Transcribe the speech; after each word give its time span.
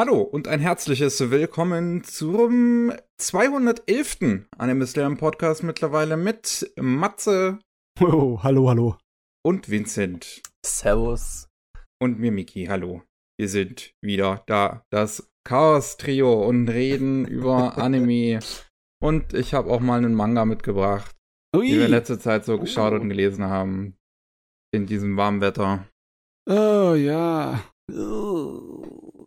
Hallo 0.00 0.22
und 0.22 0.48
ein 0.48 0.60
herzliches 0.60 1.30
Willkommen 1.30 2.04
zum 2.04 2.90
211. 3.18 4.46
Anime 4.56 4.86
Slam 4.86 5.18
Podcast 5.18 5.62
mittlerweile 5.62 6.16
mit 6.16 6.72
Matze. 6.80 7.58
Oh, 8.00 8.42
hallo, 8.42 8.70
hallo. 8.70 8.96
Und 9.44 9.68
Vincent. 9.68 10.40
Servus. 10.64 11.50
Und 12.00 12.18
mir 12.18 12.32
Miki, 12.32 12.64
hallo. 12.64 13.02
Wir 13.38 13.50
sind 13.50 13.92
wieder 14.02 14.42
da, 14.46 14.86
das 14.90 15.30
Chaos-Trio 15.46 16.48
und 16.48 16.70
reden 16.70 17.26
über 17.26 17.76
Anime. 17.76 18.38
Und 19.02 19.34
ich 19.34 19.52
habe 19.52 19.70
auch 19.70 19.80
mal 19.80 19.98
einen 19.98 20.14
Manga 20.14 20.46
mitgebracht, 20.46 21.14
Ui. 21.54 21.66
die 21.66 21.76
wir 21.76 21.84
in 21.84 21.90
letzter 21.90 22.18
Zeit 22.18 22.46
so 22.46 22.58
geschaut 22.58 22.94
oh. 22.94 22.96
und 22.96 23.10
gelesen 23.10 23.44
haben. 23.44 23.98
In 24.74 24.86
diesem 24.86 25.18
warmen 25.18 25.42
Wetter. 25.42 25.86
Oh 26.48 26.94
ja. 26.94 27.62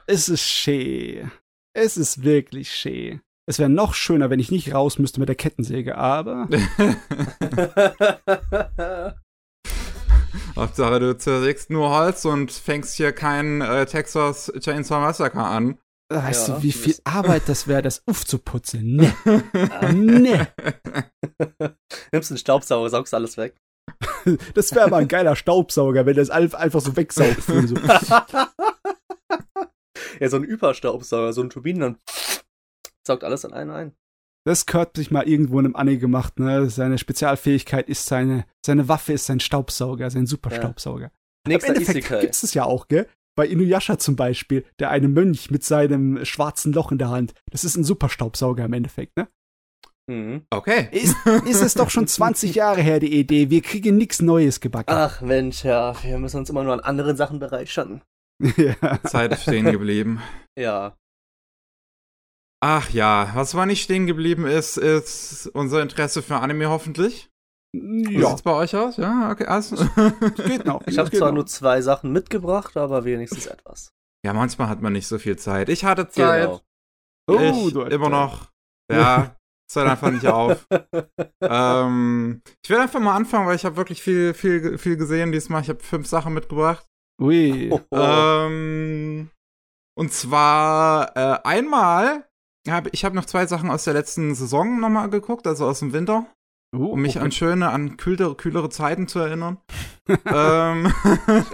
Es 0.08 0.30
ist 0.30 0.42
schön. 0.42 1.32
Es 1.74 1.98
ist 1.98 2.24
wirklich 2.24 2.72
schön. 2.72 3.22
Es 3.46 3.60
wäre 3.60 3.70
noch 3.70 3.94
schöner, 3.94 4.30
wenn 4.30 4.40
ich 4.40 4.52
nicht 4.52 4.74
raus 4.74 5.00
müsste 5.00 5.20
mit 5.20 5.30
der 5.30 5.36
Kettensäge, 5.36 5.98
aber. 5.98 6.48
Hauptsache, 10.56 11.00
du 11.00 11.18
zersägst 11.18 11.70
nur 11.70 11.90
Holz 11.90 12.26
und 12.26 12.52
fängst 12.52 12.96
hier 12.96 13.12
keinen 13.12 13.62
äh, 13.62 13.86
Texas 13.86 14.52
Chainsaw 14.60 15.00
Massacre 15.00 15.44
an. 15.44 15.78
Weißt 16.10 16.50
ja, 16.50 16.56
du, 16.56 16.64
wie 16.64 16.72
viel 16.72 16.96
Arbeit 17.06 17.44
das 17.48 17.68
wäre, 17.68 17.82
das 17.82 18.04
aufzuputzen? 18.08 19.14
Nee. 19.94 20.20
nee. 20.20 20.40
Nimmst 22.12 22.32
einen 22.32 22.38
Staubsauger, 22.38 22.90
saugst 22.90 23.14
alles 23.14 23.38
weg. 23.38 23.56
Das 24.54 24.74
wäre 24.74 24.90
mal 24.90 25.02
ein 25.02 25.08
geiler 25.08 25.36
Staubsauger, 25.36 26.06
wenn 26.06 26.16
der 26.16 26.24
es 26.24 26.30
einfach 26.30 26.82
so 26.82 26.96
wegsaugt. 26.96 27.44
So. 27.44 27.76
ja, 30.20 30.30
so 30.30 30.38
ein 30.38 30.44
Überstaubsauger, 30.44 31.34
so 31.34 31.42
ein 31.42 31.50
Turbinen, 31.50 31.82
dann 31.82 31.98
saugt 33.06 33.24
alles 33.24 33.46
an 33.46 33.54
einen 33.54 33.72
ein. 33.72 33.94
Das 34.46 34.66
Kurt 34.66 34.98
sich 34.98 35.10
mal 35.10 35.28
irgendwo 35.28 35.60
in 35.60 35.66
einem 35.66 35.76
Anime 35.76 36.00
gemacht, 36.00 36.40
ne? 36.40 36.70
Seine 36.70 36.98
Spezialfähigkeit 36.98 37.88
ist 37.88 38.06
seine, 38.06 38.46
seine 38.66 38.90
Waffe 38.90 39.14
ist 39.14 39.26
sein 39.26 39.40
Staubsauger, 39.40 40.10
sein 40.10 40.26
Superstaubsauger. 40.26 41.06
Ja. 41.06 41.12
Nächster 41.48 41.70
Im 41.70 41.76
Endeffekt 41.76 42.22
gibt 42.22 42.36
es 42.44 42.54
ja 42.54 42.66
auch, 42.66 42.88
gell? 42.88 43.08
Bei 43.36 43.48
Inuyasha 43.48 43.98
zum 43.98 44.16
Beispiel, 44.16 44.66
der 44.80 44.92
eine 44.92 45.08
Mönch 45.08 45.50
mit 45.50 45.64
seinem 45.64 46.24
schwarzen 46.26 46.74
Loch 46.74 46.92
in 46.92 46.98
der 46.98 47.10
Hand. 47.10 47.34
Das 47.52 47.64
ist 47.64 47.76
ein 47.76 47.84
Superstaubsauger 47.84 48.66
im 48.66 48.74
Endeffekt, 48.74 49.18
ne? 49.18 49.28
Mhm. 50.12 50.46
Okay. 50.50 50.90
Ist, 50.92 51.16
ist 51.46 51.62
es 51.62 51.74
doch 51.76 51.90
schon 51.90 52.08
20 52.08 52.56
Jahre 52.56 52.82
her, 52.82 53.00
die 53.00 53.20
Idee. 53.20 53.50
Wir 53.50 53.62
kriegen 53.62 53.98
nichts 53.98 54.22
Neues 54.22 54.60
gebacken. 54.60 54.94
Ach 54.94 55.22
Mensch, 55.22 55.64
ja, 55.64 55.96
wir 56.04 56.20
müssen 56.20 56.38
uns 56.38 56.50
immer 56.50 56.64
nur 56.64 56.74
an 56.74 56.82
anderen 56.82 57.16
Sachen 57.16 57.40
bereichern. 57.40 58.02
ja. 58.58 59.02
Zeit 59.04 59.40
stehen 59.40 59.66
geblieben. 59.72 60.22
Ja. 60.60 60.98
Ach 62.62 62.90
ja, 62.92 63.32
was 63.34 63.56
war 63.56 63.66
nicht 63.66 63.84
stehen 63.84 64.08
geblieben 64.08 64.46
ist, 64.46 64.78
ist 64.78 65.48
unser 65.48 65.82
Interesse 65.82 66.22
für 66.22 66.38
Anime 66.38 66.70
hoffentlich. 66.70 67.30
Ja. 67.76 67.82
Wie 67.82 68.26
sieht's 68.26 68.42
bei 68.42 68.54
euch 68.54 68.76
aus? 68.76 68.98
Ja, 68.98 69.32
okay, 69.32 69.46
also. 69.46 69.76
geht 70.46 70.66
noch. 70.66 70.86
Ich 70.86 70.98
habe 70.98 71.12
zwar 71.12 71.30
noch. 71.30 71.36
nur 71.36 71.46
zwei 71.48 71.82
Sachen 71.82 72.12
mitgebracht, 72.12 72.78
aber 72.78 73.04
wenigstens 73.04 73.48
etwas. 73.48 73.92
Ja, 74.26 74.34
manchmal 74.34 74.70
hat 74.70 74.82
man 74.82 74.94
nicht 74.94 75.08
so 75.08 75.18
viel 75.18 75.38
Zeit. 75.38 75.70
Ich 75.70 75.84
hatte 75.84 76.08
Zeit. 76.08 76.44
Genau. 76.44 76.62
Oh, 77.28 77.68
ich 77.68 77.76
immer 77.92 78.10
noch. 78.10 78.52
Ja, 78.92 79.36
es 79.70 79.76
hört 79.76 79.90
einfach 79.90 80.12
nicht 80.12 80.28
auf. 80.28 80.68
ähm, 81.42 82.42
ich 82.64 82.70
will 82.70 82.78
einfach 82.78 83.00
mal 83.00 83.16
anfangen, 83.16 83.48
weil 83.48 83.56
ich 83.56 83.66
habe 83.66 83.78
wirklich 83.78 84.02
viel, 84.02 84.34
viel, 84.34 84.78
viel 84.78 84.98
gesehen 84.98 85.32
diesmal. 85.32 85.62
Ich 85.62 85.70
habe 85.70 85.84
fünf 85.84 86.08
Sachen 86.08 86.34
mitgebracht. 86.34 86.86
Ui. 87.22 87.70
Oh, 87.72 87.80
oh. 87.92 87.98
Ähm, 87.98 89.30
und 89.96 90.12
zwar 90.12 91.16
äh, 91.16 91.40
einmal 91.44 92.26
habe 92.70 92.90
ich 92.92 93.06
habe 93.06 93.16
noch 93.16 93.26
zwei 93.26 93.46
Sachen 93.46 93.70
aus 93.70 93.84
der 93.84 93.94
letzten 93.94 94.36
Saison 94.36 94.80
nochmal 94.80 95.10
geguckt, 95.10 95.48
also 95.48 95.66
aus 95.66 95.80
dem 95.80 95.94
Winter. 95.94 96.26
Uh, 96.76 96.88
um 96.88 97.02
mich 97.02 97.18
okay. 97.18 97.26
an 97.26 97.32
schöne, 97.32 97.70
an 97.70 97.98
kühlere, 97.98 98.36
kühlere 98.36 98.70
Zeiten 98.70 99.08
zu 99.08 99.20
erinnern. 99.20 99.60
ähm, 100.26 100.92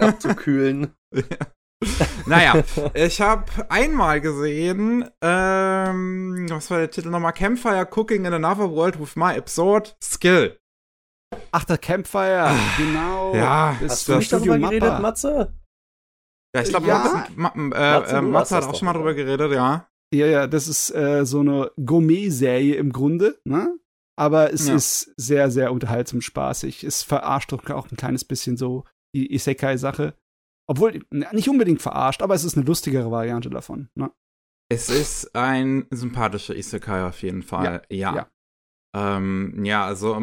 abzukühlen. 0.00 0.94
ja. 1.14 1.46
naja, 2.26 2.62
ich 2.94 3.20
habe 3.20 3.44
einmal 3.70 4.20
gesehen, 4.20 5.08
ähm, 5.22 6.46
was 6.50 6.70
war 6.70 6.78
der 6.78 6.90
Titel 6.90 7.08
nochmal? 7.08 7.32
Campfire 7.32 7.88
Cooking 7.90 8.26
in 8.26 8.34
Another 8.34 8.70
World 8.70 9.00
with 9.00 9.16
My 9.16 9.36
Absurd 9.36 9.96
Skill. 10.02 10.58
Ach, 11.52 11.64
der 11.64 11.78
Campfire, 11.78 12.50
ah, 12.50 12.56
genau. 12.76 13.34
Ja, 13.34 13.76
ist 13.80 13.90
Hast 13.90 14.08
du 14.08 14.16
nicht 14.16 14.32
darüber 14.32 14.58
Mappa. 14.58 14.78
geredet, 14.78 15.00
Matze? 15.00 15.54
Ja, 16.54 16.62
ich 16.62 16.68
glaube, 16.68 16.86
ja. 16.86 17.26
Matze, 17.36 17.58
äh, 17.76 18.18
äh, 18.18 18.22
Matze 18.22 18.56
hat 18.56 18.64
auch 18.64 18.74
schon 18.74 18.86
mal 18.86 18.92
drüber 18.92 19.14
geredet, 19.14 19.52
ja. 19.52 19.88
Ja, 20.12 20.26
ja, 20.26 20.46
das 20.48 20.66
ist 20.66 20.94
äh, 20.94 21.24
so 21.24 21.40
eine 21.40 21.70
Gourmet-Serie 21.84 22.74
im 22.74 22.92
Grunde, 22.92 23.38
ne? 23.44 23.78
Aber 24.18 24.52
es 24.52 24.66
ja. 24.66 24.74
ist 24.74 25.14
sehr, 25.16 25.50
sehr 25.50 25.72
unterhaltsam 25.72 26.20
spaßig. 26.20 26.84
Es 26.84 27.02
verarscht 27.02 27.52
doch 27.52 27.70
auch 27.70 27.90
ein 27.90 27.96
kleines 27.96 28.24
bisschen 28.24 28.56
so 28.56 28.84
die 29.14 29.32
Isekai-Sache. 29.32 30.14
Obwohl, 30.70 31.00
nicht 31.10 31.48
unbedingt 31.48 31.82
verarscht, 31.82 32.22
aber 32.22 32.36
es 32.36 32.44
ist 32.44 32.56
eine 32.56 32.64
lustigere 32.64 33.10
Variante 33.10 33.50
davon. 33.50 33.88
Ne? 33.96 34.12
Es 34.70 34.88
ist 34.88 35.34
ein 35.34 35.86
sympathischer 35.90 36.54
Isekai 36.54 37.08
auf 37.08 37.20
jeden 37.22 37.42
Fall, 37.42 37.82
ja. 37.90 38.14
Ja, 38.14 38.14
ja. 38.14 38.30
Ähm, 38.96 39.64
ja 39.64 39.84
also 39.84 40.16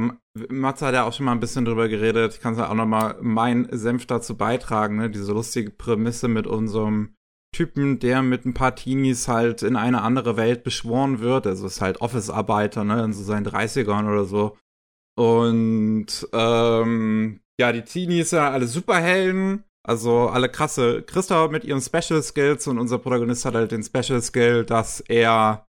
Matze 0.47 0.85
hat 0.85 0.93
ja 0.93 1.03
auch 1.03 1.11
schon 1.11 1.25
mal 1.25 1.33
ein 1.33 1.41
bisschen 1.41 1.65
drüber 1.65 1.89
geredet. 1.89 2.35
Ich 2.35 2.39
kann 2.39 2.55
ja 2.55 2.69
auch 2.69 2.75
noch 2.75 2.85
mal 2.85 3.17
meinen 3.21 3.67
Senf 3.77 4.05
dazu 4.05 4.37
beitragen, 4.37 4.95
ne? 4.95 5.09
Diese 5.09 5.33
lustige 5.33 5.69
Prämisse 5.69 6.29
mit 6.29 6.47
unserem 6.47 7.17
Typen, 7.53 7.99
der 7.99 8.21
mit 8.21 8.45
ein 8.45 8.53
paar 8.53 8.73
Teenies 8.73 9.27
halt 9.27 9.63
in 9.63 9.75
eine 9.75 10.01
andere 10.01 10.37
Welt 10.37 10.63
beschworen 10.63 11.19
wird. 11.19 11.45
Also 11.45 11.67
ist 11.67 11.81
halt 11.81 11.99
Office-Arbeiter, 11.99 12.85
ne, 12.85 13.03
in 13.03 13.11
so 13.11 13.23
seinen 13.23 13.45
30ern 13.45 14.09
oder 14.09 14.23
so. 14.23 14.57
Und 15.17 16.25
ähm, 16.31 17.41
ja, 17.59 17.73
die 17.73 17.81
Teenies 17.81 18.29
sind 18.29 18.39
alle 18.39 18.67
Superhelden 18.67 19.65
also 19.87 20.27
alle 20.27 20.49
krasse 20.49 21.01
Christa 21.01 21.47
mit 21.47 21.63
ihren 21.63 21.81
Special 21.81 22.21
Skills 22.21 22.67
und 22.67 22.77
unser 22.77 22.99
Protagonist 22.99 23.45
hat 23.45 23.55
halt 23.55 23.71
den 23.71 23.83
Special 23.83 24.21
Skill, 24.21 24.65
dass 24.65 24.99
er 24.99 25.65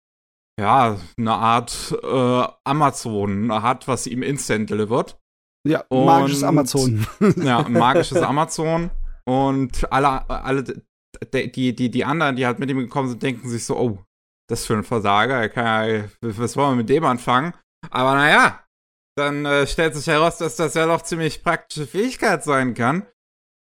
ja 0.57 0.97
eine 1.17 1.33
Art 1.33 1.93
äh, 2.01 2.47
Amazon 2.63 3.51
hat, 3.51 3.89
was 3.89 4.07
ihm 4.07 4.23
instant 4.23 4.69
delivert. 4.69 5.19
Ja, 5.67 5.83
und, 5.89 6.05
magisches 6.05 6.43
Amazon. 6.43 7.05
ja, 7.35 7.67
magisches 7.67 8.17
Amazon. 8.21 8.89
Und 9.25 9.91
alle, 9.91 10.29
alle 10.29 10.63
die, 11.33 11.75
die, 11.75 11.91
die 11.91 12.05
anderen, 12.05 12.37
die 12.37 12.45
halt 12.45 12.59
mit 12.59 12.69
ihm 12.69 12.77
gekommen 12.79 13.09
sind, 13.09 13.21
denken 13.21 13.49
sich 13.49 13.65
so, 13.65 13.77
oh, 13.77 13.99
das 14.49 14.65
für 14.65 14.75
ein 14.75 14.83
Versager, 14.83 15.53
ja, 15.53 16.05
was 16.21 16.55
wollen 16.55 16.71
wir 16.71 16.75
mit 16.75 16.89
dem 16.89 17.03
anfangen? 17.03 17.53
Aber 17.89 18.13
naja, 18.13 18.63
dann 19.17 19.45
äh, 19.45 19.67
stellt 19.67 19.95
sich 19.95 20.07
heraus, 20.07 20.37
dass 20.37 20.55
das 20.55 20.75
ja 20.75 20.85
doch 20.85 21.01
ziemlich 21.01 21.43
praktische 21.43 21.87
Fähigkeit 21.87 22.43
sein 22.45 22.75
kann 22.75 23.05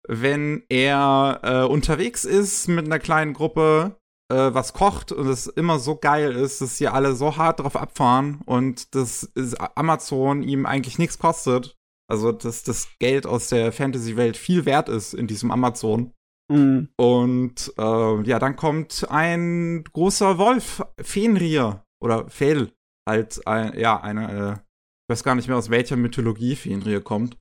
wenn 0.08 0.64
er 0.70 1.40
äh, 1.44 1.64
unterwegs 1.64 2.26
ist 2.26 2.68
mit 2.68 2.86
einer 2.86 3.00
kleinen 3.00 3.34
Gruppe, 3.34 3.98
äh, 4.32 4.54
was 4.54 4.74
kocht 4.74 5.12
und 5.12 5.28
es 5.28 5.48
immer 5.48 5.80
so 5.80 5.98
geil 5.98 6.36
ist, 6.36 6.62
dass 6.62 6.78
sie 6.78 6.88
alle 6.88 7.16
so 7.16 7.38
hart 7.38 7.60
drauf 7.60 7.76
abfahren 7.76 8.42
und 8.46 8.96
dass 8.96 9.32
Amazon 9.76 10.44
ihm 10.44 10.66
eigentlich 10.66 10.98
nichts 10.98 11.20
kostet. 11.20 11.76
Also, 12.08 12.32
dass 12.32 12.64
das 12.64 12.90
Geld 13.00 13.26
aus 13.26 13.50
der 13.50 13.72
Fantasy-Welt 13.72 14.38
viel 14.38 14.66
wert 14.66 14.90
ist 14.90 15.14
in 15.14 15.26
diesem 15.26 15.50
Amazon. 15.50 16.14
Mhm. 16.52 16.90
Und 16.98 17.74
äh, 17.78 18.22
ja, 18.22 18.40
dann 18.40 18.56
kommt 18.56 19.08
ein 19.10 19.84
großer 19.84 20.38
Wolf, 20.38 20.84
Fenrir 21.02 21.84
oder 22.00 22.30
Fel, 22.30 22.72
halt, 23.08 23.46
ein, 23.48 23.78
ja, 23.80 24.00
eine, 24.00 24.32
äh, 24.32 24.52
ich 24.54 25.14
weiß 25.14 25.24
gar 25.24 25.36
nicht 25.36 25.48
mehr 25.48 25.58
aus 25.58 25.70
welcher 25.70 25.96
Mythologie 25.96 26.56
Fenrir 26.56 27.02
kommt. 27.02 27.38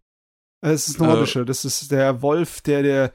Es 0.64 0.88
ist 0.88 0.98
nordische, 0.98 1.40
äh, 1.40 1.44
das 1.44 1.64
ist 1.64 1.90
der 1.90 2.22
Wolf, 2.22 2.62
der, 2.62 2.82
der, 2.82 3.14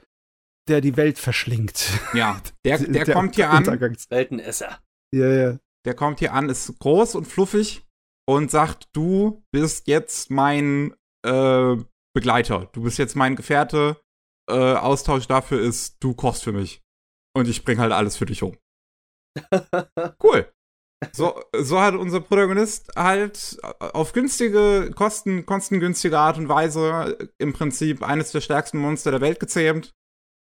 der 0.68 0.80
die 0.80 0.96
Welt 0.96 1.18
verschlingt. 1.18 1.88
Ja, 2.14 2.40
der, 2.64 2.78
der, 2.78 3.04
der 3.04 3.14
kommt 3.14 3.34
hier 3.34 3.50
an. 3.50 3.66
Weltenesser. 3.66 4.78
Ja, 5.12 5.28
ja. 5.28 5.58
Der 5.84 5.94
kommt 5.94 6.20
hier 6.20 6.32
an, 6.34 6.48
ist 6.48 6.78
groß 6.78 7.14
und 7.16 7.26
fluffig 7.26 7.86
und 8.28 8.50
sagt, 8.50 8.88
du 8.92 9.42
bist 9.50 9.88
jetzt 9.88 10.30
mein 10.30 10.94
äh, 11.26 11.76
Begleiter. 12.14 12.68
Du 12.72 12.82
bist 12.82 12.98
jetzt 12.98 13.16
mein 13.16 13.34
Gefährte. 13.34 14.00
Äh, 14.48 14.74
Austausch 14.74 15.26
dafür 15.26 15.60
ist, 15.60 15.96
du 16.00 16.14
kochst 16.14 16.44
für 16.44 16.52
mich. 16.52 16.82
Und 17.34 17.48
ich 17.48 17.64
bring 17.64 17.78
halt 17.78 17.92
alles 17.92 18.16
für 18.16 18.26
dich 18.26 18.42
um. 18.42 18.56
cool. 20.22 20.52
So, 21.12 21.40
so 21.58 21.80
hat 21.80 21.94
unser 21.94 22.20
Protagonist 22.20 22.92
halt 22.94 23.58
auf 23.62 24.12
günstige, 24.12 24.90
kosten, 24.94 25.46
kostengünstige 25.46 26.18
Art 26.18 26.36
und 26.36 26.48
Weise 26.48 27.16
im 27.38 27.52
Prinzip 27.52 28.02
eines 28.02 28.32
der 28.32 28.42
stärksten 28.42 28.78
Monster 28.78 29.10
der 29.10 29.22
Welt 29.22 29.40
gezähmt. 29.40 29.94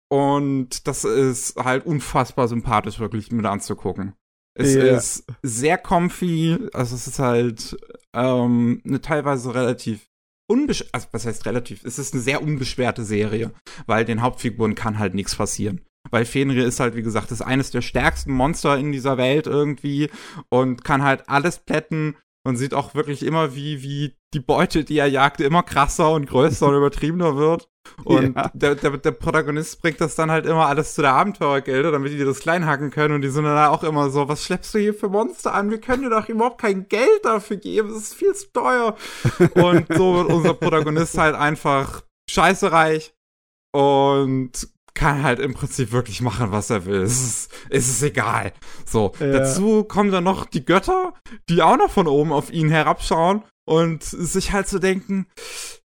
Und 0.09 0.88
das 0.88 1.04
ist 1.04 1.57
halt 1.57 1.86
unfassbar 1.86 2.48
sympathisch, 2.48 3.00
wirklich 3.00 3.31
mit 3.31 3.45
anzugucken. 3.45 4.13
Es 4.59 4.74
yeah. 4.74 4.98
ist 4.98 5.25
sehr 5.44 5.77
comfy, 5.77 6.57
also 6.74 6.95
es 6.95 7.06
ist 7.06 7.19
halt 7.19 7.77
ähm, 8.15 8.81
eine 8.83 9.01
teilweise 9.01 9.54
relativ 9.54 10.07
unbeschwerte, 10.50 10.94
also 10.95 11.07
was 11.12 11.25
heißt 11.27 11.45
relativ, 11.45 11.83
es 11.83 12.00
ist 12.00 12.13
eine 12.13 12.24
sehr 12.24 12.42
unbeschwerte 12.42 13.04
Serie, 13.04 13.51
weil 13.86 14.06
den 14.06 14.24
Hauptfiguren 14.24 14.74
kann 14.74 14.98
halt 14.98 15.13
nichts 15.13 15.36
passieren. 15.36 15.81
Weil 16.12 16.25
Fenrir 16.25 16.65
ist 16.65 16.80
halt, 16.80 16.95
wie 16.95 17.04
gesagt, 17.04 17.31
ist 17.31 17.42
eines 17.42 17.71
der 17.71 17.81
stärksten 17.81 18.31
Monster 18.31 18.77
in 18.77 18.92
dieser 18.92 19.18
Welt 19.18 19.48
irgendwie 19.48 20.09
und 20.50 20.83
kann 20.83 21.04
halt 21.04 21.30
alles 21.30 21.59
plätten 21.59 22.15
man 22.48 22.56
sieht 22.56 22.74
auch 22.74 22.95
wirklich 22.95 23.25
immer, 23.25 23.56
wie, 23.56 23.83
wie 23.83 24.15
die 24.33 24.39
Beute, 24.39 24.86
die 24.86 24.98
er 24.98 25.07
jagt, 25.07 25.42
immer 25.42 25.63
krasser 25.63 26.12
und 26.12 26.27
größer 26.30 26.68
und 26.68 26.75
übertriebener 26.77 27.36
wird. 27.36 27.68
Und 28.06 28.38
ja. 28.38 28.50
der, 28.54 28.75
der, 28.75 28.92
der, 28.92 29.12
Protagonist 29.12 29.81
bringt 29.81 30.00
das 30.00 30.15
dann 30.15 30.31
halt 30.31 30.45
immer 30.45 30.65
alles 30.68 30.94
zu 30.94 31.01
der 31.01 31.12
Abenteuergilde, 31.12 31.92
damit 31.92 32.13
die 32.13 32.24
das 32.24 32.39
klein 32.39 32.65
hacken 32.65 32.89
können. 32.89 33.15
Und 33.15 33.21
die 33.21 33.30
sind 33.31 33.44
dann 33.44 33.68
auch 33.68 33.83
immer 33.83 34.09
so, 34.09 34.30
was 34.30 34.45
schleppst 34.45 34.74
du 34.74 34.80
hier 34.80 34.94
für 34.94 35.09
Monster 35.09 35.54
an? 35.54 35.71
Wir 35.71 35.81
können 35.81 36.04
dir 36.04 36.09
doch 36.09 36.30
überhaupt 36.30 36.62
kein 36.62 36.88
Geld 36.88 37.25
dafür 37.25 37.57
geben. 37.57 37.89
Das 37.89 37.98
ist 37.98 38.13
viel 38.13 38.33
zu 38.33 38.50
teuer. 38.54 38.95
und 39.56 39.86
so 39.94 40.15
wird 40.15 40.30
unser 40.30 40.54
Protagonist 40.54 41.18
halt 41.18 41.36
einfach 41.36 42.04
scheißereich 42.30 43.13
und 43.74 44.69
kann 44.98 45.22
halt 45.22 45.40
im 45.40 45.54
Prinzip 45.54 45.92
wirklich 45.92 46.22
machen, 46.22 46.52
was 46.52 46.72
er 46.72 46.86
will. 46.86 47.04
Es 47.04 47.22
ist, 47.22 47.52
es 47.70 47.88
ist 47.88 48.02
egal. 48.02 48.52
So, 48.84 49.14
ja. 49.20 49.28
dazu 49.28 49.84
kommen 49.84 50.12
dann 50.12 50.24
noch 50.24 50.46
die 50.46 50.66
Götter, 50.66 51.14
die 51.50 51.62
auch 51.62 51.78
noch 51.78 51.92
von 51.92 52.08
oben 52.08 52.34
auf 52.34 52.52
ihn 52.52 52.70
herabschauen 52.70 53.44
und 53.66 54.04
sich 54.04 54.54
halt 54.54 54.68
zu 54.68 54.78
so 54.78 54.80
denken, 54.80 55.28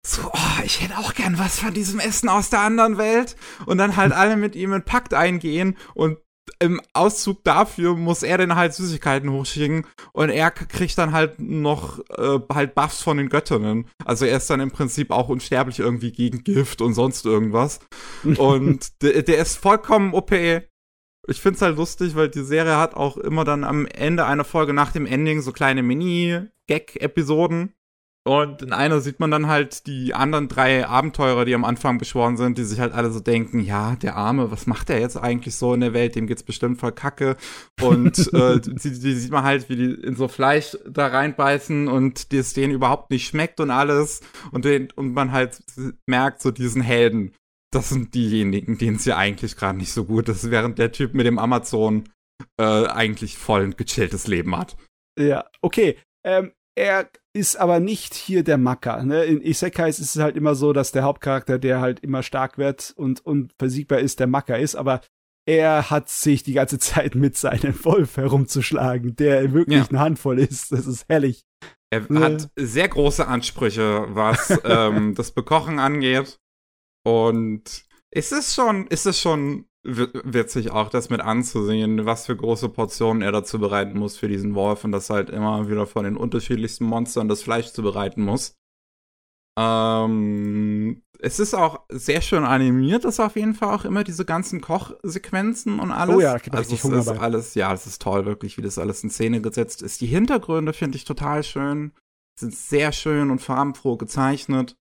so, 0.04 0.22
oh, 0.32 0.62
ich 0.64 0.80
hätte 0.80 0.96
auch 0.96 1.12
gern 1.12 1.38
was 1.38 1.58
von 1.58 1.74
diesem 1.74 2.00
Essen 2.00 2.30
aus 2.30 2.48
der 2.48 2.60
anderen 2.60 2.96
Welt 2.96 3.36
und 3.66 3.76
dann 3.76 3.96
halt 3.96 4.12
alle 4.12 4.38
mit 4.38 4.56
ihm 4.56 4.72
in 4.72 4.82
Pakt 4.82 5.12
eingehen 5.12 5.76
und 5.94 6.16
im 6.58 6.80
Auszug 6.92 7.44
dafür 7.44 7.96
muss 7.96 8.22
er 8.22 8.38
dann 8.38 8.56
halt 8.56 8.74
Süßigkeiten 8.74 9.30
hochschicken 9.30 9.86
und 10.12 10.30
er 10.30 10.50
kriegt 10.50 10.96
dann 10.98 11.12
halt 11.12 11.40
noch 11.40 12.00
äh, 12.10 12.40
halt 12.52 12.74
Buffs 12.74 13.02
von 13.02 13.16
den 13.16 13.28
Göttinnen. 13.28 13.88
Also 14.04 14.24
er 14.24 14.36
ist 14.36 14.50
dann 14.50 14.60
im 14.60 14.70
Prinzip 14.70 15.10
auch 15.10 15.28
unsterblich 15.28 15.78
irgendwie 15.78 16.12
gegen 16.12 16.44
Gift 16.44 16.80
und 16.80 16.94
sonst 16.94 17.24
irgendwas. 17.26 17.80
und 18.38 19.02
der, 19.02 19.22
der 19.22 19.38
ist 19.38 19.56
vollkommen 19.56 20.14
OP. 20.14 20.32
Ich 21.28 21.40
find's 21.40 21.62
halt 21.62 21.76
lustig, 21.76 22.16
weil 22.16 22.28
die 22.28 22.42
Serie 22.42 22.76
hat 22.76 22.94
auch 22.94 23.16
immer 23.16 23.44
dann 23.44 23.62
am 23.62 23.86
Ende 23.86 24.24
einer 24.26 24.44
Folge 24.44 24.72
nach 24.72 24.90
dem 24.90 25.06
Ending 25.06 25.40
so 25.40 25.52
kleine 25.52 25.84
Mini-Gag-Episoden, 25.84 27.74
und 28.24 28.62
in 28.62 28.72
einer 28.72 29.00
sieht 29.00 29.18
man 29.18 29.32
dann 29.32 29.48
halt 29.48 29.88
die 29.88 30.14
anderen 30.14 30.46
drei 30.46 30.86
Abenteurer, 30.86 31.44
die 31.44 31.56
am 31.56 31.64
Anfang 31.64 31.98
beschworen 31.98 32.36
sind, 32.36 32.56
die 32.56 32.62
sich 32.62 32.78
halt 32.78 32.92
alle 32.92 33.10
so 33.10 33.18
denken, 33.18 33.58
ja, 33.58 33.96
der 33.96 34.14
Arme, 34.14 34.52
was 34.52 34.68
macht 34.68 34.90
der 34.90 35.00
jetzt 35.00 35.16
eigentlich 35.16 35.56
so 35.56 35.74
in 35.74 35.80
der 35.80 35.92
Welt? 35.92 36.14
Dem 36.14 36.28
geht's 36.28 36.44
bestimmt 36.44 36.78
voll 36.78 36.92
Kacke. 36.92 37.36
Und 37.80 38.16
äh, 38.32 38.60
die, 38.60 38.90
die, 38.90 39.14
sieht 39.14 39.32
man 39.32 39.42
halt, 39.42 39.68
wie 39.68 39.76
die 39.76 39.90
in 39.90 40.14
so 40.14 40.28
Fleisch 40.28 40.76
da 40.88 41.08
reinbeißen 41.08 41.88
und 41.88 42.30
die 42.30 42.36
es 42.36 42.54
denen 42.54 42.72
überhaupt 42.72 43.10
nicht 43.10 43.26
schmeckt 43.26 43.58
und 43.58 43.72
alles. 43.72 44.20
Und, 44.52 44.64
den, 44.64 44.92
und 44.92 45.14
man 45.14 45.32
halt 45.32 45.60
merkt 46.06 46.42
so 46.42 46.52
diesen 46.52 46.82
Helden. 46.82 47.34
Das 47.72 47.88
sind 47.88 48.14
diejenigen, 48.14 48.78
denen 48.78 48.96
es 48.96 49.04
ja 49.04 49.16
eigentlich 49.16 49.56
gerade 49.56 49.78
nicht 49.78 49.92
so 49.92 50.04
gut 50.04 50.28
ist, 50.28 50.48
während 50.50 50.78
der 50.78 50.92
Typ 50.92 51.14
mit 51.14 51.26
dem 51.26 51.40
Amazon 51.40 52.08
äh, 52.60 52.86
eigentlich 52.86 53.36
voll 53.36 53.62
ein 53.62 53.76
gechilltes 53.76 54.28
Leben 54.28 54.56
hat. 54.56 54.76
Ja, 55.18 55.46
okay. 55.60 55.98
Ähm, 56.24 56.52
er 56.76 57.10
ist 57.34 57.56
aber 57.56 57.80
nicht 57.80 58.14
hier 58.14 58.44
der 58.44 58.58
Macker. 58.58 59.02
Ne? 59.04 59.24
In 59.24 59.40
Isekais 59.40 59.98
ist 59.98 60.16
es 60.16 60.22
halt 60.22 60.36
immer 60.36 60.54
so, 60.54 60.72
dass 60.72 60.92
der 60.92 61.04
Hauptcharakter, 61.04 61.58
der 61.58 61.80
halt 61.80 62.00
immer 62.00 62.22
stark 62.22 62.58
wird 62.58 62.92
und 62.96 63.24
unversiegbar 63.24 64.00
ist, 64.00 64.20
der 64.20 64.26
Macker 64.26 64.58
ist, 64.58 64.74
aber 64.74 65.00
er 65.46 65.90
hat 65.90 66.08
sich 66.08 66.42
die 66.42 66.52
ganze 66.52 66.78
Zeit 66.80 67.14
mit 67.14 67.36
seinem 67.36 67.84
Wolf 67.84 68.16
herumzuschlagen, 68.16 69.16
der 69.16 69.52
wirklich 69.52 69.78
ja. 69.78 69.88
eine 69.88 70.00
Handvoll 70.00 70.38
ist. 70.38 70.72
Das 70.72 70.86
ist 70.86 71.08
herrlich. 71.08 71.42
Er 71.90 72.10
ne? 72.10 72.20
hat 72.20 72.50
sehr 72.56 72.88
große 72.88 73.26
Ansprüche, 73.26 74.06
was 74.08 74.52
ähm, 74.64 75.14
das 75.14 75.32
Bekochen 75.32 75.78
angeht. 75.78 76.38
Und 77.04 77.84
ist 78.10 78.32
es 78.32 78.54
schon, 78.54 78.86
ist 78.86 79.06
es 79.06 79.20
schon 79.20 79.66
witzig 79.84 80.70
auch, 80.70 80.90
das 80.90 81.10
mit 81.10 81.20
anzusehen, 81.20 82.06
was 82.06 82.26
für 82.26 82.36
große 82.36 82.68
Portionen 82.68 83.22
er 83.22 83.32
dazu 83.32 83.58
bereiten 83.58 83.98
muss 83.98 84.16
für 84.16 84.28
diesen 84.28 84.54
Wolf 84.54 84.84
und 84.84 84.92
das 84.92 85.10
halt 85.10 85.30
immer 85.30 85.68
wieder 85.68 85.86
von 85.86 86.04
den 86.04 86.16
unterschiedlichsten 86.16 86.84
Monstern 86.84 87.28
das 87.28 87.42
Fleisch 87.42 87.72
zubereiten 87.72 88.22
muss. 88.22 88.56
Ähm, 89.58 91.02
es 91.18 91.38
ist 91.38 91.54
auch 91.54 91.80
sehr 91.88 92.20
schön 92.20 92.44
animiert, 92.44 93.04
ist 93.04 93.20
auf 93.20 93.36
jeden 93.36 93.54
Fall 93.54 93.74
auch 93.74 93.84
immer 93.84 94.02
diese 94.02 94.24
ganzen 94.24 94.60
Kochsequenzen 94.60 95.78
und 95.78 95.92
alles. 95.92 96.16
Oh 96.16 96.20
ja, 96.20 96.38
gibt 96.38 96.56
also 96.56 96.74
es 96.74 96.84
ist 96.84 97.08
alles, 97.08 97.54
ja, 97.54 97.72
es 97.72 97.86
ist 97.86 98.00
toll, 98.00 98.24
wirklich, 98.24 98.56
wie 98.56 98.62
das 98.62 98.78
alles 98.78 99.04
in 99.04 99.10
Szene 99.10 99.40
gesetzt 99.40 99.82
ist. 99.82 100.00
Die 100.00 100.06
Hintergründe 100.06 100.72
finde 100.72 100.96
ich 100.96 101.04
total 101.04 101.42
schön, 101.42 101.92
sind 102.38 102.54
sehr 102.54 102.92
schön 102.92 103.30
und 103.30 103.40
farbenfroh 103.40 103.96
gezeichnet. 103.96 104.76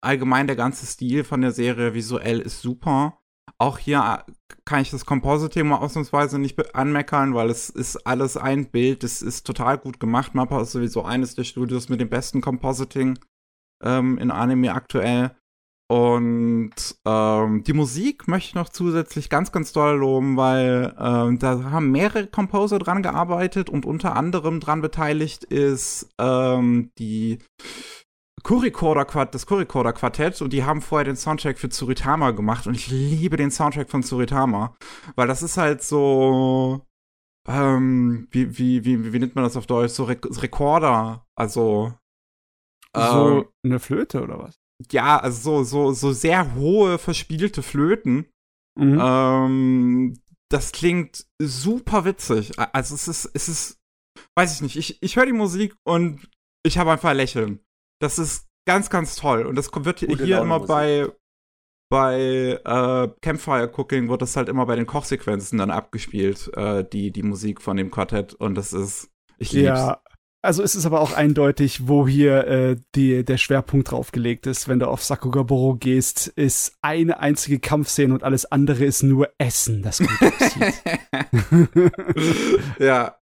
Allgemein 0.00 0.46
der 0.46 0.56
ganze 0.56 0.86
Stil 0.86 1.24
von 1.24 1.40
der 1.40 1.52
Serie 1.52 1.94
visuell 1.94 2.40
ist 2.40 2.60
super. 2.60 3.18
Auch 3.58 3.78
hier 3.78 4.24
kann 4.64 4.82
ich 4.82 4.90
das 4.90 5.06
Compositing 5.06 5.70
ausnahmsweise 5.72 6.38
nicht 6.38 6.74
anmeckern, 6.74 7.34
weil 7.34 7.50
es 7.50 7.70
ist 7.70 8.06
alles 8.06 8.36
ein 8.36 8.66
Bild. 8.66 9.04
Es 9.04 9.22
ist 9.22 9.46
total 9.46 9.78
gut 9.78 10.00
gemacht. 10.00 10.34
Mappa 10.34 10.62
ist 10.62 10.72
sowieso 10.72 11.04
eines 11.04 11.34
der 11.34 11.44
Studios 11.44 11.88
mit 11.88 12.00
dem 12.00 12.08
besten 12.08 12.40
Compositing 12.40 13.18
ähm, 13.82 14.18
in 14.18 14.30
Anime 14.30 14.72
aktuell. 14.72 15.32
Und 15.86 16.74
ähm, 17.04 17.62
die 17.64 17.72
Musik 17.74 18.26
möchte 18.26 18.48
ich 18.48 18.54
noch 18.54 18.70
zusätzlich 18.70 19.28
ganz, 19.28 19.52
ganz 19.52 19.72
doll 19.72 19.98
loben, 19.98 20.36
weil 20.36 20.94
ähm, 20.98 21.38
da 21.38 21.70
haben 21.70 21.90
mehrere 21.90 22.26
Composer 22.26 22.78
dran 22.78 23.02
gearbeitet 23.02 23.68
und 23.68 23.84
unter 23.84 24.16
anderem 24.16 24.60
dran 24.60 24.80
beteiligt 24.80 25.44
ist 25.44 26.08
ähm, 26.18 26.90
die 26.98 27.38
Kurikorda 28.44 29.04
das 29.24 29.46
Kurikorda 29.46 29.92
Quartett 29.92 30.40
und 30.40 30.52
die 30.52 30.64
haben 30.64 30.82
vorher 30.82 31.04
den 31.04 31.16
Soundtrack 31.16 31.58
für 31.58 31.70
Tsuritama 31.70 32.30
gemacht 32.30 32.66
und 32.66 32.74
ich 32.74 32.88
liebe 32.88 33.36
den 33.36 33.50
Soundtrack 33.50 33.90
von 33.90 34.02
Tsuritama, 34.02 34.76
weil 35.16 35.26
das 35.26 35.42
ist 35.42 35.56
halt 35.56 35.82
so 35.82 36.86
ähm, 37.48 38.28
wie, 38.30 38.56
wie, 38.58 38.84
wie, 38.84 39.12
wie 39.12 39.18
nennt 39.18 39.34
man 39.34 39.44
das 39.44 39.56
auf 39.56 39.66
Deutsch? 39.66 39.92
So 39.92 40.04
Re 40.04 40.18
Rekorder, 40.22 41.26
also 41.34 41.94
so 42.94 43.40
ähm, 43.40 43.44
eine 43.64 43.80
Flöte 43.80 44.22
oder 44.22 44.38
was? 44.38 44.56
Ja, 44.90 45.18
also 45.18 45.64
so, 45.64 45.64
so, 45.64 45.92
so 45.92 46.12
sehr 46.12 46.54
hohe, 46.54 46.98
verspielte 46.98 47.62
Flöten. 47.62 48.26
Mhm. 48.78 48.98
Ähm, 49.00 50.18
das 50.50 50.72
klingt 50.72 51.26
super 51.40 52.04
witzig. 52.04 52.58
Also 52.58 52.94
es 52.94 53.08
ist, 53.08 53.30
es 53.34 53.48
ist, 53.48 53.80
weiß 54.36 54.54
ich 54.54 54.60
nicht, 54.62 54.76
ich, 54.76 55.02
ich 55.02 55.16
höre 55.16 55.26
die 55.26 55.32
Musik 55.32 55.74
und 55.84 56.28
ich 56.64 56.78
habe 56.78 56.92
einfach 56.92 57.10
ein 57.10 57.16
Lächeln. 57.16 57.60
Das 58.04 58.18
ist 58.18 58.46
ganz, 58.66 58.90
ganz 58.90 59.16
toll. 59.16 59.46
Und 59.46 59.56
das 59.56 59.70
wird 59.72 60.00
Gute 60.00 60.24
hier 60.24 60.40
immer 60.40 60.60
bei, 60.60 61.08
bei 61.90 62.60
äh, 62.62 63.08
Campfire 63.22 63.70
Cooking 63.74 64.10
wird 64.10 64.20
das 64.20 64.36
halt 64.36 64.50
immer 64.50 64.66
bei 64.66 64.76
den 64.76 64.84
Kochsequenzen 64.84 65.58
dann 65.58 65.70
abgespielt, 65.70 66.50
äh, 66.54 66.84
die, 66.84 67.10
die 67.12 67.22
Musik 67.22 67.62
von 67.62 67.78
dem 67.78 67.90
Quartett. 67.90 68.34
Und 68.34 68.56
das 68.56 68.74
ist, 68.74 69.10
ich 69.38 69.52
lieb's. 69.52 69.66
Ja, 69.66 70.02
also 70.42 70.62
es 70.62 70.74
ist 70.74 70.84
aber 70.84 71.00
auch 71.00 71.14
eindeutig, 71.14 71.88
wo 71.88 72.06
hier 72.06 72.46
äh, 72.46 72.76
die, 72.94 73.24
der 73.24 73.38
Schwerpunkt 73.38 73.90
drauf 73.90 74.12
gelegt 74.12 74.46
ist. 74.46 74.68
Wenn 74.68 74.78
du 74.78 74.88
auf 74.88 75.02
Sakugaboro 75.02 75.76
gehst, 75.76 76.28
ist 76.28 76.76
eine 76.82 77.20
einzige 77.20 77.58
Kampfszene 77.58 78.12
und 78.12 78.22
alles 78.22 78.44
andere 78.44 78.84
ist 78.84 79.02
nur 79.02 79.30
Essen, 79.38 79.80
das 79.80 80.00
gut 80.00 80.10
aussieht. 80.20 80.74
ja. 82.78 83.16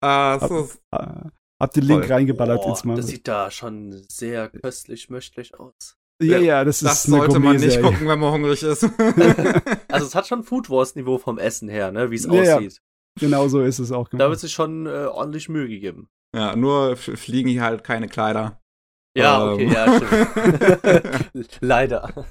Äh, 0.00 0.40
so, 0.40 0.68
uh, 0.92 1.30
hab 1.60 1.72
den 1.72 1.84
Link 1.84 2.04
Voll. 2.04 2.12
reingeballert 2.12 2.62
Boah, 2.62 2.70
ins 2.70 2.84
Mal. 2.84 2.96
Das 2.96 3.06
sieht 3.06 3.26
da 3.26 3.50
schon 3.50 4.04
sehr 4.08 4.48
köstlich, 4.48 5.10
möchtlich 5.10 5.58
aus. 5.58 5.96
Ja, 6.22 6.38
ja, 6.38 6.64
das, 6.64 6.80
das 6.80 6.92
ist. 6.92 7.04
Das 7.04 7.10
sollte 7.10 7.38
man 7.38 7.56
nicht 7.56 7.80
gucken, 7.82 8.08
wenn 8.08 8.18
man 8.18 8.32
hungrig 8.32 8.62
ist. 8.62 8.84
also 9.88 10.06
es 10.06 10.14
hat 10.14 10.26
schon 10.26 10.44
Food 10.44 10.70
Wars 10.70 10.94
Niveau 10.94 11.18
vom 11.18 11.38
Essen 11.38 11.68
her, 11.68 11.92
ne, 11.92 12.10
wie 12.10 12.16
es 12.16 12.24
ja, 12.24 12.56
aussieht. 12.56 12.74
Ja. 12.74 12.80
Genau 13.20 13.48
so 13.48 13.62
ist 13.62 13.78
es 13.78 13.92
auch. 13.92 14.08
Gemacht. 14.08 14.22
Da 14.22 14.30
wird 14.30 14.40
sich 14.40 14.52
schon 14.52 14.86
äh, 14.86 15.06
ordentlich 15.06 15.48
Mühe 15.48 15.68
gegeben. 15.68 16.08
Ja, 16.34 16.56
nur 16.56 16.96
fliegen 16.96 17.48
hier 17.48 17.62
halt 17.62 17.84
keine 17.84 18.08
Kleider. 18.08 18.60
Ja, 19.16 19.52
okay, 19.52 19.64
ähm. 19.64 19.72
ja, 19.72 19.96
stimmt. 19.96 21.48
Leider. 21.60 22.12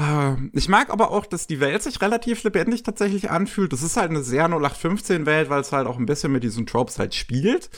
Ähm, 0.00 0.52
ich 0.54 0.68
mag 0.68 0.90
aber 0.90 1.10
auch, 1.10 1.26
dass 1.26 1.48
die 1.48 1.58
Welt 1.58 1.82
sich 1.82 2.00
relativ 2.00 2.44
lebendig 2.44 2.84
tatsächlich 2.84 3.32
anfühlt. 3.32 3.72
Das 3.72 3.82
ist 3.82 3.96
halt 3.96 4.10
eine 4.10 4.22
sehr 4.22 4.46
0815-Welt, 4.48 5.50
weil 5.50 5.60
es 5.60 5.72
halt 5.72 5.88
auch 5.88 5.98
ein 5.98 6.06
bisschen 6.06 6.30
mit 6.30 6.44
diesen 6.44 6.66
Tropes 6.66 7.00
halt 7.00 7.16
spielt. 7.16 7.68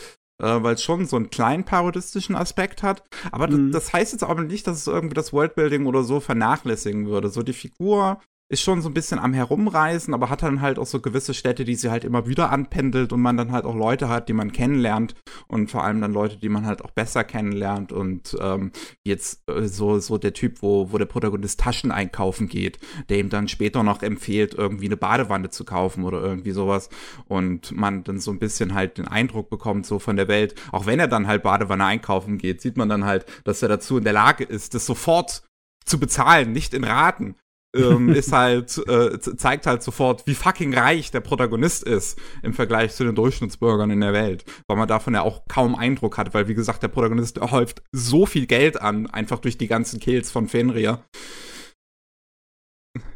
Äh, 0.40 0.62
weil 0.62 0.74
es 0.74 0.82
schon 0.82 1.04
so 1.06 1.16
einen 1.16 1.30
kleinen 1.30 1.64
parodistischen 1.64 2.34
Aspekt 2.34 2.82
hat. 2.82 3.04
Aber 3.30 3.46
mhm. 3.46 3.72
das, 3.72 3.84
das 3.84 3.92
heißt 3.92 4.12
jetzt 4.12 4.22
aber 4.22 4.42
nicht, 4.42 4.66
dass 4.66 4.78
es 4.78 4.86
irgendwie 4.86 5.14
das 5.14 5.32
Worldbuilding 5.32 5.86
oder 5.86 6.02
so 6.02 6.18
vernachlässigen 6.20 7.06
würde. 7.06 7.28
So 7.28 7.42
die 7.42 7.52
Figur 7.52 8.20
ist 8.50 8.62
schon 8.62 8.82
so 8.82 8.88
ein 8.88 8.94
bisschen 8.94 9.20
am 9.20 9.32
Herumreisen, 9.32 10.12
aber 10.12 10.28
hat 10.28 10.42
dann 10.42 10.60
halt 10.60 10.80
auch 10.80 10.86
so 10.86 11.00
gewisse 11.00 11.34
Städte, 11.34 11.64
die 11.64 11.76
sie 11.76 11.88
halt 11.88 12.04
immer 12.04 12.26
wieder 12.26 12.50
anpendelt 12.50 13.12
und 13.12 13.20
man 13.20 13.36
dann 13.36 13.52
halt 13.52 13.64
auch 13.64 13.76
Leute 13.76 14.08
hat, 14.08 14.28
die 14.28 14.32
man 14.32 14.50
kennenlernt 14.50 15.14
und 15.46 15.70
vor 15.70 15.84
allem 15.84 16.00
dann 16.00 16.12
Leute, 16.12 16.36
die 16.36 16.48
man 16.48 16.66
halt 16.66 16.84
auch 16.84 16.90
besser 16.90 17.22
kennenlernt 17.22 17.92
und 17.92 18.36
ähm, 18.40 18.72
jetzt 19.04 19.48
äh, 19.48 19.68
so, 19.68 20.00
so 20.00 20.18
der 20.18 20.32
Typ, 20.32 20.62
wo, 20.62 20.90
wo 20.90 20.98
der 20.98 21.06
Protagonist 21.06 21.60
Taschen 21.60 21.92
einkaufen 21.92 22.48
geht, 22.48 22.80
der 23.08 23.18
ihm 23.18 23.28
dann 23.28 23.46
später 23.46 23.84
noch 23.84 24.02
empfiehlt, 24.02 24.54
irgendwie 24.54 24.86
eine 24.86 24.96
Badewanne 24.96 25.50
zu 25.50 25.64
kaufen 25.64 26.02
oder 26.02 26.20
irgendwie 26.20 26.50
sowas 26.50 26.90
und 27.26 27.70
man 27.70 28.02
dann 28.02 28.18
so 28.18 28.32
ein 28.32 28.40
bisschen 28.40 28.74
halt 28.74 28.98
den 28.98 29.06
Eindruck 29.06 29.48
bekommt, 29.48 29.86
so 29.86 30.00
von 30.00 30.16
der 30.16 30.26
Welt, 30.26 30.56
auch 30.72 30.86
wenn 30.86 30.98
er 30.98 31.08
dann 31.08 31.28
halt 31.28 31.44
Badewanne 31.44 31.84
einkaufen 31.84 32.36
geht, 32.36 32.60
sieht 32.60 32.76
man 32.76 32.88
dann 32.88 33.04
halt, 33.04 33.26
dass 33.44 33.62
er 33.62 33.68
dazu 33.68 33.98
in 33.98 34.04
der 34.04 34.12
Lage 34.12 34.42
ist, 34.42 34.74
das 34.74 34.86
sofort 34.86 35.44
zu 35.84 36.00
bezahlen, 36.00 36.50
nicht 36.50 36.74
in 36.74 36.82
Raten. 36.82 37.36
Ähm, 37.74 38.08
ist 38.08 38.32
halt, 38.32 38.76
äh, 38.88 39.18
zeigt 39.18 39.66
halt 39.66 39.82
sofort, 39.82 40.26
wie 40.26 40.34
fucking 40.34 40.74
reich 40.74 41.10
der 41.10 41.20
Protagonist 41.20 41.84
ist 41.84 42.18
im 42.42 42.52
Vergleich 42.52 42.94
zu 42.94 43.04
den 43.04 43.14
Durchschnittsbürgern 43.14 43.90
in 43.90 44.00
der 44.00 44.12
Welt. 44.12 44.44
Weil 44.66 44.76
man 44.76 44.88
davon 44.88 45.14
ja 45.14 45.22
auch 45.22 45.46
kaum 45.48 45.74
Eindruck 45.74 46.18
hat, 46.18 46.34
weil 46.34 46.48
wie 46.48 46.54
gesagt, 46.54 46.82
der 46.82 46.88
Protagonist 46.88 47.40
häuft 47.40 47.82
so 47.92 48.26
viel 48.26 48.46
Geld 48.46 48.80
an, 48.80 49.06
einfach 49.06 49.38
durch 49.38 49.58
die 49.58 49.68
ganzen 49.68 50.00
Kills 50.00 50.30
von 50.30 50.48
Fenrir. 50.48 51.04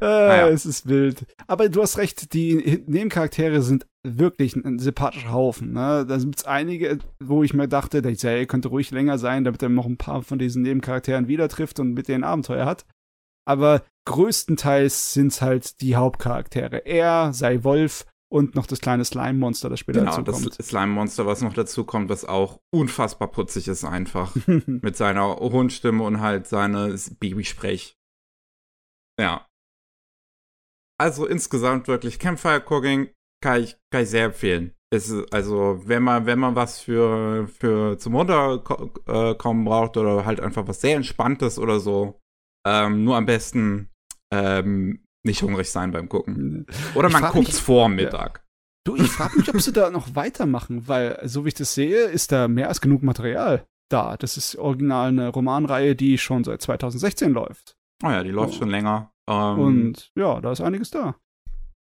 Äh, 0.01 0.05
naja. 0.05 0.49
Es 0.49 0.67
ist 0.67 0.89
wild. 0.89 1.27
Aber 1.47 1.69
du 1.69 1.83
hast 1.83 1.99
recht, 1.99 2.33
die 2.33 2.85
Nebencharaktere 2.87 3.61
sind 3.63 3.87
wirklich 4.07 4.55
ein 4.55 4.79
sympathischer 4.79 5.33
Haufen. 5.33 5.73
Ne? 5.73 6.07
Da 6.07 6.17
gibt 6.19 6.39
es 6.39 6.45
einige, 6.45 6.99
wo 7.21 7.43
ich 7.43 7.55
mir 7.55 7.67
dachte, 7.67 8.03
die 8.03 8.15
Serie 8.15 8.47
könnte 8.47 8.69
ruhig 8.69 8.91
länger 8.91 9.19
sein, 9.19 9.45
damit 9.45 9.63
er 9.63 9.69
noch 9.69 9.87
ein 9.87 9.97
paar 9.97 10.23
von 10.23 10.39
diesen 10.39 10.63
Nebencharakteren 10.63 11.27
wieder 11.27 11.49
trifft 11.49 11.81
und 11.81 11.95
mit 11.95 12.09
denen 12.09 12.25
Abenteuer 12.25 12.67
hat. 12.67 12.85
Aber 13.47 13.85
größtenteils 14.07 15.13
sind 15.13 15.29
es 15.29 15.43
halt 15.43 15.81
die 15.81 15.97
Hauptcharaktere. 15.97 16.87
Er, 16.87 17.33
sei 17.33 17.65
Wolf 17.65 18.07
und 18.33 18.55
noch 18.55 18.67
das 18.67 18.81
kleine 18.81 19.05
Slime-Monster, 19.05 19.71
das 19.71 19.81
später 19.81 20.01
genau, 20.01 20.23
dazu 20.23 20.43
kommt. 20.43 20.59
das 20.59 20.69
Slime-Monster, 20.69 21.27
was 21.27 21.43
noch 21.43 21.53
dazu 21.53 21.85
kommt, 21.85 22.09
was 22.11 22.25
auch 22.25 22.61
unfassbar 22.73 23.29
putzig 23.29 23.69
ist 23.69 23.85
einfach. 23.85 24.35
mit 24.47 24.97
seiner 24.97 25.37
Hundstimme 25.37 26.03
und 26.03 26.21
halt 26.21 26.47
seines 26.47 27.15
Babysprech. 27.15 27.97
Ja, 29.21 29.47
also 30.99 31.27
insgesamt 31.27 31.89
wirklich 31.89 32.19
Campfire 32.19 32.63
Cooking 32.69 33.11
kann 33.43 33.63
ich, 33.63 33.77
kann 33.91 34.03
ich 34.03 34.11
sehr 34.11 34.27
empfehlen. 34.27 34.75
Ist, 34.93 35.13
also, 35.33 35.83
wenn 35.85 36.05
man, 36.05 36.27
wenn 36.27 36.39
man 36.39 36.55
was 36.55 36.81
für, 36.81 37.49
für 37.49 37.99
zum 37.99 38.15
Runterkommen 38.15 39.65
braucht 39.65 39.97
oder 39.97 40.25
halt 40.25 40.41
einfach 40.41 40.69
was 40.69 40.81
sehr 40.81 40.97
Entspanntes 40.97 41.59
oder 41.59 41.81
so, 41.81 42.21
ähm, 42.67 43.05
nur 43.05 43.17
am 43.17 43.27
besten 43.27 43.91
ähm, 44.33 45.05
nicht 45.25 45.43
hungrig 45.43 45.71
sein 45.71 45.91
beim 45.91 46.09
Gucken. 46.09 46.67
Oder 46.95 47.09
man 47.09 47.31
guckt 47.31 47.55
vor 47.55 47.89
Mittag. 47.89 48.39
Ja. 48.39 48.45
Du, 48.87 48.97
ich 48.97 49.09
frage 49.09 49.39
mich, 49.39 49.49
ob 49.49 49.61
sie 49.61 49.73
da 49.73 49.91
noch 49.91 50.15
weitermachen, 50.15 50.87
weil, 50.87 51.19
so 51.25 51.45
wie 51.45 51.49
ich 51.49 51.55
das 51.55 51.75
sehe, 51.75 52.05
ist 52.05 52.33
da 52.33 52.49
mehr 52.49 52.69
als 52.69 52.83
genug 52.83 53.03
Material 53.03 53.67
da. 53.89 54.17
Das 54.19 54.37
ist 54.37 54.57
original 54.57 55.09
eine 55.09 55.29
Romanreihe, 55.29 55.97
die 55.97 56.19
schon 56.19 56.45
seit 56.45 56.61
2016 56.61 57.33
läuft. 57.33 57.77
Oh 58.03 58.11
ja, 58.11 58.23
die 58.23 58.31
läuft 58.31 58.55
oh. 58.55 58.59
schon 58.59 58.71
länger. 58.71 59.11
Ähm, 59.29 59.59
Und 59.59 60.11
ja, 60.15 60.41
da 60.41 60.53
ist 60.53 60.61
einiges 60.61 60.91
da. 60.91 61.17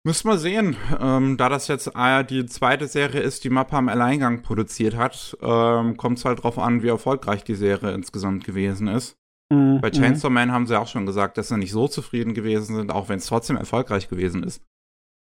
Müssen 0.04 0.30
wir 0.30 0.38
sehen. 0.38 0.78
Ähm, 1.00 1.38
da 1.38 1.50
das 1.50 1.68
jetzt 1.68 1.92
äh, 1.94 2.24
die 2.24 2.46
zweite 2.46 2.88
Serie 2.88 3.22
ist, 3.22 3.44
die 3.44 3.50
Mappa 3.50 3.78
im 3.78 3.90
Alleingang 3.90 4.42
produziert 4.42 4.96
hat, 4.96 5.38
ähm, 5.42 5.98
kommt 5.98 6.18
es 6.18 6.26
halt 6.26 6.42
drauf 6.42 6.58
an, 6.58 6.82
wie 6.82 6.88
erfolgreich 6.88 7.44
die 7.44 7.56
Serie 7.56 7.92
insgesamt 7.92 8.46
gewesen 8.46 8.88
ist. 8.88 9.19
Mhm. 9.52 9.82
Bei 9.82 9.90
Chainsaw 9.90 10.30
Man 10.30 10.52
haben 10.52 10.68
sie 10.68 10.80
auch 10.80 10.88
schon 10.88 11.06
gesagt, 11.06 11.38
dass 11.38 11.48
sie 11.48 11.58
nicht 11.58 11.72
so 11.72 11.88
zufrieden 11.88 12.34
gewesen 12.34 12.76
sind, 12.76 12.92
auch 12.92 13.10
wenn 13.10 13.18
es 13.18 13.26
trotzdem 13.26 13.58
erfolgreich 13.58 14.08
gewesen 14.08 14.44
ist. 14.44 14.64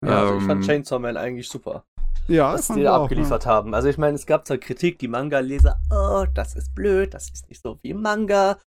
Ja, 0.05 0.21
also 0.21 0.39
ich 0.39 0.45
fand 0.45 0.63
ähm, 0.63 0.67
Chainsaw 0.67 0.99
Man 0.99 1.17
eigentlich 1.17 1.49
super. 1.49 1.85
Ja, 2.29 2.55
was 2.55 2.69
die 2.69 2.83
da 2.83 2.97
abgeliefert 2.97 3.45
ja. 3.45 3.51
haben. 3.51 3.75
Also 3.75 3.89
ich 3.89 3.99
meine, 3.99 4.17
es 4.17 4.27
gab 4.27 4.47
zwar 4.47 4.59
Kritik, 4.59 4.99
die 4.99 5.07
Manga-Leser, 5.07 5.81
oh, 5.93 6.27
das 6.35 6.57
ist 6.57 6.75
blöd, 6.75 7.15
das 7.15 7.31
ist 7.31 7.49
nicht 7.49 7.63
so 7.63 7.79
wie 7.83 7.91
im 7.91 8.03
Manga. 8.03 8.61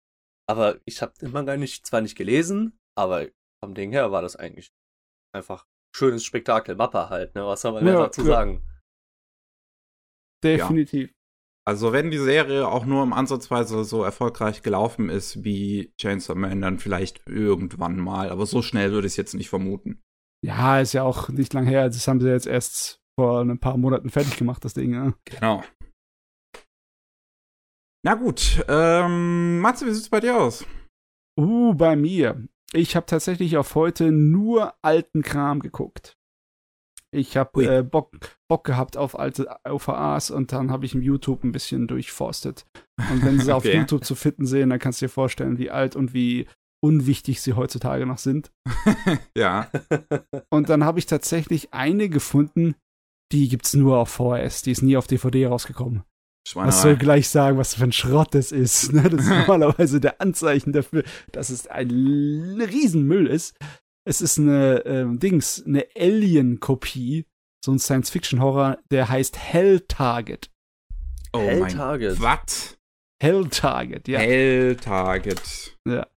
Aber 0.47 0.77
ich 0.85 1.01
habe 1.01 1.13
den 1.19 1.31
Manga 1.31 1.57
nicht, 1.57 1.85
zwar 1.85 2.01
nicht 2.01 2.15
gelesen, 2.15 2.77
aber 2.95 3.27
vom 3.63 3.73
Ding 3.73 3.91
her 3.91 4.11
war 4.11 4.21
das 4.21 4.35
eigentlich 4.35 4.71
einfach 5.35 5.65
schönes 5.95 6.23
Spektakel. 6.23 6.75
Mappa 6.75 7.09
halt, 7.09 7.33
ne? 7.33 7.45
Was 7.45 7.61
soll 7.61 7.73
man 7.73 7.87
ja, 7.87 7.93
dazu 7.93 8.21
ja. 8.21 8.27
sagen? 8.27 8.63
Definitiv. 10.43 11.11
Also 11.67 11.91
wenn 11.91 12.11
die 12.11 12.17
Serie 12.17 12.65
auch 12.65 12.85
nur 12.85 13.03
im 13.03 13.11
Ansatzweise 13.11 13.83
so 13.83 14.01
erfolgreich 14.01 14.61
gelaufen 14.61 15.09
ist 15.09 15.43
wie 15.43 15.91
Chainsaw 15.97 16.39
Man, 16.39 16.61
dann 16.61 16.79
vielleicht 16.79 17.27
irgendwann 17.27 17.99
mal. 17.99 18.29
Aber 18.29 18.45
so 18.45 18.61
schnell 18.61 18.93
würde 18.93 19.05
ich 19.07 19.13
es 19.13 19.17
jetzt 19.17 19.33
nicht 19.33 19.49
vermuten. 19.49 20.01
Ja, 20.45 20.79
ist 20.79 20.93
ja 20.93 21.03
auch 21.03 21.27
nicht 21.27 21.53
lang 21.53 21.65
her. 21.65 21.89
Das 21.89 22.07
haben 22.07 22.21
sie 22.21 22.29
jetzt 22.29 22.47
erst 22.47 23.01
vor 23.19 23.41
ein 23.41 23.59
paar 23.59 23.75
Monaten 23.75 24.09
fertig 24.09 24.37
gemacht, 24.37 24.63
das 24.63 24.75
Ding. 24.75 24.93
Ja. 24.93 25.13
Genau. 25.25 25.61
Na 28.05 28.13
gut, 28.13 28.63
ähm, 28.69 29.59
Matze, 29.59 29.87
wie 29.87 29.91
sieht's 29.91 30.07
bei 30.07 30.21
dir 30.21 30.37
aus? 30.37 30.65
Uh, 31.37 31.73
bei 31.73 31.97
mir. 31.97 32.47
Ich 32.71 32.95
habe 32.95 33.07
tatsächlich 33.07 33.57
auf 33.57 33.75
heute 33.75 34.13
nur 34.13 34.73
alten 34.81 35.21
Kram 35.21 35.59
geguckt. 35.59 36.16
Ich 37.11 37.37
habe 37.37 37.77
äh, 37.77 37.83
Bock, 37.83 38.11
Bock 38.49 38.65
gehabt 38.65 38.97
auf 38.97 39.17
alte 39.17 39.47
OVAs 39.63 40.29
und 40.29 40.51
dann 40.51 40.71
habe 40.71 40.85
ich 40.85 40.93
im 40.93 41.01
YouTube 41.01 41.43
ein 41.43 41.51
bisschen 41.51 41.87
durchforstet. 41.87 42.65
Und 43.09 43.23
wenn 43.23 43.39
sie 43.39 43.51
okay. 43.53 43.53
auf 43.53 43.65
YouTube 43.65 44.03
zu 44.03 44.15
finden 44.15 44.45
sehen, 44.45 44.69
dann 44.69 44.79
kannst 44.79 45.01
du 45.01 45.05
dir 45.05 45.09
vorstellen, 45.09 45.57
wie 45.57 45.71
alt 45.71 45.95
und 45.95 46.13
wie 46.13 46.47
unwichtig 46.83 47.41
sie 47.41 47.53
heutzutage 47.53 48.05
noch 48.05 48.17
sind. 48.17 48.51
ja. 49.37 49.69
Und 50.49 50.69
dann 50.69 50.83
habe 50.83 50.99
ich 50.99 51.05
tatsächlich 51.05 51.73
eine 51.73 52.09
gefunden, 52.09 52.75
die 53.31 53.49
gibt's 53.49 53.73
nur 53.73 53.97
auf 53.97 54.09
VHS, 54.09 54.61
die 54.61 54.71
ist 54.71 54.81
nie 54.81 54.97
auf 54.97 55.07
DVD 55.07 55.47
rausgekommen. 55.47 56.03
Was 56.53 56.81
soll 56.81 56.95
gleich 56.95 57.27
sagen, 57.27 57.57
was 57.57 57.73
für 57.73 57.83
ein 57.83 57.91
Schrott 57.91 58.33
das 58.33 58.53
ist? 58.53 58.93
Ne? 58.93 59.03
Das 59.03 59.21
ist 59.21 59.29
normalerweise 59.47 59.99
der 59.99 60.21
Anzeichen 60.21 60.71
dafür, 60.71 61.03
dass 61.31 61.49
es 61.49 61.67
ein 61.67 62.61
Riesenmüll 62.61 63.27
ist. 63.27 63.57
Es 64.07 64.21
ist 64.21 64.39
eine 64.39 64.85
ähm, 64.85 65.19
Dings, 65.19 65.61
eine 65.67 65.85
Alien-Kopie, 65.93 67.25
so 67.61 67.73
ein 67.73 67.79
Science-Fiction-Horror, 67.79 68.77
der 68.89 69.09
heißt 69.09 69.37
Hell 69.37 69.81
Target. 69.81 70.49
Oh 71.33 71.39
Hell 71.39 71.59
mein 71.59 71.73
Target. 71.73 72.21
Was? 72.21 72.77
Hell 73.21 73.49
Target, 73.49 74.07
ja. 74.07 74.19
Hell 74.19 74.77
Target. 74.77 75.77
Ja. 75.85 76.07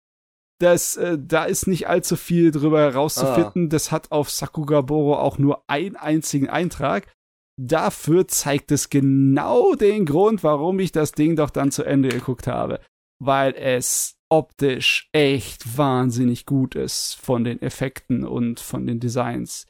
Das, 0.61 0.99
äh, 0.99 1.19
da 1.21 1.47
ist 1.47 1.67
nicht 1.67 1.89
allzu 1.89 2.15
viel 2.15 2.53
drüber 2.53 2.81
herauszufinden. 2.81 3.65
Ah. 3.65 3.69
Das 3.71 3.91
hat 3.91 4.13
auf 4.13 4.31
Sakugaboro 4.31 5.17
auch 5.17 5.39
nur 5.39 5.65
einen 5.67 5.97
einzigen 5.97 6.49
Eintrag. 6.49 7.13
Dafür 7.61 8.29
zeigt 8.29 8.71
es 8.71 8.89
genau 8.89 9.75
den 9.75 10.07
Grund, 10.07 10.45
warum 10.45 10.79
ich 10.79 10.93
das 10.93 11.11
Ding 11.11 11.35
doch 11.35 11.51
dann 11.51 11.73
zu 11.73 11.83
Ende 11.83 12.11
geguckt 12.11 12.47
habe. 12.47 12.79
Weil 13.19 13.53
es 13.57 14.20
optisch 14.31 15.09
echt 15.13 15.77
wahnsinnig 15.77 16.47
gut 16.47 16.75
ist 16.75 17.15
von 17.15 17.45
den 17.45 17.61
Effekten 17.61 18.25
und 18.25 18.61
von 18.61 18.87
den 18.87 19.01
Designs. 19.01 19.67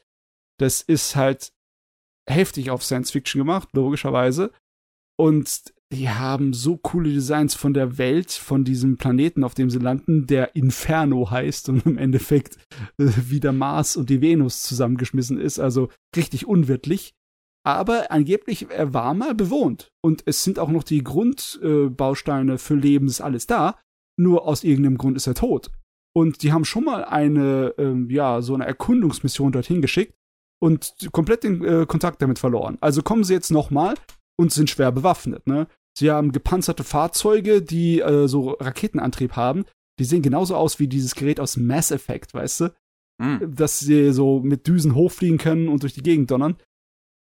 Das 0.59 0.81
ist 0.81 1.15
halt 1.15 1.51
heftig 2.29 2.69
auf 2.69 2.83
Science 2.83 3.11
Fiction 3.11 3.39
gemacht, 3.39 3.69
logischerweise. 3.73 4.51
Und 5.17 5.73
die 5.91 6.09
haben 6.09 6.53
so 6.53 6.77
coole 6.77 7.11
Designs 7.11 7.53
von 7.55 7.73
der 7.73 7.97
Welt, 7.97 8.31
von 8.31 8.63
diesem 8.63 8.97
Planeten, 8.97 9.43
auf 9.43 9.55
dem 9.55 9.69
sie 9.69 9.79
landen, 9.79 10.25
der 10.27 10.55
Inferno 10.55 11.29
heißt 11.29 11.67
und 11.69 11.85
im 11.85 11.97
Endeffekt 11.97 12.57
äh, 12.97 13.09
wie 13.27 13.39
der 13.39 13.51
Mars 13.51 13.97
und 13.97 14.09
die 14.09 14.21
Venus 14.21 14.63
zusammengeschmissen 14.63 15.39
ist. 15.39 15.59
Also 15.59 15.89
richtig 16.15 16.47
unwirtlich 16.47 17.13
aber 17.63 18.11
angeblich 18.11 18.69
er 18.69 18.93
war 18.93 19.13
mal 19.13 19.35
bewohnt 19.35 19.91
und 20.03 20.23
es 20.25 20.43
sind 20.43 20.57
auch 20.57 20.69
noch 20.69 20.83
die 20.83 21.03
Grundbausteine 21.03 22.53
äh, 22.53 22.57
für 22.57 22.75
Leben 22.75 23.07
ist 23.07 23.21
alles 23.21 23.45
da, 23.47 23.79
nur 24.17 24.47
aus 24.47 24.63
irgendeinem 24.63 24.97
Grund 24.97 25.17
ist 25.17 25.27
er 25.27 25.35
tot. 25.35 25.71
Und 26.13 26.43
die 26.43 26.51
haben 26.51 26.65
schon 26.65 26.83
mal 26.83 27.05
eine, 27.05 27.73
ähm, 27.77 28.09
ja, 28.09 28.41
so 28.41 28.53
eine 28.53 28.65
Erkundungsmission 28.65 29.51
dorthin 29.51 29.81
geschickt 29.81 30.13
und 30.61 30.93
komplett 31.11 31.43
den 31.43 31.63
äh, 31.63 31.85
Kontakt 31.85 32.21
damit 32.21 32.39
verloren. 32.39 32.77
Also 32.81 33.01
kommen 33.01 33.23
sie 33.23 33.33
jetzt 33.33 33.51
nochmal 33.51 33.95
und 34.37 34.51
sind 34.51 34.69
schwer 34.69 34.91
bewaffnet, 34.91 35.47
ne? 35.47 35.67
Sie 35.97 36.09
haben 36.09 36.31
gepanzerte 36.31 36.83
Fahrzeuge, 36.83 37.61
die 37.61 37.99
äh, 37.99 38.27
so 38.27 38.51
Raketenantrieb 38.51 39.35
haben. 39.35 39.65
Die 39.99 40.05
sehen 40.05 40.21
genauso 40.21 40.55
aus 40.55 40.79
wie 40.79 40.87
dieses 40.87 41.15
Gerät 41.15 41.39
aus 41.39 41.57
Mass 41.57 41.91
Effect, 41.91 42.33
weißt 42.33 42.61
du? 42.61 42.73
Mhm. 43.21 43.55
Dass 43.55 43.79
sie 43.79 44.13
so 44.13 44.39
mit 44.39 44.67
Düsen 44.67 44.95
hochfliegen 44.95 45.37
können 45.37 45.67
und 45.67 45.83
durch 45.83 45.93
die 45.93 46.03
Gegend 46.03 46.31
donnern. 46.31 46.57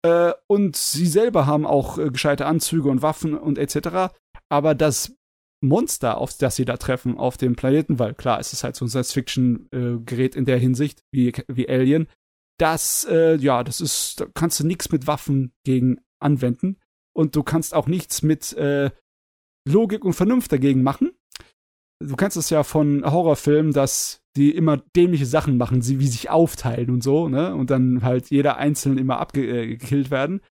Äh, 0.05 0.33
und 0.47 0.75
sie 0.75 1.07
selber 1.07 1.45
haben 1.47 1.65
auch 1.65 1.97
äh, 1.97 2.09
gescheite 2.09 2.45
Anzüge 2.45 2.89
und 2.89 3.01
Waffen 3.01 3.37
und 3.37 3.57
etc. 3.57 4.13
Aber 4.49 4.75
das 4.75 5.15
Monster, 5.61 6.17
auf 6.17 6.35
das 6.37 6.55
sie 6.55 6.65
da 6.65 6.77
treffen 6.77 7.17
auf 7.17 7.37
dem 7.37 7.55
Planeten, 7.55 7.99
weil 7.99 8.13
klar, 8.13 8.39
es 8.39 8.51
ist 8.51 8.63
halt 8.63 8.75
so 8.75 8.85
ein 8.85 8.89
Science-Fiction-Gerät 8.89 10.35
in 10.35 10.45
der 10.45 10.57
Hinsicht, 10.57 11.03
wie, 11.11 11.31
wie 11.47 11.69
Alien, 11.69 12.07
das, 12.59 13.05
äh, 13.09 13.35
ja, 13.35 13.63
das 13.63 13.81
ist, 13.81 14.21
da 14.21 14.27
kannst 14.33 14.59
du 14.59 14.67
nichts 14.67 14.91
mit 14.91 15.07
Waffen 15.07 15.51
gegen 15.63 15.99
anwenden. 16.19 16.77
Und 17.13 17.35
du 17.35 17.43
kannst 17.43 17.73
auch 17.73 17.87
nichts 17.87 18.21
mit 18.21 18.53
äh, 18.53 18.91
Logik 19.67 20.05
und 20.05 20.13
Vernunft 20.13 20.51
dagegen 20.51 20.83
machen. 20.83 21.11
Du 21.99 22.15
kennst 22.15 22.37
es 22.37 22.49
ja 22.49 22.63
von 22.63 23.03
Horrorfilmen, 23.03 23.73
dass 23.73 24.21
die 24.35 24.51
immer 24.51 24.77
dämliche 24.77 25.25
Sachen 25.25 25.57
machen, 25.57 25.81
sie 25.81 25.99
wie 25.99 26.07
sich 26.07 26.29
aufteilen 26.29 26.89
und 26.89 27.03
so, 27.03 27.27
ne? 27.29 27.53
Und 27.53 27.69
dann 27.69 28.01
halt 28.01 28.29
jeder 28.29 28.57
einzeln 28.57 28.97
immer 28.97 29.19
abgekillt 29.19 30.07
äh, 30.07 30.11
werden. 30.11 30.41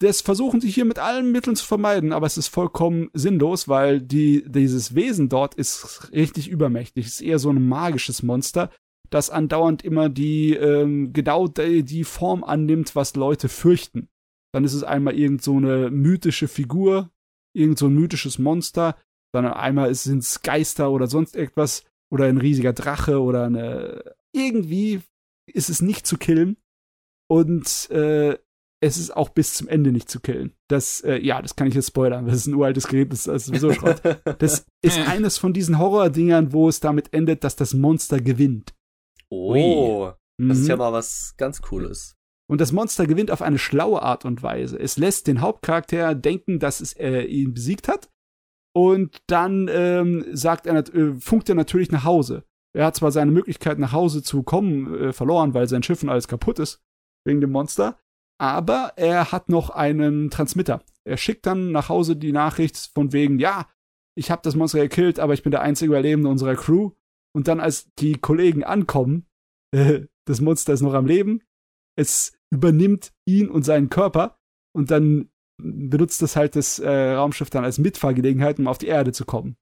Das 0.00 0.20
versuchen 0.20 0.60
sie 0.60 0.68
hier 0.68 0.84
mit 0.84 0.98
allen 0.98 1.30
Mitteln 1.30 1.56
zu 1.56 1.64
vermeiden, 1.64 2.12
aber 2.12 2.26
es 2.26 2.36
ist 2.36 2.48
vollkommen 2.48 3.10
sinnlos, 3.14 3.68
weil 3.68 4.00
die, 4.00 4.44
dieses 4.46 4.94
Wesen 4.94 5.28
dort 5.28 5.54
ist 5.54 6.10
richtig 6.12 6.48
übermächtig. 6.48 7.06
Es 7.06 7.14
ist 7.14 7.20
eher 7.22 7.38
so 7.38 7.50
ein 7.50 7.66
magisches 7.66 8.22
Monster, 8.22 8.70
das 9.10 9.30
andauernd 9.30 9.84
immer 9.84 10.08
die, 10.08 10.54
ähm, 10.54 11.12
genau 11.12 11.46
die, 11.46 11.84
die 11.84 12.04
Form 12.04 12.42
annimmt, 12.42 12.96
was 12.96 13.14
Leute 13.14 13.48
fürchten. 13.48 14.08
Dann 14.52 14.64
ist 14.64 14.74
es 14.74 14.82
einmal 14.82 15.14
irgend 15.14 15.42
so 15.42 15.56
eine 15.56 15.90
mythische 15.90 16.48
Figur, 16.48 17.10
irgend 17.54 17.78
so 17.78 17.86
ein 17.86 17.94
mythisches 17.94 18.38
Monster, 18.38 18.96
dann 19.32 19.46
einmal 19.46 19.94
sind 19.94 20.18
es 20.18 20.42
Geister 20.42 20.90
oder 20.90 21.06
sonst 21.06 21.34
irgendwas 21.34 21.84
oder 22.12 22.26
ein 22.26 22.38
riesiger 22.38 22.72
Drache 22.72 23.20
oder 23.20 23.44
eine. 23.46 24.14
Irgendwie 24.32 25.00
ist 25.52 25.70
es 25.70 25.82
nicht 25.82 26.06
zu 26.06 26.18
killen. 26.18 26.56
Und 27.28 27.90
äh, 27.90 28.38
es 28.84 28.98
ist 28.98 29.16
auch 29.16 29.30
bis 29.30 29.54
zum 29.54 29.66
Ende 29.66 29.92
nicht 29.92 30.10
zu 30.10 30.20
killen. 30.20 30.52
Das, 30.68 31.00
äh, 31.00 31.16
ja, 31.16 31.40
das 31.40 31.56
kann 31.56 31.66
ich 31.68 31.74
jetzt 31.74 31.88
spoilern. 31.88 32.26
Das 32.26 32.36
ist 32.36 32.46
ein 32.46 32.54
uraltes 32.54 32.86
Gerät, 32.86 33.12
das 33.12 33.26
ist 33.26 33.46
sowieso 33.46 33.72
Schrott. 33.72 34.02
Das 34.38 34.66
ist 34.82 34.98
eines 35.08 35.38
von 35.38 35.54
diesen 35.54 35.78
Horror-Dingern, 35.78 36.52
wo 36.52 36.68
es 36.68 36.80
damit 36.80 37.12
endet, 37.14 37.44
dass 37.44 37.56
das 37.56 37.72
Monster 37.72 38.20
gewinnt. 38.20 38.74
Oh, 39.30 40.12
das 40.38 40.58
ist 40.58 40.68
ja 40.68 40.76
Mhm. 40.76 40.80
mal 40.80 40.92
was 40.92 41.34
ganz 41.38 41.62
Cooles. 41.62 42.16
Und 42.46 42.60
das 42.60 42.72
Monster 42.72 43.06
gewinnt 43.06 43.30
auf 43.30 43.40
eine 43.40 43.58
schlaue 43.58 44.02
Art 44.02 44.26
und 44.26 44.42
Weise. 44.42 44.78
Es 44.78 44.98
lässt 44.98 45.26
den 45.28 45.40
Hauptcharakter 45.40 46.14
denken, 46.14 46.58
dass 46.58 46.80
es 46.80 46.92
äh, 46.94 47.22
ihn 47.22 47.54
besiegt 47.54 47.88
hat. 47.88 48.10
Und 48.76 49.22
dann 49.28 49.68
ähm, 49.72 50.26
sagt 50.32 50.66
er, 50.66 50.76
äh, 50.76 51.14
funkt 51.20 51.48
er 51.48 51.54
natürlich 51.54 51.90
nach 51.90 52.04
Hause. 52.04 52.44
Er 52.76 52.86
hat 52.86 52.96
zwar 52.96 53.12
seine 53.12 53.30
Möglichkeit, 53.30 53.78
nach 53.78 53.92
Hause 53.92 54.22
zu 54.22 54.42
kommen, 54.42 54.92
äh, 54.94 55.12
verloren, 55.12 55.54
weil 55.54 55.68
sein 55.68 55.82
Schiff 55.82 56.02
und 56.02 56.08
alles 56.10 56.28
kaputt 56.28 56.58
ist, 56.58 56.82
wegen 57.24 57.40
dem 57.40 57.52
Monster. 57.52 57.98
Aber 58.40 58.92
er 58.96 59.32
hat 59.32 59.48
noch 59.48 59.70
einen 59.70 60.30
Transmitter. 60.30 60.82
Er 61.04 61.16
schickt 61.16 61.46
dann 61.46 61.72
nach 61.72 61.88
Hause 61.88 62.16
die 62.16 62.32
Nachricht 62.32 62.90
von 62.94 63.12
wegen, 63.12 63.38
ja, 63.38 63.68
ich 64.16 64.30
habe 64.30 64.42
das 64.42 64.56
Monster 64.56 64.80
gekillt, 64.80 65.18
aber 65.18 65.34
ich 65.34 65.42
bin 65.42 65.50
der 65.50 65.62
einzige 65.62 65.90
Überlebende 65.92 66.28
unserer 66.28 66.54
Crew. 66.54 66.92
Und 67.34 67.48
dann, 67.48 67.60
als 67.60 67.92
die 67.98 68.14
Kollegen 68.14 68.64
ankommen, 68.64 69.26
äh, 69.74 70.06
das 70.26 70.40
Monster 70.40 70.72
ist 70.72 70.80
noch 70.80 70.94
am 70.94 71.06
Leben, 71.06 71.42
es 71.96 72.32
übernimmt 72.52 73.12
ihn 73.26 73.48
und 73.48 73.64
seinen 73.64 73.90
Körper 73.90 74.38
und 74.74 74.90
dann 74.90 75.30
benutzt 75.62 76.22
das 76.22 76.36
halt 76.36 76.56
das 76.56 76.78
äh, 76.78 77.12
Raumschiff 77.12 77.50
dann 77.50 77.64
als 77.64 77.78
Mitfahrgelegenheit, 77.78 78.58
um 78.58 78.66
auf 78.66 78.78
die 78.78 78.86
Erde 78.86 79.12
zu 79.12 79.24
kommen. 79.24 79.56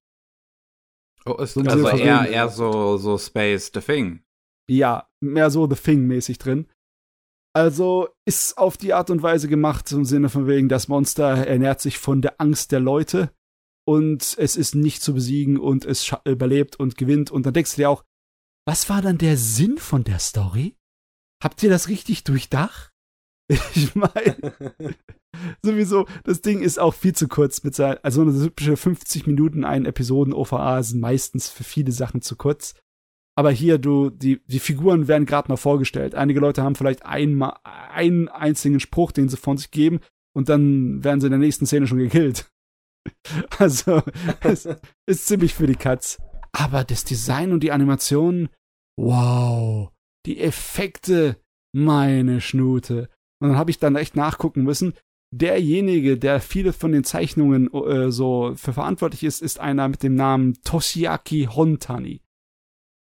Oh, 1.24 1.34
ist 1.34 1.54
So 1.54 1.60
also 1.60 1.88
eher, 1.88 2.28
eher 2.28 2.48
so, 2.48 2.96
so 2.96 3.18
Space 3.18 3.70
the 3.72 3.80
Thing. 3.80 4.22
Ja, 4.68 5.08
mehr 5.20 5.50
so 5.50 5.68
The 5.68 5.76
Thing-mäßig 5.76 6.38
drin. 6.38 6.66
Also 7.54 8.08
ist 8.26 8.56
auf 8.56 8.76
die 8.76 8.94
Art 8.94 9.10
und 9.10 9.22
Weise 9.22 9.46
gemacht, 9.48 9.90
im 9.92 10.04
Sinne 10.04 10.30
von 10.30 10.46
wegen, 10.46 10.68
das 10.68 10.88
Monster 10.88 11.46
ernährt 11.46 11.80
sich 11.80 11.98
von 11.98 12.22
der 12.22 12.40
Angst 12.40 12.72
der 12.72 12.80
Leute 12.80 13.30
und 13.86 14.34
es 14.38 14.56
ist 14.56 14.74
nicht 14.74 15.02
zu 15.02 15.14
besiegen 15.14 15.58
und 15.58 15.84
es 15.84 16.14
überlebt 16.24 16.76
und 16.76 16.96
gewinnt. 16.96 17.30
Und 17.30 17.44
dann 17.44 17.52
denkst 17.52 17.72
du 17.72 17.82
dir 17.82 17.90
auch, 17.90 18.04
was 18.66 18.88
war 18.88 19.02
dann 19.02 19.18
der 19.18 19.36
Sinn 19.36 19.78
von 19.78 20.04
der 20.04 20.18
Story? 20.18 20.76
Habt 21.42 21.62
ihr 21.62 21.70
das 21.70 21.88
richtig 21.88 22.24
durchdacht? 22.24 22.90
Ich 23.74 23.94
meine, 23.94 24.54
sowieso, 25.62 26.06
das 26.24 26.40
Ding 26.40 26.62
ist 26.62 26.78
auch 26.78 26.94
viel 26.94 27.14
zu 27.14 27.28
kurz 27.28 27.62
mit 27.64 27.74
sein, 27.74 27.98
also 28.02 28.22
eine 28.22 28.32
typische 28.32 28.78
50 28.78 29.26
Minuten 29.26 29.64
ein 29.64 29.84
Episoden 29.84 30.32
OVA 30.32 30.82
sind 30.82 31.00
meistens 31.00 31.50
für 31.50 31.64
viele 31.64 31.92
Sachen 31.92 32.22
zu 32.22 32.36
kurz. 32.36 32.74
Aber 33.34 33.50
hier, 33.50 33.78
du, 33.78 34.10
die, 34.10 34.42
die 34.46 34.58
Figuren 34.58 35.08
werden 35.08 35.26
gerade 35.26 35.48
mal 35.48 35.56
vorgestellt. 35.56 36.14
Einige 36.14 36.40
Leute 36.40 36.62
haben 36.62 36.74
vielleicht 36.74 37.06
einmal 37.06 37.56
einen 37.64 38.28
einzigen 38.28 38.78
Spruch, 38.78 39.12
den 39.12 39.28
sie 39.28 39.36
von 39.36 39.56
sich 39.56 39.70
geben, 39.70 40.00
und 40.34 40.48
dann 40.48 41.02
werden 41.04 41.20
sie 41.20 41.26
in 41.26 41.32
der 41.32 41.38
nächsten 41.38 41.66
Szene 41.66 41.86
schon 41.86 41.98
gekillt. 41.98 42.48
Also, 43.58 44.00
es 44.42 44.68
ist 45.06 45.26
ziemlich 45.26 45.54
für 45.54 45.66
die 45.66 45.74
Katz. 45.74 46.18
Aber 46.52 46.84
das 46.84 47.04
Design 47.04 47.52
und 47.52 47.60
die 47.64 47.72
Animationen, 47.72 48.48
wow. 48.96 49.90
Die 50.24 50.38
Effekte, 50.38 51.36
meine 51.74 52.40
Schnute. 52.40 53.08
Und 53.40 53.48
dann 53.48 53.58
habe 53.58 53.72
ich 53.72 53.80
dann 53.80 53.96
echt 53.96 54.14
nachgucken 54.14 54.62
müssen. 54.62 54.94
Derjenige, 55.34 56.16
der 56.16 56.40
viele 56.40 56.72
von 56.72 56.92
den 56.92 57.02
Zeichnungen 57.02 57.72
äh, 57.72 58.12
so 58.12 58.52
für 58.54 58.72
verantwortlich 58.72 59.24
ist, 59.24 59.42
ist 59.42 59.58
einer 59.58 59.88
mit 59.88 60.04
dem 60.04 60.14
Namen 60.14 60.54
Toshiaki 60.62 61.48
Hontani. 61.50 62.20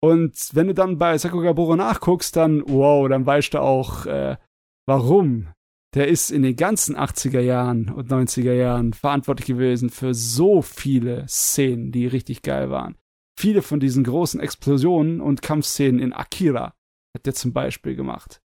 Und 0.01 0.49
wenn 0.53 0.67
du 0.67 0.73
dann 0.73 0.97
bei 0.97 1.17
Sakugaboro 1.17 1.75
nachguckst, 1.75 2.35
dann, 2.35 2.63
wow, 2.67 3.07
dann 3.09 3.25
weißt 3.25 3.53
du 3.53 3.61
auch, 3.61 4.05
äh, 4.05 4.37
warum. 4.85 5.47
Der 5.95 6.09
ist 6.09 6.31
in 6.31 6.43
den 6.43 6.55
ganzen 6.55 6.95
80er 6.95 7.39
Jahren 7.39 7.89
und 7.89 8.11
90er 8.11 8.53
Jahren 8.53 8.93
verantwortlich 8.93 9.47
gewesen 9.47 9.89
für 9.89 10.13
so 10.13 10.61
viele 10.61 11.27
Szenen, 11.27 11.91
die 11.91 12.05
richtig 12.05 12.41
geil 12.41 12.69
waren. 12.69 12.97
Viele 13.39 13.61
von 13.61 13.79
diesen 13.79 14.03
großen 14.03 14.39
Explosionen 14.39 15.21
und 15.21 15.41
Kampfszenen 15.41 15.99
in 15.99 16.13
Akira 16.13 16.73
hat 17.15 17.25
er 17.25 17.33
zum 17.33 17.53
Beispiel 17.53 17.95
gemacht. 17.95 18.41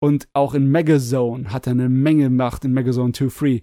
Und 0.00 0.28
auch 0.32 0.54
in 0.54 0.70
Megazone 0.70 1.52
hat 1.52 1.66
er 1.66 1.72
eine 1.72 1.88
Menge 1.88 2.24
gemacht, 2.24 2.64
in 2.64 2.72
Megazone 2.72 3.12
2-3. 3.12 3.56
Äh, 3.56 3.62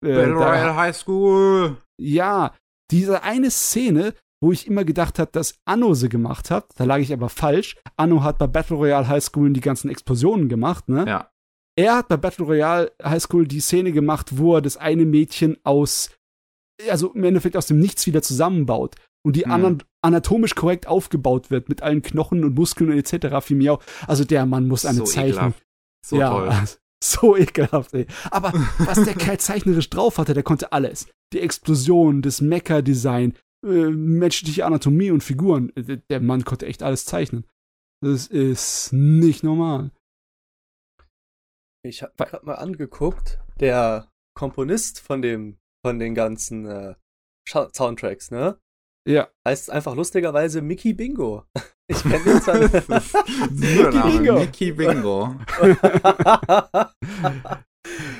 Battle 0.00 0.34
Royale 0.34 0.76
High 0.76 0.96
School. 0.96 1.76
ja, 1.98 2.54
diese 2.90 3.22
eine 3.22 3.50
Szene, 3.50 4.14
wo 4.44 4.52
ich 4.52 4.66
immer 4.66 4.84
gedacht 4.84 5.18
habe, 5.18 5.30
dass 5.32 5.54
Anno 5.64 5.94
sie 5.94 6.10
gemacht 6.10 6.50
hat, 6.50 6.66
da 6.76 6.84
lag 6.84 6.98
ich 6.98 7.14
aber 7.14 7.30
falsch. 7.30 7.76
Anno 7.96 8.22
hat 8.22 8.36
bei 8.36 8.46
Battle 8.46 8.76
Royale 8.76 9.08
High 9.08 9.24
School 9.24 9.50
die 9.54 9.62
ganzen 9.62 9.88
Explosionen 9.88 10.50
gemacht, 10.50 10.86
ne? 10.86 11.06
Ja. 11.08 11.30
Er 11.76 11.96
hat 11.96 12.08
bei 12.08 12.18
Battle 12.18 12.44
Royale 12.44 12.92
High 13.02 13.22
School 13.22 13.48
die 13.48 13.60
Szene 13.60 13.90
gemacht, 13.90 14.36
wo 14.36 14.56
er 14.56 14.60
das 14.60 14.76
eine 14.76 15.06
Mädchen 15.06 15.56
aus, 15.64 16.10
also 16.90 17.14
im 17.14 17.24
Endeffekt 17.24 17.56
aus 17.56 17.66
dem 17.66 17.78
Nichts 17.78 18.06
wieder 18.06 18.20
zusammenbaut 18.20 18.96
und 19.24 19.34
die 19.34 19.44
Hm. 19.44 19.50
anderen 19.50 19.82
anatomisch 20.02 20.54
korrekt 20.54 20.86
aufgebaut 20.86 21.50
wird 21.50 21.70
mit 21.70 21.82
allen 21.82 22.02
Knochen 22.02 22.44
und 22.44 22.54
Muskeln 22.54 22.90
und 22.90 22.98
etc. 22.98 23.48
Mich 23.50 23.70
auch. 23.70 23.82
Also 24.06 24.24
der 24.24 24.44
Mann 24.44 24.68
muss 24.68 24.84
eine 24.84 24.98
so 24.98 25.04
Zeichnung. 25.04 25.30
ekelhaft. 25.36 25.62
So 26.04 26.16
ja, 26.16 26.28
toll. 26.30 26.52
so 27.02 27.34
ekelhaft, 27.34 27.94
ey. 27.94 28.06
Aber 28.30 28.52
was 28.78 29.02
der 29.04 29.14
Kerl 29.14 29.38
zeichnerisch 29.38 29.88
drauf 29.88 30.18
hatte, 30.18 30.34
der 30.34 30.42
konnte 30.42 30.70
alles. 30.72 31.06
Die 31.32 31.40
Explosion, 31.40 32.20
das 32.20 32.42
Mecha-Design, 32.42 33.32
äh, 33.64 33.90
menschliche 33.90 34.64
Anatomie 34.66 35.10
und 35.10 35.22
Figuren. 35.24 35.72
Äh, 35.76 35.98
Der 36.10 36.20
Mann 36.20 36.44
konnte 36.44 36.66
echt 36.66 36.82
alles 36.82 37.04
zeichnen. 37.06 37.44
Das 38.02 38.26
ist 38.26 38.92
nicht 38.92 39.42
normal. 39.42 39.90
Ich 41.86 42.02
habe 42.02 42.12
gerade 42.16 42.44
mal 42.46 42.54
angeguckt, 42.54 43.40
der 43.60 44.10
Komponist 44.36 45.00
von 45.00 45.22
dem, 45.22 45.58
von 45.84 45.98
den 45.98 46.14
ganzen 46.14 46.66
äh, 46.66 46.94
Soundtracks, 47.48 48.30
ne? 48.30 48.58
Ja. 49.06 49.28
Heißt 49.46 49.70
einfach 49.70 49.94
lustigerweise 49.94 50.62
Mickey 50.62 50.92
Bingo. 50.94 51.44
Ich 51.86 52.02
kenne 52.02 52.24
den 52.24 52.40
zwar. 52.40 52.60
Name, 52.60 54.10
Bingo. 54.18 54.38
Mickey 54.38 54.72
Bingo. 54.72 55.36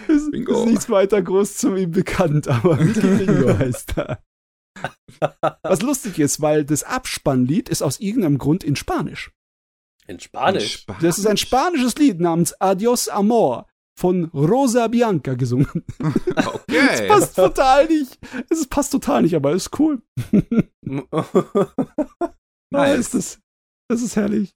Ist, 0.07 0.31
Bingo. 0.31 0.53
ist 0.53 0.67
nichts 0.67 0.91
weiter 0.91 1.23
groß 1.23 1.57
zu 1.57 1.75
ihm 1.75 1.91
bekannt, 1.91 2.47
aber 2.47 2.77
Mickey 2.77 3.01
Bingo 3.25 3.59
heißt 3.59 3.97
er. 3.97 4.23
Was 5.63 5.83
lustig 5.83 6.19
ist, 6.19 6.41
weil 6.41 6.65
das 6.65 6.83
Abspannlied 6.83 7.69
ist 7.69 7.83
aus 7.83 8.01
irgendeinem 8.01 8.39
Grund 8.39 8.65
in 8.65 8.77
Spanisch. 8.77 9.31
In 10.07 10.21
Spanisch. 10.21 10.85
Das 11.01 11.19
ist 11.19 11.27
ein 11.27 11.37
spanisches 11.37 11.97
Lied 11.97 12.21
namens 12.21 12.53
Adios 12.61 13.09
Amor 13.09 13.67
von 13.99 14.25
Rosa 14.27 14.89
Bianca 14.89 15.35
gesungen. 15.35 15.69
Es 16.67 17.01
Okay. 17.01 17.07
passt 17.09 17.37
total 17.37 17.87
nicht. 17.87 18.19
Es 18.51 18.67
passt 18.67 18.91
total 18.93 19.23
nicht, 19.23 19.35
aber 19.35 19.53
ist 19.53 19.79
cool. 19.79 20.03
Ah, 22.73 22.89
Nice. 22.89 22.99
ist 22.99 23.15
das, 23.15 23.39
das 23.89 24.03
ist 24.03 24.17
herrlich. 24.17 24.53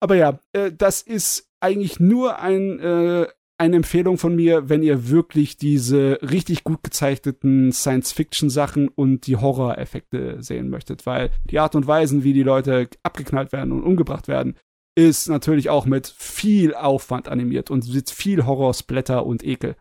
Aber 0.00 0.14
ja, 0.16 0.38
äh, 0.52 0.70
das 0.72 1.00
ist 1.00 1.48
eigentlich 1.60 1.98
nur 2.00 2.38
ein, 2.38 2.78
äh, 2.80 3.28
eine 3.62 3.76
Empfehlung 3.76 4.18
von 4.18 4.34
mir, 4.34 4.68
wenn 4.68 4.82
ihr 4.82 5.08
wirklich 5.08 5.56
diese 5.56 6.18
richtig 6.20 6.64
gut 6.64 6.82
gezeichneten 6.82 7.70
Science-Fiction-Sachen 7.70 8.88
und 8.88 9.28
die 9.28 9.36
Horror-Effekte 9.36 10.42
sehen 10.42 10.68
möchtet, 10.68 11.06
weil 11.06 11.30
die 11.44 11.60
Art 11.60 11.76
und 11.76 11.86
Weisen, 11.86 12.24
wie 12.24 12.32
die 12.32 12.42
Leute 12.42 12.88
abgeknallt 13.04 13.52
werden 13.52 13.70
und 13.70 13.84
umgebracht 13.84 14.26
werden, 14.26 14.56
ist 14.96 15.28
natürlich 15.28 15.70
auch 15.70 15.86
mit 15.86 16.08
viel 16.08 16.74
Aufwand 16.74 17.28
animiert 17.28 17.70
und 17.70 17.88
mit 17.94 18.10
viel 18.10 18.46
Horror, 18.46 18.74
Splatter 18.74 19.24
und 19.24 19.44
Ekel. 19.44 19.76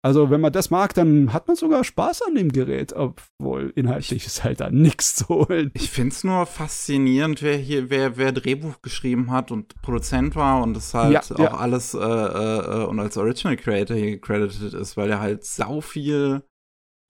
Also, 0.00 0.30
wenn 0.30 0.40
man 0.40 0.52
das 0.52 0.70
mag, 0.70 0.94
dann 0.94 1.32
hat 1.32 1.48
man 1.48 1.56
sogar 1.56 1.82
Spaß 1.82 2.22
an 2.22 2.36
dem 2.36 2.52
Gerät, 2.52 2.92
obwohl 2.92 3.72
inhaltlich 3.74 4.26
ist 4.26 4.44
halt 4.44 4.60
da 4.60 4.70
nichts 4.70 5.16
zu 5.16 5.28
holen. 5.28 5.72
Ich 5.74 5.90
find's 5.90 6.22
nur 6.22 6.46
faszinierend, 6.46 7.42
wer 7.42 7.56
hier, 7.56 7.90
wer, 7.90 8.16
wer 8.16 8.30
Drehbuch 8.30 8.80
geschrieben 8.80 9.32
hat 9.32 9.50
und 9.50 9.74
Produzent 9.82 10.36
war 10.36 10.62
und 10.62 10.74
das 10.74 10.94
halt 10.94 11.12
Ja, 11.12 11.20
auch 11.20 11.38
ja. 11.38 11.54
alles 11.56 11.94
äh, 11.94 11.98
äh, 11.98 12.84
und 12.84 13.00
als 13.00 13.16
Original 13.16 13.56
Creator 13.56 13.96
hier 13.96 14.12
gecredited 14.12 14.72
ist, 14.72 14.96
weil 14.96 15.10
er 15.10 15.18
halt 15.20 15.44
sau 15.44 15.80
viel 15.80 16.42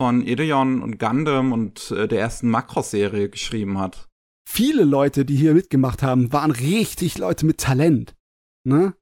von 0.00 0.22
Ideon 0.22 0.80
und 0.80 0.98
Gundam 0.98 1.52
und 1.52 1.90
äh, 1.90 2.08
der 2.08 2.20
ersten 2.20 2.48
Macross-Serie 2.48 3.28
geschrieben 3.28 3.78
hat. 3.78 4.08
viele 4.48 4.84
Leute, 4.84 5.26
die 5.26 5.36
hier 5.36 5.52
mitgemacht 5.52 6.02
haben, 6.02 6.32
waren 6.32 6.52
richtig 6.52 7.18
Leute 7.18 7.44
mit 7.44 7.58
Talent. 7.58 8.14
Ne? 8.66 8.94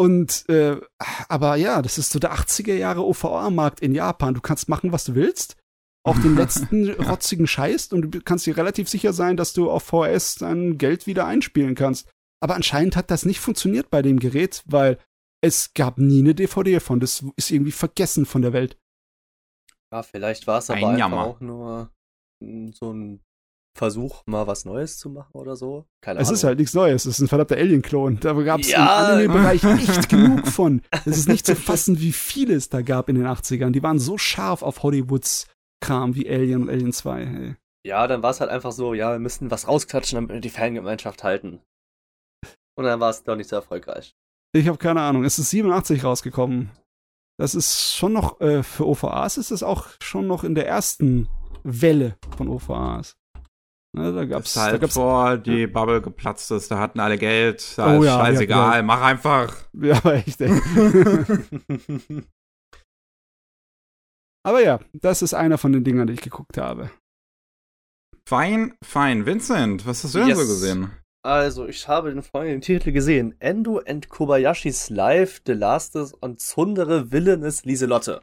Und, 0.00 0.48
äh, 0.48 0.80
aber 1.28 1.56
ja, 1.56 1.82
das 1.82 1.98
ist 1.98 2.10
so 2.10 2.18
der 2.18 2.32
80er 2.32 2.74
Jahre 2.74 3.04
OVA-Markt 3.04 3.80
in 3.80 3.94
Japan. 3.94 4.34
Du 4.34 4.40
kannst 4.40 4.68
machen, 4.68 4.92
was 4.92 5.04
du 5.04 5.14
willst. 5.14 5.56
Auch 6.04 6.16
den 6.20 6.36
letzten 6.36 6.90
rotzigen 7.08 7.46
Scheiß 7.46 7.92
und 7.92 8.02
du 8.14 8.20
kannst 8.20 8.46
dir 8.46 8.56
relativ 8.56 8.88
sicher 8.88 9.12
sein, 9.12 9.36
dass 9.36 9.52
du 9.52 9.70
auf 9.70 9.82
VS 9.82 10.36
dein 10.36 10.78
Geld 10.78 11.06
wieder 11.06 11.26
einspielen 11.26 11.74
kannst. 11.74 12.08
Aber 12.40 12.54
anscheinend 12.54 12.94
hat 12.94 13.10
das 13.10 13.26
nicht 13.26 13.40
funktioniert 13.40 13.90
bei 13.90 14.00
dem 14.00 14.20
Gerät, 14.20 14.62
weil 14.66 14.98
es 15.40 15.74
gab 15.74 15.98
nie 15.98 16.20
eine 16.20 16.34
DVD 16.34 16.74
davon. 16.74 17.00
Das 17.00 17.24
ist 17.36 17.50
irgendwie 17.50 17.72
vergessen 17.72 18.24
von 18.24 18.42
der 18.42 18.52
Welt. 18.52 18.78
Ja, 19.92 20.02
vielleicht 20.02 20.46
war 20.46 20.58
es 20.58 20.70
aber 20.70 20.78
Ein 20.78 20.84
einfach 20.84 20.98
Jammer. 20.98 21.24
auch 21.24 21.40
nur 21.40 21.90
mm, 22.40 22.70
so 22.70 22.92
ein 22.92 23.20
Versuch, 23.78 24.22
mal 24.26 24.46
was 24.46 24.64
Neues 24.64 24.98
zu 24.98 25.08
machen 25.08 25.32
oder 25.34 25.56
so. 25.56 25.86
Keine 26.02 26.20
es 26.20 26.28
Ahnung. 26.28 26.34
ist 26.34 26.44
halt 26.44 26.58
nichts 26.58 26.74
Neues, 26.74 27.06
es 27.06 27.14
ist 27.14 27.20
ein 27.20 27.28
verdammter 27.28 27.56
Alien-Klon. 27.56 28.18
Da 28.20 28.32
gab 28.34 28.60
es 28.60 28.70
ja. 28.70 28.78
im 28.78 29.14
Anime-Bereich 29.14 29.62
nicht 29.62 30.08
genug 30.08 30.46
von. 30.48 30.82
Es 31.06 31.16
ist 31.16 31.28
nicht 31.28 31.46
zu 31.46 31.56
fassen, 31.56 32.00
wie 32.00 32.12
viele 32.12 32.54
es 32.54 32.68
da 32.68 32.82
gab 32.82 33.08
in 33.08 33.14
den 33.14 33.26
80ern. 33.26 33.70
Die 33.70 33.82
waren 33.82 33.98
so 33.98 34.18
scharf 34.18 34.62
auf 34.62 34.82
Hollywoods 34.82 35.46
Kram 35.80 36.14
wie 36.14 36.28
Alien 36.28 36.62
und 36.62 36.70
Alien 36.70 36.92
2. 36.92 37.26
Hey. 37.26 37.56
Ja, 37.86 38.06
dann 38.06 38.22
war 38.22 38.30
es 38.30 38.40
halt 38.40 38.50
einfach 38.50 38.72
so, 38.72 38.94
ja, 38.94 39.12
wir 39.12 39.18
müssen 39.18 39.50
was 39.50 39.68
rausklatschen, 39.68 40.16
damit 40.16 40.30
wir 40.32 40.40
die 40.40 40.50
Fangemeinschaft 40.50 41.22
halten. 41.22 41.60
Und 42.76 42.84
dann 42.84 43.00
war 43.00 43.10
es 43.10 43.22
doch 43.22 43.36
nicht 43.36 43.48
so 43.48 43.56
erfolgreich. 43.56 44.14
Ich 44.52 44.66
habe 44.66 44.78
keine 44.78 45.02
Ahnung. 45.02 45.24
Es 45.24 45.38
ist 45.38 45.50
87 45.50 46.04
rausgekommen. 46.04 46.70
Das 47.38 47.54
ist 47.54 47.94
schon 47.94 48.12
noch, 48.12 48.40
äh, 48.40 48.62
für 48.62 48.86
OVAs 48.86 49.36
ist 49.36 49.52
es 49.52 49.62
auch 49.62 49.86
schon 50.02 50.26
noch 50.26 50.42
in 50.42 50.56
der 50.56 50.66
ersten 50.66 51.28
Welle 51.62 52.16
von 52.36 52.48
OVAs. 52.48 53.16
Ne, 53.96 54.12
da 54.12 54.24
gab's, 54.26 54.54
halt 54.56 54.74
da 54.74 54.78
gab's, 54.78 54.94
vor 54.94 55.38
die 55.38 55.66
Bubble 55.66 56.02
geplatzt 56.02 56.50
ist, 56.50 56.70
da 56.70 56.78
hatten 56.78 57.00
alle 57.00 57.16
Geld, 57.16 57.78
da 57.78 57.96
oh, 57.96 58.02
ist 58.02 58.06
ja, 58.06 58.18
scheißegal, 58.18 58.76
ja, 58.76 58.82
mach 58.82 59.00
einfach. 59.00 59.56
Ja, 59.72 59.96
aber 59.96 60.14
echt, 60.14 60.40
ey. 60.40 60.50
aber 64.46 64.62
ja, 64.62 64.78
das 64.92 65.22
ist 65.22 65.32
einer 65.32 65.56
von 65.56 65.72
den 65.72 65.84
Dingern, 65.84 66.06
die 66.06 66.12
ich 66.12 66.20
geguckt 66.20 66.58
habe. 66.58 66.90
Fein, 68.28 68.74
fein. 68.84 69.24
Vincent, 69.24 69.86
was 69.86 70.04
hast 70.04 70.14
du 70.14 70.18
denn 70.18 70.28
yes. 70.28 70.38
so 70.38 70.46
gesehen? 70.46 70.90
Also, 71.24 71.66
ich 71.66 71.88
habe 71.88 72.10
den 72.10 72.22
folgenden 72.22 72.60
Titel 72.60 72.92
gesehen. 72.92 73.34
Endo 73.40 73.78
and 73.86 74.10
Kobayashis 74.10 74.90
Life, 74.90 75.40
The 75.46 75.54
Lastes 75.54 76.12
und 76.12 76.38
Zundere 76.38 77.10
Villainous 77.10 77.64
Lieselotte. 77.64 78.20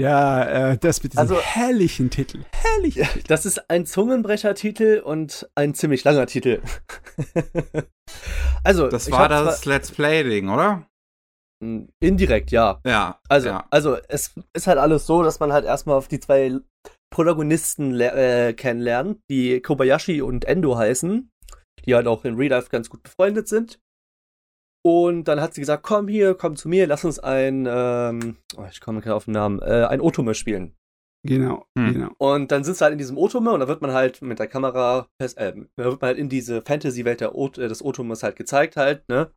Ja, 0.00 0.72
äh, 0.72 0.78
das 0.78 1.02
mit 1.02 1.12
diesem 1.12 1.20
also, 1.20 1.40
herrlichen 1.40 2.10
Titel. 2.10 2.44
Herrlich. 2.52 2.96
Ja, 2.96 3.06
das 3.28 3.46
ist 3.46 3.70
ein 3.70 3.86
Zungenbrecher-Titel 3.86 5.02
und 5.04 5.48
ein 5.54 5.74
ziemlich 5.74 6.02
langer 6.02 6.26
Titel. 6.26 6.60
also, 8.64 8.88
das 8.88 9.10
war 9.10 9.28
das 9.28 9.64
Let's 9.64 9.92
Play-Ding, 9.92 10.48
oder? 10.48 10.86
Hm, 11.62 11.88
indirekt, 12.00 12.50
ja. 12.50 12.80
Ja. 12.84 13.20
Also, 13.28 13.48
ja. 13.48 13.66
also 13.70 13.96
es 14.08 14.34
ist 14.52 14.66
halt 14.66 14.78
alles 14.78 15.06
so, 15.06 15.22
dass 15.22 15.38
man 15.38 15.52
halt 15.52 15.64
erstmal 15.64 15.96
auf 15.96 16.08
die 16.08 16.18
zwei 16.18 16.58
Protagonisten 17.12 18.00
äh, 18.00 18.52
kennenlernt, 18.56 19.20
die 19.30 19.60
Kobayashi 19.60 20.20
und 20.22 20.44
Endo 20.44 20.76
heißen, 20.76 21.30
die 21.86 21.94
halt 21.94 22.08
auch 22.08 22.24
in 22.24 22.34
Real 22.34 22.50
Life 22.50 22.68
ganz 22.70 22.90
gut 22.90 23.04
befreundet 23.04 23.46
sind. 23.46 23.78
Und 24.86 25.24
dann 25.24 25.40
hat 25.40 25.54
sie 25.54 25.62
gesagt, 25.62 25.82
komm 25.82 26.08
hier, 26.08 26.34
komm 26.34 26.56
zu 26.56 26.68
mir, 26.68 26.86
lass 26.86 27.04
uns 27.04 27.18
ein, 27.18 27.66
ähm, 27.66 28.36
oh, 28.56 28.66
ich 28.70 28.80
komme 28.80 29.00
gerade 29.00 29.16
auf 29.16 29.24
den 29.24 29.32
Namen, 29.32 29.60
äh, 29.60 29.86
ein 29.88 30.00
Otome 30.00 30.34
spielen. 30.34 30.76
Genau, 31.26 31.64
hm. 31.78 31.92
genau. 31.94 32.10
Und 32.18 32.52
dann 32.52 32.64
sind 32.64 32.76
sie 32.76 32.84
halt 32.84 32.92
in 32.92 32.98
diesem 32.98 33.16
Otome 33.16 33.52
und 33.52 33.60
da 33.60 33.68
wird 33.68 33.80
man 33.80 33.92
halt 33.92 34.20
mit 34.20 34.38
der 34.38 34.46
Kamera, 34.46 35.08
äh, 35.18 35.52
da 35.76 35.84
wird 35.84 36.02
man 36.02 36.08
halt 36.08 36.18
in 36.18 36.28
diese 36.28 36.60
Fantasy-Welt 36.60 37.22
äh, 37.22 37.68
des 37.68 37.82
Otomes 37.82 38.22
halt 38.22 38.36
gezeigt 38.36 38.76
halt, 38.76 39.08
ne? 39.08 39.30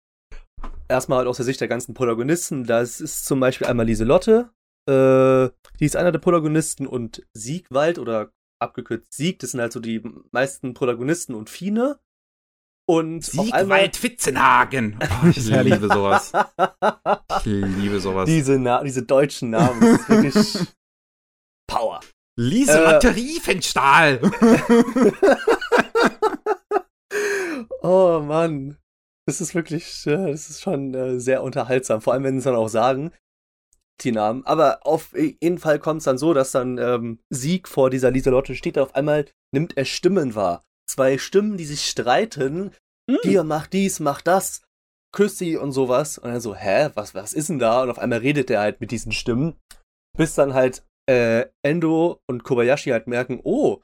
Erstmal 0.89 1.19
halt 1.19 1.27
aus 1.29 1.37
der 1.37 1.45
Sicht 1.45 1.61
der 1.61 1.69
ganzen 1.69 1.93
Protagonisten. 1.93 2.65
Das 2.65 2.99
ist 2.99 3.25
zum 3.25 3.39
Beispiel 3.39 3.67
einmal 3.67 3.85
Lieselotte, 3.85 4.49
äh, 4.89 5.49
die 5.79 5.85
ist 5.85 5.95
einer 5.95 6.11
der 6.11 6.19
Protagonisten 6.19 6.87
und 6.87 7.25
Siegwald 7.33 7.99
oder 7.99 8.31
abgekürzt 8.59 9.13
Sieg, 9.13 9.39
das 9.39 9.51
sind 9.51 9.61
halt 9.61 9.71
so 9.71 9.79
die 9.79 10.01
meisten 10.31 10.73
Protagonisten 10.73 11.35
und 11.35 11.49
Fine. 11.49 11.99
Und 12.89 13.25
Siegwald 13.25 14.01
Witzenhagen. 14.01 14.97
Oh, 15.23 15.27
ich 15.27 15.45
liebe 15.45 15.87
sowas. 15.87 16.31
Ich 17.39 17.45
liebe 17.45 17.99
sowas. 17.99 18.25
Diese, 18.27 18.57
Na 18.57 18.81
diese 18.83 19.03
deutschen 19.03 19.49
Namen, 19.49 19.81
das 19.81 19.99
ist 20.01 20.09
wirklich 20.09 20.67
Power. 21.67 21.99
Lieselotte 22.39 23.09
äh, 23.09 23.11
Riefenstahl. 23.11 24.21
oh 27.81 28.21
Mann. 28.21 28.77
Das 29.25 29.41
ist 29.41 29.53
wirklich, 29.55 30.03
das 30.05 30.49
ist 30.49 30.61
schon 30.61 30.93
äh, 30.93 31.19
sehr 31.19 31.43
unterhaltsam. 31.43 31.99
Vor 31.99 32.13
allem, 32.13 32.23
wenn 32.23 32.35
sie 32.35 32.39
es 32.39 32.43
dann 32.45 32.55
auch 32.55 32.69
sagen 32.69 33.11
die 34.01 34.11
Namen. 34.11 34.45
Aber 34.45 34.85
auf 34.85 35.13
jeden 35.17 35.57
Fall 35.57 35.79
kommt 35.79 35.99
es 35.99 36.05
dann 36.05 36.17
so, 36.17 36.33
dass 36.33 36.51
dann 36.51 36.77
ähm, 36.77 37.19
Sieg 37.29 37.67
vor 37.67 37.89
dieser 37.89 38.11
Lieselotte 38.11 38.55
steht. 38.55 38.77
Auf 38.77 38.95
einmal 38.95 39.25
nimmt 39.51 39.75
er 39.77 39.85
Stimmen 39.85 40.35
wahr. 40.35 40.63
Zwei 40.89 41.17
Stimmen, 41.17 41.57
die 41.57 41.65
sich 41.65 41.85
streiten. 41.85 42.71
Mhm. 43.09 43.17
Dir 43.23 43.43
mach 43.43 43.67
dies, 43.67 43.99
mach 43.99 44.21
das. 44.21 44.63
Küss 45.13 45.37
sie 45.37 45.57
und 45.57 45.71
sowas. 45.71 46.17
Und 46.17 46.31
dann 46.31 46.41
so, 46.41 46.55
hä, 46.55 46.89
was, 46.95 47.15
was 47.15 47.33
ist 47.33 47.49
denn 47.49 47.59
da? 47.59 47.83
Und 47.83 47.89
auf 47.89 47.99
einmal 47.99 48.19
redet 48.19 48.49
er 48.49 48.61
halt 48.61 48.81
mit 48.81 48.91
diesen 48.91 49.11
Stimmen. 49.11 49.55
Bis 50.17 50.35
dann 50.35 50.53
halt 50.53 50.83
äh, 51.09 51.45
Endo 51.63 52.21
und 52.27 52.43
Kobayashi 52.43 52.89
halt 52.89 53.07
merken, 53.07 53.39
oh, 53.43 53.81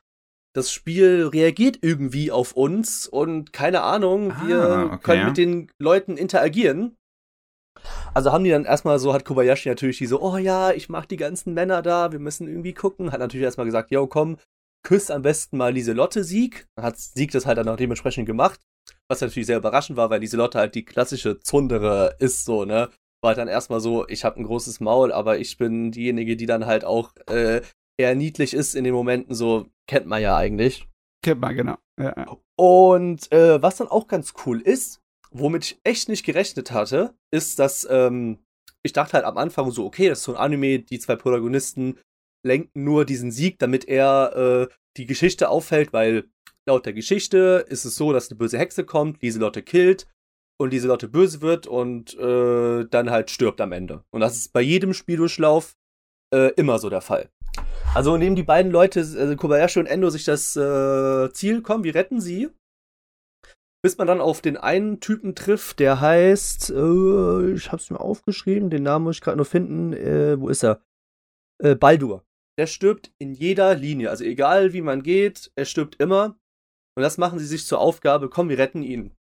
das 0.56 0.72
Spiel 0.72 1.28
reagiert 1.28 1.80
irgendwie 1.82 2.32
auf 2.32 2.54
uns 2.54 3.08
und 3.08 3.54
keine 3.54 3.82
Ahnung, 3.82 4.34
wir 4.46 4.62
ah, 4.62 4.84
okay. 4.86 5.00
können 5.02 5.26
mit 5.26 5.38
den 5.38 5.72
Leuten 5.80 6.16
interagieren. 6.16 6.96
Also 8.14 8.32
haben 8.32 8.44
die 8.44 8.52
dann 8.52 8.66
erstmal 8.66 9.00
so, 9.00 9.14
hat 9.14 9.26
Kobayashi 9.26 9.68
natürlich 9.68 9.98
die 9.98 10.06
so, 10.06 10.22
oh 10.22 10.38
ja, 10.38 10.72
ich 10.72 10.90
mach 10.90 11.06
die 11.06 11.18
ganzen 11.18 11.54
Männer 11.54 11.82
da, 11.82 12.12
wir 12.12 12.20
müssen 12.20 12.48
irgendwie 12.48 12.74
gucken. 12.74 13.12
Hat 13.12 13.20
natürlich 13.20 13.44
erstmal 13.44 13.66
gesagt, 13.66 13.90
yo, 13.92 14.06
komm, 14.06 14.38
küss 14.84 15.10
am 15.10 15.22
besten 15.22 15.58
mal 15.58 15.74
Lieselotte 15.74 16.24
Sieg. 16.24 16.68
Dann 16.76 16.86
hat 16.86 16.98
Sieg 16.98 17.32
das 17.32 17.46
halt 17.46 17.58
dann 17.58 17.68
auch 17.68 17.78
dementsprechend 17.78 18.26
gemacht. 18.26 18.60
Was 19.10 19.22
natürlich 19.22 19.48
sehr 19.48 19.58
überraschend 19.58 19.98
war, 19.98 20.10
weil 20.10 20.20
Lieselotte 20.20 20.60
halt 20.60 20.76
die 20.76 20.86
klassische 20.86 21.40
Zundere 21.40 22.16
ist, 22.20 22.46
so, 22.46 22.66
ne? 22.66 22.90
War 23.22 23.30
halt 23.30 23.38
dann 23.38 23.48
erstmal 23.48 23.80
so, 23.80 24.08
ich 24.08 24.26
habe 24.26 24.40
ein 24.40 24.44
großes 24.44 24.82
Maul, 24.82 25.12
aber 25.12 25.40
ich 25.40 25.58
bin 25.58 25.92
diejenige, 25.92 26.36
die 26.36 26.46
dann 26.46 26.66
halt 26.66 26.84
auch 26.84 27.14
äh, 27.28 27.62
eher 27.98 28.16
niedlich 28.16 28.54
ist 28.54 28.76
in 28.76 28.84
den 28.84 28.94
Momenten, 28.94 29.36
so 29.36 29.68
kennt 29.88 30.08
man 30.08 30.22
ja 30.22 30.36
eigentlich. 30.36 30.88
Kennt 31.24 31.40
man, 31.40 31.56
genau. 31.56 31.78
Ja. 31.98 32.38
Und 32.58 33.32
äh, 33.32 33.62
was 33.62 33.78
dann 33.78 33.88
auch 33.88 34.08
ganz 34.08 34.34
cool 34.46 34.60
ist, 34.60 35.02
womit 35.32 35.66
ich 35.66 35.80
echt 35.84 36.10
nicht 36.10 36.26
gerechnet 36.26 36.72
hatte, 36.72 37.16
ist, 37.32 37.60
dass 37.60 37.88
ähm, 37.90 38.40
ich 38.84 38.94
dachte 38.94 39.14
halt 39.14 39.26
am 39.26 39.38
Anfang 39.38 39.72
so, 39.72 39.86
okay, 39.86 40.10
das 40.10 40.20
ist 40.20 40.26
so 40.26 40.36
ein 40.36 40.42
Anime, 40.42 40.80
die 40.80 41.00
zwei 41.00 41.16
Protagonisten 41.16 42.00
lenken 42.44 42.84
nur 42.84 43.06
diesen 43.06 43.32
Sieg, 43.32 43.60
damit 43.60 43.88
er 43.88 44.70
äh, 44.70 44.74
die 44.98 45.06
Geschichte 45.06 45.50
auffällt, 45.50 45.94
weil 45.94 46.26
laut 46.68 46.86
der 46.86 46.94
Geschichte 46.94 47.66
ist 47.68 47.86
es 47.86 47.96
so, 47.96 48.14
dass 48.14 48.30
eine 48.30 48.38
böse 48.38 48.58
Hexe 48.58 48.84
kommt, 48.84 49.22
Lieselotte 49.22 49.62
killt 49.64 50.08
und 50.60 50.72
Lieselotte 50.72 51.08
böse 51.08 51.42
wird 51.42 51.68
und 51.68 52.18
äh, 52.18 52.86
dann 52.86 53.10
halt 53.10 53.32
stirbt 53.32 53.60
am 53.62 53.72
Ende. 53.72 54.04
Und 54.12 54.22
das 54.22 54.38
ist 54.38 54.54
bei 54.54 54.62
jedem 54.62 54.94
Spieldurchlauf 54.94 55.76
äh, 56.34 56.52
immer 56.56 56.80
so 56.80 56.90
der 56.90 57.02
Fall. 57.02 57.30
Also 57.94 58.18
nehmen 58.18 58.36
die 58.36 58.44
beiden 58.44 58.72
Leute, 58.72 59.00
also 59.00 59.36
Kobayashi 59.36 59.80
und 59.80 59.86
Endo, 59.86 60.10
sich 60.10 60.24
das 60.24 60.56
äh, 60.56 61.32
Ziel, 61.34 61.62
komm, 61.62 61.84
wir 61.84 61.96
retten 61.96 62.22
sie 62.22 62.50
bis 63.84 63.98
man 63.98 64.08
dann 64.08 64.22
auf 64.22 64.42
den 64.42 64.56
einen 64.56 65.02
Typen 65.02 65.36
trifft, 65.36 65.80
der 65.80 66.00
heißt, 66.00 66.70
äh, 66.70 67.52
ich 67.52 67.72
hab's 67.72 67.90
mir 67.90 68.00
aufgeschrieben, 68.00 68.70
den 68.70 68.84
Namen 68.84 69.04
muss 69.04 69.18
ich 69.18 69.22
gerade 69.22 69.36
nur 69.36 69.46
finden, 69.46 69.92
äh, 69.92 70.40
wo 70.40 70.48
ist 70.48 70.64
er? 70.64 70.82
Äh, 71.62 71.76
Baldur. 71.76 72.24
Der 72.60 72.68
stirbt 72.68 73.12
in 73.20 73.34
jeder 73.34 73.74
Linie, 73.76 74.10
also 74.10 74.24
egal 74.24 74.74
wie 74.74 74.82
man 74.82 75.02
geht, 75.02 75.52
er 75.56 75.66
stirbt 75.66 75.96
immer. 76.00 76.38
Und 76.96 77.02
das 77.02 77.18
machen 77.18 77.40
sie 77.40 77.48
sich 77.48 77.66
zur 77.66 77.80
Aufgabe, 77.80 78.30
komm, 78.30 78.50
wir 78.50 78.60
retten 78.60 78.84
ihn. 78.84 79.16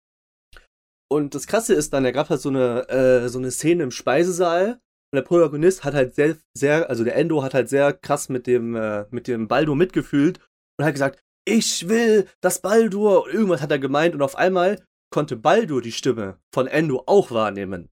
Und 1.12 1.36
das 1.36 1.48
Krasse 1.48 1.74
ist 1.74 1.94
dann, 1.94 2.04
da 2.04 2.12
gab 2.12 2.30
halt 2.30 2.42
so 2.42 2.50
eine, 2.50 2.88
äh, 2.90 3.30
so 3.30 3.40
eine 3.40 3.52
Szene 3.52 3.84
im 3.84 3.92
Speisesaal 3.92 4.80
und 5.12 5.16
der 5.16 5.24
Protagonist 5.24 5.84
hat 5.84 5.96
halt 5.96 6.14
sehr, 6.14 6.38
sehr, 6.56 6.90
also 6.90 7.04
der 7.04 7.16
Endo 7.16 7.42
hat 7.42 7.56
halt 7.56 7.68
sehr 7.68 7.94
krass 7.94 8.30
mit 8.30 8.46
dem, 8.46 8.76
äh, 8.76 9.06
mit 9.10 9.28
dem 9.28 9.48
Baldur 9.48 9.76
mitgefühlt 9.76 10.40
und 10.78 10.86
hat 10.86 10.94
gesagt, 10.94 11.20
ich 11.48 11.90
will 11.90 12.28
das 12.42 12.62
Baldur. 12.62 13.24
Und 13.24 13.34
irgendwas 13.34 13.62
hat 13.62 13.72
er 13.72 13.80
gemeint 13.80 14.14
und 14.14 14.22
auf 14.22 14.36
einmal 14.36 14.84
konnte 15.12 15.36
Baldur 15.36 15.82
die 15.82 15.92
Stimme 15.92 16.40
von 16.54 16.68
Endo 16.68 17.04
auch 17.08 17.32
wahrnehmen. 17.32 17.90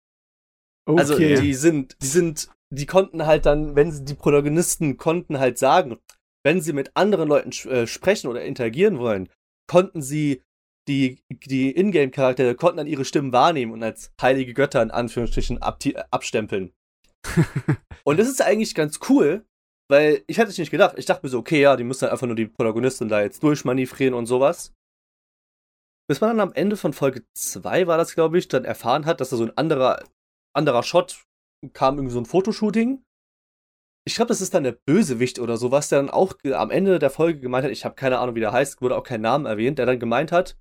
Also, 0.88 1.16
okay. 1.16 1.32
Also 1.32 1.42
die 1.42 1.54
sind, 1.56 1.98
die 2.02 2.08
sind, 2.08 2.50
die 2.70 2.86
konnten 2.86 3.26
halt 3.26 3.46
dann, 3.46 3.76
wenn 3.76 3.92
sie 3.92 4.04
die 4.04 4.16
Protagonisten 4.16 4.98
konnten 4.98 5.40
halt 5.40 5.58
sagen, 5.58 5.98
wenn 6.46 6.62
sie 6.62 6.74
mit 6.74 6.92
anderen 6.96 7.30
Leuten 7.30 7.52
äh, 7.70 7.88
sprechen 7.88 8.28
oder 8.28 8.44
interagieren 8.44 9.00
wollen, 9.00 9.30
konnten 9.70 10.02
sie 10.02 10.44
die, 10.88 11.22
die 11.30 11.76
Ingame-Charaktere 11.76 12.56
konnten 12.56 12.78
dann 12.78 12.88
ihre 12.88 13.06
Stimmen 13.06 13.34
wahrnehmen 13.34 13.74
und 13.74 13.84
als 13.84 14.14
heilige 14.22 14.54
Götter 14.54 14.82
in 14.82 14.92
Anführungsstrichen 14.92 15.62
abstempeln. 15.62 16.74
und 18.06 18.18
das 18.18 18.30
ist 18.30 18.42
eigentlich 18.42 18.74
ganz 18.74 19.00
cool, 19.10 19.46
weil 19.90 20.24
ich 20.28 20.38
hätte 20.38 20.50
es 20.50 20.58
nicht 20.58 20.72
gedacht. 20.72 20.96
Ich 20.98 21.06
dachte 21.06 21.26
mir 21.26 21.30
so, 21.30 21.40
okay, 21.40 21.62
ja, 21.62 21.76
die 21.76 21.84
müssen 21.84 22.04
halt 22.04 22.14
einfach 22.14 22.28
nur 22.28 22.36
die 22.36 22.48
Protagonistin 22.48 23.10
da 23.10 23.22
jetzt 23.22 23.44
durchmanövrieren 23.44 24.14
und 24.14 24.28
sowas. 24.28 24.74
Bis 26.10 26.22
man 26.22 26.30
dann 26.30 26.40
am 26.40 26.54
Ende 26.54 26.78
von 26.78 26.94
Folge 26.94 27.26
2 27.36 27.88
war 27.88 27.98
das, 27.98 28.16
glaube 28.16 28.38
ich, 28.38 28.48
dann 28.48 28.64
erfahren 28.64 29.06
hat, 29.06 29.20
dass 29.20 29.30
da 29.30 29.36
so 29.36 29.44
ein 29.44 29.58
anderer, 29.58 30.02
anderer 30.56 30.84
Shot 30.84 31.27
kam, 31.74 31.96
irgendwie 31.96 32.14
so 32.14 32.20
ein 32.20 32.26
Fotoshooting. 32.26 33.04
Ich 34.06 34.16
glaube, 34.16 34.30
das 34.30 34.42
ist 34.42 34.54
dann 34.54 34.64
der 34.64 34.78
Bösewicht 34.86 35.40
oder 35.40 35.58
sowas, 35.58 35.90
der 35.90 36.00
dann 36.00 36.10
auch 36.10 36.34
am 36.54 36.72
Ende 36.72 36.98
der 37.00 37.10
Folge 37.10 37.40
gemeint 37.40 37.66
hat, 37.66 37.72
ich 37.72 37.84
habe 37.84 37.96
keine 37.96 38.20
Ahnung, 38.20 38.36
wie 38.36 38.40
der 38.40 38.54
heißt, 38.54 38.82
wurde 38.82 38.96
auch 38.96 39.04
kein 39.04 39.22
Namen 39.22 39.46
erwähnt, 39.46 39.80
der 39.80 39.86
dann 39.86 40.00
gemeint 40.00 40.32
hat, 40.32 40.58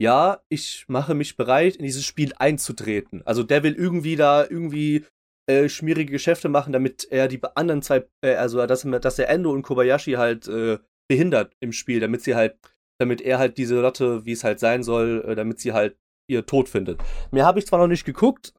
ja, 0.00 0.42
ich 0.48 0.84
mache 0.88 1.14
mich 1.14 1.36
bereit, 1.36 1.76
in 1.76 1.84
dieses 1.84 2.04
Spiel 2.04 2.32
einzutreten. 2.38 3.22
Also 3.26 3.42
der 3.42 3.62
will 3.62 3.74
irgendwie 3.74 4.16
da 4.16 4.44
irgendwie 4.44 5.04
äh, 5.48 5.68
schmierige 5.68 6.12
Geschäfte 6.12 6.48
machen, 6.48 6.72
damit 6.72 7.08
er 7.10 7.28
die 7.28 7.40
anderen 7.54 7.82
zwei, 7.82 8.06
äh, 8.24 8.34
also 8.34 8.64
dass, 8.66 8.82
dass 8.82 9.18
er 9.18 9.28
Endo 9.28 9.50
und 9.50 9.62
Kobayashi 9.62 10.12
halt 10.12 10.46
äh, 10.48 10.78
behindert 11.08 11.54
im 11.60 11.72
Spiel, 11.72 12.00
damit 12.00 12.22
sie 12.22 12.34
halt 12.34 12.56
damit 13.00 13.22
er 13.22 13.38
halt 13.38 13.56
diese 13.56 13.80
Lotte, 13.80 14.26
wie 14.26 14.32
es 14.32 14.44
halt 14.44 14.60
sein 14.60 14.82
soll, 14.82 15.24
äh, 15.26 15.34
damit 15.34 15.58
sie 15.58 15.72
halt 15.72 15.96
ihr 16.28 16.44
Tod 16.46 16.68
findet. 16.68 17.02
Mehr 17.30 17.46
habe 17.46 17.58
ich 17.58 17.66
zwar 17.66 17.78
noch 17.78 17.88
nicht 17.88 18.04
geguckt, 18.04 18.52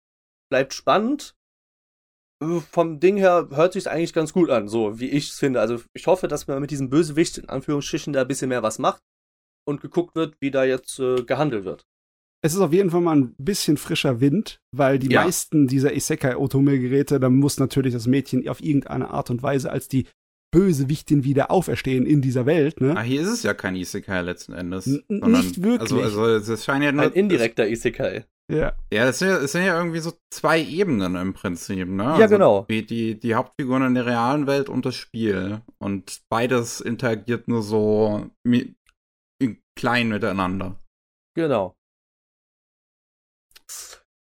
bleibt 0.52 0.74
spannend. 0.74 1.36
Vom 2.72 3.00
Ding 3.00 3.18
her 3.18 3.50
hört 3.52 3.74
sich 3.74 3.90
eigentlich 3.90 4.14
ganz 4.14 4.34
gut 4.34 4.50
an, 4.50 4.68
so 4.68 5.00
wie 5.00 5.10
ich 5.10 5.30
es 5.30 5.40
finde. 5.40 5.62
Also 5.62 5.82
ich 5.94 6.08
hoffe, 6.08 6.28
dass 6.28 6.48
man 6.48 6.60
mit 6.60 6.72
diesem 6.72 6.90
Bösewicht 6.90 7.38
in 7.38 7.50
Anführungsstrichen 7.50 8.14
da 8.14 8.22
ein 8.22 8.28
bisschen 8.28 8.50
mehr 8.50 8.64
was 8.64 8.80
macht 8.80 9.04
und 9.68 9.82
geguckt 9.82 10.16
wird, 10.16 10.36
wie 10.40 10.50
da 10.50 10.64
jetzt 10.64 11.00
äh, 11.00 11.24
gehandelt 11.24 11.66
wird. 11.66 11.86
Es 12.44 12.56
ist 12.56 12.60
auf 12.60 12.74
jeden 12.74 12.90
Fall 12.90 13.02
mal 13.02 13.16
ein 13.16 13.36
bisschen 13.38 13.78
frischer 13.78 14.20
Wind, 14.20 14.60
weil 14.72 14.98
die 14.98 15.12
ja. 15.12 15.24
meisten 15.24 15.68
dieser 15.68 15.94
Isekai-Otome-Geräte, 15.94 17.20
da 17.20 17.30
muss 17.30 17.60
natürlich 17.60 17.94
das 17.94 18.08
Mädchen 18.08 18.48
auf 18.50 18.64
irgendeine 18.64 19.12
Art 19.12 19.30
und 19.30 19.44
Weise 19.44 19.72
als 19.72 19.88
die 19.88 20.08
Bösewichtin 20.52 21.24
wieder 21.24 21.52
auferstehen 21.52 22.06
in 22.06 22.22
dieser 22.22 22.46
Welt, 22.46 22.82
ne? 22.82 22.96
Ah, 22.98 23.04
hier 23.04 23.22
ist 23.22 23.30
es 23.30 23.44
ja 23.44 23.54
kein 23.54 23.76
Isekai 23.76 24.22
letzten 24.22 24.54
Endes. 24.54 24.88
N 24.88 25.04
sondern, 25.08 25.32
nicht 25.32 25.62
wirklich. 25.62 26.04
Also, 26.04 26.24
also 26.24 26.54
es 26.54 26.66
scheint 26.66 26.84
ja 26.84 26.92
nur, 26.92 27.04
Ein 27.04 27.14
indirekter 27.14 27.70
Isekai. 27.70 28.26
Ja. 28.52 28.74
Ja, 28.92 29.08
es 29.08 29.20
sind 29.20 29.30
ja, 29.30 29.38
es 29.38 29.52
sind 29.52 29.66
ja 29.66 29.78
irgendwie 29.78 30.00
so 30.00 30.14
zwei 30.34 30.62
Ebenen 30.62 31.16
im 31.16 31.34
Prinzip, 31.34 31.88
ne? 31.88 32.04
Ja, 32.04 32.14
also 32.14 32.28
genau. 32.28 32.66
Die, 32.70 32.86
die, 32.86 33.20
die 33.20 33.36
Hauptfiguren 33.36 33.84
in 33.84 33.96
der 33.96 34.06
realen 34.06 34.48
Welt 34.48 34.70
und 34.70 34.86
das 34.86 34.96
Spiel. 34.96 35.62
Und 35.80 36.22
beides 36.30 36.82
interagiert 36.82 37.48
nur 37.48 37.64
so 37.64 38.30
klein 39.82 40.10
miteinander. 40.10 40.80
Genau. 41.36 41.76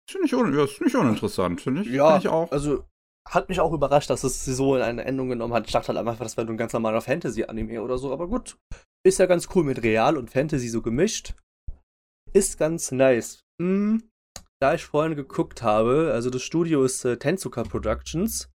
Finde 0.09 0.25
ich, 0.25 0.33
un 0.33 0.55
ja, 0.55 0.63
ist 0.63 0.81
nicht 0.81 0.95
uninteressant, 0.95 1.61
finde 1.61 1.81
ich. 1.81 1.89
Ja, 1.89 2.11
find 2.11 2.25
ich 2.25 2.29
auch. 2.29 2.51
also 2.51 2.85
hat 3.27 3.49
mich 3.49 3.59
auch 3.59 3.73
überrascht, 3.73 4.09
dass 4.09 4.23
es 4.23 4.43
so 4.45 4.75
in 4.75 4.81
eine 4.81 5.05
Endung 5.05 5.29
genommen 5.29 5.53
hat. 5.53 5.67
Ich 5.67 5.73
dachte 5.73 5.89
halt 5.89 5.97
einfach, 5.97 6.17
das 6.17 6.35
wäre 6.35 6.45
nur 6.45 6.55
ein 6.55 6.57
ganz 6.57 6.73
normaler 6.73 7.01
Fantasy-Anime 7.01 7.81
oder 7.81 7.97
so, 7.97 8.11
aber 8.11 8.27
gut. 8.27 8.57
Ist 9.05 9.19
ja 9.19 9.27
ganz 9.27 9.49
cool 9.53 9.63
mit 9.63 9.83
Real 9.83 10.17
und 10.17 10.31
Fantasy 10.31 10.67
so 10.67 10.81
gemischt. 10.81 11.35
Ist 12.33 12.57
ganz 12.57 12.91
nice. 12.91 13.43
Hm, 13.61 14.08
da 14.61 14.73
ich 14.73 14.85
vorhin 14.85 15.15
geguckt 15.15 15.63
habe, 15.63 16.11
also 16.13 16.29
das 16.29 16.43
Studio 16.43 16.83
ist 16.83 17.05
äh, 17.05 17.17
Tensuka 17.17 17.63
Productions, 17.63 18.49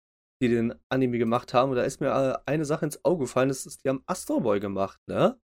die 0.42 0.48
den 0.48 0.74
Anime 0.88 1.18
gemacht 1.18 1.54
haben, 1.54 1.70
und 1.70 1.76
da 1.76 1.82
ist 1.82 2.00
mir 2.00 2.08
äh, 2.08 2.50
eine 2.50 2.64
Sache 2.64 2.86
ins 2.86 3.04
Auge 3.04 3.24
gefallen, 3.24 3.48
das 3.48 3.66
ist, 3.66 3.84
die 3.84 3.88
haben 3.88 4.02
Astro 4.06 4.40
Boy 4.40 4.60
gemacht, 4.60 5.00
ne? 5.06 5.38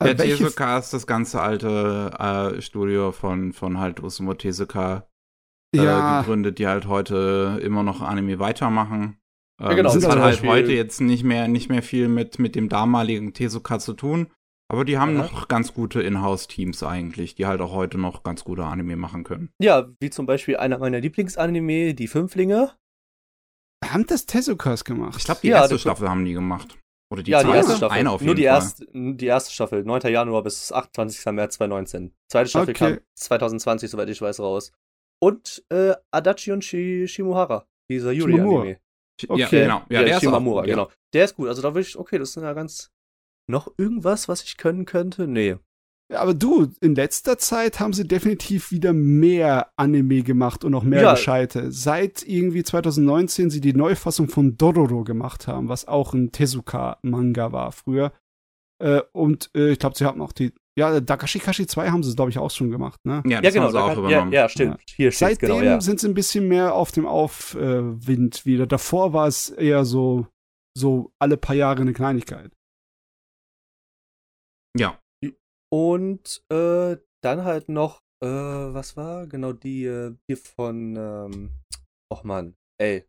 Der 0.00 0.16
Tezuka 0.16 0.78
ist 0.78 0.92
das 0.92 1.08
ganze 1.08 1.40
alte 1.40 2.12
äh, 2.18 2.62
Studio 2.62 3.10
von, 3.10 3.52
von 3.52 3.78
halt 3.78 4.00
Osumo 4.00 4.34
Tezuka 4.34 5.08
äh, 5.74 5.82
ja. 5.82 6.20
gegründet, 6.20 6.58
die 6.60 6.68
halt 6.68 6.86
heute 6.86 7.60
immer 7.62 7.82
noch 7.82 8.00
Anime 8.00 8.38
weitermachen. 8.38 9.18
Ähm, 9.60 9.70
ja, 9.70 9.74
genau. 9.74 9.92
Das 9.92 10.06
hat 10.06 10.20
halt 10.20 10.42
heute 10.44 10.72
jetzt 10.72 11.00
nicht 11.00 11.24
mehr, 11.24 11.48
nicht 11.48 11.68
mehr 11.68 11.82
viel 11.82 12.08
mit, 12.08 12.38
mit 12.38 12.54
dem 12.54 12.68
damaligen 12.68 13.34
Tezuka 13.34 13.80
zu 13.80 13.92
tun. 13.94 14.30
Aber 14.70 14.84
die 14.84 14.98
haben 14.98 15.16
ja. 15.16 15.22
noch 15.22 15.48
ganz 15.48 15.72
gute 15.72 16.02
Inhouse-Teams 16.02 16.82
eigentlich, 16.82 17.34
die 17.34 17.46
halt 17.46 17.60
auch 17.62 17.72
heute 17.72 17.96
noch 17.98 18.22
ganz 18.22 18.44
gute 18.44 18.64
Anime 18.64 18.96
machen 18.96 19.24
können. 19.24 19.50
Ja, 19.58 19.88
wie 20.00 20.10
zum 20.10 20.26
Beispiel 20.26 20.58
einer 20.58 20.78
meiner 20.78 21.00
Lieblingsanime, 21.00 21.94
die 21.94 22.06
Fünflinge. 22.08 22.72
Haben 23.84 24.06
das 24.06 24.26
Tezukas 24.26 24.84
gemacht? 24.84 25.16
Ich 25.18 25.24
glaube, 25.24 25.40
die 25.42 25.48
ja, 25.48 25.60
erste 25.60 25.78
Staffel 25.78 26.08
haben 26.10 26.24
die 26.24 26.34
gemacht. 26.34 26.76
Oder 27.10 27.22
die 27.22 27.30
ja, 27.30 27.40
zweite? 27.40 27.52
die 27.52 27.56
erste 27.56 27.76
Staffel. 27.76 27.98
Eine 27.98 28.10
auf 28.10 28.20
jeden 28.20 28.26
Nur 28.26 28.34
die 28.34 28.42
Fall. 28.42 28.54
erste, 28.54 28.86
die 28.92 29.26
erste 29.26 29.52
Staffel, 29.52 29.84
9. 29.84 30.12
Januar 30.12 30.42
bis 30.42 30.70
28. 30.70 31.24
März 31.32 31.54
2019. 31.54 32.12
Zweite 32.30 32.50
Staffel 32.50 32.70
Okay. 32.70 32.96
kam 32.96 32.98
2020, 33.14 33.90
soweit 33.90 34.08
ich 34.10 34.20
weiß, 34.20 34.40
raus. 34.40 34.72
Und 35.20 35.64
äh, 35.70 35.94
Adachi 36.10 36.52
und 36.52 36.62
Shi 36.64 37.06
Shimohara, 37.08 37.66
dieser. 37.90 38.12
Yuri-Anime. 38.12 38.72
Ja, 38.72 39.30
Okay. 39.30 39.62
genau. 39.62 39.82
Ja, 39.88 40.04
der 40.04 40.16
ist 40.16 40.22
Shimamura, 40.22 40.60
auch, 40.60 40.66
ja. 40.66 40.74
genau. 40.74 40.90
Der 41.12 41.24
ist 41.24 41.34
gut. 41.34 41.48
Also 41.48 41.60
da 41.62 41.74
will 41.74 41.82
ich, 41.82 41.96
okay, 41.98 42.18
das 42.18 42.28
ist 42.30 42.36
ja 42.36 42.52
ganz. 42.52 42.92
Noch 43.50 43.72
irgendwas, 43.78 44.28
was 44.28 44.42
ich 44.42 44.56
können 44.56 44.84
könnte? 44.84 45.26
Nee. 45.26 45.56
Ja, 46.10 46.20
aber 46.20 46.32
du, 46.32 46.68
in 46.80 46.94
letzter 46.94 47.36
Zeit 47.36 47.80
haben 47.80 47.92
sie 47.92 48.06
definitiv 48.08 48.70
wieder 48.72 48.92
mehr 48.94 49.70
Anime 49.76 50.22
gemacht 50.22 50.64
und 50.64 50.72
noch 50.72 50.82
mehr 50.82 51.02
Ja. 51.02 51.10
Gescheite. 51.12 51.70
Seit 51.70 52.22
irgendwie 52.26 52.62
2019 52.62 53.50
sie 53.50 53.60
die 53.60 53.74
Neufassung 53.74 54.28
von 54.28 54.56
Dororo 54.56 55.04
gemacht 55.04 55.46
haben, 55.46 55.68
was 55.68 55.86
auch 55.86 56.14
ein 56.14 56.32
Tezuka-Manga 56.32 57.52
war 57.52 57.72
früher. 57.72 58.12
Äh, 58.82 59.02
und 59.12 59.50
äh, 59.54 59.70
ich 59.72 59.78
glaube, 59.78 59.98
sie 59.98 60.04
haben 60.06 60.22
auch 60.22 60.32
die, 60.32 60.52
ja, 60.78 61.00
Dakashikashi 61.00 61.66
2 61.66 61.90
haben 61.90 62.02
sie, 62.02 62.14
glaube 62.14 62.30
ich, 62.30 62.38
auch 62.38 62.50
schon 62.50 62.70
gemacht, 62.70 63.00
ne? 63.04 63.22
Ja, 63.26 63.32
Ja, 63.32 63.40
das 63.42 63.52
genau. 63.52 63.66
haben 63.66 63.72
sie 63.72 63.78
auch 63.78 63.86
kann- 63.88 63.96
ja, 64.04 64.08
übernommen. 64.08 64.32
ja, 64.32 64.48
stimmt. 64.48 64.80
Hier 64.94 65.12
Seitdem 65.12 65.48
genau, 65.50 65.62
ja. 65.62 65.80
sind 65.80 66.00
sie 66.00 66.08
ein 66.08 66.14
bisschen 66.14 66.48
mehr 66.48 66.74
auf 66.74 66.90
dem 66.92 67.04
Aufwind 67.06 68.46
wieder. 68.46 68.66
Davor 68.66 69.12
war 69.12 69.26
es 69.26 69.50
eher 69.50 69.84
so, 69.84 70.26
so 70.76 71.10
alle 71.18 71.36
paar 71.36 71.56
Jahre 71.56 71.82
eine 71.82 71.92
Kleinigkeit. 71.92 72.52
Ja. 74.78 74.98
Und 75.70 76.42
äh, 76.50 76.96
dann 77.22 77.44
halt 77.44 77.68
noch, 77.68 78.00
äh, 78.24 78.28
was 78.28 78.96
war? 78.96 79.26
Genau, 79.26 79.52
die 79.52 79.84
äh, 79.84 80.16
von, 80.36 80.96
ähm, 80.96 81.50
och 82.12 82.24
Mann, 82.24 82.56
ey. 82.80 83.06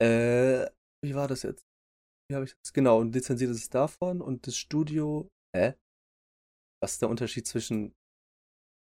Äh, 0.00 0.70
wie 1.04 1.14
war 1.14 1.28
das 1.28 1.42
jetzt? 1.42 1.64
Wie 2.28 2.34
habe 2.34 2.44
ich 2.44 2.54
das? 2.62 2.72
Genau, 2.72 2.98
und 3.00 3.14
lizenziert 3.14 3.50
ist 3.50 3.58
es 3.58 3.70
davon 3.70 4.20
und 4.20 4.46
das 4.46 4.56
Studio. 4.56 5.28
Hä? 5.56 5.74
Was 6.82 6.94
ist 6.94 7.02
der 7.02 7.10
Unterschied 7.10 7.46
zwischen. 7.46 7.94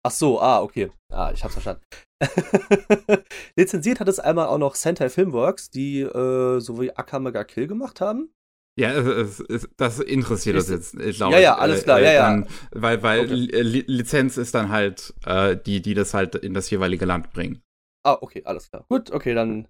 Ach 0.05 0.11
so, 0.11 0.39
ah, 0.39 0.61
okay. 0.61 0.91
Ah, 1.11 1.31
ich 1.33 1.43
hab's 1.43 1.53
verstanden. 1.53 1.83
lizenziert 3.57 3.99
hat 3.99 4.07
es 4.07 4.19
einmal 4.19 4.47
auch 4.47 4.57
noch 4.57 4.75
Sentai 4.75 5.09
Filmworks, 5.09 5.69
die 5.69 6.01
äh, 6.01 6.59
sowohl 6.59 6.91
Akamega 6.95 7.43
Kill 7.43 7.67
gemacht 7.67 7.99
haben. 7.99 8.31
Ja, 8.77 8.91
es, 8.93 9.39
es, 9.41 9.67
das 9.77 9.99
interessiert 9.99 10.55
uns 10.55 10.69
Ist- 10.69 10.93
jetzt, 10.93 11.17
glaube 11.17 11.33
Ja, 11.33 11.39
ich. 11.39 11.43
ja, 11.43 11.57
alles 11.57 11.83
klar, 11.83 11.99
ja, 12.01 12.11
ja. 12.13 12.29
Dann, 12.29 12.47
weil 12.71 13.03
weil 13.03 13.21
Okay. 13.25 13.33
Li 13.33 13.61
Li- 13.61 13.85
Lizenz 13.87 14.37
ist 14.37 14.53
dann 14.55 14.69
halt 14.69 15.13
äh, 15.25 15.57
die, 15.57 15.81
die 15.81 15.93
das 15.93 16.13
halt 16.13 16.35
in 16.35 16.53
das 16.53 16.69
jeweilige 16.69 17.05
Land 17.05 17.31
bringen. 17.31 17.61
Ah, 18.05 18.17
okay, 18.21 18.43
alles 18.45 18.69
klar. 18.69 18.85
Gut, 18.89 19.11
okay, 19.11 19.33
dann 19.33 19.67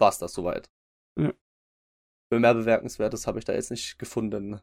war's 0.00 0.18
das 0.18 0.32
soweit. 0.32 0.68
Ja. 1.20 1.32
Für 2.32 2.40
mehr 2.40 2.54
Bemerkenswertes 2.54 3.26
habe 3.28 3.38
ich 3.38 3.44
da 3.44 3.52
jetzt 3.52 3.70
nicht 3.70 3.98
gefunden. 3.98 4.60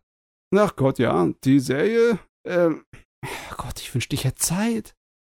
Ach 0.56 0.76
Gott, 0.76 1.00
ja, 1.00 1.30
die 1.43 1.60
Serie, 1.60 2.19
ähm, 2.45 2.86
Gott, 3.56 3.80
ich 3.80 3.93
wünschte, 3.93 4.15
ich 4.15 4.23
hätte 4.26 4.38
Zeit. 4.39 4.93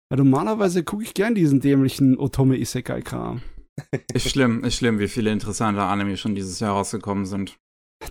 Weil 0.10 0.20
normalerweise 0.20 0.84
gucke 0.86 1.04
ich 1.04 1.14
gern 1.14 1.36
diesen 1.36 1.60
dämlichen 1.60 2.18
Otome 2.18 2.56
Isekai-Kram. 2.58 3.42
Ist 4.14 4.30
schlimm, 4.30 4.64
ist 4.64 4.76
schlimm, 4.76 5.00
wie 5.00 5.10
viele 5.10 5.32
interessante 5.32 5.82
Anime 5.84 6.16
schon 6.16 6.34
dieses 6.36 6.60
Jahr 6.62 6.72
rausgekommen 6.74 7.26
sind. 7.26 7.58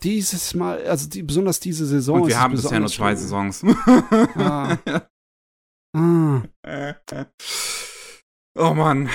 Dieses 0.02 0.54
Mal, 0.54 0.84
also 0.86 1.08
die, 1.08 1.22
besonders 1.22 1.60
diese 1.60 1.86
Saison. 1.86 2.22
Und 2.22 2.28
wir 2.28 2.40
haben 2.40 2.54
bisher 2.54 2.80
nur 2.80 2.88
zwei. 2.88 3.14
Saisons. 3.14 3.64
Ah. 4.34 4.76
Ah. 5.96 6.42
oh 8.58 8.74
Mann. 8.74 9.08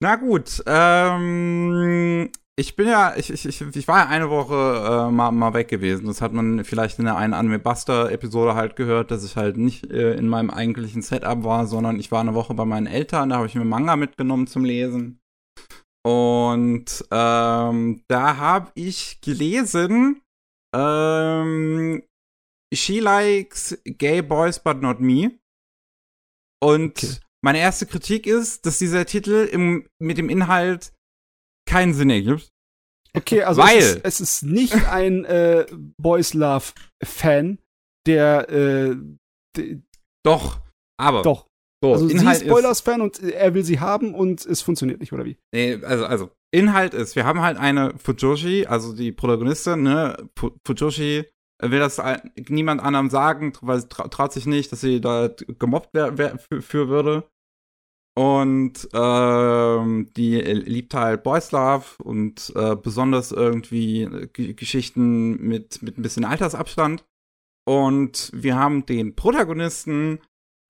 Na 0.00 0.16
gut, 0.16 0.62
ähm, 0.66 2.30
ich 2.56 2.76
bin 2.76 2.88
ja, 2.88 3.14
ich, 3.16 3.30
ich, 3.30 3.46
ich, 3.60 3.88
war 3.88 3.98
ja 4.00 4.08
eine 4.08 4.30
Woche 4.30 4.54
äh, 4.54 5.10
mal, 5.12 5.30
mal 5.30 5.54
weg 5.54 5.68
gewesen. 5.68 6.06
Das 6.06 6.20
hat 6.20 6.32
man 6.32 6.64
vielleicht 6.64 6.98
in 6.98 7.04
der 7.04 7.16
einen 7.16 7.34
Anime 7.34 7.58
Buster 7.58 8.10
Episode 8.10 8.54
halt 8.54 8.76
gehört, 8.76 9.10
dass 9.10 9.24
ich 9.24 9.36
halt 9.36 9.56
nicht 9.56 9.90
äh, 9.90 10.14
in 10.14 10.28
meinem 10.28 10.50
eigentlichen 10.50 11.02
Setup 11.02 11.44
war, 11.44 11.66
sondern 11.66 12.00
ich 12.00 12.10
war 12.10 12.20
eine 12.20 12.34
Woche 12.34 12.52
bei 12.54 12.64
meinen 12.64 12.86
Eltern, 12.86 13.28
da 13.28 13.36
habe 13.36 13.46
ich 13.46 13.54
mir 13.54 13.64
Manga 13.64 13.96
mitgenommen 13.96 14.46
zum 14.46 14.64
Lesen. 14.64 15.20
Und 16.04 17.04
ähm, 17.10 18.04
da 18.08 18.36
habe 18.36 18.72
ich 18.74 19.20
gelesen, 19.20 20.20
ähm, 20.74 22.02
She 22.74 23.00
likes 23.00 23.78
gay 23.84 24.22
boys 24.22 24.58
but 24.62 24.80
not 24.80 24.98
me. 25.00 25.38
Und 26.62 26.96
Okay. 27.04 27.16
meine 27.44 27.58
erste 27.58 27.86
Kritik 27.86 28.26
ist, 28.26 28.64
dass 28.66 28.78
dieser 28.78 29.04
Titel 29.04 29.48
im, 29.52 29.86
mit 30.00 30.16
dem 30.18 30.28
Inhalt 30.30 30.92
keinen 31.68 31.92
Sinn 31.94 32.10
ergibt. 32.10 32.50
Okay, 33.14 33.42
also 33.42 33.60
Weil- 33.62 33.78
es, 33.78 33.94
ist, 33.96 34.04
es 34.04 34.20
ist 34.20 34.42
nicht 34.44 34.86
ein 34.86 35.24
äh, 35.26 35.66
Boys 36.00 36.32
Love 36.34 36.72
Fan, 37.04 37.58
der 38.06 38.48
äh, 38.48 38.96
Doch, 40.24 40.60
aber 40.98 41.22
doch. 41.22 41.46
So, 41.82 41.92
Also 41.92 42.08
sie 42.08 42.14
Inhalt 42.14 42.42
ist 42.42 42.48
Spoilers 42.48 42.80
Fan 42.80 43.00
und 43.00 43.22
er 43.22 43.54
will 43.54 43.64
sie 43.64 43.80
haben 43.80 44.14
und 44.14 44.44
es 44.46 44.62
funktioniert 44.62 45.00
nicht 45.00 45.12
oder 45.12 45.24
wie? 45.24 45.36
Nee, 45.54 45.78
also, 45.82 46.06
also, 46.06 46.30
Inhalt 46.54 46.94
ist, 46.94 47.16
wir 47.16 47.24
haben 47.24 47.40
halt 47.40 47.58
eine 47.58 47.94
Fujoshi, 47.98 48.66
also 48.66 48.94
die 48.94 49.12
Protagonistin, 49.12 49.82
ne, 49.82 50.16
Fu- 50.38 50.52
Fujoshi 50.66 51.24
will 51.62 51.78
das 51.78 52.00
niemand 52.48 52.82
anderem 52.82 53.08
sagen, 53.08 53.52
weil 53.60 53.80
sie 53.80 53.88
tra 53.88 54.08
traut 54.08 54.32
sich 54.32 54.46
nicht, 54.46 54.72
dass 54.72 54.80
sie 54.80 55.00
da 55.00 55.30
gemobbt 55.58 55.94
wär, 55.94 56.38
für, 56.38 56.60
für 56.62 56.88
würde. 56.88 57.24
Und 58.14 58.88
ähm, 58.92 60.10
die 60.16 60.36
liebt 60.40 60.92
halt 60.92 61.22
Boys 61.22 61.50
Love 61.52 61.84
und 62.02 62.52
äh, 62.54 62.76
besonders 62.76 63.32
irgendwie 63.32 64.02
äh, 64.02 64.26
G 64.26 64.52
Geschichten 64.52 65.40
mit, 65.40 65.82
mit 65.82 65.96
ein 65.98 66.02
bisschen 66.02 66.24
Altersabstand. 66.26 67.04
Und 67.66 68.30
wir 68.34 68.56
haben 68.56 68.84
den 68.84 69.14
Protagonisten 69.14 70.18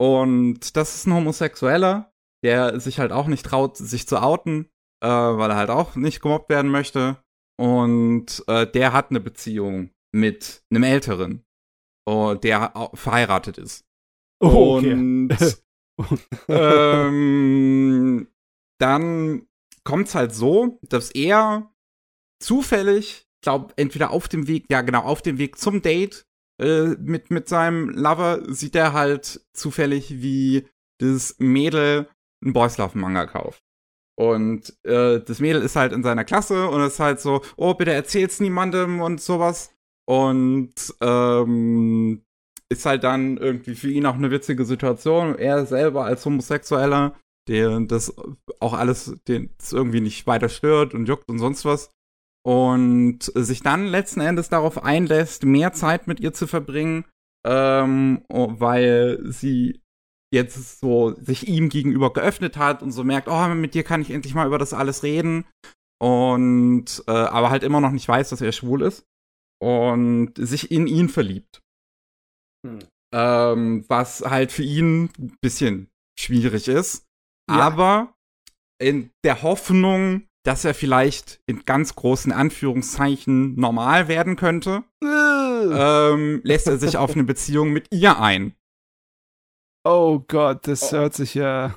und 0.03 0.75
das 0.75 0.97
ist 0.97 1.07
ein 1.07 1.15
Homosexueller, 1.15 2.12
der 2.43 2.81
sich 2.81 2.99
halt 2.99 3.12
auch 3.12 3.29
nicht 3.29 3.47
traut, 3.47 3.77
sich 3.77 4.09
zu 4.09 4.21
outen, 4.21 4.69
äh, 5.01 5.07
weil 5.07 5.51
er 5.51 5.57
halt 5.57 5.71
auch 5.71 5.95
nicht 5.95 6.21
gemobbt 6.21 6.49
werden 6.51 6.73
möchte. 6.73 7.23
Und 7.57 8.43
äh, 8.49 8.67
der 8.67 8.93
hat 8.93 9.11
eine 9.11 9.21
Beziehung 9.21 9.91
mit 10.12 10.65
einem 10.71 10.83
Älteren. 10.83 11.45
oh, 12.05 12.35
der 12.35 12.91
verheiratet 12.95 13.59
ist. 13.59 13.85
Oh, 14.43 14.79
okay. 14.79 14.93
Und 14.93 15.37
ähm, 16.49 18.27
dann 18.81 19.47
kommt 19.85 20.09
es 20.09 20.17
halt 20.17 20.35
so, 20.35 20.81
dass 20.83 21.12
er 21.12 21.73
zufällig, 22.43 23.29
glaube 23.45 23.73
entweder 23.77 24.11
auf 24.11 24.27
dem 24.27 24.49
Weg, 24.49 24.67
ja 24.69 24.81
genau, 24.81 25.03
auf 25.03 25.23
dem 25.23 25.38
Weg 25.38 25.59
zum 25.59 25.81
Date 25.81 26.27
äh, 26.62 26.96
mit, 27.01 27.31
mit 27.31 27.48
seinem 27.48 27.90
Lover, 27.90 28.42
sieht 28.48 28.77
er 28.77 28.92
halt 28.92 29.40
zufällig, 29.53 30.22
wie 30.22 30.66
das 30.98 31.37
Mädel 31.38 32.09
einen 32.42 32.53
Boys 32.53 32.79
Love 32.79 32.98
Manga 32.98 33.27
kauft. 33.27 33.62
Und 34.18 34.77
äh, 34.85 35.20
das 35.20 35.40
Mädel 35.40 35.62
ist 35.62 35.77
halt 35.77 35.92
in 35.92 36.03
seiner 36.03 36.25
Klasse 36.25 36.68
und 36.68 36.83
ist 36.83 37.01
halt 37.01 37.20
so, 37.20 37.42
oh, 37.57 37.75
bitte 37.75 37.92
erzähl's 37.92 38.40
niemandem 38.40 39.01
und 39.01 39.20
sowas. 39.20 39.75
Und 40.07 40.75
ähm, 41.01 42.22
ist 42.68 42.87
halt 42.87 43.05
dann 43.05 43.37
irgendwie 43.37 43.75
für 43.75 43.90
ihn 43.90 44.07
auch 44.07 44.14
eine 44.14 44.31
witzige 44.31 44.64
Situation. 44.64 45.37
Er 45.37 45.66
selber 45.66 46.05
als 46.05 46.25
Homosexueller, 46.25 47.14
der 47.48 47.81
das 47.81 48.14
auch 48.61 48.75
alles, 48.75 49.16
den 49.29 49.51
irgendwie 49.70 50.01
nicht 50.01 50.27
weiter 50.27 50.48
stört 50.48 50.94
und 50.94 51.07
juckt 51.07 51.29
und 51.29 51.38
sonst 51.38 51.64
was. 51.64 51.90
Und 52.44 53.20
sich 53.35 53.62
dann 53.62 53.87
letzten 53.87 54.20
Endes 54.20 54.48
darauf 54.48 54.83
einlässt, 54.83 55.44
mehr 55.44 55.72
Zeit 55.72 56.09
mit 56.09 56.18
ihr 56.18 56.33
zu 56.33 56.46
verbringen, 56.46 57.05
ähm, 57.46 58.24
weil 58.28 59.20
sie 59.24 59.81
jetzt 60.33 60.81
so 60.81 61.14
sich 61.14 61.46
ihm 61.46 61.68
gegenüber 61.68 62.12
geöffnet 62.12 62.57
hat 62.57 62.83
und 62.83 62.90
so 62.90 63.05
merkt, 63.05 63.28
oh, 63.28 63.48
mit 63.48 63.74
dir 63.74 63.85
kann 63.85 64.00
ich 64.00 64.11
endlich 64.11 64.35
mal 64.35 64.46
über 64.46 64.59
das 64.59 64.72
alles 64.72 65.02
reden. 65.02 65.44
Und 66.00 67.05
äh, 67.07 67.12
aber 67.12 67.50
halt 67.50 67.62
immer 67.62 67.81
noch 67.81 67.92
nicht 67.92 68.09
weiß, 68.09 68.31
dass 68.31 68.40
er 68.40 68.50
schwul 68.50 68.83
ist. 68.83 69.05
Und 69.62 70.33
sich 70.37 70.72
in 70.72 70.88
ihn 70.88 71.09
verliebt. 71.09 71.61
Hm. 72.66 72.81
Ähm, 73.14 73.85
was 73.88 74.22
halt 74.22 74.50
für 74.50 74.64
ihn 74.64 75.11
ein 75.18 75.37
bisschen 75.40 75.90
schwierig 76.18 76.66
ist. 76.66 77.05
Ja. 77.48 77.61
Aber 77.61 78.14
in 78.81 79.11
der 79.24 79.42
Hoffnung, 79.42 80.26
dass 80.44 80.64
er 80.64 80.74
vielleicht 80.74 81.40
in 81.46 81.64
ganz 81.64 81.94
großen 81.94 82.33
Anführungszeichen 82.33 83.55
normal 83.55 84.09
werden 84.09 84.37
könnte, 84.37 84.85
ähm, 85.02 86.40
lässt 86.44 86.66
er 86.66 86.78
sich 86.78 86.96
auf 86.96 87.14
eine 87.14 87.24
Beziehung 87.24 87.72
mit 87.72 87.87
ihr 87.92 88.20
ein. 88.20 88.55
Oh 89.85 90.20
Gott, 90.26 90.66
das 90.66 90.92
oh. 90.92 90.96
hört 90.96 91.14
sich 91.14 91.35
ja 91.35 91.74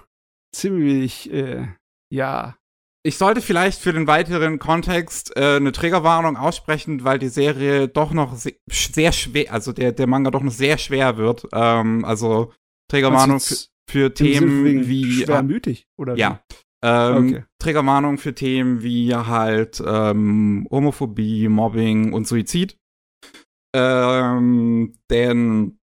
ziemlich, 0.53 1.31
äh, 1.31 1.67
ja. 2.11 2.55
Ich 3.03 3.17
sollte 3.19 3.41
vielleicht 3.41 3.81
für 3.81 3.93
den 3.93 4.07
weiteren 4.07 4.57
Kontext 4.57 5.35
äh, 5.35 5.57
eine 5.57 5.71
Triggerwarnung 5.71 6.37
aussprechen, 6.37 7.03
weil 7.03 7.19
die 7.19 7.29
Serie 7.29 7.87
doch 7.87 8.13
noch 8.13 8.35
se 8.35 8.53
sehr 8.67 9.11
schwer, 9.11 9.53
also 9.53 9.73
der, 9.73 9.91
der 9.91 10.07
Manga 10.07 10.31
doch 10.31 10.41
noch 10.41 10.51
sehr 10.51 10.79
schwer 10.79 11.17
wird. 11.17 11.47
Ähm, 11.53 12.03
also 12.03 12.51
Triggerwarnung 12.89 13.39
für, 13.39 13.55
für 13.87 14.13
Themen 14.13 14.87
wie. 14.87 15.23
Schwermütig, 15.23 15.87
oder? 15.97 16.15
Ja. 16.15 16.43
Ähm, 16.85 17.29
okay. 17.29 17.43
Triggerwarnung 17.57 18.19
für 18.19 18.35
Themen 18.35 18.83
wie 18.83 19.15
halt 19.15 19.81
ähm, 19.83 20.67
Homophobie, 20.69 21.47
Mobbing 21.47 22.13
und 22.13 22.27
Suizid. 22.27 22.77
Ähm, 23.75 24.93
denn 25.09 25.79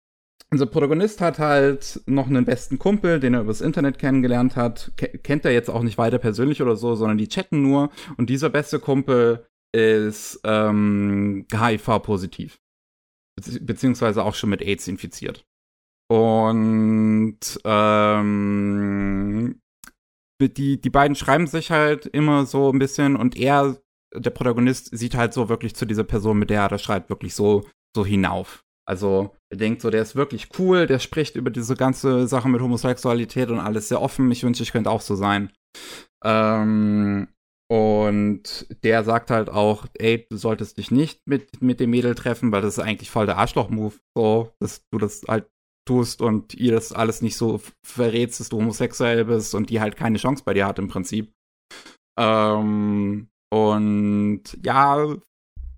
unser 0.50 0.66
Protagonist 0.66 1.22
hat 1.22 1.38
halt 1.38 2.02
noch 2.08 2.28
einen 2.28 2.46
besten 2.46 2.80
Kumpel, 2.80 3.20
den 3.20 3.36
er 3.36 3.42
übers 3.42 3.62
Internet 3.62 4.00
kennengelernt 4.00 4.56
hat. 4.56 4.92
Ke 4.98 5.20
kennt 5.20 5.46
er 5.46 5.52
jetzt 5.52 5.70
auch 5.70 5.84
nicht 5.84 6.00
weiter 6.00 6.18
persönlich 6.18 6.64
oder 6.64 6.76
so, 6.76 6.96
sondern 6.96 7.20
die 7.20 7.28
chatten 7.28 7.62
nur. 7.62 7.92
Und 8.18 8.32
dieser 8.32 8.50
beste 8.50 8.80
Kumpel 8.80 9.46
ist 9.76 10.40
ähm, 10.46 11.46
HIV-positiv. 11.54 12.60
Be 13.36 13.60
beziehungsweise 13.60 14.24
auch 14.24 14.34
schon 14.34 14.50
mit 14.50 14.64
AIDS 14.64 14.88
infiziert. 14.88 15.46
Und 16.10 17.40
ähm, 17.66 19.62
die, 20.40 20.80
die 20.80 20.90
beiden 20.90 21.16
schreiben 21.16 21.48
sich 21.48 21.72
halt 21.72 22.06
immer 22.06 22.46
so 22.46 22.72
ein 22.72 22.80
bisschen 22.80 23.16
und 23.16 23.36
er, 23.38 23.78
der 24.14 24.30
Protagonist, 24.30 24.96
sieht 24.96 25.16
halt 25.16 25.34
so 25.34 25.50
wirklich 25.50 25.76
zu 25.76 25.86
dieser 25.86 26.04
Person, 26.04 26.38
mit 26.38 26.50
der 26.50 26.62
er 26.62 26.70
da 26.70 26.78
schreibt, 26.78 27.10
wirklich 27.10 27.34
so, 27.34 27.66
so 27.96 28.06
hinauf. 28.06 28.64
Also 28.88 29.36
er 29.50 29.58
denkt 29.58 29.82
so, 29.82 29.90
der 29.90 30.02
ist 30.02 30.16
wirklich 30.16 30.50
cool, 30.60 30.88
der 30.88 31.00
spricht 31.00 31.36
über 31.36 31.50
diese 31.50 31.76
ganze 31.76 32.28
Sache 32.28 32.48
mit 32.48 32.62
Homosexualität 32.62 33.50
und 33.50 33.60
alles 33.60 33.90
sehr 33.90 34.02
offen. 34.02 34.32
Ich 34.32 34.44
wünsche, 34.44 34.64
ich 34.64 34.72
könnte 34.72 34.90
auch 34.90 35.02
so 35.02 35.16
sein. 35.16 35.52
Ähm, 36.24 37.28
und 37.70 38.66
der 38.84 39.04
sagt 39.04 39.30
halt 39.30 39.50
auch, 39.50 39.88
ey, 39.96 40.26
du 40.30 40.38
solltest 40.38 40.78
dich 40.78 40.90
nicht 40.90 41.28
mit, 41.28 41.62
mit 41.62 41.82
dem 41.82 41.90
Mädel 41.90 42.16
treffen, 42.16 42.52
weil 42.54 42.62
das 42.62 42.78
ist 42.78 42.84
eigentlich 42.84 43.12
voll 43.12 43.26
der 43.26 43.38
Arschloch-Move, 43.38 43.96
so, 44.16 44.54
dass 44.60 44.88
du 44.90 44.98
das 45.00 45.24
halt 45.28 45.48
tust 45.88 46.22
und 46.22 46.54
ihr 46.54 46.72
das 46.72 46.94
alles 46.94 47.22
nicht 47.22 47.38
so 47.38 47.62
verrätst, 47.84 48.40
dass 48.40 48.50
du 48.50 48.58
homosexuell 48.58 49.26
bist 49.26 49.56
und 49.56 49.70
die 49.70 49.80
halt 49.80 49.96
keine 49.96 50.18
Chance 50.18 50.44
bei 50.46 50.54
dir 50.54 50.68
hat 50.68 50.80
im 50.80 50.88
Prinzip. 50.88 51.34
Ähm, 52.20 53.30
und 53.52 54.44
ja, 54.64 55.16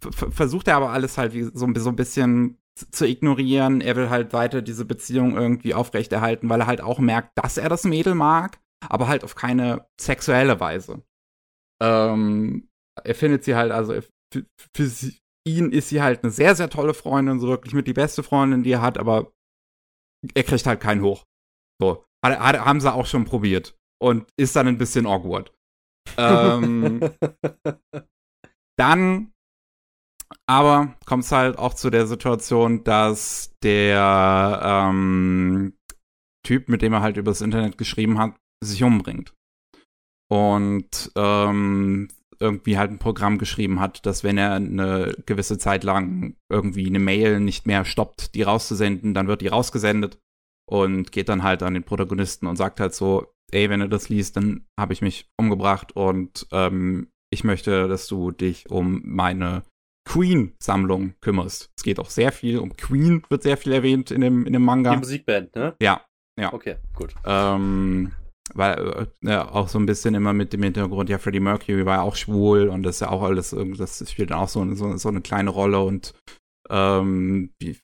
versucht 0.01 0.67
er 0.67 0.77
aber 0.77 0.91
alles 0.91 1.17
halt 1.17 1.33
so, 1.33 1.67
so 1.73 1.89
ein 1.89 1.95
bisschen 1.95 2.57
zu 2.91 3.07
ignorieren. 3.07 3.81
Er 3.81 3.95
will 3.95 4.09
halt 4.09 4.33
weiter 4.33 4.61
diese 4.61 4.85
Beziehung 4.85 5.35
irgendwie 5.35 5.73
aufrechterhalten, 5.73 6.49
weil 6.49 6.61
er 6.61 6.67
halt 6.67 6.81
auch 6.81 6.99
merkt, 6.99 7.37
dass 7.37 7.57
er 7.57 7.69
das 7.69 7.83
Mädel 7.83 8.15
mag, 8.15 8.59
aber 8.87 9.07
halt 9.07 9.23
auf 9.23 9.35
keine 9.35 9.87
sexuelle 9.99 10.59
Weise. 10.59 11.03
Ähm, 11.81 12.69
er 13.03 13.15
findet 13.15 13.43
sie 13.43 13.55
halt, 13.55 13.71
also 13.71 13.93
für, 14.33 14.45
für 14.75 14.85
sie, 14.85 15.17
ihn 15.47 15.71
ist 15.71 15.89
sie 15.89 16.01
halt 16.01 16.23
eine 16.23 16.31
sehr, 16.31 16.55
sehr 16.55 16.69
tolle 16.69 16.93
Freundin, 16.93 17.39
so 17.39 17.47
wirklich 17.47 17.73
mit 17.73 17.87
die 17.87 17.93
beste 17.93 18.23
Freundin, 18.23 18.63
die 18.63 18.71
er 18.71 18.81
hat, 18.81 18.97
aber 18.97 19.31
er 20.33 20.43
kriegt 20.43 20.65
halt 20.65 20.79
keinen 20.79 21.01
hoch. 21.01 21.25
So. 21.81 22.05
Hat, 22.23 22.39
hat, 22.39 22.65
haben 22.65 22.81
sie 22.81 22.93
auch 22.93 23.05
schon 23.05 23.25
probiert. 23.25 23.75
Und 24.01 24.27
ist 24.37 24.55
dann 24.55 24.67
ein 24.67 24.77
bisschen 24.77 25.05
awkward. 25.05 25.53
ähm, 26.17 26.99
dann 28.77 29.31
aber 30.47 30.95
kommt 31.05 31.23
es 31.23 31.31
halt 31.31 31.57
auch 31.57 31.73
zu 31.73 31.89
der 31.89 32.07
Situation, 32.07 32.83
dass 32.83 33.55
der 33.63 34.61
ähm, 34.63 35.77
Typ, 36.45 36.69
mit 36.69 36.81
dem 36.81 36.93
er 36.93 37.01
halt 37.01 37.17
übers 37.17 37.41
Internet 37.41 37.77
geschrieben 37.77 38.17
hat, 38.17 38.35
sich 38.63 38.83
umbringt. 38.83 39.33
Und 40.31 41.11
ähm, 41.15 42.09
irgendwie 42.39 42.77
halt 42.77 42.91
ein 42.91 42.99
Programm 42.99 43.37
geschrieben 43.37 43.79
hat, 43.79 44.05
dass 44.05 44.23
wenn 44.23 44.37
er 44.37 44.53
eine 44.53 45.13
gewisse 45.25 45.57
Zeit 45.57 45.83
lang 45.83 46.35
irgendwie 46.49 46.87
eine 46.87 46.99
Mail 46.99 47.39
nicht 47.39 47.67
mehr 47.67 47.85
stoppt, 47.85 48.35
die 48.35 48.43
rauszusenden, 48.43 49.13
dann 49.13 49.27
wird 49.27 49.41
die 49.41 49.47
rausgesendet 49.47 50.17
und 50.69 51.11
geht 51.11 51.29
dann 51.29 51.43
halt 51.43 51.63
an 51.63 51.73
den 51.73 51.83
Protagonisten 51.83 52.47
und 52.47 52.55
sagt 52.55 52.79
halt 52.79 52.93
so, 52.93 53.33
ey, 53.51 53.69
wenn 53.69 53.81
du 53.81 53.89
das 53.89 54.09
liest, 54.09 54.37
dann 54.37 54.65
habe 54.79 54.93
ich 54.93 55.01
mich 55.01 55.29
umgebracht 55.37 55.95
und 55.95 56.47
ähm, 56.51 57.09
ich 57.31 57.43
möchte, 57.43 57.87
dass 57.87 58.07
du 58.07 58.31
dich 58.31 58.69
um 58.69 59.01
meine 59.03 59.63
Queen-Sammlung 60.07 61.13
kümmerst. 61.21 61.69
Es 61.77 61.83
geht 61.83 61.99
auch 61.99 62.09
sehr 62.09 62.31
viel 62.31 62.59
um 62.59 62.75
Queen, 62.75 63.23
wird 63.29 63.43
sehr 63.43 63.57
viel 63.57 63.73
erwähnt 63.73 64.11
in 64.11 64.21
dem, 64.21 64.45
in 64.45 64.53
dem 64.53 64.63
Manga. 64.63 64.91
Die 64.91 64.97
Musikband, 64.97 65.55
ne? 65.55 65.75
Ja, 65.81 66.01
ja. 66.39 66.53
Okay, 66.53 66.77
gut. 66.95 67.13
Ähm, 67.25 68.11
weil 68.53 69.09
äh, 69.23 69.29
ja, 69.29 69.49
auch 69.49 69.69
so 69.69 69.79
ein 69.79 69.85
bisschen 69.85 70.15
immer 70.15 70.33
mit 70.33 70.53
dem 70.53 70.63
Hintergrund, 70.63 71.09
ja, 71.09 71.17
Freddie 71.17 71.39
Mercury 71.39 71.85
war 71.85 71.97
ja 71.97 72.01
auch 72.01 72.15
schwul 72.15 72.69
und 72.69 72.83
das 72.83 72.95
ist 72.95 73.01
ja 73.01 73.09
auch 73.09 73.23
alles, 73.23 73.55
das 73.77 74.11
spielt 74.11 74.31
dann 74.31 74.39
auch 74.39 74.49
so, 74.49 74.75
so, 74.75 74.97
so 74.97 75.09
eine 75.09 75.21
kleine 75.21 75.49
Rolle 75.49 75.81
und 75.81 76.13
ähm, 76.69 77.51
wie, 77.59 77.77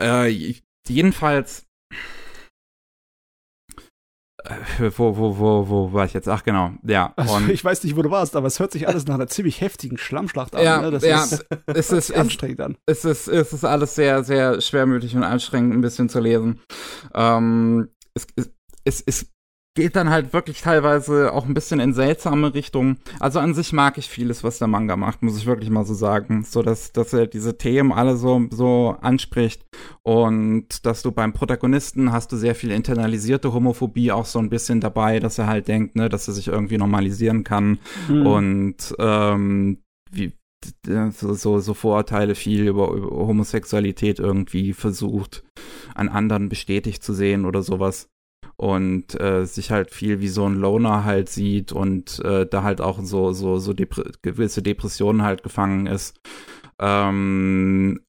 äh, 0.00 0.54
jedenfalls 0.88 1.68
äh, 4.44 4.90
wo, 4.96 5.16
wo, 5.16 5.38
wo, 5.38 5.68
wo 5.68 5.92
war 5.92 6.04
ich 6.04 6.14
jetzt? 6.14 6.28
Ach, 6.28 6.42
genau. 6.42 6.72
Ja. 6.82 7.12
Also, 7.16 7.48
ich 7.48 7.64
weiß 7.64 7.82
nicht, 7.84 7.96
wo 7.96 8.02
du 8.02 8.10
warst, 8.10 8.36
aber 8.36 8.46
es 8.46 8.60
hört 8.60 8.72
sich 8.72 8.88
alles 8.88 9.06
nach 9.06 9.16
einer 9.16 9.26
ziemlich 9.26 9.60
heftigen 9.60 9.98
Schlammschlacht 9.98 10.54
an. 10.54 10.62
Ja, 10.62 10.80
ne? 10.80 10.90
das 10.90 11.02
ja, 11.02 11.22
ist, 11.22 11.46
es 11.66 11.90
ist 11.92 12.14
anstrengend 12.14 12.60
an. 12.60 12.76
Es 12.86 13.04
ist, 13.04 13.28
es 13.28 13.52
ist 13.52 13.64
alles 13.64 13.94
sehr, 13.94 14.24
sehr 14.24 14.60
schwermütig 14.60 15.16
und 15.16 15.24
anstrengend, 15.24 15.74
ein 15.74 15.80
bisschen 15.80 16.08
zu 16.08 16.20
lesen. 16.20 16.60
Ähm, 17.14 17.88
es, 18.14 18.26
es, 18.36 18.50
es, 18.84 19.02
es 19.04 19.32
geht 19.78 19.94
dann 19.94 20.10
halt 20.10 20.32
wirklich 20.32 20.60
teilweise 20.60 21.32
auch 21.32 21.46
ein 21.46 21.54
bisschen 21.54 21.78
in 21.78 21.94
seltsame 21.94 22.52
Richtungen. 22.52 22.98
Also 23.20 23.38
an 23.38 23.54
sich 23.54 23.72
mag 23.72 23.96
ich 23.96 24.08
vieles, 24.08 24.42
was 24.42 24.58
der 24.58 24.66
Manga 24.66 24.96
macht, 24.96 25.22
muss 25.22 25.36
ich 25.36 25.46
wirklich 25.46 25.70
mal 25.70 25.84
so 25.84 25.94
sagen. 25.94 26.42
So, 26.42 26.62
dass, 26.62 26.90
dass 26.90 27.12
er 27.12 27.28
diese 27.28 27.58
Themen 27.58 27.92
alle 27.92 28.16
so, 28.16 28.44
so 28.50 28.96
anspricht 29.00 29.64
und 30.02 30.84
dass 30.84 31.02
du 31.02 31.12
beim 31.12 31.32
Protagonisten 31.32 32.10
hast 32.10 32.32
du 32.32 32.36
sehr 32.36 32.56
viel 32.56 32.72
internalisierte 32.72 33.52
Homophobie 33.52 34.10
auch 34.10 34.26
so 34.26 34.40
ein 34.40 34.50
bisschen 34.50 34.80
dabei, 34.80 35.20
dass 35.20 35.38
er 35.38 35.46
halt 35.46 35.68
denkt, 35.68 35.94
ne, 35.94 36.08
dass 36.08 36.26
er 36.26 36.34
sich 36.34 36.48
irgendwie 36.48 36.78
normalisieren 36.78 37.44
kann 37.44 37.78
mhm. 38.08 38.26
und 38.26 38.76
ähm, 38.98 39.78
wie, 40.10 40.32
so, 41.12 41.34
so, 41.34 41.60
so 41.60 41.74
Vorurteile 41.74 42.34
viel 42.34 42.66
über, 42.66 42.90
über 42.90 43.10
Homosexualität 43.10 44.18
irgendwie 44.18 44.72
versucht, 44.72 45.44
an 45.94 46.08
anderen 46.08 46.48
bestätigt 46.48 47.04
zu 47.04 47.12
sehen 47.12 47.44
oder 47.44 47.62
sowas 47.62 48.08
und 48.60 49.18
äh, 49.20 49.46
sich 49.46 49.70
halt 49.70 49.90
viel 49.90 50.20
wie 50.20 50.28
so 50.28 50.44
ein 50.46 50.54
Loner 50.56 51.04
halt 51.04 51.28
sieht 51.28 51.72
und 51.72 52.18
äh, 52.24 52.46
da 52.46 52.62
halt 52.64 52.80
auch 52.80 52.98
so 53.02 53.32
so 53.32 53.58
so 53.58 53.72
Depre 53.72 54.10
gewisse 54.22 54.62
Depressionen 54.62 55.22
halt 55.22 55.42
gefangen 55.42 55.86
ist. 55.86 56.18
Ähm, 56.80 58.00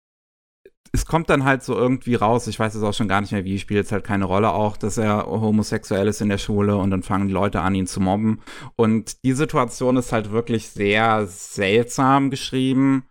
es 0.91 1.05
kommt 1.05 1.29
dann 1.29 1.43
halt 1.43 1.61
so 1.63 1.75
irgendwie 1.75 2.15
raus, 2.15 2.47
ich 2.47 2.59
weiß 2.59 2.73
es 2.73 2.83
auch 2.83 2.93
schon 2.93 3.07
gar 3.07 3.21
nicht 3.21 3.31
mehr 3.31 3.45
wie, 3.45 3.59
spielt 3.59 3.77
jetzt 3.77 3.91
halt 3.91 4.03
keine 4.03 4.25
Rolle 4.25 4.51
auch, 4.51 4.75
dass 4.75 4.97
er 4.97 5.27
homosexuell 5.27 6.07
ist 6.07 6.21
in 6.21 6.29
der 6.29 6.39
Schule 6.39 6.77
und 6.77 6.89
dann 6.89 7.03
fangen 7.03 7.27
die 7.27 7.33
Leute 7.33 7.61
an, 7.61 7.75
ihn 7.75 7.85
zu 7.85 7.99
mobben. 7.99 8.41
Und 8.75 9.23
die 9.23 9.33
Situation 9.33 9.97
ist 9.97 10.11
halt 10.11 10.31
wirklich 10.31 10.69
sehr 10.69 11.27
seltsam 11.27 12.31
geschrieben, 12.31 13.03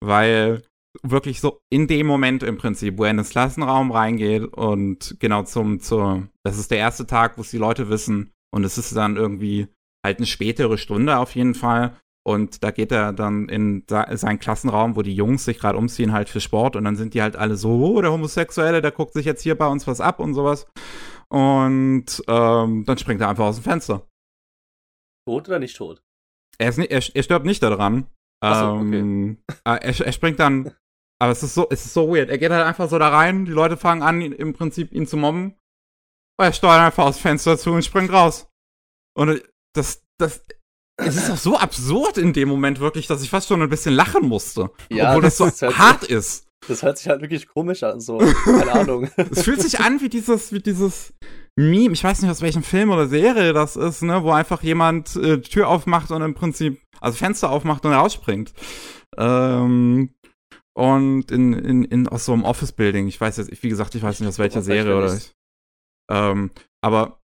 weil 0.00 0.62
wirklich 1.02 1.40
so 1.40 1.60
in 1.70 1.86
dem 1.86 2.06
Moment 2.06 2.42
im 2.42 2.58
Prinzip, 2.58 2.98
wo 2.98 3.04
er 3.04 3.10
in 3.10 3.16
den 3.16 3.26
Klassenraum 3.26 3.90
reingeht 3.90 4.44
und 4.44 5.16
genau 5.18 5.42
zum, 5.42 5.80
zum, 5.80 6.28
das 6.44 6.58
ist 6.58 6.70
der 6.70 6.78
erste 6.78 7.06
Tag, 7.06 7.36
wo 7.36 7.42
es 7.42 7.50
die 7.50 7.58
Leute 7.58 7.88
wissen 7.88 8.32
und 8.52 8.64
es 8.64 8.78
ist 8.78 8.94
dann 8.94 9.16
irgendwie 9.16 9.68
halt 10.04 10.18
eine 10.18 10.26
spätere 10.26 10.78
Stunde 10.78 11.18
auf 11.18 11.34
jeden 11.34 11.54
Fall 11.54 11.96
und 12.26 12.64
da 12.64 12.72
geht 12.72 12.90
er 12.90 13.12
dann 13.12 13.48
in 13.48 13.84
seinen 13.86 14.40
Klassenraum, 14.40 14.96
wo 14.96 15.02
die 15.02 15.14
Jungs 15.14 15.44
sich 15.44 15.60
gerade 15.60 15.78
umziehen, 15.78 16.12
halt 16.12 16.28
für 16.28 16.40
Sport. 16.40 16.74
Und 16.74 16.82
dann 16.82 16.96
sind 16.96 17.14
die 17.14 17.22
halt 17.22 17.36
alle 17.36 17.54
so, 17.54 17.70
oh, 17.70 18.02
der 18.02 18.10
Homosexuelle, 18.10 18.82
der 18.82 18.90
guckt 18.90 19.12
sich 19.12 19.24
jetzt 19.24 19.42
hier 19.42 19.54
bei 19.54 19.68
uns 19.68 19.86
was 19.86 20.00
ab 20.00 20.18
und 20.18 20.34
sowas. 20.34 20.66
Und 21.28 22.06
ähm, 22.26 22.84
dann 22.84 22.98
springt 22.98 23.20
er 23.20 23.28
einfach 23.28 23.44
aus 23.44 23.58
dem 23.58 23.62
Fenster. 23.62 24.08
Tot 25.24 25.46
oder 25.48 25.60
nicht 25.60 25.76
tot? 25.76 26.02
Er, 26.58 26.70
ist 26.70 26.78
er, 26.78 27.14
er 27.14 27.22
stirbt 27.22 27.46
nicht 27.46 27.62
daran. 27.62 28.08
Achso, 28.42 28.80
okay. 28.80 28.98
Ähm, 28.98 29.38
er, 29.64 29.84
er 29.84 30.12
springt 30.12 30.40
dann, 30.40 30.72
aber 31.18 31.32
es 31.32 31.42
ist 31.42 31.54
so, 31.54 31.66
es 31.70 31.86
ist 31.86 31.94
so 31.94 32.08
weird. 32.08 32.28
Er 32.28 32.38
geht 32.38 32.50
halt 32.50 32.66
einfach 32.66 32.88
so 32.88 32.98
da 32.98 33.08
rein, 33.08 33.44
die 33.44 33.52
Leute 33.52 33.76
fangen 33.76 34.02
an, 34.02 34.20
ihn, 34.20 34.32
im 34.32 34.52
Prinzip 34.52 34.92
ihn 34.92 35.06
zu 35.06 35.16
mobben. 35.16 35.54
Und 36.38 36.44
er 36.44 36.52
steuert 36.52 36.80
einfach 36.80 37.04
aus 37.04 37.18
Fenster 37.18 37.56
zu 37.56 37.72
und 37.72 37.84
springt 37.84 38.12
raus. 38.12 38.48
Und 39.16 39.42
das, 39.74 40.02
das, 40.18 40.44
es 40.98 41.16
ist 41.16 41.30
auch 41.30 41.36
so 41.38 41.56
absurd 41.56 42.18
in 42.18 42.32
dem 42.32 42.48
Moment 42.48 42.80
wirklich, 42.80 43.06
dass 43.06 43.22
ich 43.22 43.30
fast 43.30 43.48
schon 43.48 43.62
ein 43.62 43.70
bisschen 43.70 43.94
lachen 43.94 44.28
musste. 44.28 44.70
Ja, 44.90 45.10
obwohl 45.10 45.22
das, 45.22 45.38
das 45.38 45.58
so 45.58 45.66
halt 45.66 45.78
hart 45.78 46.04
ist. 46.04 46.46
Das 46.68 46.82
hört 46.82 46.98
sich 46.98 47.08
halt 47.08 47.20
wirklich 47.20 47.48
komisch 47.48 47.82
an, 47.82 48.00
so. 48.00 48.18
Keine 48.18 48.72
Ahnung. 48.72 49.10
Es 49.30 49.42
fühlt 49.42 49.60
sich 49.60 49.80
an 49.80 50.00
wie 50.00 50.08
dieses, 50.08 50.52
wie 50.52 50.60
dieses 50.60 51.14
Meme, 51.54 51.94
ich 51.94 52.04
weiß 52.04 52.20
nicht 52.20 52.30
aus 52.30 52.42
welchem 52.42 52.62
Film 52.62 52.90
oder 52.90 53.08
Serie 53.08 53.52
das 53.52 53.76
ist, 53.76 54.02
ne, 54.02 54.22
wo 54.22 54.32
einfach 54.32 54.62
jemand 54.62 55.16
äh, 55.16 55.40
Tür 55.40 55.68
aufmacht 55.68 56.10
und 56.10 56.22
im 56.22 56.34
Prinzip, 56.34 56.82
also 57.00 57.16
Fenster 57.16 57.50
aufmacht 57.50 57.84
und 57.86 57.92
rausspringt. 57.92 58.52
Ähm, 59.16 60.14
und 60.76 61.30
in, 61.30 61.54
in, 61.54 61.84
in 61.84 62.06
aus 62.06 62.26
so 62.26 62.34
einem 62.34 62.44
Office-Building, 62.44 63.08
ich 63.08 63.18
weiß 63.18 63.38
jetzt, 63.38 63.62
wie 63.62 63.68
gesagt, 63.70 63.94
ich 63.94 64.02
weiß 64.02 64.20
nicht 64.20 64.28
aus 64.28 64.38
welcher 64.38 64.60
Serie 64.60 64.96
oder 64.96 65.14
ich. 65.14 65.34
Ähm, 66.10 66.50
aber 66.82 67.22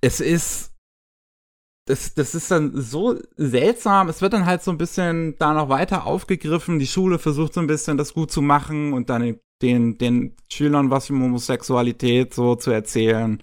es 0.00 0.20
ist 0.20 0.72
das, 1.88 2.14
das 2.14 2.34
ist 2.34 2.50
dann 2.50 2.72
so 2.80 3.16
seltsam. 3.36 4.08
Es 4.08 4.22
wird 4.22 4.32
dann 4.32 4.46
halt 4.46 4.62
so 4.62 4.70
ein 4.70 4.78
bisschen 4.78 5.36
da 5.38 5.54
noch 5.54 5.68
weiter 5.68 6.06
aufgegriffen. 6.06 6.78
Die 6.78 6.86
Schule 6.86 7.18
versucht 7.18 7.54
so 7.54 7.60
ein 7.60 7.66
bisschen 7.66 7.96
das 7.96 8.14
gut 8.14 8.30
zu 8.30 8.42
machen 8.42 8.92
und 8.92 9.10
dann 9.10 9.40
den, 9.62 9.98
den 9.98 10.36
Schülern 10.50 10.90
was 10.90 11.10
über 11.10 11.20
Homosexualität 11.20 12.32
so 12.32 12.54
zu 12.54 12.70
erzählen. 12.70 13.42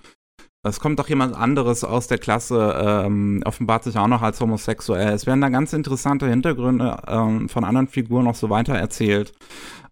Es 0.65 0.79
kommt 0.79 0.99
auch 1.01 1.09
jemand 1.09 1.35
anderes 1.35 1.83
aus 1.83 2.07
der 2.07 2.17
Klasse, 2.17 2.81
ähm, 2.81 3.41
offenbart 3.45 3.83
sich 3.83 3.97
auch 3.97 4.07
noch 4.07 4.21
als 4.21 4.39
homosexuell. 4.39 5.13
Es 5.13 5.25
werden 5.25 5.41
da 5.41 5.49
ganz 5.49 5.73
interessante 5.73 6.29
Hintergründe 6.29 7.01
ähm, 7.05 7.49
von 7.49 7.65
anderen 7.65 7.87
Figuren 7.87 8.23
noch 8.23 8.35
so 8.35 8.49
weiter 8.49 8.73
erzählt. 8.73 9.33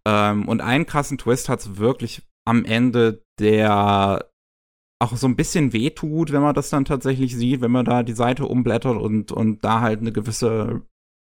Ähm, 0.07 0.47
und 0.47 0.61
einen 0.61 0.86
krassen 0.86 1.17
Twist 1.17 1.49
hat 1.49 1.59
es 1.59 1.78
wirklich 1.78 2.22
am 2.45 2.63
Ende, 2.63 3.26
der 3.38 4.26
auch 4.99 5.17
so 5.17 5.28
ein 5.28 5.36
bisschen 5.36 5.74
wehtut, 5.74 6.32
wenn 6.32 6.41
man 6.41 6.55
das 6.55 6.69
dann 6.69 6.86
tatsächlich 6.86 7.36
sieht, 7.36 7.59
wenn 7.61 7.72
man 7.72 7.86
da 7.86 8.03
die 8.03 8.13
Seite 8.13 8.45
umblättert 8.45 8.97
und, 8.97 9.32
und 9.32 9.65
da 9.65 9.82
halt 9.82 9.99
eine 9.99 10.13
gewisse 10.13 10.84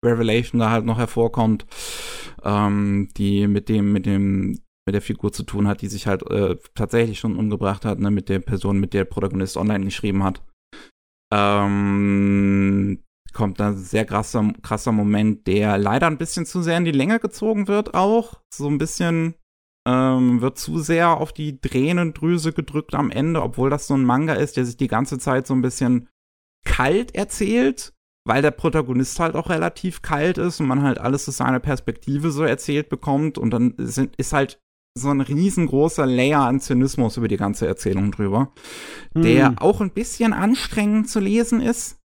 Revelation 0.06 0.60
da 0.60 0.70
halt 0.70 0.86
noch 0.86 0.98
hervorkommt, 0.98 1.66
ähm, 2.44 3.10
die 3.18 3.48
mit 3.48 3.68
dem, 3.68 3.92
mit 3.92 4.06
dem, 4.06 4.60
mit 4.86 4.94
der 4.94 5.02
Figur 5.02 5.32
zu 5.34 5.44
tun 5.44 5.68
hat, 5.68 5.82
die 5.82 5.88
sich 5.88 6.08
halt 6.08 6.30
äh, 6.30 6.58
tatsächlich 6.76 7.20
schon 7.20 7.38
umgebracht 7.38 7.86
hat, 7.86 8.00
ne, 8.00 8.12
mit 8.12 8.30
der 8.30 8.40
Person, 8.40 8.80
mit 8.80 8.94
der 8.94 9.06
Protagonist 9.06 9.58
online 9.58 9.86
geschrieben 9.86 10.24
hat. 10.24 10.44
Ähm, 11.34 13.04
kommt 13.34 13.60
da 13.60 13.70
ein 13.70 13.78
sehr 13.78 14.06
krasser, 14.06 14.54
krasser 14.62 14.92
Moment, 14.92 15.48
der 15.48 15.78
leider 15.78 16.08
ein 16.08 16.18
bisschen 16.18 16.46
zu 16.46 16.62
sehr 16.62 16.78
in 16.78 16.86
die 16.86 16.92
Länge 16.92 17.20
gezogen 17.20 17.68
wird 17.68 17.94
auch. 17.94 18.42
So 18.54 18.68
ein 18.68 18.78
bisschen 18.78 19.36
ähm, 19.88 20.42
wird 20.42 20.58
zu 20.58 20.80
sehr 20.80 21.18
auf 21.18 21.34
die 21.34 21.60
Tränendrüse 21.60 22.54
gedrückt 22.54 22.96
am 22.96 23.12
Ende, 23.12 23.42
obwohl 23.42 23.70
das 23.70 23.88
so 23.88 23.96
ein 23.96 24.06
Manga 24.06 24.34
ist, 24.34 24.58
der 24.58 24.66
sich 24.66 24.78
die 24.78 24.88
ganze 24.88 25.20
Zeit 25.20 25.48
so 25.48 25.54
ein 25.54 25.62
bisschen 25.62 26.10
kalt 26.66 27.14
erzählt, 27.14 27.94
weil 28.28 28.42
der 28.42 28.52
Protagonist 28.52 29.20
halt 29.20 29.36
auch 29.36 29.50
relativ 29.50 30.02
kalt 30.02 30.38
ist 30.38 30.60
und 30.60 30.68
man 30.68 30.82
halt 30.82 31.00
alles 31.00 31.28
aus 31.30 31.38
seiner 31.38 31.60
Perspektive 31.60 32.32
so 32.32 32.44
erzählt 32.44 32.90
bekommt 32.90 33.38
und 33.38 33.52
dann 33.52 33.76
sind, 33.78 34.16
ist 34.16 34.34
halt 34.34 34.60
so 34.98 35.10
ein 35.10 35.22
riesengroßer 35.22 36.06
Layer 36.06 36.42
an 36.42 36.60
Zynismus 36.60 37.18
über 37.18 37.28
die 37.28 37.38
ganze 37.38 37.68
Erzählung 37.68 38.12
drüber, 38.12 38.52
mhm. 39.14 39.22
der 39.24 39.56
auch 39.62 39.82
ein 39.82 39.92
bisschen 39.92 40.34
anstrengend 40.34 41.10
zu 41.10 41.20
lesen 41.20 41.62
ist. 41.62 42.00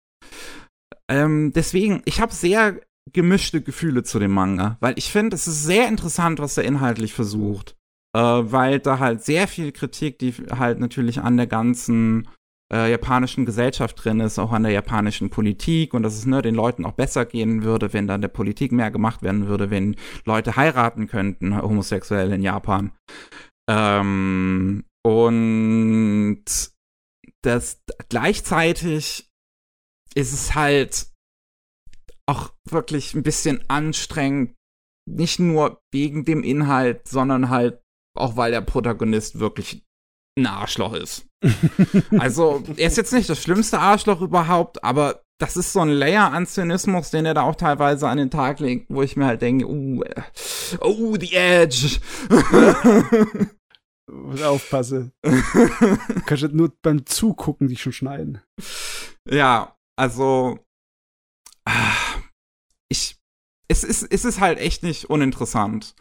Ähm, 1.10 1.52
deswegen, 1.54 2.02
ich 2.06 2.22
habe 2.22 2.34
sehr 2.34 2.80
gemischte 3.14 3.62
Gefühle 3.62 4.04
zu 4.04 4.20
dem 4.20 4.32
Manga, 4.32 4.78
weil 4.80 4.98
ich 4.98 5.12
finde, 5.12 5.36
es 5.36 5.48
ist 5.48 5.64
sehr 5.64 5.88
interessant, 5.88 6.40
was 6.40 6.58
er 6.58 6.66
inhaltlich 6.66 7.14
versucht, 7.14 7.76
äh, 8.16 8.20
weil 8.20 8.80
da 8.80 9.00
halt 9.00 9.24
sehr 9.24 9.48
viel 9.48 9.72
Kritik, 9.72 10.20
die 10.20 10.34
halt 10.34 10.80
natürlich 10.80 11.22
an 11.22 11.38
der 11.38 11.48
ganzen 11.48 12.28
äh, 12.74 12.92
japanischen 12.92 13.46
Gesellschaft 13.46 14.04
drin 14.04 14.20
ist, 14.20 14.40
auch 14.40 14.52
an 14.52 14.64
der 14.64 14.72
japanischen 14.72 15.30
Politik 15.30 15.94
und 15.94 16.04
dass 16.04 16.16
es 16.16 16.26
ne, 16.26 16.42
den 16.42 16.56
Leuten 16.56 16.86
auch 16.86 16.94
besser 16.94 17.26
gehen 17.26 17.64
würde, 17.64 17.94
wenn 17.94 18.08
dann 18.08 18.22
der 18.22 18.28
Politik 18.28 18.72
mehr 18.72 18.92
gemacht 18.92 19.22
werden 19.22 19.48
würde, 19.48 19.70
wenn 19.70 19.96
Leute 20.26 20.56
heiraten 20.56 21.08
könnten, 21.08 21.62
homosexuell 21.62 22.32
in 22.34 22.42
Japan. 22.42 22.92
Ähm, 23.70 24.84
und 25.06 26.46
das 27.44 27.82
gleichzeitig 28.10 29.30
ist 30.16 30.34
es 30.34 30.56
halt 30.56 31.12
auch 32.28 32.54
wirklich 32.70 33.14
ein 33.14 33.24
bisschen 33.24 33.64
anstrengend. 33.70 34.56
Nicht 35.10 35.40
nur 35.40 35.80
wegen 35.94 36.26
dem 36.26 36.44
Inhalt, 36.44 37.08
sondern 37.08 37.50
halt 37.50 37.82
auch, 38.18 38.36
weil 38.36 38.52
der 38.52 38.62
Protagonist 38.62 39.40
wirklich 39.40 39.86
ein 40.38 40.48
Arschloch 40.48 40.94
ist. 40.94 41.27
also, 42.20 42.64
er 42.78 42.88
ist 42.88 42.98
jetzt 42.98 43.14
nicht 43.14 43.30
das 43.30 43.42
schlimmste 43.42 43.80
Arschloch 43.80 44.22
überhaupt, 44.22 44.84
aber 44.84 45.22
das 45.40 45.56
ist 45.56 45.72
so 45.72 45.82
ein 45.82 45.90
Layer 45.90 46.32
an 46.34 46.48
Zynismus, 46.48 47.12
den 47.12 47.26
er 47.26 47.36
da 47.36 47.44
auch 47.44 47.56
teilweise 47.56 48.08
an 48.08 48.18
den 48.18 48.32
Tag 48.32 48.60
legt, 48.60 48.90
wo 48.90 49.04
ich 49.04 49.16
mir 49.16 49.28
halt 49.28 49.42
denke, 49.42 49.68
uh, 49.68 50.04
oh, 50.82 51.16
the 51.20 51.34
edge. 51.34 52.00
Aufpasse. 54.44 55.12
Kannst 56.26 56.44
du 56.44 56.48
nur 56.50 56.74
beim 56.82 57.06
Zugucken 57.06 57.68
dich 57.68 57.82
schon 57.82 57.94
schneiden. 57.94 58.42
Ja, 59.30 59.76
also. 59.96 60.60
Ah, 61.66 62.22
ich, 62.90 63.18
es 63.68 63.84
ist, 63.84 64.04
es 64.04 64.26
ist 64.26 64.40
halt 64.40 64.60
echt 64.60 64.82
nicht 64.84 65.10
uninteressant. 65.10 65.94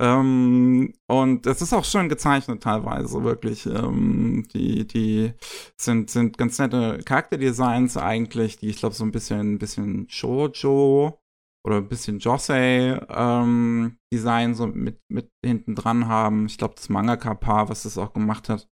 Ähm, 0.00 0.94
und 1.06 1.46
es 1.46 1.60
ist 1.60 1.72
auch 1.72 1.84
schön 1.84 2.08
gezeichnet 2.08 2.62
teilweise, 2.62 3.22
wirklich. 3.24 3.66
Ähm, 3.66 4.46
die, 4.52 4.86
die 4.86 5.34
sind, 5.76 6.10
sind 6.10 6.38
ganz 6.38 6.58
nette 6.58 7.00
Charakterdesigns 7.04 7.96
eigentlich, 7.96 8.56
die 8.58 8.68
ich 8.68 8.78
glaube 8.78 8.94
so 8.94 9.04
ein 9.04 9.12
bisschen, 9.12 9.54
ein 9.54 9.58
bisschen 9.58 10.08
Shoujo 10.08 11.18
oder 11.64 11.76
ein 11.76 11.88
bisschen 11.88 12.18
Josei 12.18 13.00
ähm, 13.08 13.98
Design 14.12 14.54
so 14.54 14.66
mit, 14.66 15.00
mit 15.08 15.30
hinten 15.44 15.74
dran 15.74 16.08
haben. 16.08 16.46
Ich 16.46 16.58
glaube, 16.58 16.74
das 16.74 16.88
Mangaka-Paar, 16.88 17.68
was 17.68 17.84
das 17.84 17.98
auch 17.98 18.12
gemacht 18.12 18.48
hat, 18.48 18.68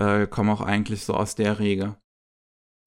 äh, 0.00 0.26
kommen 0.26 0.50
auch 0.50 0.60
eigentlich 0.60 1.04
so 1.04 1.14
aus 1.14 1.34
der 1.34 1.58
Regel. 1.58 1.96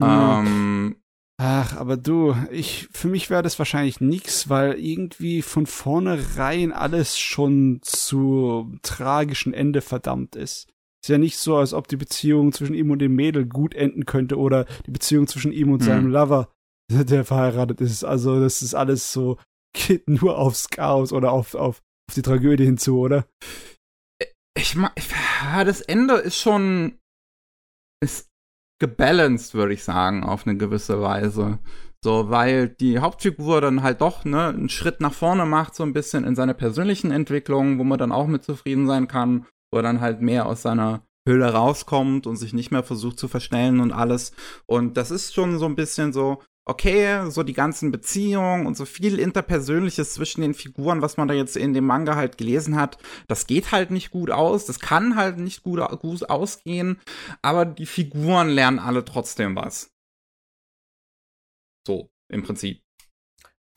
Mhm. 0.01 0.07
Ähm, 0.07 0.95
Ach, 1.41 1.77
aber 1.77 1.95
du, 1.95 2.35
ich, 2.51 2.89
für 2.91 3.07
mich 3.07 3.29
wäre 3.29 3.41
das 3.41 3.57
wahrscheinlich 3.59 4.01
nix, 4.01 4.49
weil 4.49 4.77
irgendwie 4.77 5.41
von 5.41 5.67
vornherein 5.67 6.73
alles 6.73 7.17
schon 7.17 7.79
zu 7.81 8.75
tragischen 8.81 9.53
Ende 9.53 9.79
verdammt 9.79 10.35
ist. 10.35 10.67
Ist 11.01 11.07
ja 11.07 11.17
nicht 11.17 11.37
so, 11.37 11.55
als 11.55 11.73
ob 11.73 11.87
die 11.87 11.95
Beziehung 11.95 12.51
zwischen 12.51 12.73
ihm 12.73 12.91
und 12.91 12.99
dem 12.99 13.15
Mädel 13.15 13.45
gut 13.45 13.73
enden 13.73 14.05
könnte 14.05 14.37
oder 14.37 14.65
die 14.85 14.91
Beziehung 14.91 15.27
zwischen 15.27 15.53
ihm 15.53 15.71
und 15.71 15.79
hm. 15.79 15.85
seinem 15.85 16.07
Lover, 16.07 16.51
der 16.91 17.23
verheiratet 17.23 17.79
ist. 17.79 18.03
Also, 18.03 18.41
das 18.41 18.61
ist 18.61 18.73
alles 18.73 19.13
so, 19.13 19.37
geht 19.73 20.09
nur 20.09 20.37
aufs 20.37 20.69
Chaos 20.69 21.13
oder 21.13 21.31
auf, 21.31 21.55
auf, 21.55 21.81
auf 22.09 22.15
die 22.15 22.21
Tragödie 22.21 22.65
hinzu, 22.65 22.99
oder? 22.99 23.25
Ich 24.57 24.75
mag, 24.75 24.93
das 25.63 25.79
Ende 25.79 26.15
ist 26.15 26.37
schon, 26.37 26.99
ist 28.03 28.27
gebalanced, 28.79 29.53
würde 29.53 29.73
ich 29.73 29.83
sagen, 29.83 30.23
auf 30.23 30.47
eine 30.47 30.57
gewisse 30.57 31.01
Weise. 31.01 31.59
So, 32.01 32.29
weil 32.29 32.69
die 32.69 32.99
Hauptfigur 32.99 33.59
dann 33.59 33.83
halt 33.83 33.99
doch 34.01 34.23
ne, 34.23 34.47
einen 34.47 34.69
Schritt 34.69 35.01
nach 35.01 35.13
vorne 35.13 35.45
macht, 35.45 35.75
so 35.75 35.83
ein 35.83 35.93
bisschen 35.93 36.23
in 36.23 36.35
seiner 36.35 36.53
persönlichen 36.53 37.11
Entwicklung, 37.11 37.77
wo 37.77 37.83
man 37.83 37.99
dann 37.99 38.13
auch 38.13 38.27
mit 38.27 38.43
zufrieden 38.43 38.87
sein 38.87 39.09
kann, 39.09 39.45
wo 39.71 39.79
er 39.79 39.83
dann 39.83 39.99
halt 39.99 40.21
mehr 40.21 40.45
aus 40.45 40.61
seiner 40.61 41.03
Hülle 41.27 41.51
rauskommt 41.53 42.25
und 42.25 42.37
sich 42.37 42.53
nicht 42.53 42.71
mehr 42.71 42.83
versucht 42.83 43.19
zu 43.19 43.27
verstellen 43.27 43.81
und 43.81 43.91
alles. 43.91 44.31
Und 44.65 44.95
das 44.95 45.11
ist 45.11 45.33
schon 45.33 45.59
so 45.59 45.65
ein 45.65 45.75
bisschen 45.75 46.13
so, 46.13 46.41
okay, 46.69 47.29
so 47.31 47.41
die 47.41 47.53
ganzen 47.53 47.91
Beziehungen 47.91 48.67
und 48.67 48.77
so 48.77 48.85
viel 48.85 49.19
Interpersönliches 49.19 50.13
zwischen 50.13 50.41
den 50.41 50.53
Figuren, 50.53 51.01
was 51.01 51.17
man 51.17 51.27
da 51.27 51.33
jetzt 51.33 51.57
in 51.57 51.73
dem 51.73 51.85
Manga 51.85 52.15
halt 52.15 52.37
gelesen 52.37 52.75
hat, 52.75 52.99
das 53.27 53.47
geht 53.47 53.71
halt 53.71 53.89
nicht 53.89 54.11
gut 54.11 54.29
aus, 54.29 54.65
das 54.65 54.79
kann 54.79 55.15
halt 55.15 55.39
nicht 55.39 55.63
gut, 55.63 55.79
gut 55.99 56.29
ausgehen, 56.29 57.01
aber 57.41 57.65
die 57.65 57.87
Figuren 57.87 58.49
lernen 58.49 58.77
alle 58.77 59.03
trotzdem 59.03 59.55
was. 59.55 59.91
So, 61.87 62.11
im 62.31 62.43
Prinzip. 62.43 62.83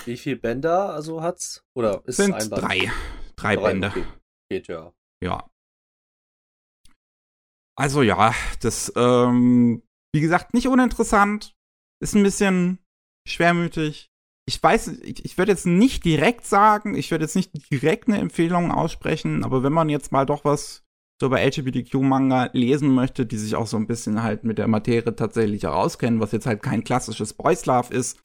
Wie 0.04 0.18
viele 0.18 0.36
Bänder 0.36 0.90
also 0.90 1.22
hat's? 1.22 1.64
Oder 1.74 2.02
ist 2.06 2.16
Sind 2.16 2.34
es 2.34 2.44
ein 2.44 2.50
Band? 2.50 2.62
drei. 2.62 2.92
Drei, 3.36 3.56
Drei, 3.56 3.62
Bände. 3.62 3.88
okay. 3.88 4.04
Geht 4.50 4.68
ja. 4.68 4.92
Ja. 5.22 5.48
Also 7.74 8.02
ja, 8.02 8.34
das, 8.60 8.92
ähm, 8.96 9.82
wie 10.12 10.20
gesagt, 10.20 10.52
nicht 10.52 10.68
uninteressant. 10.68 11.56
Ist 12.00 12.14
ein 12.14 12.22
bisschen 12.24 12.81
schwermütig. 13.26 14.10
Ich 14.46 14.60
weiß, 14.60 14.88
ich, 15.02 15.24
ich 15.24 15.38
würde 15.38 15.52
jetzt 15.52 15.66
nicht 15.66 16.04
direkt 16.04 16.44
sagen, 16.46 16.94
ich 16.96 17.10
würde 17.10 17.24
jetzt 17.24 17.36
nicht 17.36 17.52
direkt 17.70 18.08
eine 18.08 18.18
Empfehlung 18.18 18.72
aussprechen, 18.72 19.44
aber 19.44 19.62
wenn 19.62 19.72
man 19.72 19.88
jetzt 19.88 20.10
mal 20.10 20.26
doch 20.26 20.44
was 20.44 20.82
so 21.22 21.30
bei 21.30 21.44
LGBTQ-Manga 21.46 22.50
lesen 22.52 22.92
möchte, 22.92 23.24
die 23.24 23.36
sich 23.36 23.54
auch 23.54 23.68
so 23.68 23.76
ein 23.76 23.86
bisschen 23.86 24.24
halt 24.24 24.42
mit 24.42 24.58
der 24.58 24.66
Materie 24.66 25.14
tatsächlich 25.14 25.62
herauskennen, 25.62 26.18
was 26.18 26.32
jetzt 26.32 26.46
halt 26.46 26.62
kein 26.62 26.82
klassisches 26.82 27.34
Boys 27.34 27.64
Love 27.64 27.94
ist, 27.94 28.18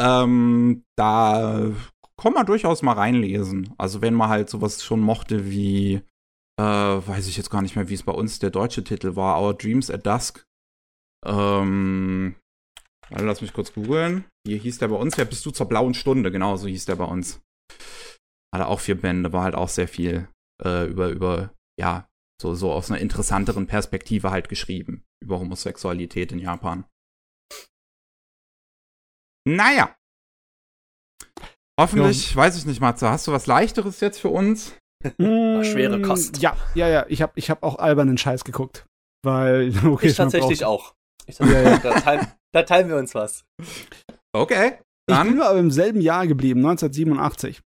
ähm, 0.00 0.82
da 0.96 1.70
kann 2.16 2.32
man 2.32 2.44
durchaus 2.44 2.82
mal 2.82 2.94
reinlesen. 2.94 3.72
Also 3.78 4.02
wenn 4.02 4.14
man 4.14 4.28
halt 4.28 4.50
sowas 4.50 4.84
schon 4.84 4.98
mochte 4.98 5.50
wie, 5.52 6.02
äh, 6.60 6.62
weiß 6.64 7.28
ich 7.28 7.36
jetzt 7.36 7.50
gar 7.50 7.62
nicht 7.62 7.76
mehr, 7.76 7.88
wie 7.88 7.94
es 7.94 8.02
bei 8.02 8.12
uns 8.12 8.40
der 8.40 8.50
deutsche 8.50 8.82
Titel 8.82 9.14
war, 9.14 9.40
Our 9.40 9.54
Dreams 9.54 9.88
at 9.88 10.04
Dusk. 10.04 10.44
Ähm, 11.24 12.34
warte, 13.12 13.26
lass 13.26 13.40
mich 13.40 13.52
kurz 13.52 13.72
googeln. 13.72 14.24
Hier 14.46 14.58
hieß 14.58 14.78
der 14.78 14.88
bei 14.88 14.96
uns, 14.96 15.16
ja, 15.16 15.24
bist 15.24 15.44
du 15.46 15.50
zur 15.50 15.68
blauen 15.68 15.94
Stunde, 15.94 16.30
genau, 16.30 16.56
so 16.56 16.66
hieß 16.66 16.84
der 16.84 16.96
bei 16.96 17.04
uns. 17.04 17.40
Hatte 18.54 18.66
auch 18.66 18.80
vier 18.80 19.00
Bände, 19.00 19.32
war 19.32 19.44
halt 19.44 19.54
auch 19.54 19.68
sehr 19.68 19.88
viel 19.88 20.28
äh, 20.64 20.86
über, 20.86 21.08
über, 21.08 21.54
ja, 21.78 22.08
so, 22.40 22.54
so 22.54 22.72
aus 22.72 22.90
einer 22.90 23.00
interessanteren 23.00 23.66
Perspektive 23.66 24.30
halt 24.30 24.48
geschrieben, 24.48 25.04
über 25.22 25.38
Homosexualität 25.38 26.32
in 26.32 26.38
Japan. 26.38 26.84
Naja. 29.48 29.94
Hoffentlich, 31.80 32.34
weiß 32.34 32.56
ich 32.58 32.66
nicht, 32.66 32.80
Matze, 32.80 33.08
hast 33.08 33.26
du 33.26 33.32
was 33.32 33.46
leichteres 33.46 34.00
jetzt 34.00 34.20
für 34.20 34.28
uns? 34.28 34.76
schwere 35.16 35.98
Mm, 35.98 36.02
Kost. 36.02 36.38
Ja, 36.38 36.56
ja, 36.74 36.88
ja. 36.88 37.06
Ich 37.08 37.22
habe 37.22 37.32
ich 37.36 37.50
hab 37.50 37.62
auch 37.62 37.76
albernen 37.76 38.18
Scheiß 38.18 38.44
geguckt. 38.44 38.86
Weil, 39.24 39.72
okay, 39.86 40.08
ich 40.08 40.16
tatsächlich 40.16 40.64
auch. 40.64 40.94
Ich 41.26 41.36
tatsächlich, 41.36 41.80
da, 41.80 42.00
teilen, 42.00 42.26
da 42.52 42.62
teilen 42.62 42.88
wir 42.88 42.96
uns 42.96 43.14
was. 43.14 43.44
Okay, 44.32 44.74
Ich 45.08 45.16
bin 45.18 45.38
dann. 45.38 45.40
aber 45.42 45.58
im 45.58 45.70
selben 45.70 46.00
Jahr 46.00 46.26
geblieben, 46.26 46.60
1987. 46.60 47.60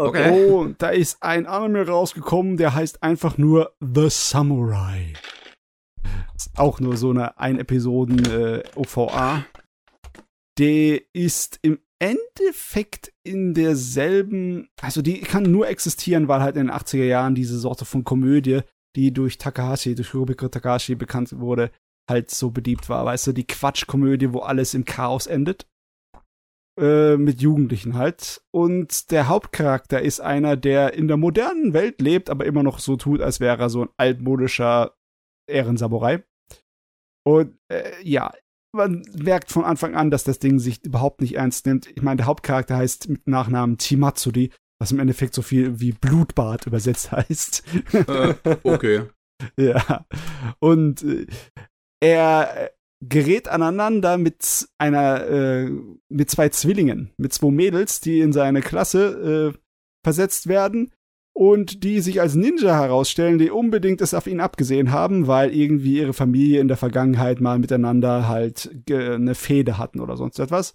Okay. 0.00 0.30
Oh, 0.32 0.68
da 0.78 0.88
ist 0.88 1.22
ein 1.22 1.46
Anime 1.46 1.86
rausgekommen, 1.86 2.56
der 2.56 2.74
heißt 2.74 3.02
einfach 3.02 3.38
nur 3.38 3.74
The 3.80 4.08
Samurai. 4.10 5.12
Ist 6.34 6.50
auch 6.58 6.80
nur 6.80 6.96
so 6.96 7.10
eine 7.10 7.38
Ein-Episoden 7.38 8.24
äh, 8.30 8.62
OVA. 8.74 9.44
Der 10.58 11.00
ist 11.12 11.58
im 11.62 11.78
Endeffekt 12.00 13.12
in 13.24 13.54
derselben, 13.54 14.68
also 14.80 15.02
die 15.02 15.20
kann 15.20 15.44
nur 15.44 15.68
existieren, 15.68 16.26
weil 16.26 16.40
halt 16.42 16.56
in 16.56 16.66
den 16.66 16.74
80er 16.74 17.04
Jahren 17.04 17.34
diese 17.36 17.58
Sorte 17.58 17.84
von 17.84 18.02
Komödie, 18.02 18.60
die 18.96 19.12
durch 19.12 19.38
Takahashi, 19.38 19.94
durch 19.94 20.12
Rubiko 20.14 20.48
Takahashi 20.48 20.96
bekannt 20.96 21.38
wurde, 21.38 21.70
halt 22.08 22.30
so 22.30 22.50
beliebt 22.50 22.88
war. 22.88 23.04
Weißt 23.04 23.26
du, 23.26 23.32
die 23.32 23.46
Quatschkomödie, 23.46 24.32
wo 24.32 24.40
alles 24.40 24.74
im 24.74 24.84
Chaos 24.84 25.26
endet 25.26 25.66
äh, 26.78 27.16
mit 27.16 27.40
Jugendlichen 27.40 27.94
halt. 27.94 28.42
Und 28.50 29.10
der 29.10 29.28
Hauptcharakter 29.28 30.00
ist 30.00 30.20
einer, 30.20 30.56
der 30.56 30.94
in 30.94 31.08
der 31.08 31.16
modernen 31.16 31.72
Welt 31.72 32.00
lebt, 32.00 32.30
aber 32.30 32.46
immer 32.46 32.62
noch 32.62 32.78
so 32.78 32.96
tut, 32.96 33.20
als 33.20 33.40
wäre 33.40 33.58
er 33.58 33.70
so 33.70 33.82
ein 33.82 33.90
altmodischer 33.96 34.94
Ehrensamurai. 35.48 36.24
Und 37.24 37.58
äh, 37.68 37.92
ja, 38.02 38.32
man 38.74 39.02
merkt 39.14 39.50
von 39.50 39.64
Anfang 39.64 39.94
an, 39.94 40.10
dass 40.10 40.24
das 40.24 40.38
Ding 40.38 40.58
sich 40.58 40.84
überhaupt 40.84 41.20
nicht 41.20 41.36
ernst 41.36 41.66
nimmt. 41.66 41.86
Ich 41.86 42.02
meine, 42.02 42.16
der 42.16 42.26
Hauptcharakter 42.26 42.76
heißt 42.76 43.08
mit 43.08 43.28
Nachnamen 43.28 43.76
Chimatsuri, 43.78 44.50
was 44.80 44.92
im 44.92 44.98
Endeffekt 44.98 45.34
so 45.34 45.42
viel 45.42 45.78
wie 45.78 45.92
Blutbad 45.92 46.66
übersetzt 46.66 47.12
heißt. 47.12 47.62
Äh, 47.92 48.34
okay. 48.62 49.02
Ja. 49.56 50.06
Und 50.58 51.02
äh, 51.02 51.26
er 52.02 52.64
äh, 52.64 52.68
gerät 53.00 53.48
aneinander 53.48 54.18
mit 54.18 54.68
einer, 54.78 55.26
äh, 55.26 55.70
mit 56.08 56.30
zwei 56.30 56.48
Zwillingen, 56.48 57.12
mit 57.16 57.32
zwei 57.32 57.50
Mädels, 57.50 58.00
die 58.00 58.20
in 58.20 58.32
seine 58.32 58.60
Klasse 58.60 59.54
äh, 59.54 59.58
versetzt 60.04 60.48
werden 60.48 60.92
und 61.32 61.84
die 61.84 62.00
sich 62.00 62.20
als 62.20 62.34
Ninja 62.34 62.74
herausstellen, 62.78 63.38
die 63.38 63.50
unbedingt 63.50 64.00
es 64.00 64.14
auf 64.14 64.26
ihn 64.26 64.40
abgesehen 64.40 64.90
haben, 64.90 65.28
weil 65.28 65.54
irgendwie 65.54 65.98
ihre 65.98 66.12
Familie 66.12 66.60
in 66.60 66.68
der 66.68 66.76
Vergangenheit 66.76 67.40
mal 67.40 67.58
miteinander 67.58 68.28
halt 68.28 68.70
eine 68.90 69.34
Fehde 69.34 69.78
hatten 69.78 70.00
oder 70.00 70.16
sonst 70.16 70.38
etwas. 70.38 70.74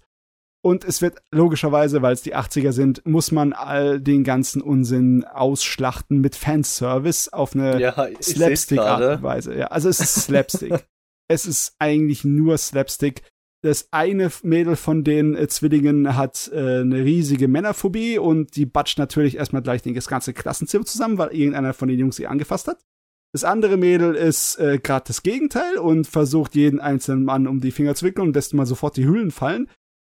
Und 0.60 0.84
es 0.84 1.02
wird 1.02 1.18
logischerweise, 1.30 2.02
weil 2.02 2.14
es 2.14 2.22
die 2.22 2.34
80er 2.34 2.72
sind, 2.72 3.06
muss 3.06 3.30
man 3.30 3.52
all 3.52 4.00
den 4.00 4.24
ganzen 4.24 4.60
Unsinn 4.60 5.24
ausschlachten 5.24 6.20
mit 6.20 6.34
Fanservice 6.34 7.32
auf 7.32 7.54
eine 7.54 7.80
Ja, 7.80 8.08
Slapstick-Art 8.20 9.18
und 9.18 9.22
Weise. 9.22 9.56
Ja, 9.56 9.66
also 9.68 9.88
es 9.88 10.00
ist 10.00 10.14
Slapstick. 10.14 10.84
es 11.28 11.46
ist 11.46 11.76
eigentlich 11.78 12.24
nur 12.24 12.58
Slapstick. 12.58 13.22
Das 13.62 13.88
eine 13.90 14.30
Mädel 14.42 14.76
von 14.76 15.02
den 15.02 15.34
äh, 15.34 15.48
Zwillingen 15.48 16.16
hat 16.16 16.50
äh, 16.52 16.80
eine 16.80 17.04
riesige 17.04 17.48
Männerphobie 17.48 18.18
und 18.18 18.54
die 18.56 18.66
batscht 18.66 18.98
natürlich 18.98 19.36
erstmal 19.36 19.62
gleich 19.62 19.82
das 19.82 20.06
ganze 20.06 20.32
Klassenzimmer 20.32 20.84
zusammen, 20.84 21.18
weil 21.18 21.34
irgendeiner 21.34 21.74
von 21.74 21.88
den 21.88 21.98
Jungs 21.98 22.16
sie 22.16 22.28
angefasst 22.28 22.68
hat. 22.68 22.84
Das 23.32 23.44
andere 23.44 23.76
Mädel 23.76 24.14
ist 24.14 24.58
äh, 24.58 24.78
gerade 24.78 25.04
das 25.08 25.22
Gegenteil 25.22 25.76
und 25.76 26.06
versucht 26.06 26.54
jeden 26.54 26.80
einzelnen 26.80 27.24
Mann 27.24 27.46
um 27.46 27.60
die 27.60 27.72
Finger 27.72 27.94
zu 27.94 28.06
wickeln 28.06 28.28
und 28.28 28.34
lässt 28.34 28.54
mal 28.54 28.64
sofort 28.64 28.96
die 28.96 29.06
Hüllen 29.06 29.32
fallen. 29.32 29.68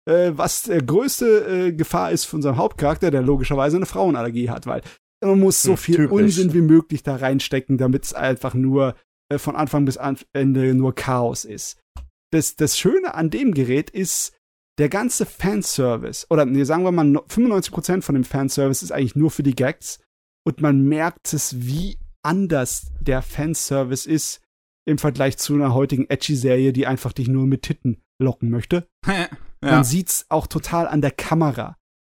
Äh, 0.06 0.32
was 0.34 0.62
der 0.62 0.82
größte 0.82 1.68
äh, 1.68 1.72
Gefahr 1.72 2.10
ist 2.10 2.24
für 2.24 2.36
unseren 2.36 2.56
Hauptcharakter, 2.56 3.10
der 3.10 3.22
logischerweise 3.22 3.76
eine 3.76 3.86
Frauenallergie 3.86 4.50
hat, 4.50 4.66
weil 4.66 4.82
man 5.22 5.38
muss 5.38 5.62
so 5.62 5.72
Hm, 5.72 5.76
viel 5.76 5.96
typisch. 5.96 6.12
Unsinn 6.12 6.54
wie 6.54 6.60
möglich 6.60 7.02
da 7.02 7.16
reinstecken, 7.16 7.78
damit 7.78 8.04
es 8.04 8.14
einfach 8.14 8.54
nur 8.54 8.94
äh, 9.30 9.38
von 9.38 9.56
Anfang 9.56 9.84
bis 9.84 9.98
Ende 10.32 10.74
nur 10.74 10.94
Chaos 10.94 11.44
ist. 11.44 11.80
Das, 12.32 12.56
das 12.56 12.78
Schöne 12.78 13.14
an 13.14 13.30
dem 13.30 13.54
Gerät 13.54 13.90
ist, 13.90 14.36
der 14.78 14.88
ganze 14.88 15.24
Fanservice, 15.24 16.26
oder 16.30 16.44
nee, 16.44 16.64
sagen 16.64 16.82
wir 16.82 16.90
mal, 16.90 17.04
no- 17.04 17.24
95% 17.28 18.02
von 18.02 18.16
dem 18.16 18.24
Fanservice 18.24 18.82
ist 18.82 18.90
eigentlich 18.90 19.14
nur 19.14 19.30
für 19.30 19.44
die 19.44 19.54
Gags 19.54 20.00
und 20.44 20.60
man 20.60 20.82
merkt 20.82 21.32
es, 21.32 21.64
wie 21.64 21.96
anders 22.24 22.90
der 23.00 23.22
Fanservice 23.22 24.06
ist 24.06 24.40
im 24.86 24.98
Vergleich 24.98 25.36
zu 25.38 25.54
einer 25.54 25.74
heutigen 25.74 26.10
Edgy-Serie, 26.10 26.72
die 26.72 26.86
einfach 26.86 27.12
dich 27.12 27.28
nur 27.28 27.46
mit 27.46 27.62
Titten 27.62 28.02
locken 28.20 28.50
möchte. 28.50 28.88
ja. 29.06 29.28
Man 29.60 29.84
sieht's 29.84 30.26
auch 30.28 30.46
total 30.46 30.88
an 30.88 31.00
der 31.00 31.12
Kamera 31.12 31.76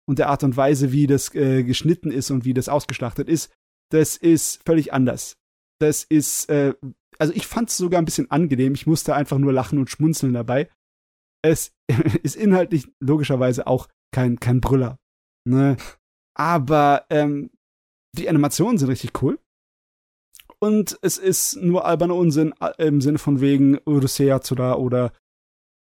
und 0.09 0.19
der 0.19 0.29
Art 0.29 0.43
und 0.43 0.57
Weise, 0.57 0.91
wie 0.91 1.07
das 1.07 1.33
äh, 1.35 1.63
geschnitten 1.63 2.11
ist 2.11 2.31
und 2.31 2.43
wie 2.43 2.53
das 2.53 2.69
ausgeschlachtet 2.69 3.29
ist. 3.29 3.53
Das 3.91 4.17
ist 4.17 4.61
völlig 4.65 4.93
anders. 4.93 5.37
Das 5.79 6.03
ist, 6.03 6.49
äh, 6.49 6.73
also 7.19 7.33
ich 7.33 7.47
fand 7.47 7.69
es 7.69 7.77
sogar 7.77 8.01
ein 8.01 8.05
bisschen 8.05 8.31
angenehm. 8.31 8.73
Ich 8.73 8.87
musste 8.87 9.15
einfach 9.15 9.37
nur 9.37 9.53
lachen 9.53 9.79
und 9.79 9.89
schmunzeln 9.89 10.33
dabei. 10.33 10.69
Es 11.43 11.73
ist 12.23 12.35
inhaltlich 12.35 12.91
logischerweise 12.99 13.67
auch 13.67 13.87
kein, 14.11 14.39
kein 14.39 14.61
Brüller. 14.61 14.99
Ne? 15.45 15.77
Aber 16.35 17.05
ähm, 17.09 17.51
die 18.15 18.29
Animationen 18.29 18.77
sind 18.77 18.89
richtig 18.89 19.21
cool. 19.21 19.39
Und 20.59 20.97
es 21.03 21.17
ist 21.17 21.57
nur 21.57 21.85
alberner 21.85 22.15
Unsinn 22.15 22.53
im 22.79 22.99
Sinne 23.01 23.19
von 23.19 23.41
wegen 23.41 23.79
Urusei 23.85 24.25
Yatsura 24.25 24.75
oder 24.75 25.11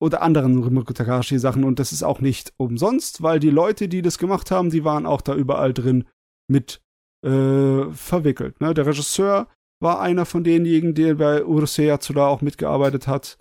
oder 0.03 0.21
anderen 0.21 0.61
Rimuru 0.61 0.91
Takahashi 0.91 1.39
Sachen 1.39 1.63
und 1.63 1.79
das 1.79 1.93
ist 1.93 2.03
auch 2.03 2.19
nicht 2.19 2.53
umsonst, 2.57 3.23
weil 3.23 3.39
die 3.39 3.49
Leute, 3.49 3.87
die 3.87 4.01
das 4.01 4.17
gemacht 4.17 4.51
haben, 4.51 4.69
die 4.69 4.83
waren 4.83 5.05
auch 5.05 5.21
da 5.21 5.33
überall 5.33 5.73
drin 5.73 6.05
mit 6.49 6.81
äh, 7.25 7.89
verwickelt. 7.91 8.59
Ne? 8.59 8.73
Der 8.73 8.85
Regisseur 8.85 9.47
war 9.83 9.99
einer 10.01 10.25
von 10.25 10.43
denjenigen, 10.43 10.95
der 10.95 11.15
bei 11.15 11.45
Urusei 11.45 11.83
Yatsura 11.85 12.27
auch 12.27 12.41
mitgearbeitet 12.41 13.07
hat 13.07 13.37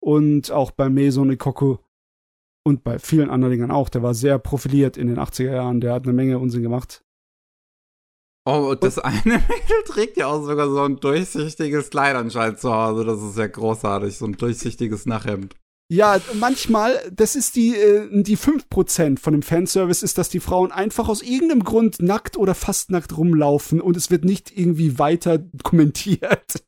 und 0.00 0.50
auch 0.50 0.70
bei 0.70 0.88
Meson 0.88 1.30
Ikoku 1.30 1.76
und 2.64 2.84
bei 2.84 2.98
vielen 2.98 3.30
anderen 3.30 3.52
Dingen 3.52 3.70
auch. 3.70 3.88
Der 3.88 4.02
war 4.02 4.14
sehr 4.14 4.38
profiliert 4.38 4.96
in 4.96 5.08
den 5.08 5.18
80er 5.18 5.52
Jahren, 5.52 5.80
der 5.80 5.92
hat 5.92 6.04
eine 6.04 6.12
Menge 6.12 6.38
Unsinn 6.38 6.62
gemacht. 6.62 7.04
Oh, 8.44 8.70
und 8.70 8.82
das 8.82 8.98
eine 8.98 9.22
Mädel 9.24 9.82
trägt 9.86 10.16
ja 10.16 10.26
auch 10.26 10.42
sogar 10.44 10.68
so 10.68 10.82
ein 10.82 10.96
durchsichtiges 10.96 11.90
Kleid 11.90 12.16
anscheinend 12.16 12.58
zu 12.58 12.74
Hause. 12.74 13.04
Das 13.04 13.22
ist 13.22 13.38
ja 13.38 13.46
großartig, 13.46 14.16
so 14.16 14.26
ein 14.26 14.32
durchsichtiges 14.32 15.06
Nachhemd. 15.06 15.54
Ja, 15.92 16.18
manchmal, 16.40 16.98
das 17.12 17.36
ist 17.36 17.54
die, 17.54 17.76
äh, 17.76 18.08
die 18.22 18.38
5% 18.38 19.18
von 19.18 19.34
dem 19.34 19.42
Fanservice, 19.42 20.02
ist, 20.02 20.16
dass 20.16 20.30
die 20.30 20.40
Frauen 20.40 20.72
einfach 20.72 21.06
aus 21.06 21.20
irgendeinem 21.20 21.64
Grund 21.64 22.00
nackt 22.00 22.38
oder 22.38 22.54
fast 22.54 22.90
nackt 22.90 23.14
rumlaufen 23.14 23.78
und 23.78 23.94
es 23.94 24.10
wird 24.10 24.24
nicht 24.24 24.56
irgendwie 24.56 24.98
weiter 24.98 25.40
kommentiert. 25.62 26.64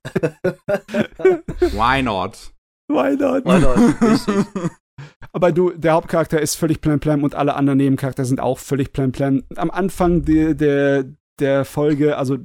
Why 1.73 2.03
not? 2.03 2.53
Why 2.89 3.17
not? 3.17 3.47
Why 3.47 3.61
not? 3.61 4.71
Aber 5.33 5.53
du, 5.53 5.71
der 5.71 5.95
Hauptcharakter 5.95 6.43
ist 6.43 6.57
völlig 6.57 6.83
plemplem 6.83 7.25
und 7.25 7.35
alle 7.35 7.55
anderen 7.55 7.79
Nebencharakter 7.79 8.27
sind 8.27 8.41
auch 8.41 8.59
völlig 8.59 8.93
plemplem. 8.93 9.45
Am 9.57 9.71
Anfang 9.71 10.27
der, 10.27 10.53
der, 10.53 11.07
der 11.41 11.65
Folge, 11.65 12.19
also 12.19 12.37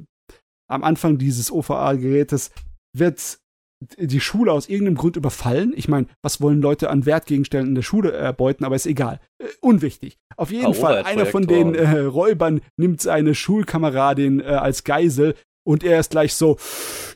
am 0.66 0.82
Anfang 0.82 1.18
dieses 1.18 1.52
OVA-Gerätes, 1.52 2.52
wird 2.96 3.38
die 3.98 4.20
Schule 4.20 4.52
aus 4.52 4.68
irgendeinem 4.68 4.96
Grund 4.96 5.16
überfallen. 5.16 5.72
Ich 5.74 5.88
meine, 5.88 6.06
was 6.22 6.40
wollen 6.40 6.60
Leute 6.60 6.90
an 6.90 7.06
Wertgegenständen 7.06 7.70
in 7.70 7.74
der 7.74 7.82
Schule 7.82 8.12
erbeuten, 8.12 8.64
aber 8.64 8.76
ist 8.76 8.86
egal. 8.86 9.20
Äh, 9.38 9.46
unwichtig. 9.60 10.18
Auf 10.36 10.50
jeden 10.50 10.74
Fall, 10.74 11.02
einer 11.04 11.26
von 11.26 11.46
den 11.46 11.74
äh, 11.74 12.00
Räubern 12.00 12.60
nimmt 12.76 13.00
seine 13.00 13.34
Schulkameradin 13.34 14.40
äh, 14.40 14.44
als 14.44 14.84
Geisel 14.84 15.34
und 15.64 15.84
er 15.84 16.00
ist 16.00 16.10
gleich 16.10 16.34
so, 16.34 16.58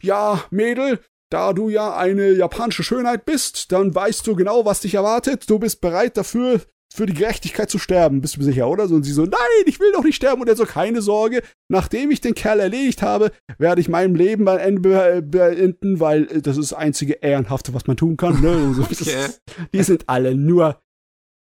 ja, 0.00 0.42
Mädel, 0.50 1.00
da 1.30 1.52
du 1.52 1.68
ja 1.68 1.96
eine 1.96 2.30
japanische 2.32 2.82
Schönheit 2.82 3.24
bist, 3.24 3.72
dann 3.72 3.94
weißt 3.94 4.26
du 4.26 4.34
genau, 4.34 4.64
was 4.64 4.80
dich 4.80 4.94
erwartet. 4.94 5.48
Du 5.48 5.58
bist 5.58 5.80
bereit 5.80 6.16
dafür, 6.16 6.60
für 6.94 7.06
die 7.06 7.14
Gerechtigkeit 7.14 7.68
zu 7.68 7.80
sterben. 7.80 8.20
Bist 8.20 8.36
du 8.36 8.42
sicher, 8.42 8.68
oder? 8.68 8.84
Und 8.84 9.02
sie 9.02 9.10
so, 9.10 9.24
nein, 9.24 9.64
ich 9.66 9.80
will 9.80 9.90
doch 9.92 10.04
nicht 10.04 10.14
sterben. 10.14 10.40
Und 10.40 10.48
er 10.48 10.54
so, 10.54 10.64
keine 10.64 11.02
Sorge, 11.02 11.42
nachdem 11.68 12.12
ich 12.12 12.20
den 12.20 12.34
Kerl 12.34 12.60
erledigt 12.60 13.02
habe, 13.02 13.32
werde 13.58 13.80
ich 13.80 13.88
mein 13.88 14.14
Leben 14.14 14.46
am 14.46 14.58
Ende 14.58 15.20
beenden, 15.20 15.98
weil 15.98 16.30
äh, 16.30 16.40
das 16.40 16.56
ist 16.56 16.70
das 16.70 16.78
einzige 16.78 17.14
Ehrenhafte, 17.14 17.74
was 17.74 17.88
man 17.88 17.96
tun 17.96 18.16
kann. 18.16 18.40
Ne? 18.40 18.74
So, 18.74 18.82
okay. 18.82 18.92
ist, 18.92 19.42
die 19.72 19.82
sind 19.82 20.08
alle 20.08 20.36
nur 20.36 20.80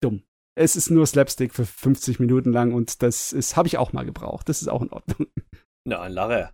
dumm. 0.03 0.23
Es 0.57 0.75
ist 0.75 0.89
nur 0.89 1.07
Slapstick 1.07 1.53
für 1.55 1.65
50 1.65 2.19
Minuten 2.19 2.51
lang 2.51 2.73
und 2.73 3.01
das 3.01 3.31
ist, 3.31 3.55
habe 3.55 3.69
ich 3.69 3.77
auch 3.77 3.93
mal 3.93 4.03
gebraucht. 4.03 4.49
Das 4.49 4.61
ist 4.61 4.67
auch 4.67 4.81
in 4.81 4.91
Ordnung. 4.91 5.29
Na, 5.87 6.05
Larre. 6.07 6.49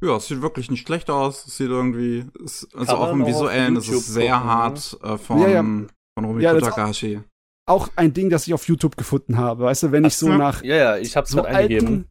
Ja, 0.00 0.16
es 0.16 0.28
sieht 0.28 0.40
wirklich 0.40 0.70
nicht 0.70 0.86
schlecht 0.86 1.10
aus. 1.10 1.46
Es 1.48 1.56
sieht 1.56 1.68
irgendwie, 1.68 2.26
es, 2.44 2.68
also 2.74 2.94
auch 2.94 3.10
im 3.10 3.26
Visuellen, 3.26 3.76
es 3.76 3.88
ist 3.88 4.06
sehr 4.06 4.34
gucken, 4.34 4.48
hart 4.48 4.98
äh, 5.02 5.18
von, 5.18 5.40
ja, 5.40 5.48
ja. 5.48 5.62
von 5.62 6.24
Rumiko 6.24 6.40
ja, 6.40 6.60
Takahashi 6.60 7.20
auch 7.66 7.88
ein 7.96 8.12
Ding, 8.12 8.30
das 8.30 8.46
ich 8.46 8.54
auf 8.54 8.68
YouTube 8.68 8.96
gefunden 8.96 9.38
habe. 9.38 9.64
Weißt 9.64 9.84
du, 9.84 9.92
wenn 9.92 10.04
ich 10.04 10.16
so 10.16 10.28
nach 10.28 10.62
ja, 10.62 10.76
ja, 10.76 10.96
ich 10.96 11.16
hab's 11.16 11.30
so 11.30 11.42
alten, 11.42 12.08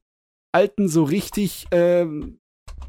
alten, 0.51 0.87
so 0.87 1.03
richtig 1.03 1.67
ähm, 1.71 2.39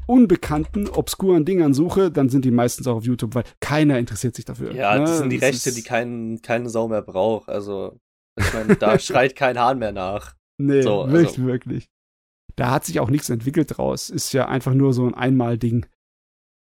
unbekannten, 0.07 0.87
obskuren 0.89 1.45
Dingern 1.45 1.73
suche, 1.73 2.11
dann 2.11 2.29
sind 2.29 2.45
die 2.45 2.51
meistens 2.51 2.87
auch 2.87 2.97
auf 2.97 3.05
YouTube, 3.05 3.35
weil 3.35 3.43
keiner 3.59 3.99
interessiert 3.99 4.35
sich 4.35 4.45
dafür. 4.45 4.73
Ja, 4.73 4.95
ne? 4.95 5.01
das 5.01 5.17
sind 5.19 5.29
die 5.29 5.39
das 5.39 5.49
Rechte, 5.49 5.71
die 5.73 5.83
kein, 5.83 6.41
keine 6.41 6.69
Sau 6.69 6.87
mehr 6.87 7.01
braucht. 7.01 7.49
Also, 7.49 7.99
ich 8.39 8.53
meine, 8.53 8.75
da 8.75 8.97
schreit 8.99 9.35
kein 9.35 9.59
Hahn 9.59 9.79
mehr 9.79 9.91
nach. 9.91 10.35
Nee, 10.57 10.81
so, 10.81 11.07
wirklich, 11.07 11.27
also. 11.29 11.45
wirklich. 11.45 11.89
Da 12.55 12.71
hat 12.71 12.85
sich 12.85 12.99
auch 12.99 13.09
nichts 13.09 13.29
entwickelt 13.29 13.77
draus. 13.77 14.09
Ist 14.09 14.31
ja 14.33 14.47
einfach 14.47 14.73
nur 14.73 14.93
so 14.93 15.05
ein 15.05 15.13
Einmal-Ding. 15.13 15.85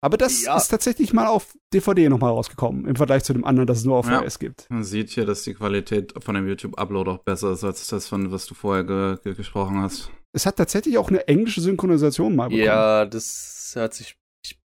Aber 0.04 0.18
das 0.18 0.44
ja. 0.44 0.58
ist 0.58 0.68
tatsächlich 0.68 1.14
mal 1.14 1.28
auf 1.28 1.58
DVD 1.74 2.10
nochmal 2.10 2.32
rausgekommen, 2.32 2.86
im 2.86 2.98
Vergleich 2.98 3.24
zu 3.24 3.32
dem 3.32 3.46
anderen, 3.46 3.68
das 3.68 3.78
es 3.78 3.86
nur 3.86 3.96
auf 3.96 4.10
ja. 4.10 4.22
VHS 4.22 4.38
gibt. 4.38 4.70
Man 4.70 4.84
sieht 4.84 5.10
hier, 5.12 5.26
dass 5.26 5.44
die 5.44 5.54
Qualität 5.54 6.14
von 6.22 6.36
dem 6.36 6.46
YouTube-Upload 6.46 7.10
auch 7.10 7.20
besser 7.20 7.54
ist, 7.54 7.64
als 7.64 7.88
das 7.88 8.10
von, 8.10 8.30
was 8.30 8.46
du 8.46 8.54
vorher 8.54 8.84
ge 8.84 9.18
ge 9.24 9.34
gesprochen 9.34 9.82
hast. 9.82 10.12
Es 10.34 10.46
hat 10.46 10.58
tatsächlich 10.58 10.98
auch 10.98 11.08
eine 11.08 11.26
englische 11.30 11.62
Synchronisation 11.62 12.36
mal 12.36 12.50
bekommen. 12.50 12.66
Ja, 12.66 13.06
das 13.06 13.72
hört 13.76 13.94
sich, 13.94 14.18
ich, 14.46 14.60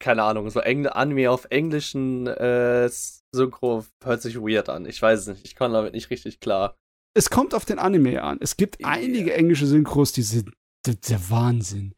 keine 0.00 0.22
Ahnung, 0.22 0.48
so 0.50 0.60
Engl 0.60 0.90
Anime 0.90 1.28
auf 1.28 1.46
englischen 1.50 2.28
äh, 2.28 2.88
Synchro 3.34 3.84
hört 4.04 4.22
sich 4.22 4.36
weird 4.36 4.68
an. 4.68 4.86
Ich 4.86 5.02
weiß 5.02 5.20
es 5.20 5.26
nicht, 5.26 5.44
ich 5.44 5.56
komme 5.56 5.74
damit 5.74 5.94
nicht 5.94 6.10
richtig 6.10 6.38
klar. 6.38 6.76
Es 7.16 7.30
kommt 7.30 7.52
auf 7.54 7.64
den 7.64 7.80
Anime 7.80 8.22
an. 8.22 8.38
Es 8.40 8.56
gibt 8.56 8.80
yeah. 8.80 8.90
einige 8.90 9.34
englische 9.34 9.66
Synchros, 9.66 10.12
die 10.12 10.22
sind 10.22 10.52
der 10.86 11.30
Wahnsinn. 11.30 11.94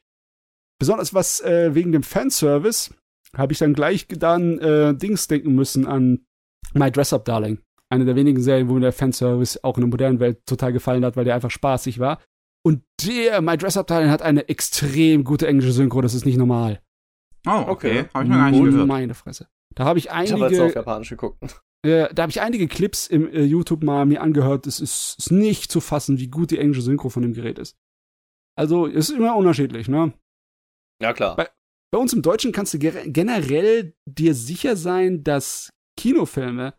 Besonders 0.79 1.15
was 1.15 1.41
äh, 1.41 1.75
wegen 1.75 1.93
dem 1.93 2.03
Fanservice 2.03 2.95
habe 3.37 3.53
ich 3.53 3.59
dann 3.59 3.75
gleich 3.75 4.07
dann 4.09 4.59
äh, 4.59 4.95
Dings 4.95 5.29
denken 5.29 5.55
müssen 5.55 5.87
an 5.87 6.27
My 6.75 6.91
Dress 6.91 7.13
Up 7.13 7.25
Darling. 7.25 7.59
Eine 7.89 8.05
der 8.05 8.17
wenigen 8.17 8.41
Serien, 8.41 8.69
wo 8.69 8.75
mir 8.75 8.81
der 8.81 8.93
Fanservice 8.93 9.63
auch 9.63 9.77
in 9.77 9.83
der 9.83 9.91
modernen 9.91 10.21
Welt 10.21 10.45
total 10.47 10.73
gefallen 10.73 11.05
hat, 11.05 11.17
weil 11.17 11.25
der 11.25 11.35
einfach 11.35 11.51
spaßig 11.51 11.99
war. 11.99 12.21
Und 12.65 12.83
der 13.05 13.41
My 13.43 13.57
Dress 13.57 13.77
Up 13.77 13.87
Darling 13.87 14.11
hat 14.11 14.23
eine 14.23 14.49
extrem 14.49 15.25
gute 15.25 15.47
englische 15.47 15.73
Synchro, 15.73 16.01
das 16.01 16.15
ist 16.15 16.27
nicht 16.27 16.39
normal. 16.39 16.81
Oh, 17.47 17.65
okay. 17.69 18.07
Habe 18.13 18.25
ich 18.25 18.31
noch 18.31 18.37
gar 18.37 18.51
nicht 18.51 18.65
gehört. 18.65 18.89
Meine 18.89 19.15
Fresse. 19.15 19.49
Da 19.75 19.85
habe 19.85 19.99
ich 19.99 20.11
einige. 20.11 20.35
Ich 20.35 20.43
habe 20.43 20.53
jetzt 20.53 20.61
auf 20.63 20.75
Japanisch 20.75 21.11
geguckt. 21.11 21.63
Äh, 21.85 22.13
da 22.13 22.23
habe 22.23 22.31
ich 22.31 22.41
einige 22.41 22.67
Clips 22.67 23.07
im 23.07 23.29
äh, 23.29 23.43
YouTube 23.43 23.85
mal 23.85 24.07
mir 24.07 24.21
angehört. 24.21 24.67
Es 24.67 24.81
ist, 24.81 25.17
ist, 25.19 25.31
nicht 25.31 25.71
zu 25.71 25.81
fassen, 25.81 26.19
wie 26.19 26.27
gut 26.27 26.51
die 26.51 26.59
englische 26.59 26.83
Synchro 26.83 27.11
von 27.11 27.23
dem 27.23 27.35
Gerät 27.35 27.59
ist. 27.61 27.77
Also, 28.59 28.89
es 28.89 29.11
ist 29.11 29.17
immer 29.17 29.37
unterschiedlich, 29.37 29.87
ne? 29.87 30.13
Ja, 31.01 31.13
klar. 31.13 31.37
Bei, 31.37 31.49
bei 31.93 31.99
uns 31.99 32.13
im 32.13 32.23
Deutschen 32.23 32.53
kannst 32.53 32.75
du 32.75 32.79
generell 32.79 33.95
dir 34.07 34.35
sicher 34.35 34.77
sein, 34.77 35.25
dass 35.25 35.71
Kinofilme 35.99 36.75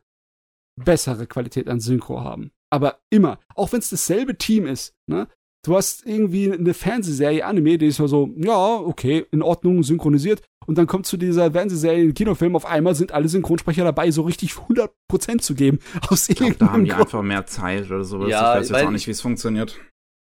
bessere 0.78 1.28
Qualität 1.28 1.68
an 1.68 1.80
Synchro 1.80 2.22
haben. 2.24 2.52
Aber 2.70 3.00
immer. 3.10 3.40
Auch 3.56 3.72
wenn 3.72 3.80
es 3.80 3.90
dasselbe 3.90 4.38
Team 4.38 4.68
ist. 4.68 4.96
Ne? 5.08 5.28
Du 5.66 5.76
hast 5.76 6.06
irgendwie 6.06 6.52
eine 6.52 6.74
Fernsehserie, 6.74 7.46
Anime, 7.46 7.78
die 7.78 7.88
ist 7.88 8.00
ja 8.00 8.08
so, 8.08 8.30
ja, 8.38 8.76
okay, 8.76 9.26
in 9.32 9.42
Ordnung, 9.42 9.84
synchronisiert. 9.84 10.42
Und 10.66 10.78
dann 10.78 10.88
kommt 10.88 11.06
zu 11.06 11.18
dieser 11.18 11.52
Fernsehserie, 11.52 12.14
Kinofilm, 12.14 12.56
auf 12.56 12.66
einmal 12.66 12.94
sind 12.94 13.12
alle 13.12 13.30
Synchronsprecher 13.30 13.84
dabei, 13.84 14.12
so 14.12 14.24
richtig 14.24 14.52
100% 14.52 15.40
zu 15.40 15.56
geben. 15.56 15.80
Aus 16.10 16.30
ich 16.30 16.36
glaub, 16.36 16.58
da 16.58 16.72
haben 16.72 16.84
die 16.84 16.92
Grund. 16.92 17.04
einfach 17.04 17.22
mehr 17.22 17.46
Zeit 17.46 17.90
oder 17.90 18.04
sowas. 18.04 18.30
Ja, 18.30 18.54
ich 18.54 18.60
weiß 18.60 18.70
jetzt 18.70 18.86
auch 18.86 18.92
nicht, 18.92 19.08
wie 19.08 19.12
es 19.12 19.22
funktioniert. 19.22 19.80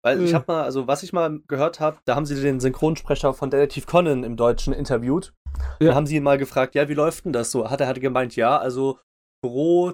Weil 0.04 0.22
ich 0.22 0.30
hm. 0.30 0.36
habe 0.36 0.46
mal, 0.48 0.64
also 0.64 0.88
was 0.88 1.04
ich 1.04 1.12
mal 1.12 1.42
gehört 1.48 1.80
habe, 1.80 2.00
da 2.06 2.16
haben 2.16 2.26
sie 2.26 2.42
den 2.42 2.60
Synchronsprecher 2.60 3.34
von 3.34 3.50
Detective 3.50 3.86
Conan 3.86 4.24
im 4.24 4.38
Deutschen 4.38 4.74
interviewt. 4.74 5.34
Ja. 5.80 5.90
Da 5.90 5.96
haben 5.96 6.06
sie 6.06 6.16
ihn 6.16 6.24
mal 6.24 6.38
gefragt, 6.38 6.76
ja, 6.76 6.88
wie 6.88 6.94
läuft 6.94 7.26
denn 7.26 7.34
das 7.34 7.52
so? 7.52 7.70
Hat 7.70 7.82
er 7.82 7.88
hatte 7.88 8.00
gemeint, 8.00 8.36
ja, 8.36 8.58
also 8.58 9.00
pro, 9.44 9.94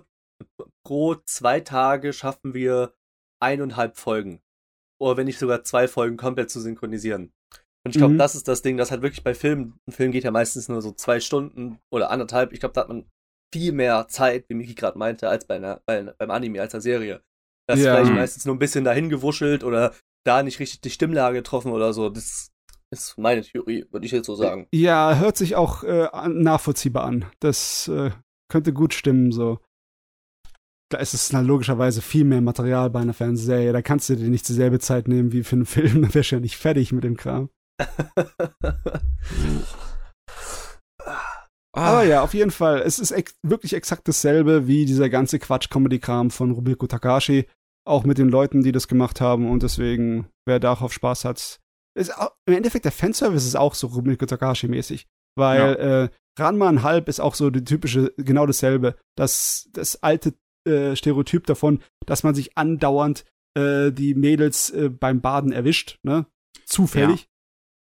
pro 0.86 1.16
zwei 1.26 1.60
Tage 1.60 2.14
schaffen 2.14 2.54
wir 2.54 2.94
eineinhalb 3.42 3.98
Folgen. 3.98 4.42
Oder 5.02 5.18
wenn 5.18 5.26
nicht 5.26 5.40
sogar 5.40 5.64
zwei 5.64 5.88
Folgen 5.88 6.18
komplett 6.18 6.50
zu 6.50 6.60
synchronisieren. 6.60 7.34
Und 7.86 7.92
ich 7.92 7.98
glaube, 7.98 8.14
mhm. 8.14 8.18
das 8.18 8.36
ist 8.36 8.48
das 8.48 8.62
Ding, 8.62 8.78
das 8.78 8.92
hat 8.92 9.02
wirklich 9.02 9.24
bei 9.24 9.36
Filmen, 9.36 9.80
ein 9.88 9.92
Film 9.92 10.12
geht 10.12 10.24
ja 10.24 10.32
meistens 10.32 10.70
nur 10.70 10.82
so 10.82 10.92
zwei 10.92 11.20
Stunden 11.20 11.80
oder 11.94 12.10
anderthalb. 12.10 12.52
Ich 12.52 12.60
glaube, 12.60 12.74
da 12.74 12.82
hat 12.82 12.88
man 12.88 13.06
viel 13.54 13.74
mehr 13.74 14.08
Zeit, 14.08 14.50
wie 14.50 14.56
Miki 14.56 14.74
gerade 14.74 14.98
meinte, 14.98 15.30
als 15.30 15.46
bei 15.46 15.56
einer, 15.56 15.82
bei, 15.86 16.02
beim 16.18 16.32
Anime, 16.32 16.62
als 16.62 16.72
der 16.72 16.82
Serie. 16.82 17.22
Das 17.68 17.80
ja. 17.80 17.94
ist 17.94 18.00
vielleicht 18.00 18.16
meistens 18.16 18.46
nur 18.46 18.56
ein 18.56 18.60
bisschen 18.60 18.84
dahin 18.84 19.10
gewuschelt 19.10 19.64
oder 19.64 19.94
da 20.26 20.44
nicht 20.44 20.60
richtig 20.60 20.82
die 20.82 20.90
Stimmlage 20.90 21.38
getroffen 21.38 21.72
oder 21.72 21.94
so. 21.94 22.10
Das 22.10 22.52
ist 22.92 23.18
meine 23.18 23.42
Theorie, 23.42 23.86
würde 23.92 24.06
ich 24.06 24.12
jetzt 24.12 24.28
so 24.28 24.36
sagen. 24.36 24.68
Ja, 24.72 25.18
hört 25.18 25.38
sich 25.38 25.56
auch 25.56 25.84
äh, 25.84 26.10
nachvollziehbar 26.28 27.06
an. 27.06 27.26
Das 27.40 27.88
äh, 27.88 28.12
könnte 28.50 28.74
gut 28.74 28.94
stimmen, 28.94 29.32
so. 29.32 29.60
Da 30.90 31.00
ist 31.00 31.16
es 31.16 31.30
dann 31.30 31.48
logischerweise 31.48 32.02
viel 32.02 32.26
mehr 32.26 32.42
Material 32.42 32.92
bei 32.92 33.00
einer 33.00 33.14
Fernsehserie. 33.14 33.74
Da 33.74 33.82
kannst 33.82 34.10
du 34.10 34.16
dir 34.16 34.30
nicht 34.30 34.48
dieselbe 34.48 34.80
Zeit 34.80 35.08
nehmen 35.08 35.32
wie 35.32 35.44
für 35.44 35.56
einen 35.56 35.66
Film. 35.66 36.04
Dann 36.04 36.14
wärst 36.14 36.32
du 36.32 36.36
ja 36.36 36.42
nicht 36.42 36.58
fertig 36.58 36.92
mit 36.92 37.04
dem 37.04 37.18
Kram. 37.18 37.50
Aber 41.76 42.04
ja, 42.04 42.24
auf 42.24 42.34
jeden 42.34 42.52
Fall. 42.52 42.80
Es 42.80 43.00
ist 43.00 43.12
ex 43.12 43.36
wirklich 43.44 43.74
exakt 43.74 44.08
dasselbe 44.08 44.68
wie 44.68 44.86
dieser 44.86 45.10
ganze 45.10 45.40
Quatsch-Comedy-Kram 45.40 46.32
von 46.32 46.52
Rubiko 46.52 46.88
Takashi. 46.88 47.48
Auch 47.86 48.06
mit 48.06 48.18
den 48.18 48.30
Leuten, 48.30 48.64
die 48.64 48.72
das 48.72 48.88
gemacht 48.88 49.20
haben. 49.20 49.50
Und 49.50 49.62
deswegen, 49.62 50.28
wer 50.46 50.60
darauf 50.60 50.94
Spaß 50.94 51.26
hat. 51.26 51.60
Ist 51.98 52.18
auch, 52.18 52.32
Im 52.48 52.56
Endeffekt, 52.56 52.86
der 52.86 52.92
Fanservice 52.92 53.46
ist 53.46 53.56
auch 53.56 53.76
so 53.76 53.88
Rubiko 53.88 54.26
Takashi-mäßig. 54.26 55.06
Weil 55.38 55.60
ja. 55.60 56.04
äh, 56.04 56.10
Ranma 56.40 56.82
halb 56.82 57.10
ist 57.10 57.20
auch 57.20 57.36
so 57.36 57.50
die 57.50 57.64
typische, 57.64 58.14
genau 58.18 58.46
dasselbe. 58.46 58.96
Das, 59.18 59.70
das 59.74 60.02
alte 60.02 60.34
äh, 60.68 60.96
Stereotyp 60.96 61.46
davon, 61.46 61.82
dass 62.06 62.24
man 62.24 62.36
sich 62.36 62.58
andauernd 62.58 63.26
äh, 63.58 63.92
die 63.92 64.16
Mädels 64.16 64.70
äh, 64.72 64.90
beim 64.90 65.22
Baden 65.22 65.52
erwischt, 65.52 66.00
ne? 66.04 66.26
Zufällig. 66.66 67.22
Ja. 67.22 67.28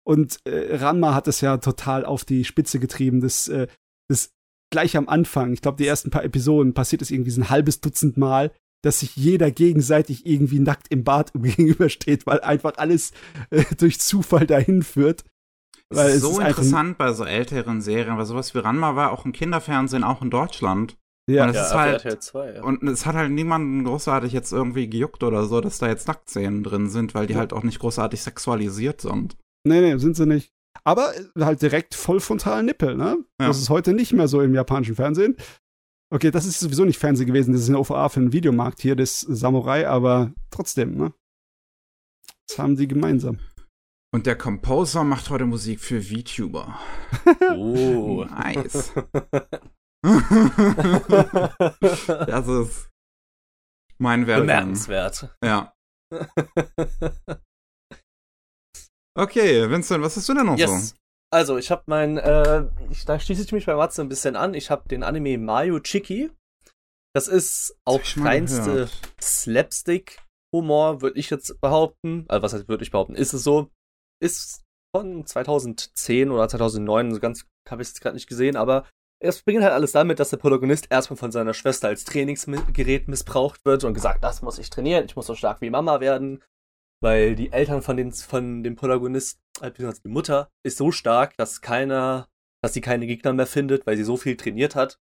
Und 0.05 0.39
äh, 0.45 0.75
Ranma 0.75 1.15
hat 1.15 1.27
es 1.27 1.41
ja 1.41 1.57
total 1.57 2.05
auf 2.05 2.25
die 2.25 2.45
Spitze 2.45 2.79
getrieben. 2.79 3.21
Das, 3.21 3.47
äh, 3.47 3.67
das 4.09 4.31
gleich 4.71 4.97
am 4.97 5.07
Anfang, 5.07 5.53
ich 5.53 5.61
glaube, 5.61 5.77
die 5.77 5.87
ersten 5.87 6.11
paar 6.11 6.23
Episoden 6.23 6.73
passiert 6.73 7.01
es 7.01 7.11
irgendwie 7.11 7.31
so 7.31 7.41
ein 7.41 7.49
halbes 7.49 7.81
Dutzend 7.81 8.17
Mal, 8.17 8.51
dass 8.83 8.99
sich 8.99 9.15
jeder 9.15 9.49
gegenseitig 9.51 10.25
irgendwie 10.25 10.59
nackt 10.59 10.87
im 10.89 11.03
Bad 11.03 11.33
gegenübersteht, 11.35 12.27
weil 12.27 12.41
einfach 12.41 12.73
alles 12.77 13.11
äh, 13.49 13.63
durch 13.77 13.99
Zufall 13.99 14.45
dahin 14.45 14.83
führt. 14.83 15.23
Weil 15.89 16.09
es 16.09 16.15
ist 16.15 16.21
so 16.23 16.39
interessant 16.39 16.97
bei 16.97 17.13
so 17.13 17.25
älteren 17.25 17.81
Serien, 17.81 18.17
weil 18.17 18.25
sowas 18.25 18.53
wie 18.53 18.59
Ranma 18.59 18.95
war 18.95 19.11
auch 19.11 19.25
im 19.25 19.33
Kinderfernsehen, 19.33 20.03
auch 20.03 20.21
in 20.21 20.29
Deutschland. 20.29 20.97
Ja, 21.27 21.45
und 21.45 21.51
es 21.51 21.55
ja, 21.55 21.65
ist 21.65 21.73
halt, 21.73 22.23
2, 22.23 22.53
ja. 22.53 22.63
und 22.63 22.83
es 22.83 23.05
hat 23.07 23.15
halt 23.15 23.31
niemanden 23.31 23.83
großartig 23.83 24.31
jetzt 24.31 24.51
irgendwie 24.51 24.87
gejuckt 24.87 25.23
oder 25.23 25.45
so, 25.45 25.59
dass 25.59 25.79
da 25.79 25.87
jetzt 25.87 26.07
Nacktszenen 26.07 26.63
drin 26.63 26.89
sind, 26.89 27.15
weil 27.15 27.25
die 27.25 27.33
ja. 27.33 27.39
halt 27.39 27.51
auch 27.53 27.63
nicht 27.63 27.79
großartig 27.79 28.21
sexualisiert 28.21 29.01
sind. 29.01 29.35
Nee, 29.67 29.81
nee, 29.81 29.97
sind 29.97 30.15
sie 30.15 30.27
nicht. 30.27 30.51
Aber 30.87 31.13
halt 31.39 31.61
direkt 31.61 31.95
voll 31.95 32.19
frontal 32.19 32.63
Nippel, 32.63 32.95
ne? 32.95 33.17
Ja. 33.41 33.47
Das 33.47 33.57
ist 33.59 33.69
heute 33.69 33.93
nicht 33.93 34.13
mehr 34.13 34.27
so 34.27 34.41
im 34.41 34.53
japanischen 34.53 34.95
Fernsehen. 34.95 35.35
Okay, 36.13 36.29
das 36.29 36.45
ist 36.45 36.59
sowieso 36.59 36.85
nicht 36.85 36.99
Fernsehen 36.99 37.25
gewesen, 37.25 37.53
das 37.53 37.61
ist 37.63 37.69
eine 37.69 37.79
OVA 37.79 38.09
für 38.09 38.19
einen 38.19 38.31
Videomarkt 38.31 38.79
hier, 38.81 38.95
das 38.95 39.21
Samurai, 39.21 39.87
aber 39.87 40.31
trotzdem, 40.51 40.95
ne? 40.95 41.13
Das 42.47 42.59
haben 42.59 42.77
sie 42.77 42.87
gemeinsam. 42.87 43.39
Und 44.13 44.27
der 44.27 44.37
Composer 44.37 45.03
macht 45.03 45.29
heute 45.31 45.45
Musik 45.45 45.79
für 45.81 46.01
VTuber. 46.01 46.79
Oh. 47.57 48.23
nice. 48.25 48.93
das 52.27 52.47
ist 52.47 52.89
Mein 53.97 54.27
Werdegang. 54.27 54.45
Bemerkenswert. 54.47 55.35
Ja. 55.43 55.73
okay, 59.15 59.69
Vincent, 59.69 60.03
was 60.03 60.15
hast 60.15 60.29
du 60.29 60.33
denn 60.33 60.45
noch 60.45 60.57
Yes. 60.57 60.89
so? 60.89 60.95
Also, 61.31 61.57
ich 61.57 61.71
habe 61.71 61.83
mein, 61.87 62.17
äh, 62.17 62.65
ich, 62.89 63.03
da 63.05 63.19
schließe 63.19 63.43
ich 63.43 63.51
mich 63.51 63.65
bei 63.65 63.75
Matze 63.75 64.01
ein 64.01 64.09
bisschen 64.09 64.35
an. 64.35 64.53
Ich 64.53 64.69
habe 64.69 64.87
den 64.87 65.03
Anime 65.03 65.37
Mario 65.37 65.79
Chiki. 65.79 66.31
Das 67.13 67.27
ist 67.27 67.77
auch 67.85 68.01
reinste 68.17 68.63
gehört. 68.63 68.91
Slapstick-Humor, 69.21 71.01
würde 71.01 71.19
ich 71.19 71.29
jetzt 71.29 71.59
behaupten. 71.61 72.25
Also, 72.27 72.41
was 72.43 72.53
heißt, 72.53 72.67
würde 72.67 72.83
ich 72.83 72.91
behaupten? 72.91 73.15
Ist 73.15 73.33
es 73.33 73.43
so? 73.43 73.69
Ist 74.21 74.63
von 74.95 75.25
2010 75.25 76.31
oder 76.31 76.47
2009, 76.47 77.13
so 77.13 77.19
ganz 77.19 77.45
habe 77.69 77.81
ich 77.81 77.89
es 77.89 77.99
gerade 77.99 78.15
nicht 78.15 78.27
gesehen, 78.29 78.55
aber 78.55 78.85
es 79.21 79.41
beginnt 79.41 79.63
halt 79.63 79.73
alles 79.73 79.91
damit, 79.91 80.19
dass 80.19 80.29
der 80.29 80.37
Protagonist 80.37 80.87
erstmal 80.89 81.17
von 81.17 81.31
seiner 81.31 81.53
Schwester 81.53 81.87
als 81.87 82.05
Trainingsgerät 82.05 83.07
missbraucht 83.07 83.65
wird 83.65 83.83
und 83.83 83.93
gesagt, 83.93 84.23
das 84.23 84.41
muss 84.41 84.59
ich 84.59 84.69
trainieren, 84.69 85.05
ich 85.05 85.15
muss 85.15 85.25
so 85.27 85.35
stark 85.35 85.59
wie 85.61 85.69
Mama 85.69 85.99
werden, 85.99 86.41
weil 87.05 87.35
die 87.35 87.51
Eltern 87.51 87.83
von, 87.83 87.97
den, 87.97 88.11
von 88.11 88.63
dem 88.63 88.75
Protagonist, 88.75 89.39
äh, 89.61 89.69
beziehungsweise 89.69 90.01
die 90.01 90.09
Mutter, 90.09 90.49
ist 90.65 90.77
so 90.77 90.91
stark, 90.91 91.37
dass 91.37 91.61
keiner, 91.61 92.27
dass 92.63 92.73
sie 92.73 92.81
keine 92.81 93.05
Gegner 93.05 93.31
mehr 93.31 93.45
findet, 93.45 93.85
weil 93.85 93.95
sie 93.95 94.03
so 94.03 94.17
viel 94.17 94.35
trainiert 94.35 94.73
hat. 94.73 94.99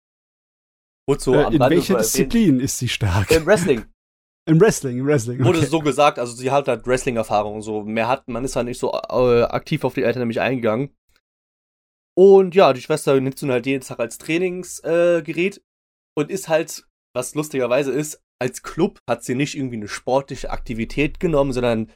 Wurde 1.09 1.22
so 1.22 1.34
äh, 1.34 1.55
in 1.55 1.61
welcher. 1.61 1.96
Disziplin 1.96 2.61
ist 2.61 2.78
sie 2.78 2.88
stark? 2.88 3.30
Im 3.30 3.46
Wrestling. 3.46 3.86
Im 4.46 4.61
Wrestling, 4.61 4.98
im 4.98 5.07
Wrestling. 5.07 5.42
Wurde 5.42 5.61
okay. 5.61 5.68
so 5.68 5.78
gesagt, 5.78 6.18
also 6.18 6.36
sie 6.36 6.50
hat 6.50 6.68
halt 6.68 6.86
Wrestling-Erfahrung 6.86 7.55
und 7.55 7.62
so. 7.62 7.82
Mehr 7.82 8.09
hat, 8.09 8.28
man 8.28 8.44
ist 8.44 8.57
halt 8.57 8.66
nicht 8.66 8.78
so 8.78 8.92
äh, 8.92 9.44
aktiv 9.44 9.84
auf 9.84 9.94
die 9.94 10.02
Eltern 10.02 10.20
nämlich 10.20 10.42
eingegangen. 10.42 10.94
Und 12.14 12.55
ja, 12.55 12.74
die 12.74 12.82
Schwester 12.82 13.18
nimmt 13.18 13.38
sie 13.38 13.48
halt 13.48 13.64
jeden 13.64 13.82
Tag 13.82 14.00
als 14.00 14.18
Trainingsgerät 14.18 15.57
äh, 15.57 15.61
und 16.14 16.30
ist 16.30 16.50
halt, 16.50 16.86
was 17.14 17.34
lustigerweise 17.34 17.90
ist, 17.92 18.22
als 18.45 18.62
Club 18.62 19.01
hat 19.09 19.24
sie 19.24 19.34
nicht 19.34 19.57
irgendwie 19.57 19.76
eine 19.76 19.88
sportliche 19.88 20.51
Aktivität 20.51 21.18
genommen, 21.18 21.55
sondern 21.55 21.90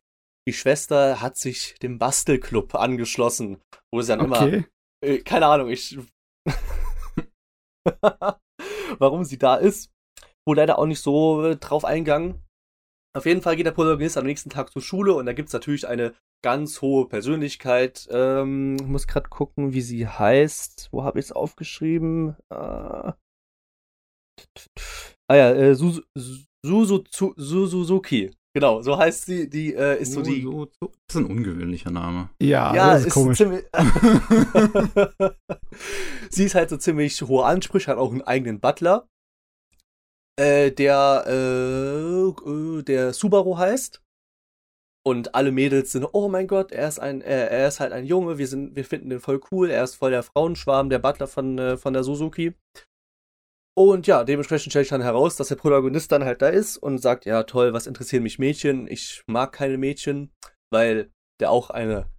die 0.49 0.55
Schwester 0.55 1.21
hat 1.21 1.37
sich 1.37 1.75
dem 1.83 1.99
Bastelclub 1.99 2.75
angeschlossen, 2.75 3.61
wo 3.93 4.01
sie 4.01 4.09
dann 4.09 4.25
immer 4.25 4.41
Okay. 4.41 4.65
äh, 5.05 5.19
keine 5.19 5.47
Ahnung, 5.47 5.69
ich. 5.69 5.99
Warum 8.99 9.25
sie 9.25 9.37
da 9.37 9.57
ist, 9.57 9.91
wo 10.47 10.55
leider 10.55 10.79
auch 10.79 10.87
nicht 10.87 11.03
so 11.03 11.45
äh, 11.45 11.57
drauf 11.57 11.85
eingegangen. 11.85 12.43
Auf 13.15 13.27
jeden 13.27 13.43
Fall 13.43 13.57
geht 13.57 13.67
der 13.67 13.73
Protagonist 13.73 14.17
am 14.17 14.25
nächsten 14.25 14.49
Tag 14.49 14.71
zur 14.71 14.81
Schule 14.81 15.13
und 15.13 15.27
da 15.27 15.35
gibt's 15.35 15.53
natürlich 15.53 15.87
eine 15.87 16.15
ganz 16.43 16.81
hohe 16.81 17.09
Persönlichkeit. 17.09 18.09
Ähm, 18.11 18.77
ich 18.81 18.87
muss 18.87 19.07
gerade 19.07 19.29
gucken, 19.29 19.75
wie 19.75 19.83
sie 19.83 20.09
heißt. 20.09 20.89
Wo 20.93 21.05
habe 21.05 21.19
ich 21.19 21.27
es 21.27 21.33
aufgeschrieben? 21.33 22.37
Äh, 22.49 23.13
ah 25.29 25.37
ja, 25.37 25.51
äh, 25.53 25.73
Suzu- 25.75 26.03
Suzu- 26.65 27.35
Suzuki. 27.37 28.31
Genau, 28.55 28.83
so 28.83 28.99
heißt 28.99 29.27
sie. 29.27 29.49
Die 29.49 29.75
äh, 29.75 30.01
ist 30.01 30.13
so 30.13 30.23
die. 30.23 30.43
Das 30.43 30.89
ist 31.11 31.17
ein 31.17 31.27
ungewöhnlicher 31.27 31.91
Name. 31.91 32.31
Ja, 32.41 32.75
Ja, 32.75 32.93
das 32.93 33.03
ist, 33.03 33.07
ist 33.09 33.15
komisch. 33.15 33.39
ziemlich. 33.39 33.65
sie 36.31 36.45
ist 36.45 36.55
halt 36.55 36.71
so 36.71 36.77
ziemlich 36.77 37.21
hohe 37.23 37.45
Ansprüche, 37.45 37.91
hat 37.91 37.99
auch 37.99 38.11
einen 38.11 38.23
eigenen 38.23 38.59
Butler, 38.61 39.07
äh, 40.41 40.73
der 40.73 41.25
äh, 41.27 42.29
äh, 42.51 42.83
der 42.83 43.13
Subaru 43.13 43.59
heißt. 43.59 44.03
Und 45.07 45.35
alle 45.35 45.53
Mädels 45.53 45.93
sind, 45.93 46.07
oh 46.13 46.29
mein 46.29 46.47
Gott, 46.49 46.71
er 46.73 46.87
ist 46.89 46.99
ein, 46.99 47.23
er, 47.23 47.51
er 47.51 47.69
ist 47.69 47.81
halt 47.81 47.93
ein 47.93 48.05
Junge, 48.05 48.37
wir 48.37 48.47
sind, 48.47 48.77
wir 48.77 48.85
finden 48.85 49.09
den 49.09 49.21
voll 49.21 49.41
cool, 49.51 49.71
er 49.71 49.83
ist 49.85 49.95
voll 49.95 50.11
der 50.11 50.23
Frauenschwarm, 50.23 50.91
der 50.91 50.99
Butler 50.99 51.27
von, 51.29 51.59
äh, 51.59 51.77
von 51.79 51.95
der 51.95 52.03
Suzuki. 52.05 52.53
Und 53.79 54.09
ja, 54.09 54.25
dementsprechend 54.25 54.73
stellt 54.73 54.87
sich 54.87 54.91
dann 54.91 55.03
heraus, 55.03 55.37
dass 55.37 55.47
der 55.47 55.55
Protagonist 55.55 56.11
dann 56.11 56.25
halt 56.25 56.43
da 56.43 56.49
ist 56.49 56.79
und 56.79 56.99
sagt, 56.99 57.27
ja 57.27 57.45
toll, 57.45 57.73
was 57.73 57.87
interessieren 57.87 58.25
mich 58.25 58.41
Mädchen? 58.41 58.89
Ich 58.89 59.23
mag 59.29 59.53
keine 59.53 59.79
Mädchen, 59.79 60.33
weil 60.73 61.13
der 61.41 61.53
auch 61.53 61.71
eine 61.71 62.11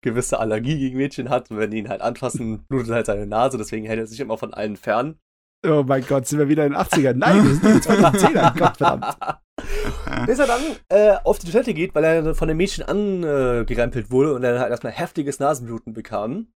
gewisse 0.00 0.38
Allergie 0.38 0.78
gegen 0.78 0.96
Mädchen 0.96 1.28
hat. 1.28 1.50
Und 1.50 1.58
wenn 1.58 1.72
die 1.72 1.78
ihn 1.78 1.88
halt 1.88 2.02
anfassen, 2.02 2.64
blutet 2.68 2.92
halt 2.92 3.06
seine 3.06 3.26
Nase, 3.26 3.58
deswegen 3.58 3.84
hält 3.84 3.98
er 3.98 4.06
sich 4.06 4.20
immer 4.20 4.38
von 4.38 4.54
allen 4.54 4.76
fern. 4.76 5.18
Oh 5.66 5.82
mein 5.84 6.06
Gott, 6.06 6.28
sind 6.28 6.38
wir 6.38 6.48
wieder 6.48 6.64
in 6.64 6.74
den 6.74 6.80
80ern? 6.80 7.14
Nein, 7.14 7.42
wir 7.42 7.54
sind 7.54 7.64
in 7.64 7.72
den 7.72 7.80
2010ern. 7.80 8.56
Gott 8.56 8.76
verdammt. 8.76 9.18
Bis 10.26 10.38
er 10.38 10.46
dann 10.46 10.62
äh, 10.88 11.16
auf 11.24 11.40
die 11.40 11.50
Toilette 11.50 11.74
geht, 11.74 11.96
weil 11.96 12.04
er 12.04 12.34
von 12.36 12.46
dem 12.46 12.58
Mädchen 12.58 12.84
angerempelt 12.84 14.12
wurde 14.12 14.34
und 14.34 14.44
er 14.44 14.60
halt 14.60 14.70
erstmal 14.70 14.92
heftiges 14.92 15.40
Nasenbluten 15.40 15.94
bekam. 15.94 16.52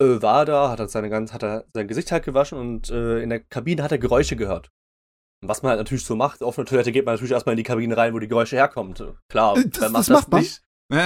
Äh, 0.00 0.22
war 0.22 0.44
da, 0.46 0.70
hat 0.70 0.80
er, 0.80 0.88
seine 0.88 1.10
ganz, 1.10 1.32
hat 1.32 1.42
er 1.42 1.64
sein 1.74 1.86
Gesicht 1.88 2.10
halt 2.10 2.24
gewaschen 2.24 2.58
und 2.58 2.90
äh, 2.90 3.20
in 3.20 3.28
der 3.30 3.40
Kabine 3.40 3.82
hat 3.82 3.92
er 3.92 3.98
Geräusche 3.98 4.36
gehört. 4.36 4.70
Und 5.42 5.48
was 5.48 5.62
man 5.62 5.70
halt 5.70 5.80
natürlich 5.80 6.04
so 6.04 6.16
macht, 6.16 6.42
auf 6.42 6.58
einer 6.58 6.66
Toilette 6.66 6.92
geht 6.92 7.04
man 7.06 7.14
natürlich 7.14 7.32
erstmal 7.32 7.54
in 7.54 7.58
die 7.58 7.62
Kabine 7.62 7.96
rein, 7.96 8.12
wo 8.14 8.18
die 8.18 8.28
Geräusche 8.28 8.56
herkommt. 8.56 9.02
Klar, 9.28 9.56
Äh, 9.56 9.64
das- 9.68 9.92
das 9.92 10.08
macht 10.08 10.30
man? 10.30 10.44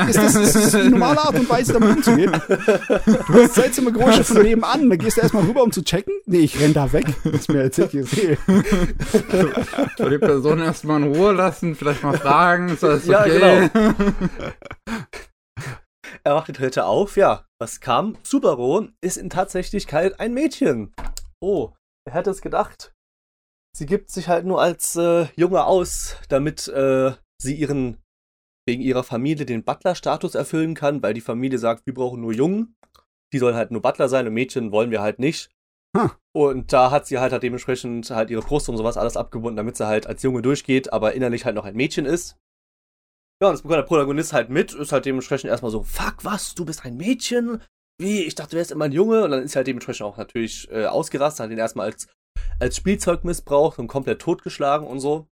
Ist 0.08 0.16
das, 0.16 0.34
ist 0.34 0.54
das 0.56 0.70
die 0.82 0.88
normale 0.88 1.20
Art 1.20 1.34
und 1.38 1.46
Weise, 1.50 1.74
damit 1.74 1.96
umzugehen? 1.98 2.32
Du 2.32 3.32
hörst 3.34 3.54
seltsame 3.54 3.92
Geräusche 3.92 4.24
von 4.24 4.40
nebenan, 4.40 4.88
dann 4.88 4.98
gehst 4.98 5.18
du 5.18 5.20
erstmal 5.20 5.44
rüber, 5.44 5.62
um 5.62 5.72
zu 5.72 5.84
checken. 5.84 6.14
Nee, 6.24 6.38
ich 6.38 6.58
renn 6.58 6.72
da 6.72 6.90
weg. 6.90 7.04
Das 7.22 7.34
ist 7.34 7.48
mir 7.50 7.64
erzählt, 7.64 7.92
ich 7.92 8.08
sehe. 8.08 8.38
So 9.98 10.08
die 10.08 10.16
Person 10.16 10.60
erstmal 10.60 11.02
in 11.02 11.14
Ruhe 11.14 11.32
lassen, 11.32 11.74
vielleicht 11.74 12.02
mal 12.02 12.16
fragen, 12.16 12.70
ist 12.70 12.82
das 12.82 13.04
Ja, 13.06 13.24
okay? 13.26 13.68
Er 16.26 16.34
macht 16.34 16.48
die 16.48 16.52
Toilette 16.52 16.86
auf, 16.86 17.18
ja. 17.18 17.44
Was 17.60 17.80
kam? 17.80 18.16
Subaru 18.22 18.88
ist 19.02 19.18
in 19.18 19.28
Tatsächlichkeit 19.28 20.18
ein 20.20 20.32
Mädchen. 20.32 20.94
Oh, 21.38 21.72
wer 22.06 22.14
hätte 22.14 22.30
es 22.30 22.40
gedacht? 22.40 22.94
Sie 23.76 23.84
gibt 23.84 24.10
sich 24.10 24.28
halt 24.28 24.46
nur 24.46 24.62
als 24.62 24.96
äh, 24.96 25.26
Junge 25.36 25.66
aus, 25.66 26.16
damit 26.30 26.66
äh, 26.68 27.12
sie 27.38 27.54
ihren, 27.54 28.02
wegen 28.66 28.80
ihrer 28.80 29.04
Familie 29.04 29.44
den 29.44 29.64
Butler-Status 29.64 30.34
erfüllen 30.34 30.74
kann, 30.74 31.02
weil 31.02 31.12
die 31.12 31.20
Familie 31.20 31.58
sagt, 31.58 31.84
wir 31.84 31.92
brauchen 31.92 32.22
nur 32.22 32.32
Jungen. 32.32 32.74
Die 33.34 33.38
sollen 33.38 33.56
halt 33.56 33.70
nur 33.70 33.82
Butler 33.82 34.08
sein 34.08 34.26
und 34.26 34.32
Mädchen 34.32 34.72
wollen 34.72 34.90
wir 34.90 35.02
halt 35.02 35.18
nicht. 35.18 35.50
Huh. 35.94 36.08
Und 36.32 36.72
da 36.72 36.90
hat 36.90 37.06
sie 37.06 37.18
halt, 37.18 37.32
halt 37.32 37.42
dementsprechend 37.42 38.08
halt 38.10 38.30
ihre 38.30 38.40
Brust 38.40 38.70
und 38.70 38.78
sowas 38.78 38.96
alles 38.96 39.18
abgebunden, 39.18 39.56
damit 39.56 39.76
sie 39.76 39.86
halt 39.86 40.06
als 40.06 40.22
Junge 40.22 40.40
durchgeht, 40.40 40.90
aber 40.90 41.12
innerlich 41.12 41.44
halt 41.44 41.54
noch 41.54 41.66
ein 41.66 41.76
Mädchen 41.76 42.06
ist. 42.06 42.38
Ja, 43.44 43.50
und 43.50 43.56
das 43.56 43.62
bekommt 43.62 43.76
der 43.76 43.82
Protagonist 43.82 44.32
halt 44.32 44.48
mit, 44.48 44.72
ist 44.72 44.90
halt 44.90 45.04
dementsprechend 45.04 45.50
erstmal 45.50 45.70
so, 45.70 45.82
fuck, 45.82 46.24
was, 46.24 46.54
du 46.54 46.64
bist 46.64 46.82
ein 46.86 46.96
Mädchen? 46.96 47.60
Wie, 48.00 48.22
ich 48.22 48.34
dachte, 48.34 48.52
du 48.52 48.56
wärst 48.56 48.70
immer 48.70 48.86
ein 48.86 48.92
Junge. 48.92 49.22
Und 49.22 49.32
dann 49.32 49.42
ist 49.42 49.54
er 49.54 49.56
halt 49.56 49.66
dementsprechend 49.66 50.06
auch 50.06 50.16
natürlich 50.16 50.66
äh, 50.70 50.86
ausgerastet, 50.86 51.44
hat 51.44 51.50
ihn 51.52 51.58
erstmal 51.58 51.88
als, 51.90 52.08
als 52.58 52.74
Spielzeug 52.74 53.22
missbraucht 53.22 53.78
und 53.78 53.86
komplett 53.86 54.22
totgeschlagen 54.22 54.86
und 54.86 54.98
so. 54.98 55.26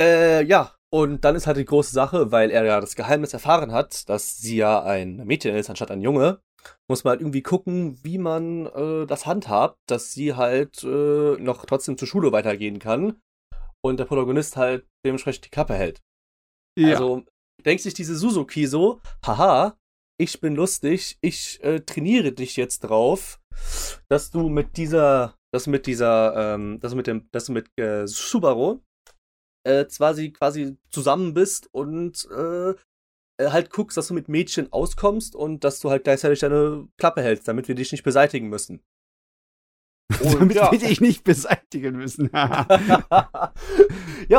Äh, 0.00 0.42
ja, 0.44 0.74
und 0.90 1.26
dann 1.26 1.36
ist 1.36 1.46
halt 1.46 1.58
die 1.58 1.66
große 1.66 1.92
Sache, 1.92 2.32
weil 2.32 2.50
er 2.50 2.64
ja 2.64 2.80
das 2.80 2.96
Geheimnis 2.96 3.34
erfahren 3.34 3.72
hat, 3.72 4.08
dass 4.08 4.38
sie 4.38 4.56
ja 4.56 4.82
ein 4.82 5.16
Mädchen 5.16 5.54
ist, 5.54 5.68
anstatt 5.68 5.90
ein 5.90 6.00
Junge, 6.00 6.40
muss 6.88 7.04
man 7.04 7.10
halt 7.10 7.20
irgendwie 7.20 7.42
gucken, 7.42 8.02
wie 8.02 8.16
man 8.16 8.64
äh, 8.68 9.04
das 9.04 9.26
handhabt, 9.26 9.76
dass 9.86 10.14
sie 10.14 10.34
halt 10.34 10.82
äh, 10.82 11.36
noch 11.36 11.66
trotzdem 11.66 11.98
zur 11.98 12.08
Schule 12.08 12.32
weitergehen 12.32 12.78
kann 12.78 13.20
und 13.84 14.00
der 14.00 14.06
Protagonist 14.06 14.56
halt 14.56 14.86
dementsprechend 15.04 15.44
die 15.44 15.50
Klappe 15.50 15.74
hält. 15.74 16.00
Ja. 16.78 16.90
Also 16.90 17.24
denkt 17.64 17.82
sich 17.82 17.94
diese 17.94 18.16
Suzuki 18.16 18.66
so, 18.66 19.00
haha, 19.24 19.78
ich 20.18 20.40
bin 20.40 20.54
lustig, 20.54 21.18
ich 21.20 21.62
äh, 21.62 21.80
trainiere 21.80 22.32
dich 22.32 22.56
jetzt 22.56 22.80
drauf, 22.80 23.40
dass 24.08 24.30
du 24.30 24.48
mit 24.48 24.76
dieser, 24.76 25.36
dass 25.52 25.64
du 25.64 25.70
mit 25.70 25.86
dieser, 25.86 26.54
ähm, 26.54 26.80
dass 26.80 26.92
du 26.92 26.96
mit 26.96 27.06
dem, 27.06 27.28
dass 27.32 27.46
du 27.46 27.52
mit 27.52 27.68
äh, 27.78 28.06
Subaru 28.06 28.80
äh, 29.66 29.84
quasi 29.84 30.30
quasi 30.30 30.76
zusammen 30.90 31.34
bist 31.34 31.68
und 31.72 32.28
äh, 32.30 32.74
äh, 33.40 33.50
halt 33.50 33.70
guckst, 33.70 33.96
dass 33.96 34.08
du 34.08 34.14
mit 34.14 34.28
Mädchen 34.28 34.72
auskommst 34.72 35.34
und 35.34 35.64
dass 35.64 35.80
du 35.80 35.90
halt 35.90 36.04
gleichzeitig 36.04 36.40
deine 36.40 36.88
Klappe 36.98 37.22
hältst, 37.22 37.48
damit 37.48 37.66
wir 37.66 37.74
dich 37.74 37.92
nicht 37.92 38.04
beseitigen 38.04 38.48
müssen. 38.48 38.84
Und 40.22 40.34
damit 40.34 40.54
ja. 40.54 40.70
wir 40.70 40.78
dich 40.78 41.00
nicht 41.00 41.24
beseitigen 41.24 41.96
müssen. 41.96 42.28
ja, 42.32 43.50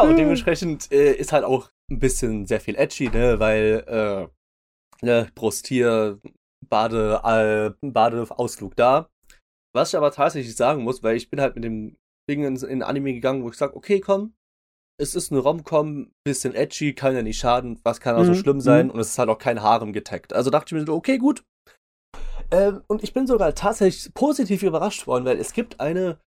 und 0.01 0.15
dementsprechend 0.15 0.91
äh, 0.91 1.13
ist 1.13 1.33
halt 1.33 1.43
auch 1.43 1.71
ein 1.91 1.99
bisschen 1.99 2.45
sehr 2.45 2.59
viel 2.59 2.75
edgy, 2.75 3.09
ne, 3.09 3.39
weil 3.39 3.83
äh, 3.87 5.05
ne, 5.05 5.29
Brusttier, 5.35 6.19
Bade, 6.67 7.21
äh, 7.23 7.87
Badeausflug 7.87 8.75
da. 8.75 9.09
Was 9.75 9.89
ich 9.89 9.97
aber 9.97 10.11
tatsächlich 10.11 10.55
sagen 10.55 10.83
muss, 10.83 11.03
weil 11.03 11.17
ich 11.17 11.29
bin 11.29 11.41
halt 11.41 11.55
mit 11.55 11.63
dem 11.63 11.97
Ding 12.29 12.43
in, 12.43 12.55
in 12.55 12.81
Anime 12.83 13.13
gegangen, 13.13 13.43
wo 13.43 13.49
ich 13.49 13.57
sage, 13.57 13.75
okay, 13.75 13.99
komm, 13.99 14.33
es 14.99 15.15
ist 15.15 15.31
eine 15.31 15.41
Rom-Com, 15.41 16.11
bisschen 16.25 16.55
edgy, 16.55 16.93
kann 16.93 17.13
ja 17.13 17.21
nicht 17.21 17.37
schaden, 17.37 17.79
was 17.83 17.99
kann 17.99 18.15
auch 18.15 18.23
so 18.23 18.33
Mhm, 18.33 18.37
schlimm 18.39 18.61
sein 18.61 18.85
mhm. 18.85 18.91
und 18.91 18.99
es 18.99 19.09
ist 19.09 19.19
halt 19.19 19.29
auch 19.29 19.37
kein 19.37 19.61
Harem 19.61 19.93
getaggt. 19.93 20.33
Also 20.33 20.49
dachte 20.49 20.73
ich 20.73 20.79
mir 20.79 20.85
so, 20.87 20.95
okay, 20.95 21.17
gut. 21.17 21.43
Ähm, 22.51 22.83
und 22.87 23.03
ich 23.03 23.13
bin 23.13 23.27
sogar 23.27 23.53
tatsächlich 23.53 24.13
positiv 24.13 24.63
überrascht 24.63 25.07
worden, 25.07 25.25
weil 25.25 25.39
es 25.39 25.53
gibt 25.53 25.79
eine 25.79 26.19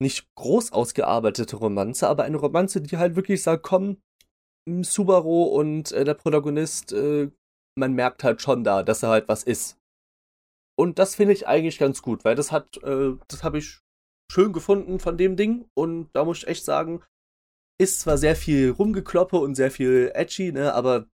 nicht 0.00 0.26
groß 0.36 0.72
ausgearbeitete 0.72 1.56
Romanze, 1.56 2.08
aber 2.08 2.24
eine 2.24 2.36
Romanze, 2.36 2.80
die 2.80 2.96
halt 2.96 3.16
wirklich 3.16 3.42
sagt, 3.42 3.62
komm, 3.62 3.98
Subaru 4.66 5.44
und 5.44 5.92
äh, 5.92 6.04
der 6.04 6.14
Protagonist, 6.14 6.92
äh, 6.92 7.30
man 7.78 7.94
merkt 7.94 8.24
halt 8.24 8.42
schon 8.42 8.64
da, 8.64 8.82
dass 8.82 9.02
er 9.02 9.10
halt 9.10 9.28
was 9.28 9.42
ist. 9.42 9.78
Und 10.78 10.98
das 10.98 11.14
finde 11.14 11.34
ich 11.34 11.46
eigentlich 11.46 11.78
ganz 11.78 12.02
gut, 12.02 12.24
weil 12.24 12.34
das 12.34 12.52
hat, 12.52 12.76
äh, 12.82 13.14
das 13.28 13.44
habe 13.44 13.58
ich 13.58 13.80
schön 14.30 14.52
gefunden 14.52 14.98
von 14.98 15.18
dem 15.18 15.36
Ding 15.36 15.68
und 15.74 16.10
da 16.14 16.24
muss 16.24 16.38
ich 16.38 16.46
echt 16.46 16.64
sagen, 16.64 17.02
ist 17.80 18.00
zwar 18.00 18.16
sehr 18.18 18.36
viel 18.36 18.70
Rumgekloppe 18.70 19.36
und 19.36 19.54
sehr 19.54 19.70
viel 19.70 20.10
edgy, 20.14 20.52
ne, 20.52 20.72
aber 20.72 21.08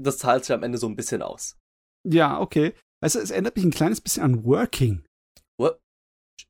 das 0.00 0.18
zahlt 0.18 0.44
sich 0.44 0.54
am 0.54 0.62
Ende 0.62 0.78
so 0.78 0.86
ein 0.88 0.96
bisschen 0.96 1.22
aus. 1.22 1.56
Ja, 2.06 2.40
okay. 2.40 2.74
Also 3.02 3.20
es 3.20 3.30
erinnert 3.30 3.56
mich 3.56 3.64
ein 3.64 3.70
kleines 3.70 4.00
bisschen 4.00 4.22
an 4.22 4.44
Working. 4.44 5.04
What? 5.58 5.80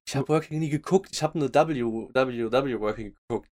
Ich 0.07 0.17
habe 0.17 0.29
Working 0.29 0.59
nie 0.59 0.71
geguckt. 0.71 1.11
Ich 1.13 1.23
habe 1.23 1.39
eine 1.39 1.53
WWW 1.53 2.81
Working 2.81 3.15
geguckt. 3.15 3.49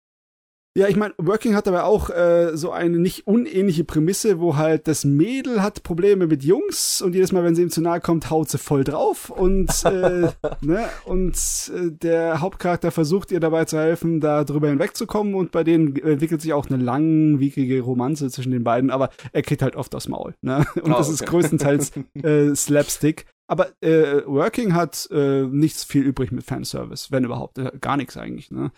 Ja, 0.78 0.86
ich 0.86 0.94
meine, 0.94 1.14
Working 1.18 1.56
hat 1.56 1.66
aber 1.66 1.84
auch 1.84 2.10
äh, 2.10 2.56
so 2.56 2.70
eine 2.70 3.00
nicht 3.00 3.26
unähnliche 3.26 3.82
Prämisse, 3.82 4.38
wo 4.38 4.54
halt 4.54 4.86
das 4.86 5.04
Mädel 5.04 5.64
hat 5.64 5.82
Probleme 5.82 6.28
mit 6.28 6.44
Jungs 6.44 7.02
und 7.02 7.12
jedes 7.16 7.32
Mal, 7.32 7.42
wenn 7.42 7.56
sie 7.56 7.62
ihm 7.62 7.70
zu 7.70 7.80
nahe 7.80 8.00
kommt, 8.00 8.30
haut 8.30 8.50
sie 8.50 8.58
voll 8.58 8.84
drauf 8.84 9.30
und, 9.30 9.68
äh, 9.84 10.28
ne, 10.60 10.88
und 11.06 11.34
äh, 11.74 11.90
der 11.90 12.40
Hauptcharakter 12.40 12.92
versucht 12.92 13.32
ihr 13.32 13.40
dabei 13.40 13.64
zu 13.64 13.78
helfen, 13.78 14.20
da 14.20 14.44
drüber 14.44 14.68
hinwegzukommen 14.68 15.34
und 15.34 15.50
bei 15.50 15.64
denen 15.64 15.96
entwickelt 15.96 16.40
sich 16.40 16.52
auch 16.52 16.70
eine 16.70 16.80
langwierige 16.80 17.80
Romanze 17.80 18.30
zwischen 18.30 18.52
den 18.52 18.62
beiden, 18.62 18.90
aber 18.90 19.10
er 19.32 19.42
kriegt 19.42 19.62
halt 19.62 19.74
oft 19.74 19.92
aufs 19.96 20.06
Maul, 20.06 20.34
ne? 20.40 20.64
Und 20.82 20.92
oh, 20.92 20.98
das 20.98 21.08
okay. 21.08 21.14
ist 21.14 21.26
größtenteils 21.26 21.92
äh, 22.22 22.54
Slapstick. 22.54 23.26
Aber 23.48 23.70
äh, 23.80 24.24
Working 24.24 24.74
hat 24.74 25.08
äh, 25.10 25.42
nichts 25.42 25.82
viel 25.82 26.04
übrig 26.04 26.30
mit 26.30 26.44
Fanservice, 26.44 27.10
wenn 27.10 27.24
überhaupt, 27.24 27.58
äh, 27.58 27.72
gar 27.80 27.96
nichts 27.96 28.16
eigentlich, 28.16 28.52
ne? 28.52 28.70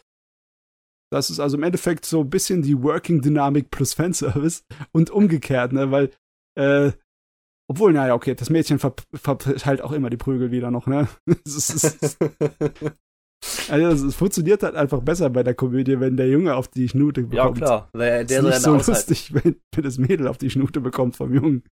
Das 1.12 1.28
ist 1.28 1.40
also 1.40 1.58
im 1.58 1.62
Endeffekt 1.62 2.06
so 2.06 2.20
ein 2.20 2.30
bisschen 2.30 2.62
die 2.62 2.82
Working-Dynamik 2.82 3.70
plus 3.70 3.92
Fanservice 3.92 4.64
und 4.92 5.10
umgekehrt, 5.10 5.74
ne? 5.74 5.90
Weil, 5.90 6.10
äh, 6.58 6.92
obwohl, 7.70 7.92
naja, 7.92 8.14
okay, 8.14 8.34
das 8.34 8.48
Mädchen 8.48 8.78
verteilt 8.78 9.82
auch 9.82 9.92
immer 9.92 10.08
die 10.08 10.16
Prügel 10.16 10.50
wieder 10.50 10.70
noch, 10.70 10.86
ne? 10.86 11.08
Es, 11.44 11.68
ist, 11.68 12.16
also, 13.70 14.06
es 14.06 14.14
funktioniert 14.14 14.62
halt 14.62 14.74
einfach 14.74 15.02
besser 15.02 15.28
bei 15.28 15.42
der 15.42 15.54
Komödie, 15.54 16.00
wenn 16.00 16.16
der 16.16 16.28
Junge 16.28 16.54
auf 16.54 16.68
die 16.68 16.88
Schnute 16.88 17.24
bekommt. 17.24 17.58
Ja, 17.58 17.66
klar. 17.66 17.90
Der, 17.94 18.24
der 18.24 18.38
ist 18.38 18.44
nicht 18.46 18.60
so 18.60 18.76
lustig, 18.76 19.34
wenn, 19.44 19.56
wenn 19.74 19.84
das 19.84 19.98
Mädel 19.98 20.26
auf 20.28 20.38
die 20.38 20.48
Schnute 20.48 20.80
bekommt 20.80 21.16
vom 21.16 21.34
Jungen. 21.34 21.62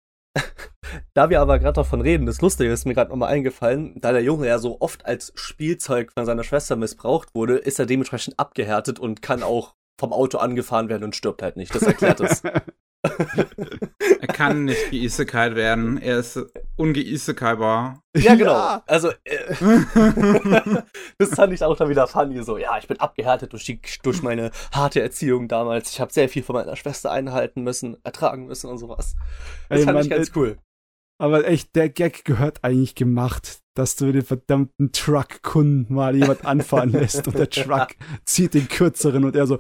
Da 1.14 1.30
wir 1.30 1.40
aber 1.40 1.59
gerade 1.59 1.74
davon 1.74 2.01
reden, 2.01 2.26
das 2.26 2.40
Lustige 2.40 2.72
ist 2.72 2.86
mir 2.86 2.94
gerade 2.94 3.11
nochmal 3.11 3.32
eingefallen, 3.32 4.01
da 4.01 4.12
der 4.12 4.22
Junge 4.22 4.46
ja 4.46 4.59
so 4.59 4.80
oft 4.80 5.07
als 5.07 5.32
Spielzeug 5.34 6.12
von 6.12 6.26
seiner 6.26 6.44
Schwester 6.44 6.76
missbraucht 6.76 7.34
wurde, 7.34 7.57
ist 7.57 7.78
er 7.78 7.86
dementsprechend 7.86 8.38
abgehärtet 8.38 8.98
und 8.98 9.22
kann 9.22 9.42
auch 9.42 9.74
vom 9.98 10.12
Auto 10.12 10.38
angefahren 10.38 10.88
werden 10.88 11.05
und 11.05 11.14
stirbt 11.14 11.42
halt 11.42 11.57
nicht. 11.57 11.74
Das 11.74 11.82
erklärt 11.82 12.20
es. 12.20 12.42
er 14.20 14.26
kann 14.28 14.64
nicht 14.64 14.90
geisekalt 14.90 15.55
werden. 15.55 15.98
Er 15.98 16.18
ist 16.18 16.38
ungeisekaibar. 16.76 18.03
Ja, 18.16 18.34
genau. 18.34 18.53
Ja. 18.53 18.82
Also, 18.86 19.11
äh, 19.24 19.55
das 21.18 21.30
fand 21.30 21.53
ich 21.53 21.62
auch 21.62 21.76
dann 21.76 21.88
wieder 21.88 22.07
funny. 22.07 22.42
So, 22.42 22.59
ja, 22.59 22.76
ich 22.78 22.88
bin 22.88 22.98
abgehärtet 22.98 23.53
durch, 23.53 23.64
die, 23.64 23.80
durch 24.03 24.22
meine 24.22 24.51
harte 24.72 25.01
Erziehung 25.01 25.48
damals. 25.48 25.92
Ich 25.92 26.01
habe 26.01 26.12
sehr 26.12 26.28
viel 26.28 26.42
von 26.42 26.55
meiner 26.55 26.76
Schwester 26.76 27.11
einhalten 27.11 27.62
müssen, 27.62 27.96
ertragen 28.05 28.46
müssen 28.46 28.68
und 28.68 28.78
sowas. 28.78 29.16
Das 29.68 29.80
Ey, 29.80 29.84
fand 29.84 29.94
Mann, 29.96 30.05
ich 30.05 30.11
ganz 30.11 30.32
cool. 30.34 30.59
Aber 31.20 31.46
echt, 31.46 31.76
der 31.76 31.90
Gag 31.90 32.24
gehört 32.24 32.64
eigentlich 32.64 32.94
gemacht, 32.94 33.60
dass 33.74 33.94
du 33.94 34.10
den 34.10 34.24
verdammten 34.24 34.90
Truck-Kunden 34.90 35.92
mal 35.92 36.16
jemand 36.16 36.46
anfahren 36.46 36.92
lässt 36.92 37.26
und 37.28 37.36
der 37.36 37.50
Truck 37.50 37.88
zieht 38.24 38.54
den 38.54 38.68
kürzeren 38.68 39.26
und 39.26 39.36
er 39.36 39.46
so, 39.46 39.58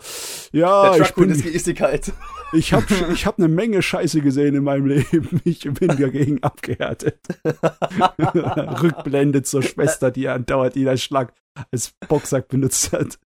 ja, 0.52 0.94
der 0.94 1.02
ich 1.02 1.14
bin, 1.14 1.28
ist 1.28 1.44
Geistigkeit. 1.44 2.14
Ich 2.54 2.72
hab, 2.72 2.84
ich 3.12 3.26
hab 3.26 3.38
eine 3.38 3.48
Menge 3.48 3.82
Scheiße 3.82 4.22
gesehen 4.22 4.54
in 4.54 4.64
meinem 4.64 4.86
Leben. 4.86 5.42
Ich 5.44 5.60
bin 5.60 5.88
dagegen 5.88 6.42
abgehärtet. 6.42 7.18
Rückblendet 8.82 9.46
zur 9.46 9.62
Schwester, 9.62 10.10
die 10.10 10.28
andauernd 10.28 10.76
ihn 10.76 10.88
als 10.88 11.02
Schlag, 11.02 11.34
als 11.70 11.92
Boxsack 12.08 12.48
benutzt 12.48 12.90
hat. 12.92 13.18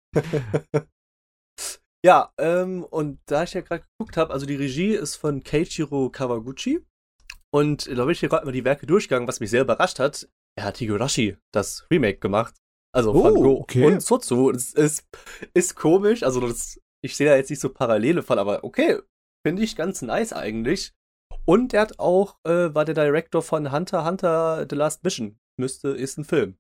Ja, 2.05 2.32
ähm, 2.39 2.82
und 2.82 3.20
da 3.26 3.45
ich 3.45 3.55
ja 3.55 3.61
gerade 3.61 3.85
geguckt 3.97 4.16
habe, 4.16 4.32
also 4.32 4.45
die 4.45 4.57
Regie 4.57 4.95
ist 4.95 5.14
von 5.14 5.45
Keiichiro 5.45 6.11
Kawaguchi. 6.11 6.85
Und 7.55 7.87
da 7.87 8.03
bin 8.03 8.11
ich 8.11 8.19
hier 8.19 8.29
gerade 8.29 8.45
mal 8.47 8.51
die 8.51 8.65
Werke 8.65 8.85
durchgegangen, 8.85 9.29
was 9.29 9.39
mich 9.39 9.51
sehr 9.51 9.63
überrascht 9.63 10.01
hat. 10.01 10.29
Er 10.59 10.65
hat 10.65 10.79
Higurashi 10.79 11.37
das 11.53 11.87
Remake 11.89 12.19
gemacht. 12.19 12.57
Also 12.93 13.15
oh, 13.15 13.23
von 13.23 13.35
Go 13.35 13.61
okay. 13.61 13.87
und 13.87 14.03
Sotsu. 14.03 14.51
Das 14.51 14.73
ist, 14.73 15.07
ist 15.55 15.77
komisch. 15.77 16.25
Also 16.25 16.41
das, 16.41 16.81
ich 17.01 17.17
sehe 17.17 17.29
da 17.29 17.37
jetzt 17.37 17.51
nicht 17.51 17.61
so 17.61 17.69
Parallele 17.69 18.25
von, 18.25 18.41
aber 18.41 18.65
okay. 18.65 18.99
Finde 19.47 19.63
ich 19.63 19.77
ganz 19.77 20.03
nice 20.03 20.33
eigentlich. 20.33 20.95
Und 21.45 21.75
er 21.75 21.83
hat 21.83 22.01
auch, 22.01 22.39
äh, 22.45 22.75
war 22.75 22.85
der 22.85 22.97
Director 22.97 23.41
von 23.41 23.71
Hunter 23.71 24.05
Hunter 24.05 24.67
The 24.69 24.75
Last 24.75 25.05
Mission. 25.05 25.39
Müsste, 25.57 25.91
ist 25.91 26.19
ein 26.19 26.25
Film. 26.25 26.57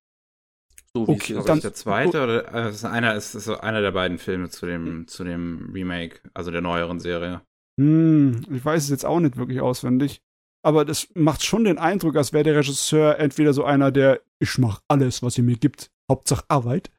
So 0.94 1.08
wie 1.08 1.12
okay, 1.12 1.36
ist 1.36 1.64
der 1.64 1.74
zweite 1.74 2.22
oder 2.22 2.54
äh, 2.54 2.70
ist 2.70 2.84
einer 2.84 3.16
ist, 3.16 3.34
ist 3.34 3.46
so 3.46 3.58
einer 3.58 3.80
der 3.80 3.90
beiden 3.90 4.18
Filme 4.18 4.48
zu 4.48 4.64
dem 4.64 5.08
zu 5.08 5.24
dem 5.24 5.72
Remake, 5.72 6.20
also 6.34 6.52
der 6.52 6.60
neueren 6.60 7.00
Serie. 7.00 7.42
Hm, 7.80 8.46
ich 8.48 8.64
weiß 8.64 8.84
es 8.84 8.90
jetzt 8.90 9.04
auch 9.04 9.18
nicht 9.18 9.36
wirklich 9.36 9.60
auswendig 9.60 10.22
aber 10.64 10.84
das 10.84 11.08
macht 11.14 11.44
schon 11.44 11.64
den 11.64 11.78
Eindruck, 11.78 12.16
als 12.16 12.32
wäre 12.32 12.44
der 12.44 12.56
Regisseur 12.56 13.18
entweder 13.18 13.52
so 13.52 13.64
einer, 13.64 13.92
der 13.92 14.20
ich 14.38 14.58
mache 14.58 14.82
alles, 14.88 15.22
was 15.22 15.36
ihr 15.36 15.44
mir 15.44 15.56
gibt, 15.56 15.90
Hauptsache 16.10 16.44
Arbeit, 16.48 16.90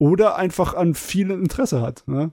oder 0.00 0.36
einfach 0.36 0.74
an 0.74 0.94
vielen 0.94 1.42
Interesse 1.42 1.80
hat. 1.80 2.02
Ne? 2.06 2.32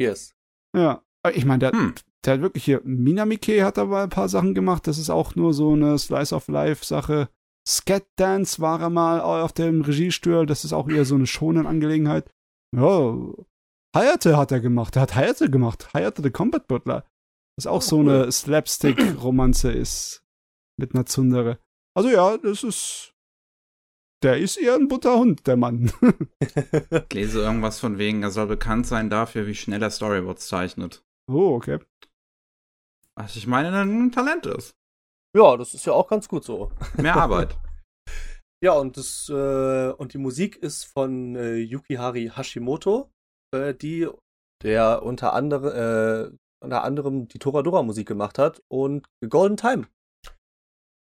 Yes. 0.00 0.34
Ja, 0.76 1.02
ich 1.32 1.44
meine, 1.44 1.58
der, 1.58 1.72
hm. 1.72 1.94
der 2.24 2.34
hat 2.34 2.40
wirklich 2.40 2.64
hier, 2.64 2.80
Minamike 2.84 3.64
hat 3.64 3.78
aber 3.78 4.02
ein 4.02 4.10
paar 4.10 4.28
Sachen 4.28 4.54
gemacht, 4.54 4.86
das 4.86 4.98
ist 4.98 5.10
auch 5.10 5.34
nur 5.34 5.54
so 5.54 5.72
eine 5.72 5.98
Slice 5.98 6.34
of 6.34 6.48
Life 6.48 6.84
Sache. 6.84 7.28
Scat 7.68 8.04
Dance 8.14 8.60
war 8.60 8.80
er 8.80 8.90
mal 8.90 9.20
auf 9.20 9.52
dem 9.52 9.80
Regiestuhl, 9.80 10.46
das 10.46 10.64
ist 10.64 10.72
auch 10.72 10.88
eher 10.88 11.04
so 11.04 11.16
eine 11.16 11.26
schonen 11.26 11.66
Angelegenheit. 11.66 12.30
Ja, 12.76 13.16
Hayate 13.94 14.36
hat 14.36 14.52
er 14.52 14.60
gemacht, 14.60 14.94
er 14.94 15.02
hat 15.02 15.16
Hayate 15.16 15.50
gemacht, 15.50 15.92
Hayate 15.94 16.22
the 16.22 16.30
Combat 16.30 16.68
Butler. 16.68 17.04
Was 17.56 17.66
auch 17.66 17.82
so 17.82 18.00
eine 18.00 18.30
Slapstick-Romanze 18.30 19.72
ist. 19.72 20.22
Mit 20.78 20.94
einer 20.94 21.06
Zundere. 21.06 21.58
Also 21.94 22.10
ja, 22.10 22.36
das 22.36 22.62
ist. 22.62 23.14
Der 24.22 24.38
ist 24.38 24.56
eher 24.56 24.74
ein 24.74 24.88
Butterhund, 24.88 25.46
der 25.46 25.56
Mann. 25.56 25.92
ich 26.40 27.12
lese 27.12 27.40
irgendwas 27.40 27.80
von 27.80 27.98
wegen, 27.98 28.22
er 28.22 28.30
soll 28.30 28.46
bekannt 28.46 28.86
sein 28.86 29.10
dafür, 29.10 29.46
wie 29.46 29.54
schnell 29.54 29.82
er 29.82 29.90
Storyboards 29.90 30.48
zeichnet. 30.48 31.04
Oh, 31.30 31.54
okay. 31.54 31.78
Was 33.14 33.36
ich 33.36 33.46
meine, 33.46 33.74
ein 33.78 34.12
Talent 34.12 34.46
ist. 34.46 34.74
Ja, 35.36 35.56
das 35.56 35.74
ist 35.74 35.86
ja 35.86 35.92
auch 35.92 36.08
ganz 36.08 36.28
gut 36.28 36.44
so. 36.44 36.72
Mehr 36.96 37.16
Arbeit. 37.22 37.58
ja, 38.62 38.72
und 38.72 38.96
das 38.96 39.28
äh, 39.28 39.90
und 39.90 40.14
die 40.14 40.18
Musik 40.18 40.56
ist 40.56 40.84
von 40.84 41.36
äh, 41.36 41.56
Yukihari 41.56 42.32
Hashimoto, 42.34 43.10
äh, 43.54 43.74
die 43.74 44.08
der 44.62 45.02
unter 45.02 45.34
anderem 45.34 46.32
äh, 46.32 46.36
unter 46.66 46.84
anderem 46.84 47.28
die 47.28 47.38
Toradora-Musik 47.38 48.06
gemacht 48.06 48.38
hat 48.38 48.62
und 48.68 49.06
Golden 49.28 49.56
Time. 49.56 49.86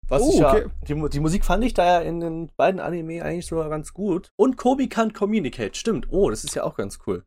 Was 0.07 0.21
oh, 0.21 0.29
ich 0.31 0.39
ja, 0.39 0.51
okay. 0.51 0.65
die, 0.87 1.09
die, 1.09 1.19
Musik 1.19 1.45
fand 1.45 1.63
ich 1.63 1.73
da 1.73 1.85
ja 1.85 1.99
in 2.01 2.19
den 2.19 2.51
beiden 2.55 2.79
Anime 2.79 3.23
eigentlich 3.23 3.47
sogar 3.47 3.69
ganz 3.69 3.93
gut. 3.93 4.31
Und 4.35 4.57
Kobi 4.57 4.89
kann 4.89 5.13
communicate, 5.13 5.75
stimmt. 5.75 6.07
Oh, 6.11 6.29
das 6.29 6.43
ist 6.43 6.55
ja 6.55 6.63
auch 6.63 6.75
ganz 6.75 6.99
cool. 7.07 7.23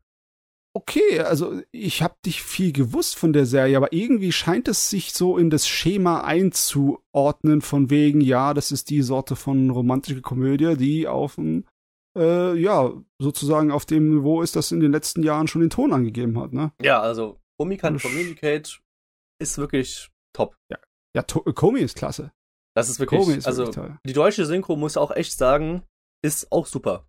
Okay, 0.73 1.21
also 1.21 1.59
ich 1.71 2.03
habe 2.03 2.13
dich 2.23 2.43
viel 2.43 2.71
gewusst 2.71 3.15
von 3.17 3.33
der 3.33 3.47
Serie, 3.47 3.77
aber 3.77 3.93
irgendwie 3.93 4.31
scheint 4.31 4.67
es 4.67 4.91
sich 4.91 5.11
so 5.11 5.37
in 5.37 5.49
das 5.49 5.67
Schema 5.67 6.21
einzuordnen, 6.21 7.61
von 7.61 7.89
wegen, 7.89 8.21
ja, 8.21 8.53
das 8.53 8.71
ist 8.71 8.91
die 8.91 9.01
Sorte 9.01 9.35
von 9.35 9.71
romantischer 9.71 10.21
Komödie, 10.21 10.77
die 10.77 11.07
auf 11.07 11.35
dem, 11.35 11.65
äh, 12.15 12.55
ja, 12.55 12.93
sozusagen 13.19 13.71
auf 13.71 13.85
dem 13.85 14.17
Niveau 14.17 14.43
ist, 14.43 14.55
das 14.55 14.71
in 14.71 14.79
den 14.79 14.91
letzten 14.91 15.23
Jahren 15.23 15.47
schon 15.47 15.61
den 15.61 15.71
Ton 15.71 15.93
angegeben 15.93 16.39
hat, 16.39 16.53
ne? 16.53 16.71
Ja, 16.79 17.01
also 17.01 17.39
Komi 17.59 17.77
kann 17.77 17.99
Communicate 17.99 18.79
ist 19.41 19.57
wirklich 19.57 20.09
top. 20.33 20.55
Ja, 20.71 20.77
ja 21.15 21.23
Komi 21.23 21.79
ist 21.79 21.97
klasse. 21.97 22.31
Das 22.75 22.89
ist 22.89 22.99
wirklich, 22.99 23.27
ist 23.27 23.47
also 23.47 23.67
wirklich 23.67 23.95
die 24.05 24.13
deutsche 24.13 24.45
Synchro 24.45 24.75
muss 24.75 24.97
auch 24.97 25.11
echt 25.11 25.35
sagen, 25.35 25.83
ist 26.23 26.51
auch 26.51 26.67
super. 26.67 27.07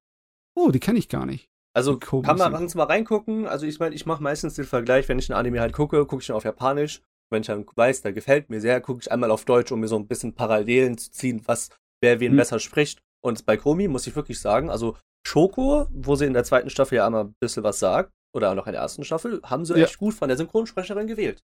Oh, 0.57 0.71
die 0.71 0.81
kenne 0.81 0.99
ich 0.99 1.09
gar 1.09 1.27
nicht. 1.27 1.49
Also 1.77 1.99
kann 1.99 2.39
man 2.39 2.51
mal 2.53 2.85
reingucken. 2.85 3.47
Also 3.47 3.67
ich 3.67 3.79
meine, 3.79 3.95
ich 3.95 4.07
mache 4.07 4.23
meistens 4.23 4.55
den 4.55 4.65
Vergleich, 4.65 5.09
wenn 5.09 5.19
ich 5.19 5.29
ein 5.29 5.37
Anime 5.37 5.61
halt 5.61 5.75
gucke, 5.75 6.07
gucke 6.07 6.23
ich 6.23 6.29
ihn 6.29 6.35
auf 6.35 6.45
Japanisch. 6.45 7.03
Wenn 7.31 7.43
ich 7.43 7.47
dann 7.47 7.67
weiß, 7.77 8.01
der 8.03 8.15
gefällt 8.15 8.49
mir 8.49 8.61
sehr, 8.61 8.81
gucke 8.81 9.01
ich 9.03 9.13
einmal 9.13 9.31
auf 9.31 9.45
Deutsch, 9.45 9.71
um 9.71 9.81
mir 9.81 9.89
so 9.89 9.99
ein 9.99 10.09
bisschen 10.09 10.35
Parallelen 10.35 10.97
zu 10.97 11.11
ziehen, 11.11 11.43
was 11.45 11.69
wer 12.03 12.21
wen 12.21 12.33
hm. 12.33 12.39
besser 12.39 12.59
spricht. 12.59 13.03
Und 13.23 13.45
bei 13.45 13.57
Komi 13.57 13.89
muss 13.89 14.07
ich 14.07 14.17
wirklich 14.17 14.41
sagen, 14.41 14.71
also 14.71 14.97
Shoko, 15.27 15.87
wo 15.91 16.17
sie 16.17 16.25
in 16.25 16.33
der 16.33 16.45
zweiten 16.45 16.71
Staffel 16.71 16.97
ja 16.97 17.07
einmal 17.07 17.25
ein 17.27 17.35
bisschen 17.41 17.63
was 17.63 17.79
sagt, 17.79 18.13
oder 18.33 18.55
noch 18.55 18.67
in 18.67 18.73
der 18.73 18.83
ersten 18.83 19.05
Staffel, 19.05 19.41
haben 19.45 19.65
sie 19.65 19.79
ja. 19.79 19.85
echt 19.85 19.99
gut 19.99 20.15
von 20.15 20.29
der 20.29 20.37
Synchronsprecherin 20.37 21.07
gewählt. 21.07 21.43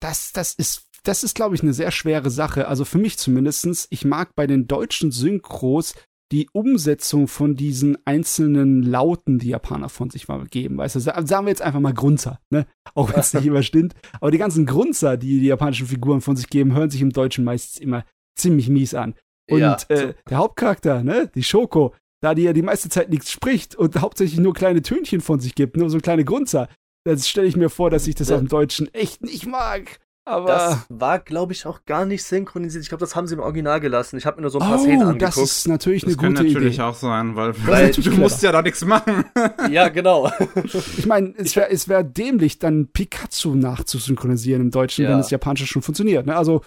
Das, 0.00 0.32
das 0.32 0.54
ist, 0.54 0.88
das 1.04 1.22
ist, 1.22 1.34
glaube 1.34 1.54
ich, 1.54 1.62
eine 1.62 1.72
sehr 1.72 1.90
schwere 1.90 2.30
Sache. 2.30 2.68
Also 2.68 2.84
für 2.84 2.98
mich 2.98 3.18
zumindestens. 3.18 3.86
Ich 3.90 4.04
mag 4.04 4.34
bei 4.34 4.46
den 4.46 4.66
deutschen 4.66 5.12
Synchros 5.12 5.94
die 6.32 6.48
Umsetzung 6.52 7.28
von 7.28 7.56
diesen 7.56 7.98
einzelnen 8.06 8.82
Lauten, 8.82 9.38
die 9.38 9.50
Japaner 9.50 9.90
von 9.90 10.08
sich 10.08 10.28
mal 10.28 10.42
geben. 10.46 10.78
Weißt 10.78 10.96
du, 10.96 11.00
sagen 11.00 11.28
wir 11.28 11.50
jetzt 11.50 11.60
einfach 11.60 11.78
mal 11.78 11.92
Grunzer, 11.92 12.40
ne? 12.48 12.66
Auch 12.94 13.12
wenn 13.12 13.20
es 13.20 13.34
nicht 13.34 13.44
immer 13.44 13.62
stimmt. 13.62 13.94
Aber 14.14 14.30
die 14.30 14.38
ganzen 14.38 14.64
Grunzer, 14.64 15.18
die 15.18 15.40
die 15.40 15.46
japanischen 15.46 15.86
Figuren 15.86 16.22
von 16.22 16.34
sich 16.34 16.48
geben, 16.48 16.74
hören 16.74 16.90
sich 16.90 17.02
im 17.02 17.10
Deutschen 17.10 17.44
meistens 17.44 17.78
immer 17.78 18.04
ziemlich 18.34 18.70
mies 18.70 18.94
an. 18.94 19.14
Und 19.50 19.60
ja, 19.60 19.76
äh, 19.88 20.14
der 20.30 20.38
Hauptcharakter, 20.38 21.02
ne, 21.02 21.30
die 21.34 21.42
Shoko, 21.42 21.94
da 22.22 22.34
die 22.34 22.42
ja 22.42 22.52
die 22.52 22.62
meiste 22.62 22.88
Zeit 22.88 23.10
nichts 23.10 23.30
spricht 23.30 23.74
und 23.74 24.00
hauptsächlich 24.00 24.40
nur 24.40 24.54
kleine 24.54 24.80
Tönchen 24.80 25.20
von 25.20 25.40
sich 25.40 25.54
gibt, 25.54 25.76
nur 25.76 25.90
so 25.90 25.98
kleine 25.98 26.24
Grunzer, 26.24 26.68
das 27.04 27.28
stelle 27.28 27.48
ich 27.48 27.56
mir 27.56 27.68
vor, 27.68 27.90
dass 27.90 28.06
ich 28.06 28.14
das 28.14 28.28
ja. 28.28 28.36
auf 28.36 28.42
dem 28.42 28.48
Deutschen 28.48 28.92
echt 28.94 29.22
nicht 29.22 29.46
mag. 29.46 29.98
Aber 30.24 30.46
das 30.46 30.86
war, 30.88 31.18
glaube 31.18 31.52
ich, 31.52 31.66
auch 31.66 31.84
gar 31.84 32.06
nicht 32.06 32.22
synchronisiert. 32.22 32.84
Ich 32.84 32.88
glaube, 32.88 33.00
das 33.00 33.16
haben 33.16 33.26
sie 33.26 33.34
im 33.34 33.40
Original 33.40 33.80
gelassen. 33.80 34.16
Ich 34.18 34.24
habe 34.24 34.36
mir 34.36 34.42
nur 34.42 34.52
so 34.52 34.60
ein 34.60 34.68
paar 34.68 34.78
oh, 34.78 34.82
Szenen 34.82 35.02
angeguckt. 35.02 35.22
Das 35.22 35.36
ist 35.36 35.66
natürlich 35.66 36.02
das 36.02 36.16
eine 36.16 36.28
gute 36.28 36.42
Idee. 36.42 36.54
Das 36.54 36.54
natürlich 36.54 36.80
auch 36.80 36.94
sein, 36.94 37.34
weil, 37.34 37.54
weil 37.66 37.90
du 37.90 38.10
musst 38.12 38.40
ja 38.40 38.52
da 38.52 38.62
nichts 38.62 38.84
machen. 38.84 39.24
ja, 39.70 39.88
genau. 39.88 40.30
ich 40.96 41.06
meine, 41.06 41.34
es 41.38 41.56
wäre 41.56 41.70
es 41.70 41.88
wär 41.88 42.04
dämlich, 42.04 42.60
dann 42.60 42.86
Pikachu 42.92 43.56
nachzusynchronisieren 43.56 44.62
im 44.62 44.70
Deutschen, 44.70 45.04
ja. 45.04 45.10
wenn 45.10 45.18
das 45.18 45.30
Japanische 45.30 45.66
schon 45.66 45.82
funktioniert. 45.82 46.24
Ne? 46.24 46.36
Also 46.36 46.60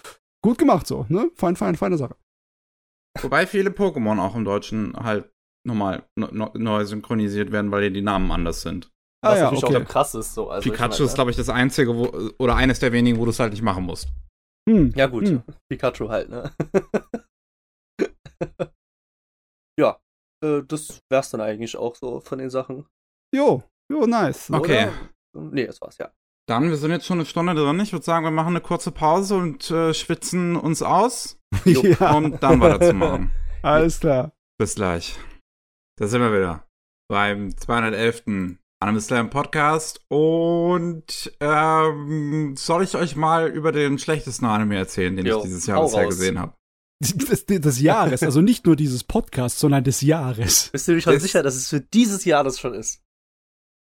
gut 0.44 0.58
gemacht 0.58 0.86
so, 0.86 1.06
ne? 1.08 1.32
Fein, 1.36 1.56
fein, 1.56 1.76
feine 1.76 1.98
Sache. 1.98 2.18
Wobei 3.22 3.48
viele 3.48 3.70
Pokémon 3.70 4.20
auch 4.20 4.36
im 4.36 4.44
Deutschen 4.44 4.94
halt 5.02 5.30
nochmal 5.66 6.04
neu 6.16 6.86
synchronisiert 6.86 7.52
werden, 7.52 7.72
weil 7.72 7.92
die 7.92 8.02
Namen 8.02 8.32
anders 8.32 8.62
sind. 8.62 8.92
Ah, 9.22 9.32
Was 9.32 9.40
ja, 9.40 9.44
natürlich 9.46 9.64
okay. 9.64 9.78
auch 9.78 9.88
krass 9.88 10.16
ist. 10.16 10.34
So. 10.34 10.50
Also 10.50 10.70
Pikachu 10.70 10.94
ich 10.94 11.00
mein, 11.00 11.08
ist, 11.08 11.16
glaube 11.16 11.32
ich, 11.32 11.38
das 11.38 11.50
einzige, 11.50 11.96
wo, 11.96 12.32
oder 12.38 12.56
eines 12.56 12.80
der 12.80 12.92
wenigen, 12.92 13.18
wo 13.18 13.26
du 13.26 13.32
es 13.32 13.40
halt 13.40 13.52
nicht 13.52 13.64
machen 13.64 13.84
musst. 13.84 14.10
Hm. 14.70 14.94
Ja, 14.96 15.08
gut. 15.08 15.28
Hm. 15.28 15.44
Pikachu 15.70 16.10
halt, 16.10 16.30
ne? 16.30 16.52
ja, 19.80 20.00
äh, 20.44 20.62
das 20.68 21.00
wär's 21.10 21.32
dann 21.32 21.42
eigentlich 21.42 21.76
auch 21.78 21.96
so 21.96 22.20
von 22.20 22.38
den 22.38 22.50
Sachen. 22.50 22.86
Jo, 23.34 23.64
jo, 23.92 24.06
nice. 24.06 24.52
Okay. 24.52 24.90
Oder? 25.34 25.50
Nee, 25.52 25.66
das 25.66 25.82
war's, 25.82 25.98
ja. 25.98 26.12
Dann, 26.48 26.70
wir 26.70 26.78
sind 26.78 26.92
jetzt 26.92 27.08
schon 27.08 27.18
eine 27.18 27.26
Stunde 27.26 27.56
drin. 27.56 27.80
Ich 27.80 27.92
würde 27.92 28.06
sagen, 28.06 28.24
wir 28.24 28.32
machen 28.32 28.50
eine 28.50 28.62
kurze 28.62 28.92
Pause 28.92 29.36
und 29.36 29.72
äh, 29.72 29.94
schwitzen 29.96 30.56
uns 30.56 30.84
aus. 30.84 31.40
ja. 31.66 32.16
Und 32.16 32.42
dann 32.44 32.62
weiterzumachen. 32.62 33.32
Alles 33.64 34.00
klar. 34.00 34.32
Bis 34.60 34.76
gleich. 34.76 35.18
Da 35.98 36.08
sind 36.08 36.20
wir 36.20 36.34
wieder. 36.34 36.68
Beim 37.08 37.56
211. 37.56 38.58
Anime 38.82 39.00
Slam 39.00 39.30
Podcast 39.30 40.02
und 40.10 41.32
ähm, 41.40 42.56
soll 42.58 42.84
ich 42.84 42.96
euch 42.96 43.16
mal 43.16 43.48
über 43.48 43.72
den 43.72 43.98
schlechtesten 43.98 44.44
Anime 44.46 44.76
erzählen, 44.76 45.16
den 45.16 45.26
jo, 45.26 45.38
ich 45.38 45.44
dieses 45.44 45.66
Jahr 45.66 45.82
bisher 45.82 46.06
gesehen 46.06 46.38
habe? 46.38 46.54
Des, 47.02 47.46
des, 47.46 47.80
Jahres, 47.80 48.22
also 48.22 48.42
nicht 48.42 48.66
nur 48.66 48.76
dieses 48.76 49.06
Podcast, 49.06 49.60
sondern 49.60 49.86
des 49.86 50.02
Jahres. 50.02 50.70
Bist 50.74 50.90
du 50.90 50.94
dir 50.94 51.02
schon 51.02 51.20
sicher, 51.20 51.42
dass 51.42 51.56
es 51.56 51.70
für 51.70 51.80
dieses 51.80 52.26
Jahr 52.26 52.44
das 52.44 52.60
schon 52.60 52.74
ist? 52.74 53.02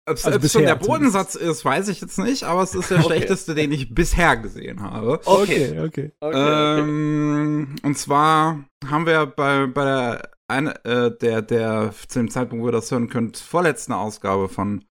Ob 0.10 0.18
es 0.18 0.26
also 0.26 0.48
schon 0.48 0.64
der 0.64 0.76
Bodensatz 0.76 1.36
ist, 1.36 1.64
weiß 1.64 1.88
ich 1.90 2.02
jetzt 2.02 2.18
nicht, 2.18 2.44
aber 2.44 2.64
es 2.64 2.74
ist 2.74 2.90
der 2.90 2.98
okay. 2.98 3.06
schlechteste, 3.06 3.54
den 3.54 3.72
ich 3.72 3.94
bisher 3.94 4.36
gesehen 4.38 4.82
habe. 4.82 5.22
Okay, 5.26 5.80
okay. 5.80 6.12
okay, 6.20 6.80
ähm, 6.80 7.76
Und 7.84 7.98
zwar 8.00 8.66
haben 8.86 9.06
wir 9.06 9.28
bei, 9.28 9.68
bei 9.68 9.86
der 9.86 10.32
eine, 10.52 10.84
äh, 10.86 11.18
der, 11.18 11.42
der 11.42 11.94
zu 12.08 12.20
dem 12.20 12.30
Zeitpunkt, 12.30 12.64
wo 12.64 12.70
ihr 12.70 12.74
das 12.74 12.92
hören 12.92 13.10
könnt, 13.10 13.38
vorletzten 13.38 13.94
Ausgabe 13.94 14.50
von 14.50 14.86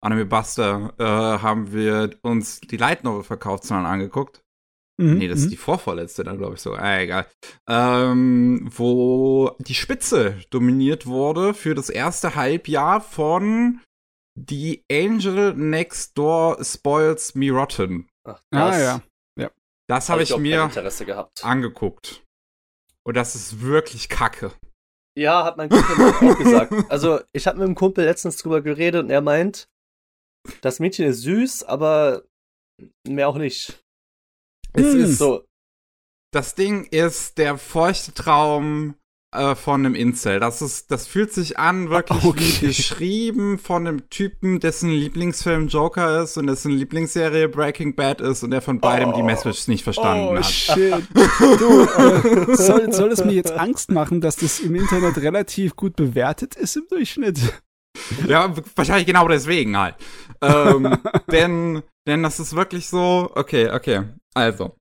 Anime 0.00 0.26
Buster, 0.26 0.94
äh, 0.98 1.04
haben 1.04 1.72
wir 1.72 2.10
uns 2.22 2.60
die 2.60 2.76
Light 2.76 3.02
Novel 3.04 3.24
Verkaufszahlen 3.24 3.86
angeguckt. 3.86 4.42
Mhm. 4.98 5.18
Nee, 5.18 5.28
das 5.28 5.40
ist 5.40 5.46
mhm. 5.46 5.50
die 5.50 5.56
vorvorletzte 5.56 6.24
dann, 6.24 6.38
glaube 6.38 6.54
ich 6.54 6.60
so. 6.60 6.74
Ah, 6.74 7.00
egal. 7.00 7.26
Ähm, 7.68 8.68
wo 8.70 9.54
die 9.58 9.74
Spitze 9.74 10.38
dominiert 10.50 11.06
wurde 11.06 11.54
für 11.54 11.74
das 11.74 11.90
erste 11.90 12.34
Halbjahr 12.34 13.00
von 13.00 13.80
The 14.36 14.84
Angel 14.90 15.54
Next 15.54 16.16
Door 16.16 16.62
Spoils 16.62 17.34
Me 17.34 17.50
Rotten. 17.50 18.08
Ach, 18.24 18.40
ah, 18.52 18.78
ja. 18.78 19.02
ja. 19.38 19.50
Das 19.88 20.08
habe 20.08 20.20
hab 20.20 20.24
ich, 20.24 20.30
ich 20.30 20.38
mir 20.38 20.70
angeguckt. 21.42 22.22
Und 23.02 23.16
das 23.16 23.34
ist 23.34 23.60
wirklich 23.60 24.08
kacke. 24.08 24.52
Ja, 25.16 25.44
hat 25.44 25.56
mein 25.56 25.70
Kumpel 25.70 26.30
auch 26.30 26.38
gesagt. 26.38 26.72
Also, 26.90 27.20
ich 27.32 27.46
habe 27.46 27.58
mit 27.58 27.68
dem 27.68 27.74
Kumpel 27.74 28.04
letztens 28.04 28.36
drüber 28.36 28.60
geredet 28.60 29.02
und 29.02 29.10
er 29.10 29.22
meint, 29.22 29.68
das 30.60 30.78
Mädchen 30.78 31.06
ist 31.06 31.22
süß, 31.22 31.64
aber 31.64 32.24
mehr 33.08 33.28
auch 33.28 33.36
nicht. 33.36 33.82
Es 34.74 34.92
hm. 34.92 35.04
ist 35.04 35.18
so. 35.18 35.44
Das 36.32 36.54
Ding 36.54 36.84
ist 36.84 37.38
der 37.38 37.56
feuchte 37.56 38.12
Traum 38.12 38.94
äh, 39.36 39.54
von 39.54 39.84
einem 39.84 39.94
Incel. 39.94 40.40
Das 40.40 40.62
ist, 40.62 40.90
das 40.90 41.06
fühlt 41.06 41.32
sich 41.32 41.58
an 41.58 41.90
wirklich 41.90 42.24
okay. 42.24 42.40
wie 42.42 42.66
geschrieben 42.66 43.58
von 43.58 43.86
einem 43.86 44.08
Typen, 44.10 44.60
dessen 44.60 44.90
Lieblingsfilm 44.90 45.68
Joker 45.68 46.22
ist 46.22 46.36
und 46.36 46.46
dessen 46.46 46.72
Lieblingsserie 46.72 47.48
Breaking 47.48 47.94
Bad 47.94 48.20
ist 48.20 48.42
und 48.42 48.50
der 48.50 48.62
von 48.62 48.80
beidem 48.80 49.10
oh. 49.10 49.16
die 49.16 49.22
Message 49.22 49.68
nicht 49.68 49.84
verstanden 49.84 50.28
oh, 50.28 50.36
hat. 50.36 50.46
Shit. 50.46 50.94
du, 51.14 51.82
äh, 51.82 52.56
soll, 52.56 52.92
soll 52.92 53.10
es 53.10 53.24
mir 53.24 53.32
jetzt 53.32 53.52
Angst 53.52 53.90
machen, 53.90 54.20
dass 54.20 54.36
das 54.36 54.60
im 54.60 54.74
Internet 54.74 55.18
relativ 55.18 55.76
gut 55.76 55.96
bewertet 55.96 56.54
ist 56.54 56.76
im 56.76 56.86
Durchschnitt? 56.88 57.38
Ja, 58.26 58.54
wahrscheinlich 58.74 59.06
genau 59.06 59.28
deswegen 59.28 59.76
halt. 59.76 59.96
Ähm, 60.42 60.98
denn, 61.30 61.82
denn 62.06 62.22
das 62.22 62.40
ist 62.40 62.54
wirklich 62.54 62.88
so, 62.88 63.30
okay, 63.34 63.70
okay. 63.70 64.04
Also, 64.34 64.76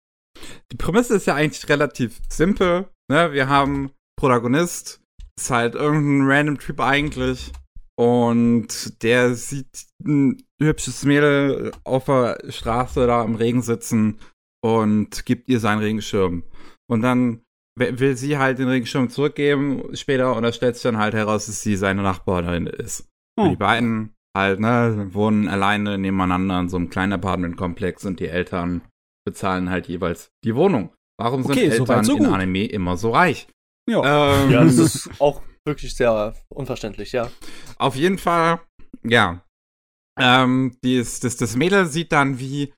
die 0.72 0.78
Prämisse 0.78 1.16
ist 1.16 1.28
ja 1.28 1.36
eigentlich 1.36 1.68
relativ 1.70 2.20
simpel. 2.30 2.90
Ne? 3.10 3.32
Wir 3.32 3.48
haben 3.48 3.92
Protagonist 4.26 5.04
ist 5.38 5.52
halt 5.52 5.76
irgendein 5.76 6.28
random 6.28 6.58
Typ 6.58 6.80
eigentlich. 6.80 7.52
Und 7.96 9.04
der 9.04 9.36
sieht 9.36 9.86
ein 10.04 10.42
hübsches 10.60 11.06
Mädel 11.06 11.72
auf 11.84 12.06
der 12.06 12.40
Straße 12.50 13.06
da 13.06 13.24
im 13.24 13.36
Regen 13.36 13.62
sitzen 13.62 14.20
und 14.64 15.28
gibt 15.28 15.48
ihr 15.48 15.60
seinen 15.60 15.80
Regenschirm. 15.80 16.42
Und 16.90 17.04
dann 17.04 17.42
will 17.78 18.18
sie 18.18 18.40
halt 18.40 18.58
den 18.58 18.68
Regenschirm 18.68 19.10
zurückgeben 19.10 19.96
später 19.96 20.36
und 20.36 20.42
da 20.42 20.52
stellt 20.52 20.76
sich 20.76 20.84
dann 20.84 20.98
halt 20.98 21.14
heraus, 21.14 21.46
dass 21.46 21.62
sie 21.62 21.76
seine 21.76 22.02
Nachbarin 22.02 22.66
ist. 22.66 23.08
Hm. 23.40 23.46
Und 23.46 23.52
die 23.52 23.58
beiden 23.58 24.16
halt, 24.36 24.60
ne, 24.60 25.10
wohnen 25.12 25.48
alleine 25.48 26.00
nebeneinander 26.00 26.62
in 26.62 26.70
so 26.70 26.78
einem 26.78 26.90
kleinen 26.90 27.14
Apartmentkomplex 27.14 28.06
und 28.06 28.20
die 28.20 28.28
Eltern 28.28 28.82
bezahlen 29.24 29.70
halt 29.70 29.88
jeweils 29.88 30.32
die 30.44 30.56
Wohnung. 30.56 30.90
Warum 31.20 31.44
sind 31.44 31.52
okay, 31.52 31.68
Eltern 31.68 32.04
so 32.04 32.18
in 32.18 32.26
Anime 32.26 32.66
immer 32.66 32.98
so 32.98 33.12
reich? 33.12 33.48
Ja. 33.90 34.44
Ähm, 34.44 34.52
ja, 34.52 34.64
das 34.64 34.78
ist 34.78 35.10
auch 35.20 35.42
wirklich 35.66 35.96
sehr 35.96 36.34
unverständlich, 36.50 37.12
ja. 37.12 37.30
Auf 37.78 37.96
jeden 37.96 38.18
Fall, 38.18 38.62
ja. 39.04 39.42
Ähm, 40.20 40.78
dies, 40.84 41.20
das, 41.20 41.38
das 41.38 41.56
Mädel 41.56 41.86
sieht 41.86 42.12
dann, 42.12 42.40
wie 42.40 42.74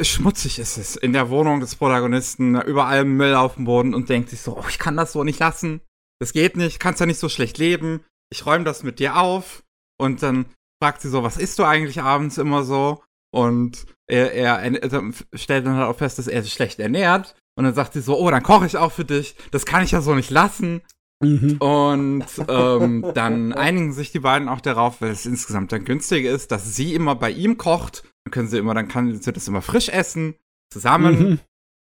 schmutzig 0.00 0.58
ist 0.58 0.78
es 0.78 0.96
in 0.96 1.12
der 1.12 1.30
Wohnung 1.30 1.60
des 1.60 1.76
Protagonisten, 1.76 2.60
überall 2.62 3.04
Müll 3.04 3.34
auf 3.34 3.54
dem 3.54 3.66
Boden 3.66 3.94
und 3.94 4.08
denkt 4.08 4.30
sich 4.30 4.40
so, 4.40 4.56
oh, 4.56 4.64
ich 4.68 4.78
kann 4.78 4.96
das 4.96 5.12
so 5.12 5.22
nicht 5.22 5.38
lassen. 5.38 5.80
Das 6.20 6.32
geht 6.32 6.56
nicht, 6.56 6.80
kannst 6.80 7.00
ja 7.00 7.06
nicht 7.06 7.20
so 7.20 7.28
schlecht 7.28 7.58
leben. 7.58 8.04
Ich 8.32 8.46
räume 8.46 8.64
das 8.64 8.82
mit 8.82 8.98
dir 8.98 9.16
auf. 9.16 9.62
Und 9.98 10.22
dann 10.22 10.46
fragt 10.82 11.02
sie 11.02 11.08
so, 11.08 11.22
was 11.22 11.36
isst 11.36 11.58
du 11.58 11.64
eigentlich 11.64 12.02
abends 12.02 12.38
immer 12.38 12.64
so? 12.64 13.02
Und 13.32 13.86
er, 14.08 14.32
er, 14.32 14.58
er 14.60 15.12
stellt 15.34 15.66
dann 15.66 15.76
halt 15.76 15.88
auch 15.88 15.98
fest, 15.98 16.18
dass 16.18 16.26
er 16.26 16.42
sich 16.42 16.52
schlecht 16.52 16.78
ernährt. 16.78 17.36
Und 17.56 17.64
dann 17.64 17.74
sagt 17.74 17.94
sie 17.94 18.00
so, 18.00 18.18
oh, 18.18 18.30
dann 18.30 18.42
koche 18.42 18.66
ich 18.66 18.76
auch 18.76 18.92
für 18.92 19.04
dich. 19.04 19.34
Das 19.50 19.64
kann 19.64 19.82
ich 19.82 19.90
ja 19.90 20.02
so 20.02 20.14
nicht 20.14 20.30
lassen. 20.30 20.82
Mhm. 21.22 21.56
Und 21.58 22.26
ähm, 22.48 23.10
dann 23.14 23.52
einigen 23.54 23.92
sich 23.92 24.12
die 24.12 24.20
beiden 24.20 24.48
auch 24.48 24.60
darauf, 24.60 25.00
weil 25.00 25.10
es 25.10 25.24
insgesamt 25.24 25.72
dann 25.72 25.84
günstiger 25.84 26.30
ist, 26.30 26.52
dass 26.52 26.76
sie 26.76 26.94
immer 26.94 27.14
bei 27.14 27.30
ihm 27.30 27.56
kocht. 27.56 28.04
Dann 28.24 28.32
können 28.32 28.48
sie 28.48 28.58
immer, 28.58 28.74
dann 28.74 28.88
kann 28.88 29.16
sie 29.16 29.32
das 29.32 29.48
immer 29.48 29.62
frisch 29.62 29.88
essen, 29.88 30.34
zusammen. 30.70 31.18
Mhm. 31.18 31.38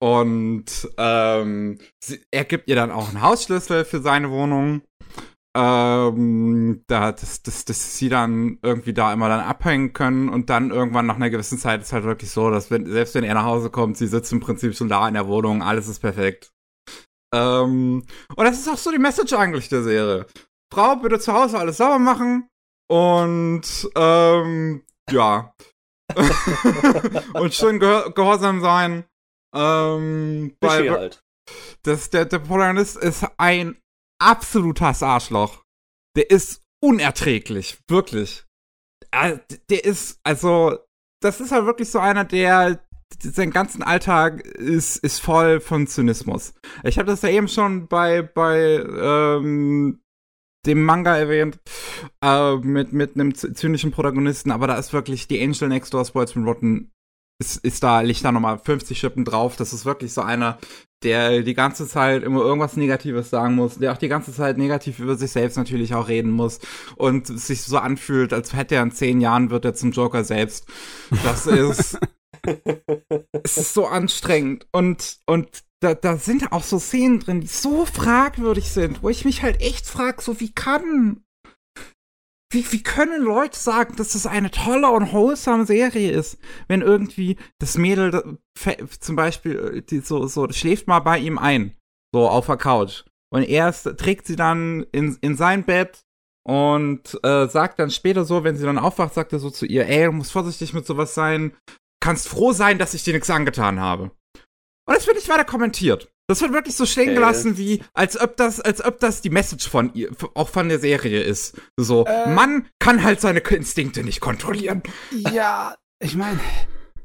Und 0.02 0.90
ähm, 0.98 1.78
sie, 2.02 2.20
er 2.32 2.44
gibt 2.44 2.68
ihr 2.68 2.74
dann 2.74 2.90
auch 2.90 3.10
einen 3.10 3.22
Hausschlüssel 3.22 3.84
für 3.84 4.00
seine 4.00 4.30
Wohnung 4.30 4.82
ähm, 5.54 6.82
da, 6.86 7.12
dass, 7.12 7.42
dass, 7.42 7.64
dass 7.64 7.96
sie 7.98 8.08
dann 8.08 8.58
irgendwie 8.62 8.94
da 8.94 9.12
immer 9.12 9.28
dann 9.28 9.40
abhängen 9.40 9.92
können 9.92 10.28
und 10.28 10.48
dann 10.48 10.70
irgendwann 10.70 11.06
nach 11.06 11.16
einer 11.16 11.30
gewissen 11.30 11.58
Zeit 11.58 11.82
ist 11.82 11.92
halt 11.92 12.04
wirklich 12.04 12.30
so, 12.30 12.50
dass 12.50 12.70
wenn, 12.70 12.86
selbst 12.86 13.14
wenn 13.14 13.24
er 13.24 13.34
nach 13.34 13.44
Hause 13.44 13.68
kommt, 13.68 13.98
sie 13.98 14.06
sitzt 14.06 14.32
im 14.32 14.40
Prinzip 14.40 14.74
schon 14.74 14.88
da 14.88 15.06
in 15.06 15.14
der 15.14 15.28
Wohnung, 15.28 15.62
alles 15.62 15.88
ist 15.88 16.00
perfekt. 16.00 16.52
Ähm, 17.34 18.04
und 18.34 18.44
das 18.44 18.58
ist 18.58 18.68
auch 18.68 18.78
so 18.78 18.90
die 18.90 18.98
Message 18.98 19.32
eigentlich 19.34 19.68
der 19.68 19.82
Serie. 19.82 20.26
Frau, 20.72 20.96
bitte 20.96 21.18
zu 21.18 21.34
Hause 21.34 21.58
alles 21.58 21.76
sauber 21.76 21.98
machen 21.98 22.48
und 22.90 23.90
ähm, 23.94 24.84
ja. 25.10 25.54
und 27.34 27.54
schön 27.54 27.78
geh 27.78 28.10
gehorsam 28.14 28.60
sein. 28.60 29.04
Ähm, 29.54 30.56
weil 30.60 30.90
halt. 30.90 31.22
das, 31.82 32.08
der, 32.08 32.24
der 32.24 32.38
Protagonist 32.38 32.96
ist 32.96 33.26
ein 33.36 33.81
absolutes 34.22 35.02
Arschloch. 35.02 35.64
Der 36.16 36.30
ist 36.30 36.62
unerträglich, 36.80 37.78
wirklich. 37.88 38.44
Äh, 39.10 39.38
der 39.70 39.84
ist, 39.84 40.20
also, 40.24 40.78
das 41.20 41.40
ist 41.40 41.52
halt 41.52 41.66
wirklich 41.66 41.90
so 41.90 41.98
einer, 41.98 42.24
der 42.24 42.84
sein 43.20 43.50
ganzen 43.50 43.82
Alltag 43.82 44.40
ist, 44.40 44.96
ist 44.96 45.20
voll 45.20 45.60
von 45.60 45.86
Zynismus. 45.86 46.54
Ich 46.82 46.98
habe 46.98 47.10
das 47.10 47.22
ja 47.22 47.28
eben 47.28 47.48
schon 47.48 47.86
bei, 47.88 48.22
bei 48.22 48.76
ähm, 48.76 50.00
dem 50.64 50.84
Manga 50.84 51.16
erwähnt, 51.16 51.58
äh, 52.22 52.56
mit, 52.56 52.92
mit 52.92 53.14
einem 53.14 53.34
zynischen 53.34 53.90
Protagonisten, 53.90 54.50
aber 54.50 54.66
da 54.66 54.76
ist 54.76 54.92
wirklich 54.92 55.28
die 55.28 55.42
Angel 55.42 55.68
Next 55.68 55.92
Door 55.92 56.04
Sportsman 56.04 56.46
Rotten 56.46 56.92
ist, 57.42 57.56
ist 57.64 57.82
da, 57.82 58.00
liegt 58.00 58.24
da 58.24 58.30
nochmal 58.30 58.58
50 58.58 58.98
Schippen 58.98 59.24
drauf. 59.24 59.56
Das 59.56 59.72
ist 59.72 59.84
wirklich 59.84 60.12
so 60.12 60.22
einer, 60.22 60.58
der 61.02 61.42
die 61.42 61.54
ganze 61.54 61.88
Zeit 61.88 62.22
immer 62.22 62.40
irgendwas 62.40 62.76
Negatives 62.76 63.30
sagen 63.30 63.56
muss, 63.56 63.78
der 63.78 63.92
auch 63.92 63.98
die 63.98 64.08
ganze 64.08 64.32
Zeit 64.32 64.58
negativ 64.58 65.00
über 65.00 65.16
sich 65.16 65.32
selbst 65.32 65.56
natürlich 65.56 65.94
auch 65.94 66.08
reden 66.08 66.30
muss 66.30 66.60
und 66.96 67.26
sich 67.26 67.62
so 67.62 67.78
anfühlt, 67.78 68.32
als 68.32 68.54
hätte 68.54 68.76
er 68.76 68.82
in 68.84 68.92
zehn 68.92 69.20
Jahren 69.20 69.50
wird 69.50 69.64
er 69.64 69.74
zum 69.74 69.90
Joker 69.90 70.22
selbst. 70.22 70.66
Das 71.24 71.46
ist, 71.46 71.98
es 73.42 73.56
ist 73.56 73.74
so 73.74 73.86
anstrengend 73.86 74.68
und, 74.70 75.18
und 75.26 75.48
da, 75.80 75.94
da 75.94 76.16
sind 76.16 76.52
auch 76.52 76.62
so 76.62 76.78
Szenen 76.78 77.18
drin, 77.18 77.40
die 77.40 77.48
so 77.48 77.84
fragwürdig 77.84 78.70
sind, 78.70 79.02
wo 79.02 79.08
ich 79.08 79.24
mich 79.24 79.42
halt 79.42 79.60
echt 79.60 79.86
frage, 79.86 80.22
so 80.22 80.38
wie 80.38 80.52
kann 80.52 81.24
wie, 82.52 82.70
wie 82.70 82.82
können 82.82 83.22
Leute 83.22 83.58
sagen, 83.58 83.96
dass 83.96 84.14
es 84.14 84.26
eine 84.26 84.50
tolle 84.50 84.90
und 84.90 85.12
wholesome 85.12 85.66
Serie 85.66 86.12
ist, 86.12 86.38
wenn 86.68 86.82
irgendwie 86.82 87.36
das 87.58 87.76
Mädel 87.76 88.38
zum 89.00 89.16
Beispiel 89.16 89.76
äh, 89.76 89.82
die 89.82 90.00
so, 90.00 90.26
so 90.26 90.50
schläft 90.50 90.86
mal 90.86 91.00
bei 91.00 91.18
ihm 91.18 91.38
ein, 91.38 91.76
so 92.14 92.28
auf 92.28 92.46
der 92.46 92.56
Couch. 92.56 93.04
Und 93.32 93.44
er 93.44 93.72
trägt 93.72 94.26
sie 94.26 94.36
dann 94.36 94.84
in, 94.92 95.16
in 95.22 95.36
sein 95.36 95.64
Bett 95.64 96.04
und 96.46 97.18
äh, 97.22 97.48
sagt 97.48 97.78
dann 97.78 97.90
später 97.90 98.24
so, 98.24 98.44
wenn 98.44 98.56
sie 98.56 98.66
dann 98.66 98.78
aufwacht, 98.78 99.14
sagt 99.14 99.32
er 99.32 99.38
so 99.38 99.48
zu 99.48 99.64
ihr, 99.64 99.86
ey, 99.86 100.06
du 100.06 100.12
musst 100.12 100.32
vorsichtig 100.32 100.74
mit 100.74 100.86
sowas 100.86 101.14
sein, 101.14 101.56
kannst 102.02 102.28
froh 102.28 102.52
sein, 102.52 102.78
dass 102.78 102.94
ich 102.94 103.04
dir 103.04 103.14
nichts 103.14 103.30
angetan 103.30 103.80
habe. 103.80 104.10
Und 104.86 104.96
das 104.96 105.06
wird 105.06 105.16
nicht 105.16 105.28
weiter 105.28 105.44
kommentiert. 105.44 106.12
Das 106.28 106.40
wird 106.40 106.52
wirklich 106.52 106.76
so 106.76 106.86
stehen 106.86 107.14
gelassen, 107.14 107.58
wie 107.58 107.82
als 107.94 108.20
ob 108.20 108.36
das, 108.36 108.60
als 108.60 108.84
ob 108.84 109.00
das 109.00 109.20
die 109.20 109.30
Message 109.30 109.68
von 109.68 109.92
ihr, 109.94 110.10
auch 110.34 110.48
von 110.48 110.68
der 110.68 110.78
Serie 110.78 111.22
ist. 111.22 111.60
So, 111.76 112.04
äh, 112.06 112.32
Mann 112.32 112.68
kann 112.78 113.02
halt 113.02 113.20
seine 113.20 113.40
Instinkte 113.40 114.04
nicht 114.04 114.20
kontrollieren. 114.20 114.82
Ja, 115.32 115.74
ich 115.98 116.16
meine, 116.16 116.40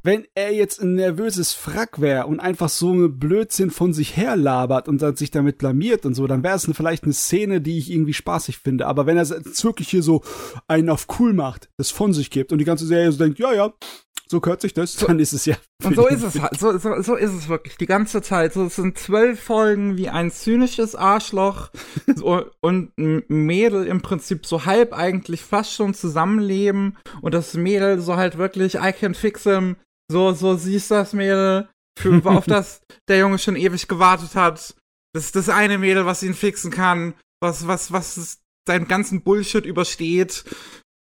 wenn 0.08 0.26
er 0.36 0.54
jetzt 0.54 0.82
ein 0.82 0.96
nervöses 0.96 1.54
Frack 1.54 2.00
wäre 2.00 2.28
und 2.28 2.40
einfach 2.40 2.70
so 2.70 2.92
einen 2.92 3.20
Blödsinn 3.20 3.72
von 3.72 3.92
sich 3.92 4.16
her 4.16 4.38
labert 4.38 4.88
und 4.88 5.02
dann 5.02 5.18
sich 5.18 5.32
damit 5.32 5.58
blamiert 5.58 6.06
und 6.06 6.14
so, 6.14 6.28
dann 6.28 6.44
wäre 6.44 6.56
es 6.56 6.70
vielleicht 6.72 7.04
eine 7.04 7.14
Szene, 7.14 7.60
die 7.60 7.78
ich 7.78 7.92
irgendwie 7.92 8.14
spaßig 8.14 8.60
finde. 8.60 8.88
Aber 8.88 9.06
wenn 9.06 9.18
er 9.18 9.26
jetzt 9.26 9.64
wirklich 9.66 9.90
hier 9.90 10.04
so 10.04 10.24
einen 10.68 10.90
auf 10.90 11.08
cool 11.20 11.34
macht, 11.34 11.70
das 11.76 11.92
von 11.92 12.14
sich 12.14 12.30
gibt 12.30 12.54
und 12.54 12.60
die 12.60 12.66
ganze 12.66 12.86
Serie 12.86 13.12
so 13.12 13.18
denkt, 13.18 13.38
ja, 13.38 13.54
ja, 13.54 13.74
so 14.30 14.40
kürzt 14.40 14.62
sich 14.62 14.74
das, 14.74 14.96
dann 14.96 15.20
ist 15.20 15.34
es 15.34 15.46
ja. 15.46 15.56
Und 15.84 15.96
so 15.96 16.08
ist 16.08 16.24
es 16.24 16.40
halt, 16.40 16.60
so, 16.60 16.78
so, 16.78 17.02
so 17.02 17.16
ist 17.16 17.34
es 17.34 17.50
wirklich 17.50 17.78
die 17.78 17.86
ganze 17.86 18.22
Zeit. 18.22 18.54
So, 18.54 18.66
es 18.66 18.76
sind 18.76 18.98
zwölf 18.98 19.42
Folgen 19.42 19.98
wie 19.98 20.10
ein 20.10 20.32
zynisches 20.32 20.96
Arschloch 20.96 21.70
so, 22.16 22.46
und 22.62 22.98
ein 22.98 23.24
Mädel 23.28 23.86
im 23.88 24.02
Prinzip 24.02 24.46
so 24.46 24.66
halb 24.66 24.94
eigentlich 24.94 25.42
fast 25.42 25.74
schon 25.74 25.94
zusammenleben 25.94 26.98
und 27.22 27.34
das 27.34 27.54
Mädel 27.54 28.00
so 28.00 28.16
halt 28.16 28.38
wirklich, 28.38 28.76
I 28.76 28.92
can 28.92 29.14
fix 29.14 29.44
him, 29.44 29.78
so, 30.10 30.34
so 30.34 30.56
siehst 30.56 30.92
das 30.92 31.14
Mädel, 31.14 31.68
für, 31.98 32.22
auf 32.26 32.46
das 32.46 32.82
der 33.08 33.20
Junge 33.20 33.40
schon 33.40 33.56
ewig 33.56 33.88
gewartet 33.88 34.36
hat. 34.36 34.76
Das 35.14 35.26
ist 35.26 35.36
das 35.36 35.50
eine 35.50 35.78
Mädel, 35.78 36.06
was 36.06 36.24
ihn 36.24 36.34
fixen 36.34 36.72
kann, 36.72 37.14
was, 37.42 37.68
was, 37.68 37.92
was 37.92 38.40
seinen 38.68 38.88
ganzen 38.88 39.24
Bullshit 39.24 39.66
übersteht. 39.66 40.44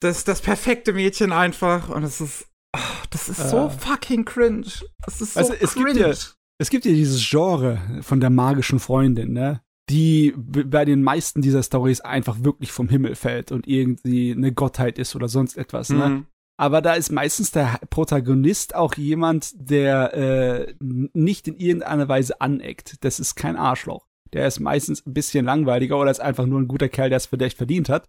Das 0.01 0.23
das 0.23 0.41
perfekte 0.41 0.93
Mädchen 0.93 1.31
einfach 1.31 1.89
und 1.89 2.03
es 2.03 2.21
ist 2.21 2.47
Oh, 2.75 2.79
das 3.09 3.29
ist 3.29 3.49
so 3.49 3.67
äh. 3.67 3.69
fucking 3.69 4.25
cringe. 4.25 4.67
Das 5.05 5.21
ist 5.21 5.33
so 5.33 5.39
also, 5.39 5.53
es 5.53 5.73
cringe. 5.73 5.93
Gibt 5.93 5.99
ja, 5.99 6.13
es 6.57 6.69
gibt 6.69 6.85
ja 6.85 6.91
dieses 6.91 7.27
Genre 7.27 7.79
von 8.01 8.19
der 8.19 8.29
magischen 8.29 8.79
Freundin, 8.79 9.33
ne? 9.33 9.61
Die 9.89 10.33
bei 10.37 10.85
den 10.85 11.03
meisten 11.03 11.41
dieser 11.41 11.63
Stories 11.63 12.01
einfach 12.01 12.43
wirklich 12.43 12.71
vom 12.71 12.87
Himmel 12.87 13.15
fällt 13.15 13.51
und 13.51 13.67
irgendwie 13.67 14.31
eine 14.31 14.53
Gottheit 14.53 14.97
ist 14.97 15.15
oder 15.15 15.27
sonst 15.27 15.57
etwas, 15.57 15.89
ne? 15.89 15.95
mhm. 15.95 16.15
ne? 16.15 16.25
Aber 16.61 16.83
da 16.83 16.93
ist 16.93 17.11
meistens 17.11 17.49
der 17.49 17.79
Protagonist 17.89 18.75
auch 18.75 18.93
jemand, 18.93 19.51
der 19.55 20.13
äh, 20.13 20.75
nicht 20.79 21.47
in 21.47 21.57
irgendeiner 21.57 22.07
Weise 22.07 22.39
aneckt. 22.39 23.03
Das 23.03 23.19
ist 23.19 23.33
kein 23.33 23.55
Arschloch. 23.55 24.05
Der 24.31 24.45
ist 24.45 24.59
meistens 24.59 25.03
ein 25.05 25.13
bisschen 25.13 25.45
langweiliger 25.45 25.97
oder 25.97 26.11
ist 26.11 26.21
einfach 26.21 26.45
nur 26.45 26.61
ein 26.61 26.67
guter 26.67 26.87
Kerl, 26.87 27.09
der 27.09 27.17
es 27.17 27.25
vielleicht 27.25 27.57
verdient 27.57 27.89
hat. 27.89 28.07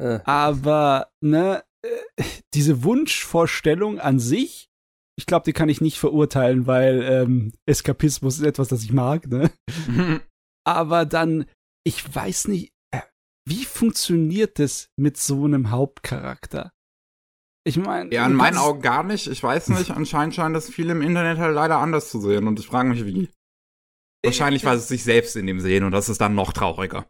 Äh. 0.00 0.20
Aber, 0.24 1.08
ne, 1.20 1.64
diese 2.54 2.82
Wunschvorstellung 2.84 3.98
an 4.00 4.18
sich, 4.18 4.68
ich 5.18 5.26
glaube, 5.26 5.44
die 5.44 5.52
kann 5.52 5.68
ich 5.68 5.80
nicht 5.80 5.98
verurteilen, 5.98 6.66
weil 6.66 7.02
ähm, 7.02 7.52
Eskapismus 7.66 8.38
ist 8.38 8.44
etwas, 8.44 8.68
das 8.68 8.82
ich 8.82 8.92
mag, 8.92 9.26
ne? 9.26 9.50
Aber 10.66 11.04
dann, 11.04 11.46
ich 11.84 12.14
weiß 12.14 12.48
nicht, 12.48 12.72
äh, 12.90 13.00
wie 13.46 13.64
funktioniert 13.64 14.58
das 14.58 14.88
mit 14.96 15.16
so 15.16 15.44
einem 15.44 15.70
Hauptcharakter? 15.70 16.72
Ich 17.64 17.76
meine. 17.76 18.12
Ja, 18.14 18.26
in 18.26 18.34
meinen 18.34 18.56
Augen 18.56 18.80
gar 18.80 19.02
nicht. 19.02 19.26
Ich 19.26 19.42
weiß 19.42 19.68
nicht. 19.70 19.90
Anscheinend 19.96 20.34
scheint 20.34 20.56
das 20.56 20.70
viele 20.70 20.92
im 20.92 21.02
Internet 21.02 21.38
halt 21.38 21.54
leider 21.54 21.78
anders 21.78 22.10
zu 22.10 22.20
sehen. 22.20 22.46
Und 22.46 22.58
ich 22.58 22.66
frage 22.66 22.88
mich, 22.88 23.04
wie. 23.04 23.28
Wahrscheinlich, 24.24 24.64
weil 24.64 24.78
sie 24.78 24.86
sich 24.86 25.04
selbst 25.04 25.36
in 25.36 25.46
dem 25.46 25.60
sehen 25.60 25.84
und 25.84 25.92
das 25.92 26.10
ist 26.10 26.20
dann 26.20 26.34
noch 26.34 26.52
trauriger. 26.52 27.06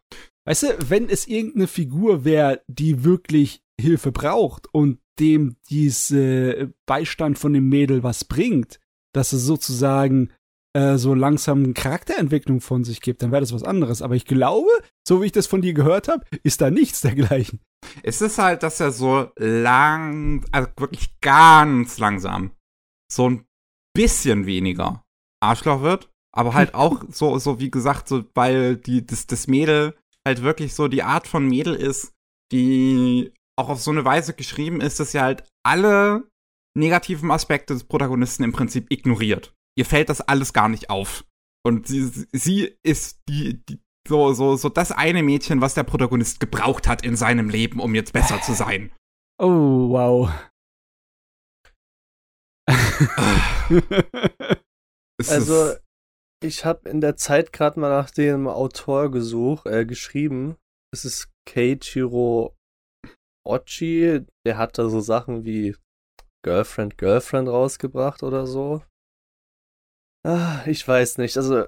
Weißt 0.47 0.63
du, 0.63 0.91
wenn 0.91 1.09
es 1.09 1.27
irgendeine 1.27 1.67
Figur 1.67 2.25
wäre, 2.25 2.63
die 2.69 3.03
wirklich 3.03 3.63
Hilfe 3.81 4.13
braucht 4.13 4.73
und 4.73 4.99
dem 5.19 5.57
diese 5.69 6.73
Beistand 6.87 7.39
von 7.39 7.53
dem 7.53 7.69
Mädel 7.69 8.03
was 8.03 8.25
bringt, 8.25 8.81
dass 9.13 9.33
es 9.33 9.43
sozusagen 9.43 10.33
äh, 10.73 10.99
so 10.99 11.15
langsam 11.15 11.75
Charakterentwicklung 11.75 12.61
von 12.61 12.85
sich 12.85 13.01
gibt, 13.01 13.23
dann 13.23 13.33
wäre 13.33 13.41
das 13.41 13.53
was 13.53 13.65
anderes. 13.65 14.03
Aber 14.03 14.15
ich 14.15 14.25
glaube, 14.25 14.71
so 15.07 15.21
wie 15.21 15.27
ich 15.27 15.33
das 15.33 15.47
von 15.47 15.63
dir 15.63 15.75
gehört 15.75 16.09
habe, 16.09 16.25
ist 16.43 16.61
da 16.61 16.71
nichts 16.71 17.01
dergleichen. 17.01 17.61
Es 18.03 18.21
ist 18.21 18.39
halt, 18.39 18.63
dass 18.63 18.79
er 18.79 18.93
so 18.93 19.31
lang, 19.37 20.45
also 20.53 20.69
wirklich 20.77 21.19
ganz 21.21 21.99
langsam, 21.99 22.53
so 23.11 23.29
ein 23.29 23.47
bisschen 23.95 24.47
weniger 24.47 25.05
Arschloch 25.43 25.83
wird, 25.83 26.09
aber 26.33 26.55
halt 26.55 26.75
auch 26.75 27.03
so, 27.11 27.39
so 27.39 27.59
wie 27.59 27.71
gesagt, 27.71 28.07
so, 28.09 28.25
weil 28.35 28.77
die, 28.77 29.05
das, 29.05 29.27
das 29.27 29.49
Mädel 29.49 29.97
halt 30.25 30.43
wirklich 30.43 30.75
so 30.75 30.87
die 30.87 31.03
Art 31.03 31.27
von 31.27 31.47
Mädel 31.47 31.75
ist, 31.75 32.13
die 32.53 33.33
auch 33.61 33.69
auf 33.69 33.81
so 33.81 33.91
eine 33.91 34.05
Weise 34.05 34.35
geschrieben 34.35 34.81
ist, 34.81 34.99
dass 34.99 35.13
sie 35.13 35.21
halt 35.21 35.45
alle 35.65 36.25
negativen 36.77 37.31
Aspekte 37.31 37.75
des 37.75 37.85
Protagonisten 37.85 38.43
im 38.43 38.53
Prinzip 38.53 38.91
ignoriert. 38.91 39.55
Ihr 39.77 39.85
fällt 39.85 40.09
das 40.09 40.21
alles 40.21 40.53
gar 40.53 40.69
nicht 40.69 40.91
auf. 40.91 41.25
Und 41.65 41.87
sie, 41.87 42.11
sie 42.33 42.77
ist 42.83 43.21
die, 43.29 43.63
die 43.67 43.81
so, 44.09 44.33
so, 44.33 44.57
so 44.57 44.69
das 44.71 44.93
eine 44.93 45.23
Mädchen, 45.23 45.61
was 45.61 45.75
der 45.75 45.85
Protagonist 45.85 46.41
gebraucht 46.41 46.89
hat 46.89 47.05
in 47.05 47.17
seinem 47.17 47.51
Leben, 47.51 47.81
um 47.81 47.95
jetzt 47.95 48.13
besser 48.13 48.41
zu 48.41 48.55
sein. 48.55 48.93
Oh, 49.39 49.91
wow. 49.91 50.31
also, 55.29 55.75
ich 56.43 56.65
habe 56.65 56.89
in 56.89 57.01
der 57.01 57.17
Zeit 57.17 57.53
gerade 57.53 57.79
mal 57.79 57.91
nach 57.91 58.11
dem 58.11 58.49
Autor 58.49 59.11
gesucht, 59.11 59.67
äh, 59.67 59.85
geschrieben. 59.85 60.57
Es 60.93 61.05
ist 61.05 61.31
Keiichiro 61.47 62.57
Ochi, 63.51 64.25
der 64.47 64.59
hat 64.59 64.79
da 64.79 64.89
so 64.89 65.01
Sachen 65.01 65.45
wie 65.45 65.77
Girlfriend, 66.45 66.97
Girlfriend 66.97 67.49
rausgebracht 67.49 68.23
oder 68.23 68.47
so. 68.47 68.83
Ah, 70.27 70.63
ich 70.67 70.87
weiß 70.87 71.19
nicht, 71.19 71.37
also 71.37 71.67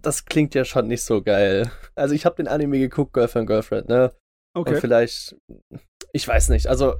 das 0.00 0.24
klingt 0.24 0.54
ja 0.54 0.64
schon 0.64 0.86
nicht 0.86 1.02
so 1.02 1.22
geil. 1.22 1.70
Also 1.94 2.14
ich 2.14 2.24
habe 2.24 2.36
den 2.36 2.48
Anime 2.48 2.78
geguckt, 2.78 3.12
Girlfriend, 3.12 3.46
Girlfriend, 3.46 3.88
ne? 3.88 4.14
Okay. 4.56 4.74
Und 4.74 4.80
vielleicht, 4.80 5.36
ich 6.12 6.26
weiß 6.26 6.48
nicht, 6.48 6.66
also 6.66 6.96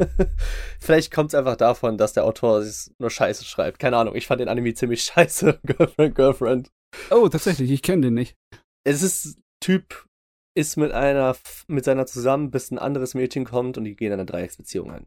vielleicht 0.80 1.12
kommt 1.12 1.30
es 1.30 1.34
einfach 1.34 1.56
davon, 1.56 1.98
dass 1.98 2.12
der 2.12 2.24
Autor 2.24 2.64
nur 2.98 3.10
Scheiße 3.10 3.44
schreibt. 3.44 3.78
Keine 3.78 3.96
Ahnung, 3.96 4.14
ich 4.14 4.26
fand 4.26 4.40
den 4.40 4.48
Anime 4.48 4.74
ziemlich 4.74 5.02
scheiße, 5.04 5.60
Girlfriend, 5.64 6.14
Girlfriend. 6.14 6.70
Oh, 7.10 7.28
tatsächlich, 7.28 7.70
ich 7.70 7.82
kenne 7.82 8.02
den 8.02 8.14
nicht. 8.14 8.36
Es 8.84 9.02
ist 9.02 9.38
Typ 9.60 10.06
ist 10.54 10.76
mit 10.76 10.92
einer, 10.92 11.36
mit 11.66 11.84
seiner 11.84 12.06
zusammen, 12.06 12.50
bis 12.50 12.70
ein 12.70 12.78
anderes 12.78 13.14
Mädchen 13.14 13.44
kommt 13.44 13.78
und 13.78 13.84
die 13.84 13.96
gehen 13.96 14.12
eine 14.12 14.26
Dreiecksbeziehung 14.26 14.90
ein. 14.90 15.06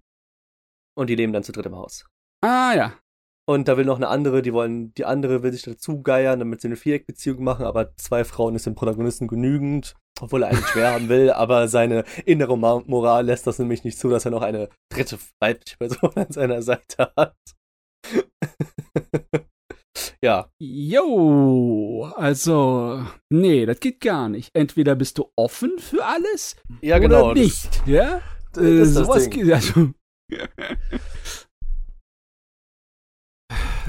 Und 0.97 1.09
die 1.09 1.15
leben 1.15 1.33
dann 1.33 1.43
zu 1.43 1.51
dritt 1.51 1.65
im 1.65 1.75
Haus. 1.75 2.05
Ah, 2.41 2.73
ja. 2.75 2.97
Und 3.47 3.67
da 3.67 3.77
will 3.77 3.85
noch 3.85 3.97
eine 3.97 4.07
andere, 4.07 4.41
die 4.41 4.53
wollen, 4.53 4.93
die 4.95 5.05
andere 5.05 5.43
will 5.43 5.53
sich 5.53 5.61
dazu 5.61 6.01
geiern, 6.01 6.39
damit 6.39 6.61
sie 6.61 6.67
eine 6.67 6.77
Viereckbeziehung 6.77 7.43
machen, 7.43 7.65
aber 7.65 7.95
zwei 7.95 8.23
Frauen 8.23 8.55
ist 8.55 8.65
dem 8.65 8.73
Protagonisten 8.73 9.27
genügend, 9.27 9.93
obwohl 10.19 10.41
er 10.41 10.49
eigentlich 10.49 10.67
schwer 10.67 10.93
haben 10.93 11.09
will, 11.09 11.29
aber 11.31 11.67
seine 11.67 12.05
innere 12.25 12.57
Moral 12.57 13.25
lässt 13.25 13.45
das 13.45 13.59
nämlich 13.59 13.83
nicht 13.83 13.99
zu, 13.99 14.09
dass 14.09 14.25
er 14.25 14.31
noch 14.31 14.41
eine 14.41 14.69
dritte 14.89 15.19
weibliche 15.39 15.77
Person 15.77 16.11
an 16.15 16.31
seiner 16.31 16.63
Seite 16.63 17.11
hat. 17.15 17.35
Ja. 20.21 20.49
Jo, 20.59 22.11
also, 22.15 23.05
nee, 23.29 23.65
das 23.65 23.79
geht 23.79 24.01
gar 24.01 24.29
nicht. 24.29 24.49
Entweder 24.53 24.95
bist 24.95 25.17
du 25.17 25.31
offen 25.35 25.79
für 25.79 26.05
alles 26.05 26.55
ja, 26.81 26.99
genau, 26.99 27.31
oder 27.31 27.41
nicht. 27.41 27.65
Das, 27.65 27.81
ja, 27.87 28.21
das 28.53 28.63
äh, 28.63 28.81
ist 28.81 28.93
sowas 28.93 29.29
geht 29.29 29.51
also. 29.51 29.93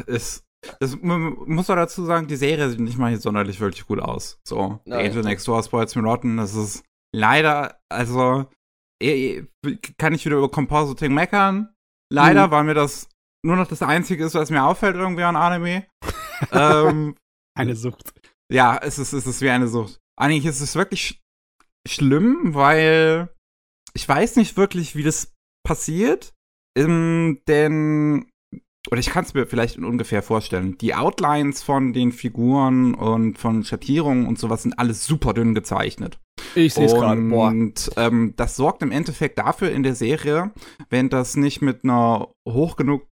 es, 0.07 0.45
es, 0.81 1.01
man 1.01 1.37
muss 1.47 1.71
auch 1.71 1.77
dazu 1.77 2.05
sagen, 2.05 2.27
die 2.27 2.37
Serie 2.37 2.69
sieht 2.71 2.81
nicht 2.81 2.99
mal 2.99 3.11
hier 3.11 3.19
sonderlich 3.19 3.61
wirklich 3.61 3.87
gut 3.87 4.01
aus. 4.01 4.41
So, 4.47 4.81
Nein. 4.85 5.07
Angel 5.07 5.23
Next 5.23 5.47
Door 5.49 5.63
Spoils 5.63 5.95
Me 5.97 6.03
Rotten, 6.03 6.37
das 6.37 6.55
ist 6.55 6.85
leider, 7.15 7.81
also, 7.89 8.47
eh, 9.03 9.39
eh, 9.39 9.47
kann 9.99 10.15
ich 10.15 10.25
wieder 10.25 10.37
über 10.37 10.51
Compositing 10.51 11.15
meckern. 11.15 11.73
Leider 12.13 12.47
mhm. 12.49 12.51
war 12.53 12.63
mir 12.63 12.75
das 12.75 13.09
nur 13.47 13.57
noch 13.57 13.69
das 13.69 13.83
Einzige 13.83 14.25
ist, 14.25 14.35
was 14.35 14.51
mir 14.51 14.65
auffällt 14.65 14.97
irgendwie 14.97 15.23
an 15.23 15.37
Anime. 15.37 15.87
ähm, 16.53 17.17
eine 17.57 17.77
Sucht. 17.77 18.13
Ja, 18.53 18.79
es 18.83 18.99
ist, 18.99 19.13
es 19.13 19.27
ist 19.27 19.41
wie 19.41 19.51
eine 19.51 19.69
Sucht. 19.69 19.99
Eigentlich 20.19 20.47
ist 20.47 20.61
es 20.61 20.75
wirklich 20.75 21.01
sch 21.01 21.21
schlimm, 21.89 22.55
weil 22.55 23.29
ich 23.95 24.09
weiß 24.09 24.37
nicht 24.37 24.57
wirklich, 24.57 24.97
wie 24.97 25.05
das 25.05 25.33
passiert. 25.65 26.35
Ähm, 26.77 27.41
denn 27.49 28.27
oder 28.91 29.01
ich 29.01 29.11
kann 29.11 29.25
es 29.25 29.35
mir 29.35 29.47
vielleicht 29.47 29.79
ungefähr 29.79 30.23
vorstellen. 30.23 30.79
Die 30.79 30.95
Outlines 30.95 31.63
von 31.63 31.93
den 31.93 32.13
Figuren 32.13 32.95
und 32.95 33.39
von 33.39 33.65
Schattierungen 33.65 34.27
und 34.27 34.39
sowas 34.39 34.63
sind 34.63 34.79
alles 34.79 35.05
super 35.05 35.35
dünn 35.35 35.55
gezeichnet. 35.55 36.21
Ich 36.55 36.75
sehe 36.75 36.87
es 36.87 36.95
gerade. 36.95 37.21
Und 37.21 37.91
ähm, 37.97 38.35
das 38.37 38.57
sorgt 38.57 38.83
im 38.83 38.93
Endeffekt 38.93 39.39
dafür 39.39 39.73
in 39.73 39.83
der 39.83 39.95
Serie, 39.95 40.53
wenn 40.89 41.09
das 41.09 41.37
nicht 41.37 41.63
mit 41.63 41.83
einer 41.83 42.29
hoch 42.49 42.77
genug 42.77 43.07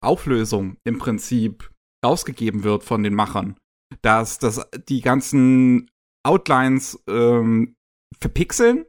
Auflösung 0.00 0.76
im 0.84 0.98
Prinzip 0.98 1.70
rausgegeben 2.04 2.64
wird 2.64 2.84
von 2.84 3.02
den 3.02 3.14
Machern, 3.14 3.56
dass, 4.02 4.38
dass 4.38 4.66
die 4.88 5.00
ganzen 5.00 5.90
Outlines 6.24 7.02
ähm, 7.08 7.74
verpixeln 8.18 8.84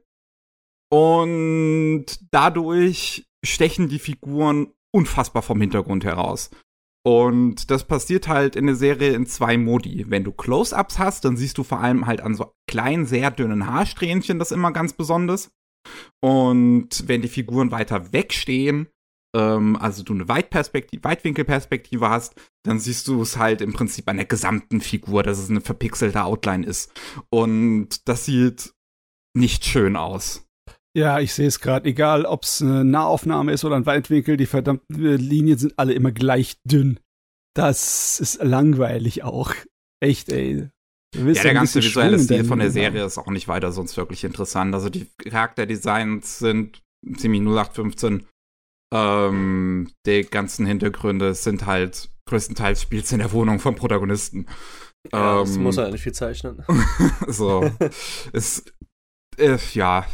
und 0.91 2.06
dadurch 2.31 3.26
stechen 3.45 3.90
die 3.90 3.99
Figuren 3.99 4.73
unfassbar 4.94 5.41
vom 5.41 5.61
Hintergrund 5.61 6.03
heraus. 6.03 6.49
Und 7.06 7.72
das 7.72 7.86
passiert 7.86 8.27
halt 8.27 8.56
in 8.56 8.65
der 8.65 8.76
Serie 8.76 9.14
in 9.14 9.26
zwei 9.26 9.57
Modi. 9.57 10.06
Wenn 10.10 10.23
du 10.23 10.31
Close-ups 10.31 10.99
hast, 10.99 11.23
dann 11.26 11.38
siehst 11.38 11.57
du 11.57 11.64
vor 11.64 11.80
allem 11.80 12.07
halt 12.07 12.22
an 12.22 12.36
so 12.36 12.52
kleinen, 12.69 13.06
sehr 13.06 13.31
dünnen 13.31 13.68
Haarsträhnchen 13.68 14.38
das 14.38 14.52
immer 14.52 14.72
ganz 14.72 14.94
besonders. 14.94 15.49
Und 16.22 17.07
wenn 17.07 17.22
die 17.22 17.30
Figuren 17.30 17.72
weiter 17.72 18.11
wegstehen, 18.11 18.90
ähm, 19.35 19.76
also 19.76 20.03
du 20.03 20.14
eine 20.14 20.27
Weitperspektive, 20.27 21.03
Weitwinkelperspektive 21.03 22.10
hast, 22.10 22.35
dann 22.64 22.80
siehst 22.80 23.07
du 23.07 23.22
es 23.22 23.38
halt 23.38 23.61
im 23.61 23.73
Prinzip 23.73 24.07
an 24.07 24.18
der 24.18 24.26
gesamten 24.26 24.81
Figur, 24.81 25.23
dass 25.23 25.39
es 25.39 25.49
eine 25.49 25.61
verpixelte 25.61 26.23
Outline 26.23 26.65
ist. 26.65 26.91
Und 27.30 28.07
das 28.07 28.26
sieht 28.26 28.73
nicht 29.35 29.65
schön 29.65 29.95
aus. 29.95 30.45
Ja, 30.97 31.19
ich 31.19 31.34
sehe 31.34 31.47
es 31.47 31.60
gerade. 31.60 31.88
Egal, 31.88 32.26
ob 32.26 32.43
es 32.43 32.61
eine 32.61 32.84
Nahaufnahme 32.84 33.51
ist 33.53 33.64
oder 33.64 33.76
ein 33.76 33.85
Weitwinkel, 33.85 34.38
die 34.38 34.47
verdammten 34.47 34.95
Linien 35.18 35.57
sind 35.57 35.77
alle 35.77 35.93
immer 35.93 36.11
gleich 36.11 36.57
dünn. 36.64 36.99
Das 37.56 38.19
ist 38.19 38.43
langweilig 38.43 39.23
auch. 39.23 39.53
Echt, 40.01 40.30
ey. 40.30 40.69
Ja, 41.15 41.34
der 41.34 41.53
ganze 41.53 41.80
visuelle 41.80 42.19
Stil 42.19 42.43
von 42.43 42.60
der 42.60 42.69
Serie 42.69 43.03
ist 43.03 43.18
auch 43.18 43.31
nicht 43.31 43.47
weiter 43.47 43.72
sonst 43.72 43.97
wirklich 43.97 44.23
interessant. 44.23 44.73
Also 44.76 44.89
die 44.89 45.07
Charakterdesigns 45.18 46.39
sind 46.39 46.84
ziemlich 47.18 47.41
0815. 47.41 48.26
Ähm, 48.94 49.91
die 50.06 50.24
ganzen 50.24 50.66
Hintergründe 50.66 51.34
sind 51.36 51.66
halt 51.66 52.10
größtenteils 52.26 52.82
spielt 52.82 53.11
in 53.11 53.20
der 53.20 53.32
Wohnung 53.32 53.60
vom 53.60 53.76
Protagonisten. 53.76 54.45
Ja, 55.11 55.40
ähm, 55.40 55.45
das 55.45 55.57
muss 55.57 55.78
er 55.78 55.91
nicht 55.91 56.03
viel 56.03 56.14
zeichnen. 56.14 56.64
so. 57.28 57.70
es, 58.34 58.66
äh, 59.38 59.57
ja, 59.74 60.06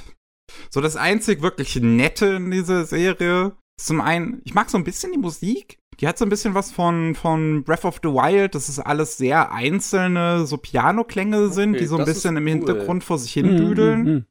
so 0.69 0.81
das 0.81 0.95
einzig 0.95 1.41
wirklich 1.41 1.76
Nette 1.76 2.27
in 2.27 2.52
dieser 2.52 2.85
Serie 2.85 3.53
ist 3.77 3.88
zum 3.88 4.02
einen, 4.02 4.41
ich 4.45 4.53
mag 4.53 4.69
so 4.69 4.77
ein 4.77 4.84
bisschen 4.84 5.11
die 5.11 5.18
Musik. 5.18 5.80
Die 5.99 6.07
hat 6.07 6.18
so 6.18 6.26
ein 6.26 6.30
bisschen 6.30 6.56
was 6.56 6.72
von, 6.72 7.15
von 7.15 7.64
Breath 7.64 7.85
of 7.85 7.99
the 8.03 8.10
Wild. 8.10 8.53
Das 8.53 8.68
ist 8.68 8.80
alles 8.80 9.18
sehr 9.18 9.52
einzelne, 9.52 10.45
so 10.45 10.57
Piano-Klänge 10.57 11.49
sind, 11.49 11.72
okay, 11.72 11.80
die 11.80 11.85
so 11.85 11.97
ein 11.97 12.06
bisschen 12.06 12.35
im 12.35 12.43
cool. 12.43 12.49
Hintergrund 12.49 13.03
vor 13.03 13.18
sich 13.18 13.31
hin 13.31 13.56
düdeln. 13.56 14.03
Mm, 14.03 14.10
mm, 14.10 14.15
mm. 14.15 14.26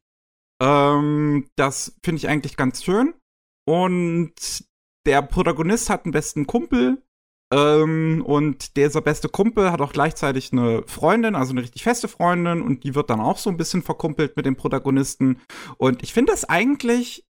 Ähm, 0.63 1.47
das 1.57 1.99
finde 2.05 2.19
ich 2.19 2.29
eigentlich 2.29 2.57
ganz 2.57 2.85
schön. 2.85 3.15
Und 3.67 4.35
der 5.07 5.23
Protagonist 5.23 5.91
hat 5.91 6.05
einen 6.05 6.13
besten 6.13 6.47
Kumpel, 6.47 7.03
ähm, 7.55 8.25
und 8.27 8.77
dieser 8.77 9.01
beste 9.01 9.29
Kumpel 9.29 9.71
hat 9.71 9.81
auch 9.81 9.93
gleichzeitig 9.93 10.53
eine 10.53 10.83
Freundin, 10.87 11.37
also 11.37 11.53
eine 11.53 11.63
richtig 11.63 11.85
feste 11.85 12.09
Freundin, 12.09 12.63
und 12.63 12.85
die 12.85 12.95
wird 12.95 13.11
dann 13.11 13.21
auch 13.21 13.39
so 13.39 13.51
ein 13.51 13.57
bisschen 13.57 13.83
verkumpelt 13.83 14.37
mit 14.37 14.47
dem 14.47 14.57
Protagonisten. 14.57 15.41
Und 15.77 16.03
ich 16.03 16.13
finde 16.13 16.33
das 16.33 16.45
eigentlich 16.45 17.25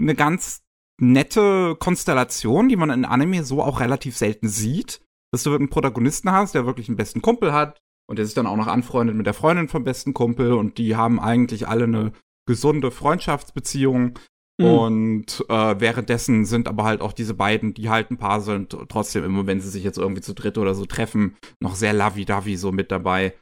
eine 0.00 0.14
ganz 0.14 0.62
nette 1.00 1.76
Konstellation, 1.78 2.68
die 2.68 2.76
man 2.76 2.90
in 2.90 3.04
Anime 3.04 3.44
so 3.44 3.62
auch 3.62 3.80
relativ 3.80 4.16
selten 4.16 4.48
sieht. 4.48 5.02
Dass 5.30 5.42
du 5.42 5.54
einen 5.54 5.68
Protagonisten 5.68 6.32
hast, 6.32 6.54
der 6.54 6.64
wirklich 6.64 6.88
einen 6.88 6.96
besten 6.96 7.20
Kumpel 7.20 7.52
hat 7.52 7.78
und 8.08 8.18
der 8.18 8.24
sich 8.24 8.34
dann 8.34 8.46
auch 8.46 8.56
noch 8.56 8.66
anfreundet 8.66 9.14
mit 9.14 9.26
der 9.26 9.34
Freundin 9.34 9.68
vom 9.68 9.84
besten 9.84 10.14
Kumpel 10.14 10.54
und 10.54 10.78
die 10.78 10.96
haben 10.96 11.20
eigentlich 11.20 11.68
alle 11.68 11.84
eine 11.84 12.12
gesunde 12.46 12.90
Freundschaftsbeziehung. 12.90 14.18
Mhm. 14.58 14.66
Und 14.66 15.44
äh, 15.48 15.80
währenddessen 15.80 16.44
sind 16.44 16.68
aber 16.68 16.84
halt 16.84 17.00
auch 17.00 17.12
diese 17.12 17.34
beiden, 17.34 17.74
die 17.74 17.88
halt 17.88 18.10
ein 18.10 18.18
Paar 18.18 18.40
sind, 18.40 18.76
trotzdem 18.88 19.24
immer, 19.24 19.46
wenn 19.46 19.60
sie 19.60 19.70
sich 19.70 19.84
jetzt 19.84 19.98
irgendwie 19.98 20.20
zu 20.22 20.34
dritt 20.34 20.58
oder 20.58 20.74
so 20.74 20.84
treffen, 20.84 21.36
noch 21.60 21.76
sehr 21.76 21.92
lovey-dovey 21.92 22.56
so 22.56 22.72
mit 22.72 22.90
dabei. 22.90 23.34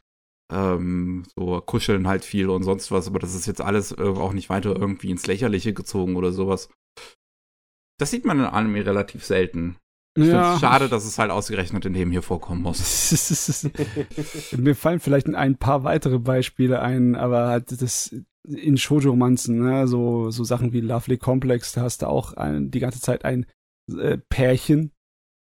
Ähm, 0.49 1.23
so 1.35 1.59
kuscheln 1.59 2.07
halt 2.07 2.23
viel 2.23 2.49
und 2.49 2.63
sonst 2.63 2.89
was, 2.89 3.07
aber 3.07 3.19
das 3.19 3.35
ist 3.35 3.47
jetzt 3.47 3.59
alles 3.59 3.91
äh, 3.91 4.01
auch 4.01 4.31
nicht 4.31 4.49
weiter 4.49 4.73
irgendwie 4.73 5.11
ins 5.11 5.27
Lächerliche 5.27 5.73
gezogen 5.73 6.15
oder 6.15 6.31
sowas. 6.31 6.69
Das 7.99 8.11
sieht 8.11 8.23
man 8.23 8.39
in 8.39 8.45
Anime 8.45 8.85
relativ 8.85 9.25
selten. 9.25 9.75
Ich 10.15 10.25
ja. 10.25 10.29
finde 10.29 10.53
es 10.53 10.59
schade, 10.61 10.89
dass 10.89 11.05
es 11.05 11.19
halt 11.19 11.31
ausgerechnet 11.31 11.85
in 11.85 11.93
dem 11.93 12.11
hier 12.11 12.21
vorkommen 12.21 12.61
muss. 12.61 13.69
Mir 14.57 14.75
fallen 14.75 14.99
vielleicht 14.99 15.27
ein 15.27 15.57
paar 15.57 15.83
weitere 15.83 16.17
Beispiele 16.17 16.81
ein, 16.81 17.15
aber 17.15 17.47
halt 17.47 17.81
das 17.81 18.15
in 18.47 18.77
Shoujo-Romanzen, 18.77 19.59
ne? 19.59 19.87
so, 19.87 20.31
so 20.31 20.43
Sachen 20.43 20.73
wie 20.73 20.81
Lovely 20.81 21.17
Complex, 21.17 21.73
da 21.73 21.81
hast 21.81 22.01
du 22.01 22.07
auch 22.07 22.33
ein, 22.33 22.71
die 22.71 22.79
ganze 22.79 23.01
Zeit 23.01 23.25
ein 23.25 23.45
äh, 23.97 24.17
Pärchen, 24.29 24.91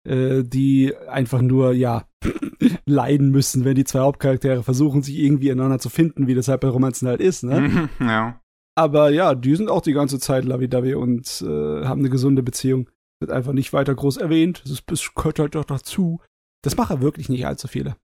äh, 0.08 0.44
die 0.44 0.96
einfach 1.08 1.42
nur, 1.42 1.74
ja, 1.74 2.08
leiden 2.86 3.30
müssen, 3.30 3.66
wenn 3.66 3.76
die 3.76 3.84
zwei 3.84 4.00
Hauptcharaktere 4.00 4.64
versuchen, 4.64 5.04
sich 5.04 5.18
irgendwie 5.18 5.50
ineinander 5.50 5.80
zu 5.80 5.90
finden, 5.90 6.28
wie 6.28 6.36
das 6.36 6.48
halt 6.48 6.62
bei 6.62 6.70
Romanzen 6.70 7.08
halt 7.08 7.22
ist, 7.22 7.44
ne? 7.44 7.90
ja. 8.00 8.42
Aber 8.78 9.10
ja, 9.10 9.34
die 9.34 9.56
sind 9.56 9.72
auch 9.72 9.82
die 9.82 9.94
ganze 9.94 10.20
Zeit 10.20 10.46
lovey-dovey 10.46 10.94
und 10.94 11.42
äh, 11.42 11.86
haben 11.86 12.02
eine 12.02 12.12
gesunde 12.12 12.44
Beziehung. 12.44 12.88
Wird 13.20 13.32
einfach 13.32 13.54
nicht 13.54 13.74
weiter 13.74 13.96
groß 13.96 14.18
erwähnt. 14.18 14.62
Das, 14.68 14.86
das 14.86 15.16
gehört 15.16 15.40
halt 15.40 15.56
doch 15.56 15.66
dazu. 15.66 16.22
Das 16.64 16.78
machen 16.78 17.02
wirklich 17.02 17.28
nicht 17.28 17.48
allzu 17.48 17.68
viele. 17.68 17.96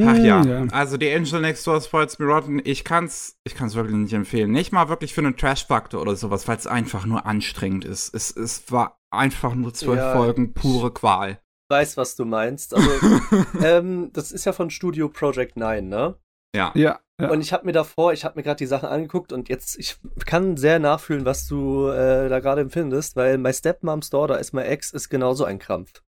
Ach 0.00 0.16
ja. 0.16 0.42
Hm, 0.42 0.48
ja. 0.48 0.66
also 0.72 0.96
die 0.96 1.12
Angel 1.12 1.40
Next 1.40 1.66
Door 1.66 1.80
Spoils 1.80 2.18
Me 2.18 2.26
Rotten, 2.26 2.60
ich 2.64 2.84
kann's, 2.84 3.38
ich 3.44 3.54
kann's 3.54 3.74
wirklich 3.74 3.96
nicht 3.96 4.12
empfehlen. 4.12 4.50
Nicht 4.50 4.72
mal 4.72 4.88
wirklich 4.88 5.14
für 5.14 5.20
einen 5.20 5.36
Trash-Faktor 5.36 6.00
oder 6.00 6.16
sowas, 6.16 6.48
weil 6.48 6.56
es 6.56 6.66
einfach 6.66 7.06
nur 7.06 7.26
anstrengend 7.26 7.84
ist. 7.84 8.14
Es, 8.14 8.34
es 8.36 8.70
war 8.72 8.98
einfach 9.10 9.54
nur 9.54 9.72
zwölf 9.72 9.98
ja, 9.98 10.14
Folgen 10.14 10.54
pure 10.54 10.92
Qual. 10.92 11.30
Ich 11.30 11.76
weiß, 11.76 11.96
was 11.96 12.16
du 12.16 12.24
meinst. 12.24 12.74
Also, 12.74 12.90
ähm, 13.62 14.10
das 14.12 14.32
ist 14.32 14.44
ja 14.44 14.52
von 14.52 14.70
Studio 14.70 15.08
Project 15.08 15.56
9, 15.56 15.88
ne? 15.88 16.16
Ja. 16.54 16.72
Ja. 16.74 17.00
ja. 17.20 17.30
Und 17.30 17.40
ich 17.40 17.52
habe 17.52 17.64
mir 17.64 17.72
davor, 17.72 18.12
ich 18.12 18.24
habe 18.24 18.36
mir 18.36 18.42
gerade 18.42 18.58
die 18.58 18.66
Sachen 18.66 18.88
angeguckt 18.88 19.32
und 19.32 19.48
jetzt, 19.48 19.78
ich 19.78 19.96
kann 20.24 20.56
sehr 20.56 20.78
nachfühlen, 20.78 21.24
was 21.24 21.46
du 21.48 21.88
äh, 21.88 22.28
da 22.28 22.40
gerade 22.40 22.60
empfindest, 22.60 23.16
weil 23.16 23.38
My 23.38 23.52
Stepmom's 23.52 24.10
Daughter 24.10 24.38
is 24.38 24.52
My 24.52 24.62
Ex 24.62 24.92
ist 24.92 25.08
genauso 25.08 25.44
ein 25.44 25.58
Krampf. 25.58 26.03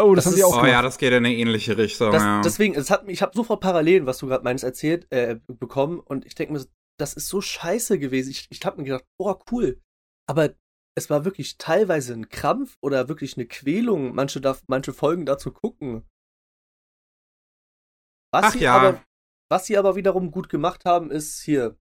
Oh, 0.00 0.14
das, 0.14 0.24
das 0.24 0.32
haben 0.32 0.36
die 0.36 0.44
auch 0.44 0.48
Oh 0.48 0.56
gemacht. 0.56 0.70
ja, 0.70 0.82
das 0.82 0.98
geht 0.98 1.12
in 1.12 1.18
eine 1.24 1.34
ähnliche 1.34 1.78
Richtung. 1.78 2.10
Das, 2.10 2.22
ja. 2.22 2.40
Deswegen, 2.42 2.74
es 2.74 2.90
hat, 2.90 3.08
ich 3.08 3.22
habe 3.22 3.34
sofort 3.34 3.60
Parallelen, 3.60 4.06
was 4.06 4.18
du 4.18 4.26
gerade 4.26 4.42
meinst, 4.42 4.64
erzählt, 4.64 5.06
äh, 5.12 5.38
bekommen 5.46 6.00
und 6.00 6.24
ich 6.26 6.34
denke 6.34 6.52
mir, 6.52 6.64
das 6.98 7.14
ist 7.14 7.28
so 7.28 7.40
scheiße 7.40 7.98
gewesen. 7.98 8.30
Ich, 8.30 8.46
ich 8.50 8.64
habe 8.64 8.78
mir 8.78 8.84
gedacht, 8.84 9.04
boah, 9.18 9.38
cool. 9.52 9.80
Aber 10.28 10.54
es 10.96 11.10
war 11.10 11.24
wirklich 11.24 11.58
teilweise 11.58 12.12
ein 12.14 12.28
Krampf 12.28 12.76
oder 12.80 13.08
wirklich 13.08 13.36
eine 13.36 13.46
Quälung, 13.46 14.14
manche, 14.14 14.40
da, 14.40 14.56
manche 14.68 14.92
Folgen 14.92 15.26
da 15.26 15.38
zu 15.38 15.52
gucken. 15.52 16.04
Was 18.32 18.44
Ach 18.46 18.52
sie 18.52 18.60
ja. 18.60 18.76
aber, 18.76 19.04
was 19.50 19.66
sie 19.66 19.76
aber 19.76 19.96
wiederum 19.96 20.30
gut 20.30 20.48
gemacht 20.48 20.84
haben, 20.84 21.10
ist 21.10 21.42
hier 21.42 21.76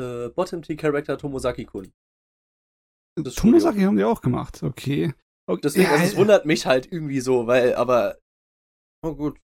äh, 0.00 0.28
Bottom 0.28 0.62
T 0.62 0.76
Character 0.76 1.16
Tomosaki-kun. 1.16 1.92
Tomosaki 3.36 3.80
haben 3.80 3.96
die 3.96 4.04
auch 4.04 4.20
gemacht, 4.20 4.62
okay. 4.62 5.14
Okay, 5.48 5.60
Deswegen, 5.64 5.86
also, 5.86 6.04
es 6.04 6.16
wundert 6.16 6.44
mich 6.44 6.66
halt 6.66 6.92
irgendwie 6.92 7.20
so, 7.20 7.46
weil, 7.46 7.74
aber, 7.74 8.18
oh 9.02 9.14
gut. 9.14 9.38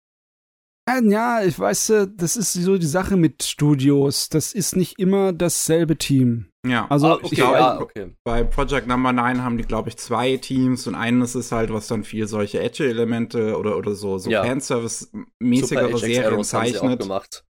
Ja, 1.02 1.42
ich 1.42 1.58
weiß, 1.58 1.94
das 2.14 2.36
ist 2.36 2.52
so 2.52 2.76
die 2.76 2.86
Sache 2.86 3.16
mit 3.16 3.42
Studios. 3.42 4.28
Das 4.28 4.52
ist 4.52 4.76
nicht 4.76 4.98
immer 4.98 5.32
dasselbe 5.32 5.96
Team. 5.96 6.50
Ja, 6.66 6.86
also 6.90 7.06
ah, 7.06 7.14
okay, 7.14 7.28
ich 7.30 7.30
glaube, 7.36 7.56
ja, 7.56 7.80
okay. 7.80 8.16
bei 8.22 8.44
Project 8.44 8.86
Number 8.86 9.12
9 9.12 9.42
haben 9.42 9.56
die, 9.56 9.64
glaube 9.64 9.88
ich, 9.88 9.96
zwei 9.96 10.36
Teams 10.36 10.86
und 10.86 10.94
eines 10.94 11.34
ist 11.34 11.52
halt, 11.52 11.72
was 11.72 11.86
dann 11.86 12.04
viel 12.04 12.26
solche 12.26 12.60
Edge-Elemente 12.60 13.56
oder, 13.58 13.78
oder 13.78 13.94
so, 13.94 14.18
so 14.18 14.30
ja. 14.30 14.44
Fanservice-mäßigere 14.44 15.96
Serien 15.96 16.44
zeichnet. 16.44 17.00
gemacht. 17.00 17.44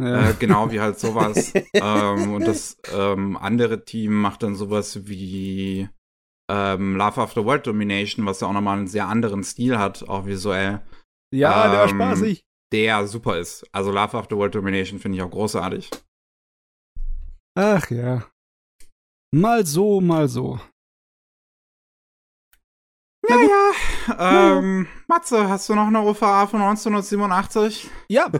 Ja. 0.00 0.30
Äh, 0.30 0.34
genau, 0.38 0.70
wie 0.72 0.80
halt 0.80 0.98
sowas. 0.98 1.52
ähm, 1.74 2.34
und 2.34 2.46
das 2.46 2.78
ähm, 2.94 3.36
andere 3.36 3.84
Team 3.84 4.14
macht 4.14 4.42
dann 4.42 4.54
sowas 4.54 5.06
wie 5.06 5.88
ähm, 6.52 6.96
Love 6.96 7.22
After 7.22 7.46
World 7.46 7.66
Domination, 7.66 8.26
was 8.26 8.40
ja 8.40 8.46
auch 8.46 8.52
nochmal 8.52 8.76
einen 8.76 8.86
sehr 8.86 9.08
anderen 9.08 9.42
Stil 9.42 9.78
hat, 9.78 10.06
auch 10.06 10.26
visuell. 10.26 10.82
Ja, 11.34 11.70
der 11.70 11.78
war 11.78 11.88
ähm, 11.88 11.96
spaßig. 11.96 12.44
Der 12.72 13.06
super 13.06 13.38
ist. 13.38 13.66
Also 13.72 13.90
Love 13.90 14.18
After 14.18 14.36
World 14.36 14.54
Domination 14.54 14.98
finde 14.98 15.16
ich 15.16 15.22
auch 15.22 15.30
großartig. 15.30 15.88
Ach 17.58 17.88
ja. 17.90 18.26
Mal 19.34 19.64
so, 19.64 20.02
mal 20.02 20.28
so. 20.28 20.60
Ja, 23.28 23.40
ja. 23.40 23.72
Ähm, 24.58 24.88
Matze, 25.06 25.48
hast 25.48 25.70
du 25.70 25.74
noch 25.74 25.86
eine 25.86 26.02
OVA 26.02 26.46
von 26.48 26.60
1987? 26.60 27.88
Ja. 28.08 28.30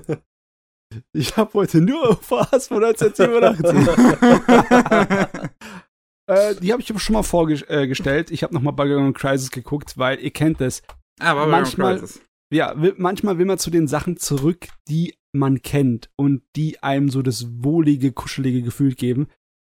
Ich 1.14 1.38
habe 1.38 1.54
heute 1.54 1.80
nur 1.80 2.10
OVAs 2.10 2.68
von 2.68 2.84
1987. 2.84 5.48
äh, 6.36 6.56
die 6.56 6.72
habe 6.72 6.82
ich 6.82 6.90
aber 6.90 7.00
schon 7.00 7.14
mal 7.14 7.22
vorgestellt. 7.22 8.30
Äh, 8.30 8.34
ich 8.34 8.42
habe 8.42 8.54
nochmal 8.54 8.72
Babylon 8.72 9.14
Crisis 9.14 9.50
geguckt, 9.50 9.98
weil 9.98 10.18
ihr 10.20 10.30
kennt 10.30 10.60
das. 10.60 10.82
Ah, 11.20 11.34
Babylon 11.34 11.50
manchmal, 11.50 11.98
Crisis. 11.98 12.20
Ja, 12.52 12.80
will, 12.80 12.94
manchmal 12.98 13.38
will 13.38 13.46
man 13.46 13.58
zu 13.58 13.70
den 13.70 13.88
Sachen 13.88 14.16
zurück, 14.16 14.68
die 14.88 15.14
man 15.32 15.62
kennt 15.62 16.10
und 16.16 16.42
die 16.56 16.82
einem 16.82 17.08
so 17.08 17.22
das 17.22 17.46
wohlige, 17.62 18.12
kuschelige 18.12 18.62
Gefühl 18.62 18.94
geben. 18.94 19.28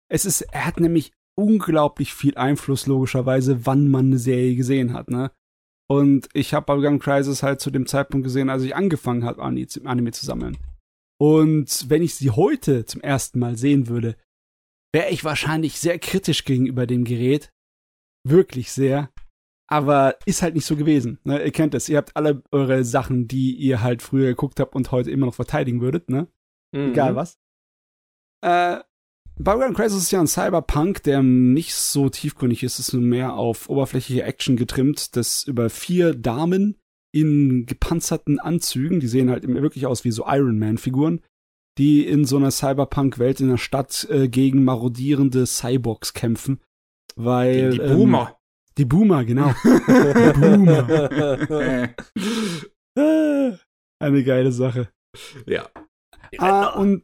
Es 0.08 0.24
ist, 0.24 0.42
er 0.42 0.66
hat 0.66 0.78
nämlich 0.78 1.12
unglaublich 1.36 2.14
viel 2.14 2.36
Einfluss, 2.36 2.86
logischerweise, 2.86 3.66
wann 3.66 3.88
man 3.88 4.06
eine 4.06 4.18
Serie 4.18 4.54
gesehen 4.56 4.92
hat, 4.92 5.10
ne? 5.10 5.30
Und 5.90 6.28
ich 6.34 6.52
habe 6.52 6.66
Bubblegum 6.66 6.98
Crisis 6.98 7.42
halt 7.42 7.60
zu 7.60 7.70
dem 7.70 7.86
Zeitpunkt 7.86 8.24
gesehen, 8.24 8.50
als 8.50 8.62
ich 8.62 8.76
angefangen 8.76 9.24
habe, 9.24 9.42
Anime 9.42 10.12
zu 10.12 10.26
sammeln. 10.26 10.58
Und 11.18 11.86
wenn 11.88 12.02
ich 12.02 12.14
sie 12.14 12.30
heute 12.30 12.84
zum 12.84 13.00
ersten 13.00 13.38
Mal 13.38 13.56
sehen 13.56 13.88
würde, 13.88 14.16
wäre 14.92 15.10
ich 15.10 15.24
wahrscheinlich 15.24 15.78
sehr 15.78 15.98
kritisch 15.98 16.44
gegenüber 16.44 16.86
dem 16.86 17.04
Gerät. 17.04 17.52
Wirklich 18.26 18.72
sehr. 18.72 19.10
Aber 19.70 20.16
ist 20.24 20.42
halt 20.42 20.54
nicht 20.54 20.64
so 20.64 20.76
gewesen. 20.76 21.18
Ne? 21.24 21.44
Ihr 21.44 21.52
kennt 21.52 21.74
es. 21.74 21.88
Ihr 21.88 21.98
habt 21.98 22.16
alle 22.16 22.42
eure 22.52 22.84
Sachen, 22.84 23.28
die 23.28 23.54
ihr 23.54 23.82
halt 23.82 24.00
früher 24.00 24.28
geguckt 24.28 24.60
habt 24.60 24.74
und 24.74 24.90
heute 24.92 25.10
immer 25.10 25.26
noch 25.26 25.34
verteidigen 25.34 25.80
würdet, 25.82 26.08
ne? 26.08 26.26
Mhm. 26.72 26.92
Egal 26.92 27.16
was. 27.16 27.38
Äh, 28.42 28.78
Battleground 29.40 29.76
Crisis 29.76 30.04
ist 30.04 30.10
ja 30.10 30.20
ein 30.20 30.26
Cyberpunk, 30.26 31.02
der 31.04 31.22
nicht 31.22 31.74
so 31.74 32.08
tiefgründig 32.08 32.62
ist. 32.62 32.78
Es 32.78 32.88
ist 32.88 32.94
nur 32.94 33.02
mehr 33.02 33.34
auf 33.34 33.68
oberflächliche 33.68 34.24
Action 34.24 34.56
getrimmt, 34.56 35.16
das 35.16 35.44
über 35.44 35.70
vier 35.70 36.14
Damen 36.14 36.76
in 37.12 37.64
gepanzerten 37.66 38.40
Anzügen, 38.40 39.00
die 39.00 39.06
sehen 39.06 39.30
halt 39.30 39.46
wirklich 39.46 39.86
aus 39.86 40.04
wie 40.04 40.10
so 40.10 40.24
Iron 40.26 40.58
Man-Figuren, 40.58 41.22
die 41.78 42.06
in 42.06 42.24
so 42.24 42.36
einer 42.36 42.50
Cyberpunk-Welt 42.50 43.40
in 43.40 43.48
der 43.48 43.56
Stadt 43.56 44.06
äh, 44.10 44.28
gegen 44.28 44.64
marodierende 44.64 45.46
Cyborgs 45.46 46.12
kämpfen. 46.12 46.60
Weil. 47.16 47.70
Die, 47.70 47.78
die 47.78 47.94
Boomer. 47.94 48.28
Ähm, 48.28 48.34
die 48.76 48.84
Boomer, 48.84 49.24
genau. 49.24 49.54
die 49.64 50.40
Boomer. 50.40 51.94
Eine 54.00 54.24
geile 54.24 54.52
Sache. 54.52 54.88
Ja. 55.46 55.68
Ah, 56.38 56.68
und 56.78 57.02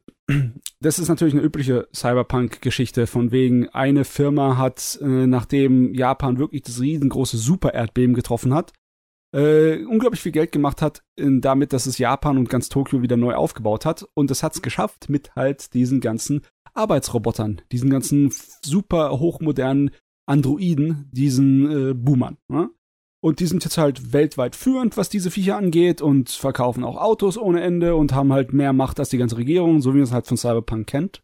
das 0.81 0.99
ist 0.99 1.09
natürlich 1.09 1.35
eine 1.35 1.43
übliche 1.43 1.89
Cyberpunk-Geschichte, 1.95 3.07
von 3.07 3.31
wegen 3.33 3.69
eine 3.71 4.05
Firma 4.05 4.57
hat, 4.57 4.99
äh, 5.03 5.27
nachdem 5.27 5.95
Japan 5.95 6.39
wirklich 6.39 6.63
das 6.63 6.81
riesengroße 6.81 7.37
Super-Erdbeben 7.37 8.15
getroffen 8.15 8.55
hat, 8.55 8.73
äh, 9.35 9.85
unglaublich 9.85 10.21
viel 10.21 10.33
Geld 10.33 10.53
gemacht 10.53 10.81
hat, 10.81 11.03
in, 11.17 11.41
damit, 11.41 11.73
dass 11.73 11.87
es 11.87 11.99
Japan 11.99 12.39
und 12.39 12.49
ganz 12.49 12.69
Tokio 12.69 13.03
wieder 13.03 13.17
neu 13.17 13.35
aufgebaut 13.35 13.85
hat. 13.85 14.07
Und 14.15 14.31
es 14.31 14.43
hat 14.43 14.55
es 14.55 14.63
geschafft 14.63 15.09
mit 15.09 15.35
halt 15.35 15.75
diesen 15.75 16.01
ganzen 16.01 16.43
Arbeitsrobotern, 16.73 17.61
diesen 17.73 17.91
ganzen 17.91 18.33
super 18.65 19.19
hochmodernen 19.19 19.91
Androiden, 20.27 21.11
diesen 21.13 21.91
äh, 21.91 21.95
Boomern. 21.95 22.39
Ne? 22.49 22.71
Und 23.21 23.41
die 23.41 23.47
sind 23.47 23.65
jetzt 23.65 23.79
halt 23.79 24.13
weltweit 24.13 24.55
führend, 24.55 24.97
was 24.97 25.09
diese 25.09 25.31
Viecher 25.31 25.57
angeht 25.57 26.01
und 26.01 26.31
verkaufen 26.31 26.85
auch 26.85 26.97
Autos 26.97 27.39
ohne 27.39 27.63
Ende 27.63 27.97
und 27.97 28.15
haben 28.15 28.33
halt 28.33 28.53
mehr 28.53 28.73
Macht 28.73 29.01
als 29.01 29.09
die 29.09 29.19
ganze 29.19 29.37
Regierung, 29.37 29.81
so 29.81 29.95
wie 29.95 29.99
man 29.99 30.05
es 30.05 30.13
halt 30.13 30.27
von 30.27 30.37
Cyberpunk 30.37 30.87
kennt. 30.87 31.23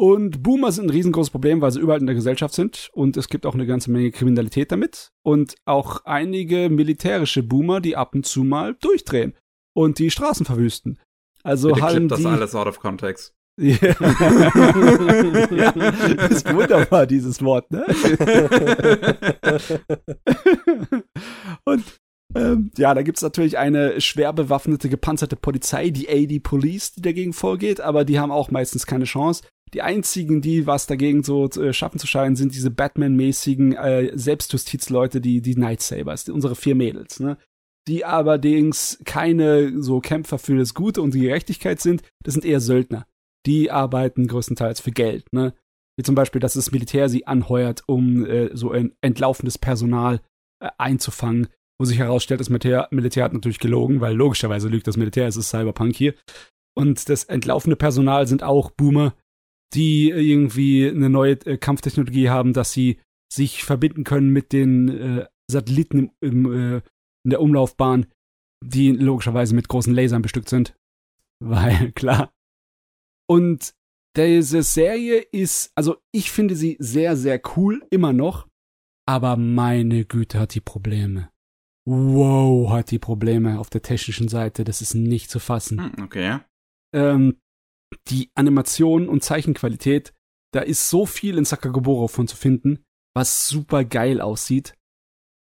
Und 0.00 0.42
Boomer 0.42 0.72
sind 0.72 0.86
ein 0.86 0.90
riesengroßes 0.90 1.28
Problem, 1.28 1.60
weil 1.60 1.72
sie 1.72 1.80
überall 1.80 2.00
in 2.00 2.06
der 2.06 2.14
Gesellschaft 2.14 2.54
sind 2.54 2.88
und 2.94 3.18
es 3.18 3.28
gibt 3.28 3.44
auch 3.44 3.52
eine 3.52 3.66
ganze 3.66 3.90
Menge 3.90 4.10
Kriminalität 4.10 4.72
damit 4.72 5.10
und 5.22 5.56
auch 5.66 6.06
einige 6.06 6.70
militärische 6.70 7.42
Boomer, 7.42 7.82
die 7.82 7.96
ab 7.96 8.14
und 8.14 8.24
zu 8.24 8.42
mal 8.42 8.74
durchdrehen 8.80 9.34
und 9.74 9.98
die 9.98 10.10
Straßen 10.10 10.46
verwüsten. 10.46 10.98
Also 11.42 11.68
Bitte 11.68 11.82
haben 11.82 12.08
das 12.08 12.20
die 12.20 12.26
alles 12.26 12.54
out 12.54 12.66
of 12.66 12.80
context. 12.80 13.34
ja, 13.58 13.74
ist 16.30 16.50
wunderbar, 16.50 17.06
dieses 17.06 17.44
Wort, 17.44 17.70
ne? 17.70 17.84
Und 21.64 21.84
ähm, 22.34 22.70
ja, 22.76 22.94
da 22.94 23.02
gibt's 23.02 23.22
natürlich 23.22 23.58
eine 23.58 24.00
schwer 24.00 24.32
bewaffnete, 24.32 24.88
gepanzerte 24.88 25.36
Polizei, 25.36 25.90
die 25.90 26.08
AD 26.08 26.40
Police, 26.40 26.92
die 26.92 27.02
dagegen 27.02 27.32
vorgeht, 27.32 27.80
aber 27.80 28.04
die 28.04 28.18
haben 28.18 28.30
auch 28.30 28.50
meistens 28.50 28.86
keine 28.86 29.04
Chance. 29.04 29.44
Die 29.74 29.82
einzigen, 29.82 30.40
die 30.40 30.66
was 30.66 30.86
dagegen 30.86 31.22
so 31.22 31.48
äh, 31.48 31.72
schaffen 31.72 31.98
zu 31.98 32.06
scheinen, 32.06 32.36
sind 32.36 32.54
diese 32.54 32.70
Batman-mäßigen 32.70 33.72
äh, 33.74 34.10
Selbstjustizleute, 34.14 35.20
die, 35.20 35.40
die 35.42 35.56
Night 35.56 35.80
Sabers, 35.82 36.28
unsere 36.28 36.56
vier 36.56 36.74
Mädels, 36.74 37.20
ne? 37.20 37.38
Die 37.88 38.04
allerdings 38.04 39.00
keine 39.04 39.82
so 39.82 40.00
Kämpfer 40.00 40.38
für 40.38 40.56
das 40.56 40.74
Gute 40.74 41.00
und 41.00 41.14
die 41.14 41.20
Gerechtigkeit 41.20 41.80
sind, 41.80 42.02
das 42.22 42.34
sind 42.34 42.44
eher 42.44 42.60
Söldner 42.60 43.06
die 43.46 43.70
arbeiten 43.70 44.26
größtenteils 44.26 44.80
für 44.80 44.92
Geld, 44.92 45.32
ne? 45.32 45.54
Wie 45.96 46.02
zum 46.02 46.14
Beispiel, 46.14 46.40
dass 46.40 46.54
das 46.54 46.70
Militär 46.70 47.08
sie 47.08 47.26
anheuert, 47.26 47.82
um 47.86 48.24
äh, 48.24 48.56
so 48.56 48.70
ein 48.70 48.94
entlaufendes 49.02 49.58
Personal 49.58 50.20
äh, 50.62 50.70
einzufangen, 50.78 51.48
wo 51.78 51.84
sich 51.84 51.98
herausstellt, 51.98 52.40
das 52.40 52.48
Militär, 52.48 52.88
Militär 52.90 53.24
hat 53.24 53.32
natürlich 53.32 53.58
gelogen, 53.58 54.00
weil 54.00 54.14
logischerweise 54.14 54.68
lügt 54.68 54.86
das 54.86 54.96
Militär, 54.96 55.26
es 55.26 55.36
ist 55.36 55.50
Cyberpunk 55.50 55.94
hier. 55.94 56.14
Und 56.74 57.08
das 57.08 57.24
entlaufene 57.24 57.76
Personal 57.76 58.26
sind 58.26 58.42
auch 58.42 58.70
Boomer, 58.70 59.14
die 59.74 60.10
irgendwie 60.10 60.88
eine 60.88 61.10
neue 61.10 61.32
äh, 61.46 61.56
Kampftechnologie 61.56 62.28
haben, 62.28 62.52
dass 62.52 62.72
sie 62.72 62.98
sich 63.32 63.64
verbinden 63.64 64.04
können 64.04 64.30
mit 64.30 64.52
den 64.52 64.88
äh, 64.88 65.26
Satelliten 65.50 66.10
im, 66.20 66.44
im, 66.46 66.52
äh, 66.52 66.82
in 67.24 67.30
der 67.30 67.40
Umlaufbahn, 67.40 68.06
die 68.64 68.90
logischerweise 68.90 69.54
mit 69.54 69.68
großen 69.68 69.94
Lasern 69.94 70.22
bestückt 70.22 70.48
sind. 70.48 70.76
Weil, 71.42 71.92
klar, 71.92 72.32
und 73.30 73.76
diese 74.16 74.64
Serie 74.64 75.20
ist, 75.20 75.70
also 75.76 75.98
ich 76.12 76.32
finde 76.32 76.56
sie 76.56 76.76
sehr, 76.80 77.16
sehr 77.16 77.40
cool, 77.56 77.86
immer 77.90 78.12
noch. 78.12 78.48
Aber 79.06 79.36
meine 79.36 80.04
Güte 80.04 80.40
hat 80.40 80.54
die 80.56 80.60
Probleme. 80.60 81.30
Wow, 81.86 82.70
hat 82.70 82.90
die 82.90 82.98
Probleme 82.98 83.60
auf 83.60 83.70
der 83.70 83.82
technischen 83.82 84.26
Seite. 84.26 84.64
Das 84.64 84.82
ist 84.82 84.94
nicht 84.94 85.30
zu 85.30 85.38
fassen. 85.38 85.94
Hm, 85.94 86.04
okay. 86.04 86.38
Ähm, 86.92 87.38
die 88.08 88.30
Animation 88.34 89.08
und 89.08 89.24
Zeichenqualität, 89.24 90.12
da 90.52 90.60
ist 90.60 90.90
so 90.90 91.06
viel 91.06 91.38
in 91.38 91.44
Sakagoboro 91.44 92.08
von 92.08 92.26
zu 92.26 92.36
finden, 92.36 92.84
was 93.14 93.48
super 93.48 93.84
geil 93.84 94.20
aussieht. 94.20 94.74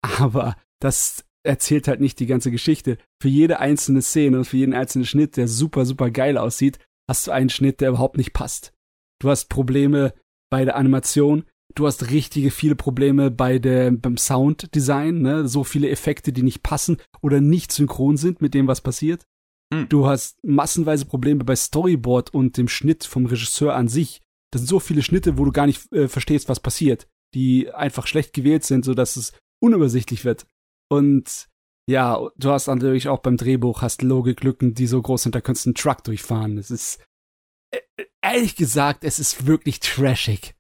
Aber 0.03 0.57
das 0.81 1.25
erzählt 1.45 1.89
halt 1.89 2.01
nicht 2.01 2.19
die 2.21 2.27
ganze 2.27 2.51
Geschichte. 2.51 2.99
Für 3.21 3.29
jede 3.29 3.61
einzelne 3.61 4.03
Szene 4.03 4.39
und 4.39 4.45
für 4.45 4.57
jeden 4.57 4.75
einzelnen 4.75 5.07
Schnitt, 5.07 5.37
der 5.37 5.49
super, 5.49 5.85
super 5.85 6.11
geil 6.11 6.39
aussieht, 6.39 6.79
hast 7.09 7.27
du 7.27 7.31
einen 7.31 7.51
Schnitt, 7.51 7.81
der 7.81 7.91
überhaupt 7.91 8.16
nicht 8.16 8.33
passt. 8.33 8.73
Du 9.21 9.31
hast 9.31 9.47
Probleme 9.47 10.15
bei 10.51 10.65
der 10.65 10.77
Animation, 10.77 11.45
du 11.75 11.87
hast 11.87 12.11
richtige 12.11 12.51
viele 12.51 12.77
Probleme 12.77 13.31
bei 13.31 13.59
der, 13.59 13.91
beim 13.91 14.16
Sounddesign, 14.16 15.21
ne? 15.21 15.49
so 15.49 15.65
viele 15.65 15.89
Effekte, 15.89 16.33
die 16.33 16.43
nicht 16.43 16.62
passen 16.62 16.99
oder 17.21 17.41
nicht 17.41 17.73
synchron 17.73 18.16
sind 18.16 18.41
mit 18.41 18.55
dem, 18.55 18.66
was 18.66 18.81
passiert. 18.81 19.27
Hm. 19.73 19.89
Du 19.89 20.07
hast 20.07 20.43
massenweise 20.45 21.07
Probleme 21.07 21.45
bei 21.45 21.57
Storyboard 21.57 22.32
und 22.32 22.57
dem 22.57 22.69
Schnitt 22.69 23.05
vom 23.05 23.27
Regisseur 23.27 23.74
an 23.74 23.89
sich. 23.89 24.20
Das 24.53 24.61
sind 24.61 24.69
so 24.69 24.81
viele 24.81 25.03
Schnitte, 25.03 25.39
wo 25.39 25.45
du 25.45 25.53
gar 25.53 25.66
nicht 25.66 25.93
äh, 25.93 26.09
verstehst, 26.09 26.49
was 26.49 26.61
passiert, 26.61 27.09
die 27.35 27.73
einfach 27.73 28.07
schlecht 28.07 28.32
gewählt 28.32 28.65
sind, 28.65 28.85
sodass 28.85 29.16
es 29.16 29.32
unübersichtlich 29.61 30.24
wird. 30.24 30.47
Und 30.91 31.49
ja, 31.89 32.31
du 32.36 32.51
hast 32.51 32.66
natürlich 32.66 33.09
auch 33.09 33.20
beim 33.20 33.36
Drehbuch 33.36 33.82
hast 33.82 34.03
Logiklücken, 34.03 34.74
die 34.74 34.86
so 34.86 35.01
groß 35.03 35.24
sind, 35.24 35.35
da 35.35 35.41
könntest 35.41 35.66
du 35.66 35.70
einen 35.70 35.74
Truck 35.74 36.05
durchfahren. 36.05 36.57
Es 36.57 36.70
ist, 36.70 37.05
äh, 37.73 37.81
ehrlich 38.23 38.57
gesagt, 38.57 39.05
es 39.05 39.19
ist 39.19 39.47
wirklich 39.47 39.81
trashig. 39.81 40.55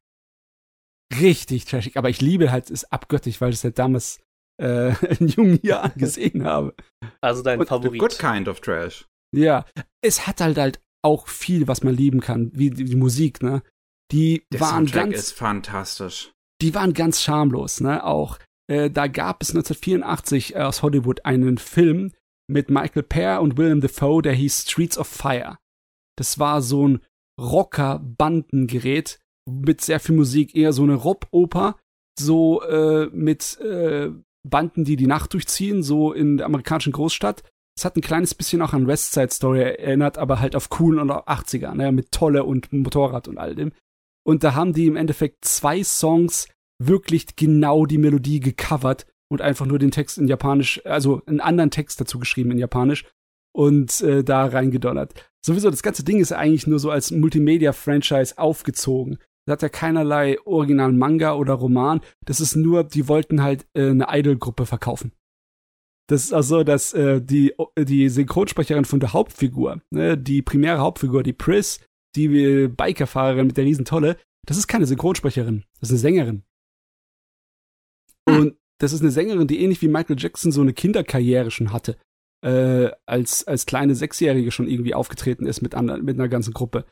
Richtig 1.20 1.64
trashig. 1.64 1.96
Aber 1.96 2.10
ich 2.10 2.20
liebe 2.20 2.50
halt 2.50 2.70
es 2.70 2.84
abgöttisch, 2.84 3.40
weil 3.40 3.50
ich 3.50 3.56
es 3.56 3.64
halt 3.64 3.78
damals 3.78 4.20
äh, 4.60 4.94
in 5.18 5.28
jungen 5.28 5.60
Jahren 5.62 5.92
gesehen 5.96 6.44
habe. 6.44 6.74
Also 7.20 7.42
dein 7.42 7.60
Und 7.60 7.68
Favorit. 7.68 8.00
Good 8.00 8.18
kind 8.18 8.48
of 8.48 8.60
trash. 8.60 9.06
Ja, 9.34 9.64
es 10.00 10.26
hat 10.26 10.40
halt 10.40 10.58
halt 10.58 10.80
auch 11.02 11.28
viel, 11.28 11.66
was 11.68 11.82
man 11.82 11.94
lieben 11.94 12.20
kann, 12.20 12.50
wie 12.54 12.70
die, 12.70 12.84
die 12.84 12.96
Musik, 12.96 13.42
ne? 13.42 13.62
Die 14.12 14.44
Der 14.52 14.60
waren 14.60 14.86
Soundtrack 14.86 15.04
ganz, 15.10 15.16
ist 15.16 15.32
fantastisch. 15.32 16.32
die 16.62 16.74
waren 16.74 16.94
ganz 16.94 17.20
schamlos, 17.22 17.80
ne? 17.80 18.04
Auch 18.04 18.38
äh, 18.70 18.90
da 18.90 19.06
gab 19.08 19.42
es 19.42 19.50
1984 19.50 20.56
aus 20.56 20.82
Hollywood 20.82 21.24
einen 21.26 21.58
Film 21.58 22.12
mit 22.48 22.70
Michael 22.70 23.02
Pear 23.02 23.42
und 23.42 23.56
William 23.58 23.80
Defoe, 23.80 24.22
der 24.22 24.34
hieß 24.34 24.62
Streets 24.62 24.96
of 24.98 25.06
Fire. 25.08 25.58
Das 26.16 26.38
war 26.38 26.62
so 26.62 26.86
ein 26.88 27.00
Rocker-Bandengerät 27.40 29.18
mit 29.50 29.80
sehr 29.80 30.00
viel 30.00 30.14
Musik, 30.14 30.54
eher 30.54 30.72
so 30.72 30.82
eine 30.82 30.94
Rob-Oper, 30.94 31.76
so 32.18 32.62
äh, 32.62 33.06
mit 33.12 33.58
äh, 33.60 34.10
Banden, 34.44 34.84
die 34.84 34.96
die 34.96 35.06
Nacht 35.06 35.32
durchziehen, 35.32 35.82
so 35.82 36.12
in 36.12 36.36
der 36.36 36.46
amerikanischen 36.46 36.92
Großstadt. 36.92 37.42
Es 37.76 37.84
hat 37.84 37.96
ein 37.96 38.02
kleines 38.02 38.34
bisschen 38.34 38.62
auch 38.62 38.72
an 38.72 38.86
West 38.86 39.12
Side 39.12 39.30
Story 39.30 39.62
erinnert, 39.62 40.18
aber 40.18 40.38
halt 40.38 40.54
auf 40.54 40.68
coolen 40.68 41.00
und 41.00 41.10
80er, 41.10 41.74
ne, 41.74 41.90
mit 41.90 42.12
Tolle 42.12 42.44
und 42.44 42.72
Motorrad 42.72 43.26
und 43.26 43.38
all 43.38 43.54
dem. 43.54 43.72
Und 44.24 44.44
da 44.44 44.54
haben 44.54 44.72
die 44.72 44.86
im 44.86 44.96
Endeffekt 44.96 45.44
zwei 45.44 45.82
Songs 45.82 46.48
wirklich 46.78 47.36
genau 47.36 47.86
die 47.86 47.98
Melodie 47.98 48.40
gecovert 48.40 49.06
und 49.30 49.40
einfach 49.40 49.66
nur 49.66 49.78
den 49.78 49.90
Text 49.90 50.18
in 50.18 50.28
Japanisch, 50.28 50.84
also 50.84 51.22
einen 51.26 51.40
anderen 51.40 51.70
Text 51.70 52.00
dazu 52.00 52.18
geschrieben 52.18 52.52
in 52.52 52.58
Japanisch 52.58 53.04
und 53.52 54.00
äh, 54.02 54.22
da 54.22 54.46
reingedonnert. 54.46 55.14
Sowieso, 55.44 55.70
das 55.70 55.82
ganze 55.82 56.04
Ding 56.04 56.20
ist 56.20 56.32
eigentlich 56.32 56.66
nur 56.66 56.78
so 56.78 56.90
als 56.90 57.10
Multimedia-Franchise 57.10 58.38
aufgezogen. 58.38 59.18
Das 59.46 59.54
hat 59.54 59.62
ja 59.62 59.68
keinerlei 59.68 60.38
originalen 60.44 60.96
Manga 60.98 61.34
oder 61.34 61.54
Roman. 61.54 62.00
Das 62.24 62.40
ist 62.40 62.56
nur, 62.56 62.84
die 62.84 63.08
wollten 63.08 63.42
halt 63.42 63.66
äh, 63.74 63.90
eine 63.90 64.06
Idol-Gruppe 64.10 64.66
verkaufen. 64.66 65.12
Das 66.08 66.24
ist 66.24 66.32
also, 66.32 66.64
dass 66.64 66.92
äh, 66.92 67.20
die, 67.22 67.54
die 67.78 68.08
Synchronsprecherin 68.08 68.84
von 68.84 69.00
der 69.00 69.12
Hauptfigur, 69.12 69.80
ne, 69.90 70.18
die 70.18 70.42
primäre 70.42 70.78
Hauptfigur, 70.78 71.22
die 71.22 71.32
Pris, 71.32 71.80
die 72.14 72.26
äh, 72.26 72.68
Bikerfahrerin 72.68 73.46
mit 73.46 73.56
der 73.56 73.64
Riesentolle, 73.64 74.18
das 74.46 74.58
ist 74.58 74.66
keine 74.66 74.86
Synchronsprecherin, 74.86 75.64
das 75.80 75.88
ist 75.88 75.94
eine 75.94 75.98
Sängerin. 76.00 76.42
Und 78.26 78.56
das 78.78 78.92
ist 78.92 79.00
eine 79.00 79.10
Sängerin, 79.10 79.46
die 79.46 79.62
ähnlich 79.62 79.80
wie 79.80 79.88
Michael 79.88 80.16
Jackson 80.18 80.52
so 80.52 80.60
eine 80.60 80.72
Kinderkarriere 80.72 81.50
schon 81.50 81.72
hatte. 81.72 81.96
Äh, 82.44 82.90
als, 83.06 83.46
als 83.46 83.64
kleine 83.64 83.94
Sechsjährige 83.94 84.50
schon 84.50 84.68
irgendwie 84.68 84.94
aufgetreten 84.94 85.46
ist 85.46 85.62
mit, 85.62 85.74
anderen, 85.74 86.04
mit 86.04 86.18
einer 86.18 86.28
ganzen 86.28 86.52
Gruppe. 86.52 86.84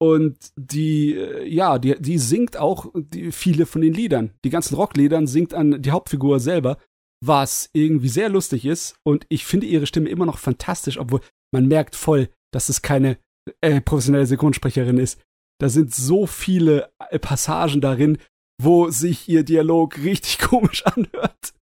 Und 0.00 0.36
die, 0.56 1.14
äh, 1.14 1.46
ja, 1.48 1.78
die, 1.78 2.00
die 2.00 2.18
singt 2.18 2.56
auch 2.56 2.92
die, 2.94 3.32
viele 3.32 3.66
von 3.66 3.80
den 3.80 3.94
Liedern. 3.94 4.32
Die 4.44 4.50
ganzen 4.50 4.74
Rockliedern 4.74 5.26
singt 5.26 5.54
an 5.54 5.80
die 5.80 5.90
Hauptfigur 5.90 6.40
selber, 6.40 6.78
was 7.24 7.70
irgendwie 7.72 8.08
sehr 8.08 8.28
lustig 8.28 8.66
ist. 8.66 8.96
Und 9.04 9.26
ich 9.28 9.44
finde 9.44 9.66
ihre 9.66 9.86
Stimme 9.86 10.08
immer 10.08 10.26
noch 10.26 10.38
fantastisch, 10.38 10.98
obwohl 10.98 11.20
man 11.52 11.66
merkt 11.66 11.96
voll, 11.96 12.28
dass 12.52 12.68
es 12.68 12.82
keine 12.82 13.18
äh, 13.60 13.80
professionelle 13.80 14.26
Synchronsprecherin 14.26 14.98
ist. 14.98 15.20
Da 15.60 15.68
sind 15.68 15.94
so 15.94 16.26
viele 16.26 16.90
äh, 17.10 17.18
Passagen 17.18 17.80
darin, 17.80 18.18
wo 18.60 18.90
sich 18.90 19.28
ihr 19.28 19.44
Dialog 19.44 19.98
richtig 19.98 20.38
komisch 20.40 20.84
anhört, 20.86 21.54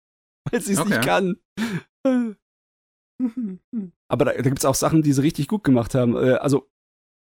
weil 0.50 0.62
sie 0.62 0.74
es 0.74 0.80
okay. 0.80 0.90
nicht 0.90 1.02
kann. 1.04 1.36
Aber 4.10 4.26
da, 4.26 4.34
da 4.34 4.42
gibt 4.42 4.60
es 4.60 4.66
auch 4.66 4.76
Sachen, 4.76 5.04
die 5.04 5.14
sie 5.14 5.22
richtig 5.22 5.48
gut 5.48 5.64
gemacht 5.64 5.94
haben. 5.94 6.16
Äh, 6.16 6.34
also, 6.34 6.71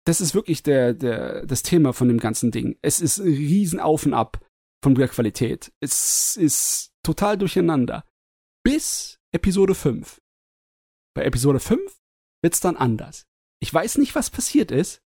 das 0.09 0.22
ist 0.22 0.35
wirklich 0.35 0.62
der, 0.62 0.94
der, 0.94 1.44
das 1.44 1.62
Thema 1.62 1.93
von 1.93 2.09
dem 2.09 2.18
ganzen 2.18 2.51
Ding. 2.51 2.78
Es 2.80 3.02
ist 3.02 3.20
riesen 3.20 3.78
Auf 3.78 4.06
und 4.06 4.14
Ab 4.14 4.43
von 4.82 4.94
der 4.94 5.06
Qualität. 5.06 5.70
Es 5.80 6.35
ist 6.35 6.94
total 7.05 7.36
durcheinander. 7.36 8.06
Bis 8.64 9.18
Episode 9.35 9.74
5. 9.74 10.18
Bei 11.14 11.24
Episode 11.24 11.60
5 11.60 12.01
wird's 12.43 12.60
dann 12.60 12.78
anders. 12.78 13.26
Ich 13.60 13.74
weiß 13.74 13.98
nicht, 13.98 14.14
was 14.14 14.30
passiert 14.30 14.70
ist. 14.70 15.02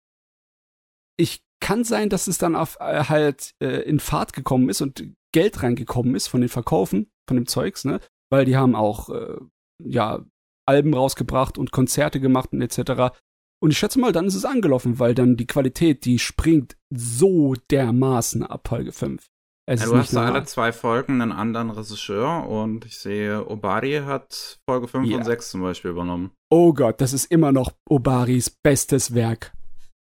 Ich 1.16 1.42
kann 1.60 1.84
sein, 1.84 2.10
dass 2.10 2.26
es 2.26 2.36
dann 2.36 2.54
auf, 2.54 2.76
äh, 2.80 3.04
halt 3.04 3.54
äh, 3.62 3.80
in 3.82 4.00
Fahrt 4.00 4.34
gekommen 4.34 4.68
ist 4.68 4.82
und 4.82 5.14
Geld 5.32 5.62
reingekommen 5.62 6.14
ist 6.14 6.26
von 6.26 6.42
den 6.42 6.50
Verkaufen 6.50 7.10
von 7.26 7.38
dem 7.38 7.46
Zeugs, 7.46 7.86
ne? 7.86 8.00
Weil 8.30 8.44
die 8.44 8.56
haben 8.56 8.74
auch 8.74 9.08
äh, 9.08 9.38
ja 9.82 10.26
Alben 10.68 10.92
rausgebracht 10.92 11.56
und 11.56 11.72
Konzerte 11.72 12.20
gemacht 12.20 12.52
und 12.52 12.60
etc. 12.60 13.16
Und 13.62 13.70
ich 13.70 13.78
schätze 13.78 14.00
mal, 14.00 14.12
dann 14.12 14.26
ist 14.26 14.34
es 14.34 14.44
angelaufen, 14.44 14.98
weil 14.98 15.14
dann 15.14 15.36
die 15.36 15.46
Qualität, 15.46 16.04
die 16.04 16.18
springt 16.18 16.76
so 16.90 17.54
dermaßen 17.70 18.42
ab 18.42 18.68
Folge 18.68 18.92
5. 18.92 19.26
Es 19.66 19.82
ja, 19.82 19.86
du 19.86 19.96
hast 19.98 20.14
da 20.14 20.32
alle 20.32 20.44
zwei 20.44 20.72
Folgen 20.72 21.20
einen 21.20 21.30
anderen 21.30 21.70
Regisseur 21.70 22.48
und 22.48 22.84
ich 22.86 22.98
sehe, 22.98 23.46
Obari 23.46 24.00
hat 24.04 24.58
Folge 24.68 24.88
5 24.88 25.08
ja. 25.08 25.18
und 25.18 25.24
6 25.24 25.50
zum 25.50 25.62
Beispiel 25.62 25.92
übernommen. 25.92 26.32
Oh 26.50 26.72
Gott, 26.72 27.00
das 27.00 27.12
ist 27.12 27.26
immer 27.26 27.52
noch 27.52 27.72
Obaris 27.88 28.50
bestes 28.50 29.14
Werk. 29.14 29.52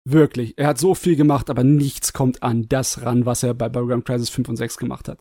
Wirklich. 0.04 0.58
Er 0.58 0.68
hat 0.68 0.80
so 0.80 0.96
viel 0.96 1.16
gemacht, 1.16 1.50
aber 1.50 1.64
nichts 1.64 2.12
kommt 2.12 2.42
an 2.42 2.68
das 2.70 3.04
ran, 3.04 3.26
was 3.28 3.44
er 3.44 3.54
bei 3.54 3.70
Battleground 3.70 4.06
Crisis 4.06 4.30
5 4.30 4.50
und 4.50 4.56
6 4.56 4.78
gemacht 4.78 5.08
hat. 5.08 5.20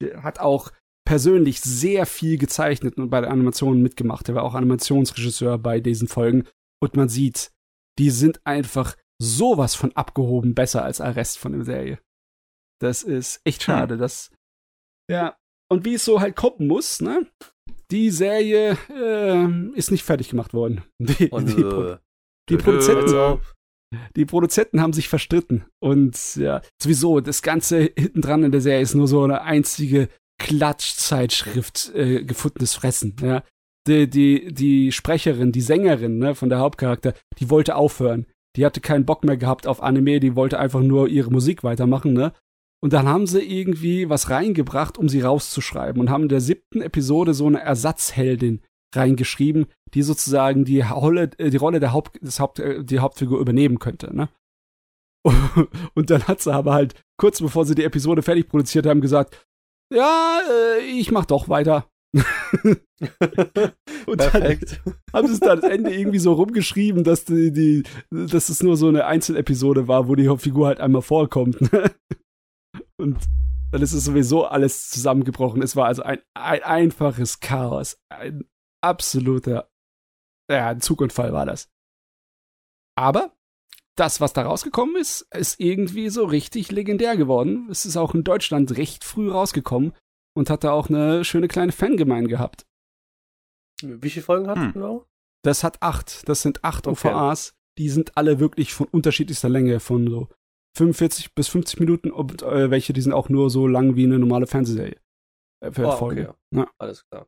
Er 0.00 0.22
hat 0.22 0.38
auch 0.38 0.70
persönlich 1.04 1.60
sehr 1.60 2.06
viel 2.06 2.38
gezeichnet 2.38 2.98
und 2.98 3.10
bei 3.10 3.20
der 3.20 3.30
Animation 3.30 3.82
mitgemacht. 3.82 4.28
Er 4.28 4.36
war 4.36 4.44
auch 4.44 4.54
Animationsregisseur 4.54 5.58
bei 5.58 5.80
diesen 5.80 6.06
Folgen. 6.06 6.44
Und 6.84 6.96
man 6.96 7.08
sieht, 7.08 7.50
die 7.98 8.10
sind 8.10 8.44
einfach 8.44 8.96
sowas 9.18 9.74
von 9.74 9.92
abgehoben 9.92 10.54
besser 10.54 10.84
als 10.84 10.98
der 10.98 11.16
Rest 11.16 11.38
von 11.38 11.52
der 11.52 11.64
Serie. 11.64 11.98
Das 12.80 13.02
ist 13.02 13.40
echt 13.44 13.62
hm. 13.62 13.64
schade. 13.64 13.96
Das, 13.96 14.30
ja. 15.10 15.36
Und 15.70 15.86
wie 15.86 15.94
es 15.94 16.04
so 16.04 16.20
halt 16.20 16.36
kommen 16.36 16.66
muss, 16.66 17.00
ne? 17.00 17.26
Die 17.90 18.10
Serie 18.10 18.76
äh, 18.90 19.76
ist 19.76 19.90
nicht 19.90 20.04
fertig 20.04 20.28
gemacht 20.28 20.52
worden. 20.52 20.82
Die, 21.00 21.30
und, 21.30 21.48
die, 21.48 21.62
Pro 21.62 21.96
die 22.50 22.56
Produzenten, 22.58 23.40
die 24.16 24.24
Produzenten 24.26 24.80
haben 24.82 24.92
sich 24.92 25.08
verstritten. 25.08 25.64
Und 25.80 26.36
ja, 26.36 26.60
sowieso, 26.80 27.20
das 27.20 27.40
Ganze 27.40 27.92
hinten 27.96 28.20
dran 28.20 28.44
in 28.44 28.52
der 28.52 28.60
Serie 28.60 28.82
ist 28.82 28.94
nur 28.94 29.08
so 29.08 29.22
eine 29.22 29.42
einzige 29.42 30.08
Klatschzeitschrift 30.38 31.94
äh, 31.94 32.24
gefundenes 32.24 32.74
Fressen. 32.74 33.16
Ja. 33.22 33.42
Die, 33.86 34.08
die, 34.08 34.52
die 34.52 34.92
Sprecherin, 34.92 35.52
die 35.52 35.60
Sängerin 35.60 36.18
ne, 36.18 36.34
von 36.34 36.48
der 36.48 36.58
Hauptcharakter, 36.58 37.14
die 37.38 37.50
wollte 37.50 37.76
aufhören. 37.76 38.26
Die 38.56 38.64
hatte 38.64 38.80
keinen 38.80 39.04
Bock 39.04 39.24
mehr 39.24 39.36
gehabt 39.36 39.66
auf 39.66 39.82
Anime, 39.82 40.20
die 40.20 40.36
wollte 40.36 40.58
einfach 40.58 40.80
nur 40.80 41.08
ihre 41.08 41.30
Musik 41.30 41.64
weitermachen, 41.64 42.12
ne? 42.12 42.32
Und 42.82 42.92
dann 42.92 43.08
haben 43.08 43.26
sie 43.26 43.40
irgendwie 43.40 44.10
was 44.10 44.28
reingebracht, 44.28 44.98
um 44.98 45.08
sie 45.08 45.22
rauszuschreiben 45.22 46.00
und 46.00 46.10
haben 46.10 46.24
in 46.24 46.28
der 46.28 46.42
siebten 46.42 46.82
Episode 46.82 47.32
so 47.32 47.46
eine 47.46 47.60
Ersatzheldin 47.60 48.60
reingeschrieben, 48.94 49.66
die 49.94 50.02
sozusagen 50.02 50.64
die 50.64 50.82
Rolle, 50.82 51.30
äh, 51.38 51.50
die 51.50 51.56
Rolle 51.56 51.80
der 51.80 51.92
Haupt, 51.92 52.22
des 52.22 52.40
Haupt, 52.40 52.58
äh, 52.58 52.84
die 52.84 52.98
Hauptfigur 52.98 53.40
übernehmen 53.40 53.78
könnte, 53.78 54.14
ne? 54.14 54.28
Und 55.94 56.10
dann 56.10 56.28
hat 56.28 56.42
sie 56.42 56.52
aber 56.52 56.74
halt 56.74 56.94
kurz 57.16 57.40
bevor 57.40 57.64
sie 57.64 57.74
die 57.74 57.84
Episode 57.84 58.22
fertig 58.22 58.48
produziert 58.48 58.86
haben 58.86 59.00
gesagt, 59.00 59.46
ja, 59.92 60.40
äh, 60.50 60.80
ich 60.84 61.10
mach 61.10 61.24
doch 61.24 61.48
weiter. 61.48 61.88
und 64.06 64.18
Perfekt. 64.18 64.80
haben 65.12 65.26
sie 65.26 65.34
es 65.34 65.40
dann 65.40 65.64
am 65.64 65.70
Ende 65.70 65.94
irgendwie 65.94 66.18
so 66.18 66.32
rumgeschrieben, 66.32 67.04
dass 67.04 67.24
die, 67.24 67.52
die, 67.52 67.82
dass 68.10 68.48
es 68.48 68.62
nur 68.62 68.76
so 68.76 68.88
eine 68.88 69.06
Einzelepisode 69.06 69.88
war, 69.88 70.08
wo 70.08 70.14
die 70.14 70.28
Hauptfigur 70.28 70.68
halt 70.68 70.80
einmal 70.80 71.02
vorkommt. 71.02 71.60
Ne? 71.72 71.90
und 72.96 73.18
dann 73.72 73.82
ist 73.82 73.92
es 73.92 74.04
sowieso 74.04 74.44
alles 74.44 74.90
zusammengebrochen. 74.90 75.62
Es 75.62 75.74
war 75.74 75.86
also 75.86 76.02
ein, 76.02 76.18
ein 76.34 76.62
einfaches 76.62 77.40
Chaos. 77.40 77.98
Ein 78.08 78.44
absoluter 78.80 79.68
ja, 80.50 80.68
ein 80.68 80.80
Zugunfall 80.80 81.32
war 81.32 81.46
das. 81.46 81.70
Aber 82.96 83.32
das, 83.96 84.20
was 84.20 84.32
da 84.32 84.42
rausgekommen 84.42 84.96
ist, 84.96 85.22
ist 85.34 85.60
irgendwie 85.60 86.08
so 86.10 86.24
richtig 86.24 86.70
legendär 86.70 87.16
geworden. 87.16 87.68
Es 87.70 87.86
ist 87.86 87.96
auch 87.96 88.14
in 88.14 88.24
Deutschland 88.24 88.76
recht 88.76 89.04
früh 89.04 89.30
rausgekommen 89.30 89.94
und 90.36 90.50
hat 90.50 90.64
da 90.64 90.72
auch 90.72 90.88
eine 90.88 91.24
schöne 91.24 91.48
kleine 91.48 91.72
Fangemeinde 91.72 92.28
gehabt. 92.28 92.66
Wie 93.82 94.10
viele 94.10 94.24
Folgen 94.24 94.48
hat 94.48 94.58
hm. 94.58 94.72
genau? 94.72 95.06
Das 95.42 95.62
hat 95.62 95.82
acht. 95.82 96.28
Das 96.28 96.42
sind 96.42 96.64
acht 96.64 96.86
okay. 96.86 97.08
OVAs. 97.08 97.54
Die 97.78 97.88
sind 97.88 98.16
alle 98.16 98.38
wirklich 98.40 98.72
von 98.72 98.86
unterschiedlichster 98.86 99.48
Länge, 99.48 99.80
von 99.80 100.08
so 100.08 100.28
45 100.76 101.34
bis 101.34 101.48
50 101.48 101.80
Minuten 101.80 102.10
und 102.10 102.42
äh, 102.42 102.70
welche, 102.70 102.92
die 102.92 103.00
sind 103.00 103.12
auch 103.12 103.28
nur 103.28 103.50
so 103.50 103.66
lang 103.66 103.96
wie 103.96 104.04
eine 104.04 104.18
normale 104.18 104.46
Fernsehserie. 104.46 104.96
Äh, 105.60 105.70
oh, 105.80 105.92
Folge. 105.92 106.30
Okay. 106.30 106.38
Ja. 106.52 106.70
Alles 106.78 107.04
klar. 107.08 107.26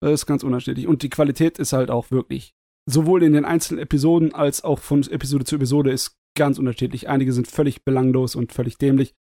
Das 0.00 0.12
ist 0.12 0.26
ganz 0.26 0.42
unterschiedlich. 0.42 0.86
Und 0.86 1.02
die 1.02 1.10
Qualität 1.10 1.58
ist 1.58 1.72
halt 1.72 1.90
auch 1.90 2.10
wirklich 2.10 2.54
sowohl 2.86 3.22
in 3.22 3.32
den 3.32 3.44
einzelnen 3.44 3.80
Episoden 3.80 4.34
als 4.34 4.64
auch 4.64 4.80
von 4.80 5.02
Episode 5.02 5.44
zu 5.44 5.56
Episode 5.56 5.92
ist 5.92 6.16
ganz 6.36 6.58
unterschiedlich. 6.58 7.08
Einige 7.08 7.32
sind 7.32 7.46
völlig 7.46 7.84
belanglos 7.84 8.34
und 8.34 8.52
völlig 8.52 8.78
dämlich 8.78 9.14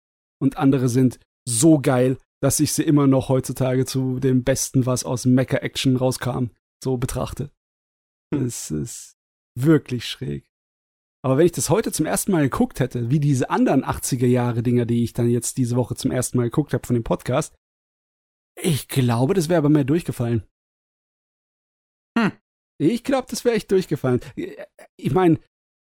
und 0.41 0.57
andere 0.57 0.87
sind 0.87 1.19
so 1.47 1.79
geil, 1.79 2.17
dass 2.41 2.59
ich 2.59 2.73
sie 2.73 2.83
immer 2.83 3.07
noch 3.07 3.29
heutzutage 3.29 3.85
zu 3.85 4.19
dem 4.19 4.43
Besten, 4.43 4.85
was 4.85 5.03
aus 5.03 5.25
Mecha-Action 5.25 5.97
rauskam, 5.97 6.51
so 6.83 6.97
betrachte. 6.97 7.51
Hm. 8.33 8.45
Es 8.45 8.71
ist 8.71 9.17
wirklich 9.55 10.05
schräg. 10.05 10.49
Aber 11.21 11.37
wenn 11.37 11.45
ich 11.45 11.51
das 11.51 11.69
heute 11.69 11.91
zum 11.91 12.05
ersten 12.05 12.31
Mal 12.31 12.43
geguckt 12.43 12.79
hätte, 12.79 13.09
wie 13.09 13.19
diese 13.19 13.49
anderen 13.49 13.83
80er 13.83 14.25
Jahre 14.25 14.63
Dinger, 14.63 14.85
die 14.85 15.03
ich 15.03 15.11
dann 15.11 15.29
jetzt 15.29 15.57
diese 15.57 15.75
Woche 15.75 15.95
zum 15.95 16.11
ersten 16.11 16.37
Mal 16.37 16.45
geguckt 16.45 16.73
habe 16.73 16.87
von 16.87 16.93
dem 16.93 17.03
Podcast, 17.03 17.53
ich 18.61 18.87
glaube, 18.87 19.33
das 19.33 19.49
wäre 19.49 19.59
aber 19.59 19.69
mehr 19.69 19.83
durchgefallen. 19.83 20.43
Hm. 22.17 22.31
Ich 22.81 23.03
glaube, 23.03 23.27
das 23.29 23.43
wäre 23.43 23.55
echt 23.55 23.71
durchgefallen. 23.71 24.21
Ich 24.95 25.11
meine, 25.11 25.39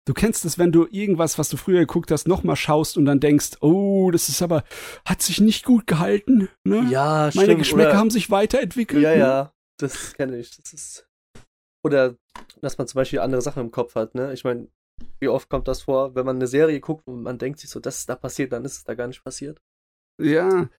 du 0.08 0.14
kennst 0.14 0.46
es, 0.46 0.58
wenn 0.58 0.72
du 0.72 0.88
irgendwas, 0.90 1.38
was 1.38 1.50
du 1.50 1.58
früher 1.58 1.82
geguckt 1.82 2.12
hast, 2.12 2.28
nochmal 2.28 2.56
schaust 2.56 2.98
und 2.98 3.06
dann 3.06 3.20
denkst, 3.20 3.58
oh, 3.62 4.10
das 4.12 4.30
ist 4.30 4.42
aber, 4.42 4.64
hat 5.06 5.22
sich 5.22 5.42
nicht 5.42 5.66
gut 5.66 5.86
gehalten. 5.86 6.50
Ne? 6.64 6.88
Ja, 6.90 7.30
Meine 7.36 7.48
stimmt, 7.48 7.60
Geschmäcker 7.60 7.90
oder, 7.90 7.98
haben 7.98 8.10
sich 8.10 8.32
weiterentwickelt. 8.32 9.04
Ja, 9.04 9.12
ne? 9.12 9.18
ja, 9.18 9.54
das 9.78 10.14
kenne 10.14 10.38
ich. 10.38 10.56
Das 10.58 10.74
ist. 10.74 11.08
Oder 11.84 12.16
dass 12.62 12.78
man 12.78 12.88
zum 12.88 13.00
Beispiel 13.00 13.20
andere 13.20 13.42
Sachen 13.42 13.62
im 13.62 13.72
Kopf 13.72 13.96
hat, 13.96 14.16
ne? 14.16 14.34
Ich 14.34 14.44
meine, 14.44 14.68
wie 15.20 15.28
oft 15.28 15.50
kommt 15.50 15.68
das 15.68 15.84
vor, 15.84 16.16
wenn 16.16 16.26
man 16.26 16.38
eine 16.38 16.48
Serie 16.48 16.80
guckt 16.80 17.06
und 17.08 17.22
man 17.22 17.38
denkt 17.38 17.60
sich 17.60 17.70
so, 17.70 17.80
das 17.80 18.00
ist 18.00 18.10
da 18.10 18.16
passiert, 18.16 18.52
dann 18.52 18.66
ist 18.66 18.78
es 18.78 18.84
da 18.84 18.96
gar 18.96 19.08
nicht 19.08 19.24
passiert. 19.24 19.62
Ja, 20.20 20.70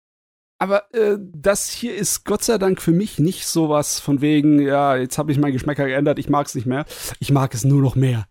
aber 0.60 0.92
äh, 0.92 1.16
das 1.20 1.70
hier 1.70 1.94
ist 1.94 2.24
Gott 2.24 2.42
sei 2.42 2.59
Dank 2.59 2.82
für 2.82 2.90
mich 2.90 3.18
nicht 3.20 3.46
sowas 3.46 4.00
von 4.00 4.20
wegen, 4.20 4.60
ja, 4.60 4.96
jetzt 4.96 5.16
habe 5.16 5.30
ich 5.30 5.38
meinen 5.38 5.52
Geschmäcker 5.52 5.86
geändert, 5.86 6.18
ich 6.18 6.28
mag 6.28 6.46
es 6.46 6.56
nicht 6.56 6.66
mehr. 6.66 6.84
Ich 7.20 7.30
mag 7.30 7.55
es 7.55 7.64
nur 7.64 7.80
noch 7.80 7.94
mehr. 7.94 8.26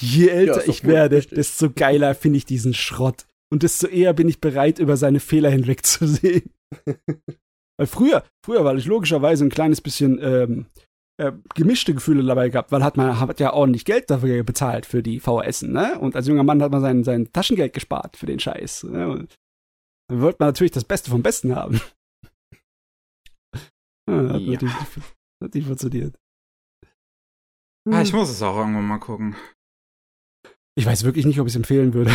Je 0.00 0.28
älter 0.28 0.62
ja, 0.64 0.68
ich 0.68 0.82
gut, 0.82 0.90
werde, 0.90 1.16
richtig. 1.16 1.36
desto 1.36 1.70
geiler 1.70 2.14
finde 2.14 2.38
ich 2.38 2.44
diesen 2.44 2.74
Schrott. 2.74 3.26
Und 3.52 3.62
desto 3.62 3.86
eher 3.86 4.12
bin 4.12 4.28
ich 4.28 4.40
bereit, 4.40 4.78
über 4.78 4.96
seine 4.96 5.20
Fehler 5.20 5.50
hinwegzusehen. 5.50 6.50
Weil 7.76 7.86
früher, 7.86 8.24
früher 8.44 8.64
war 8.64 8.74
ich 8.74 8.86
logischerweise 8.86 9.44
ein 9.44 9.50
kleines 9.50 9.80
bisschen 9.80 10.18
ähm, 10.22 10.66
äh, 11.20 11.32
gemischte 11.54 11.94
Gefühle 11.94 12.22
dabei 12.22 12.48
gehabt, 12.48 12.72
weil 12.72 12.84
hat 12.84 12.96
man 12.96 13.20
hat 13.20 13.40
ja 13.40 13.52
ordentlich 13.52 13.84
Geld 13.84 14.10
dafür 14.10 14.42
bezahlt 14.42 14.86
für 14.86 15.02
die 15.02 15.20
VHS, 15.20 15.62
ne? 15.62 15.98
Und 15.98 16.16
als 16.16 16.26
junger 16.26 16.44
Mann 16.44 16.62
hat 16.62 16.72
man 16.72 16.80
sein, 16.80 17.04
sein 17.04 17.32
Taschengeld 17.32 17.72
gespart 17.72 18.16
für 18.16 18.26
den 18.26 18.38
Scheiß. 18.38 18.84
Ne? 18.84 19.08
Und 19.08 19.34
dann 20.08 20.20
wollte 20.22 20.36
man 20.40 20.48
natürlich 20.48 20.72
das 20.72 20.84
Beste 20.84 21.10
vom 21.10 21.22
Besten 21.22 21.54
haben. 21.54 21.80
ja, 24.08 24.28
hat, 24.28 24.40
ja. 24.40 24.52
Natürlich, 24.52 24.74
hat 25.42 25.54
nicht 25.54 25.66
funktioniert. 25.66 26.18
Ah, 27.90 28.02
ich 28.02 28.12
muss 28.12 28.30
es 28.30 28.42
auch 28.42 28.56
irgendwann 28.56 28.86
mal 28.86 28.98
gucken. 28.98 29.36
Ich 30.76 30.86
weiß 30.86 31.04
wirklich 31.04 31.26
nicht, 31.26 31.40
ob 31.40 31.46
ich 31.46 31.52
es 31.52 31.56
empfehlen 31.56 31.94
würde. 31.94 32.12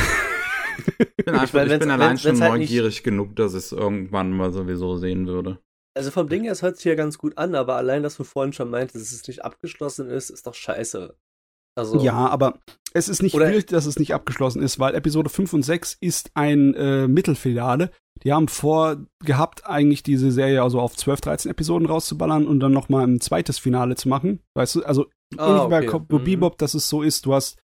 Ich 0.77 1.25
bin, 1.25 1.35
einfach, 1.35 1.65
ich, 1.65 1.71
ich 1.71 1.79
bin 1.79 1.89
allein 1.89 2.17
schon 2.17 2.39
halt 2.39 2.51
neugierig 2.51 3.01
genug, 3.03 3.35
dass 3.35 3.53
ich 3.53 3.59
es 3.59 3.71
irgendwann 3.71 4.31
mal 4.31 4.51
sowieso 4.51 4.97
sehen 4.97 5.25
würde. 5.25 5.59
Also 5.95 6.11
vom 6.11 6.27
Ding 6.27 6.43
her, 6.43 6.51
es 6.51 6.61
hört 6.61 6.75
sich 6.75 6.85
ja 6.85 6.95
ganz 6.95 7.17
gut 7.17 7.37
an, 7.37 7.55
aber 7.55 7.77
allein, 7.77 8.03
dass 8.03 8.17
du 8.17 8.23
vorhin 8.23 8.53
schon 8.53 8.69
meintest, 8.69 9.05
dass 9.05 9.11
es 9.13 9.27
nicht 9.27 9.45
abgeschlossen 9.45 10.09
ist, 10.09 10.29
ist 10.29 10.45
doch 10.45 10.53
scheiße. 10.53 11.15
Also, 11.77 11.99
ja, 11.99 12.13
aber 12.13 12.59
es 12.93 13.09
ist 13.09 13.21
nicht 13.21 13.37
wild, 13.37 13.71
dass 13.73 13.85
es 13.85 13.99
nicht 13.99 14.13
abgeschlossen 14.13 14.61
ist, 14.61 14.79
weil 14.79 14.95
Episode 14.95 15.29
5 15.29 15.53
und 15.53 15.63
6 15.63 15.97
ist 15.99 16.31
ein 16.33 16.73
äh, 16.75 17.07
Mittelfinale. 17.07 17.91
Die 18.23 18.31
haben 18.31 18.47
vorgehabt, 18.47 19.65
eigentlich 19.65 20.01
diese 20.01 20.31
Serie 20.31 20.63
also 20.63 20.79
auf 20.79 20.95
12, 20.95 21.21
13 21.21 21.51
Episoden 21.51 21.87
rauszuballern 21.87 22.47
und 22.47 22.61
dann 22.61 22.71
nochmal 22.71 23.05
ein 23.05 23.19
zweites 23.19 23.59
Finale 23.59 23.95
zu 23.95 24.07
machen. 24.07 24.39
Weißt 24.53 24.75
du, 24.75 24.83
also 24.83 25.07
ah, 25.37 25.47
ähnlich 25.47 25.61
okay. 25.63 25.69
bei 25.69 25.85
Cowboy 25.85 26.19
mhm. 26.19 26.23
Bebop, 26.23 26.57
dass 26.57 26.73
es 26.73 26.87
so 26.87 27.01
ist, 27.03 27.25
du 27.25 27.33
hast 27.33 27.57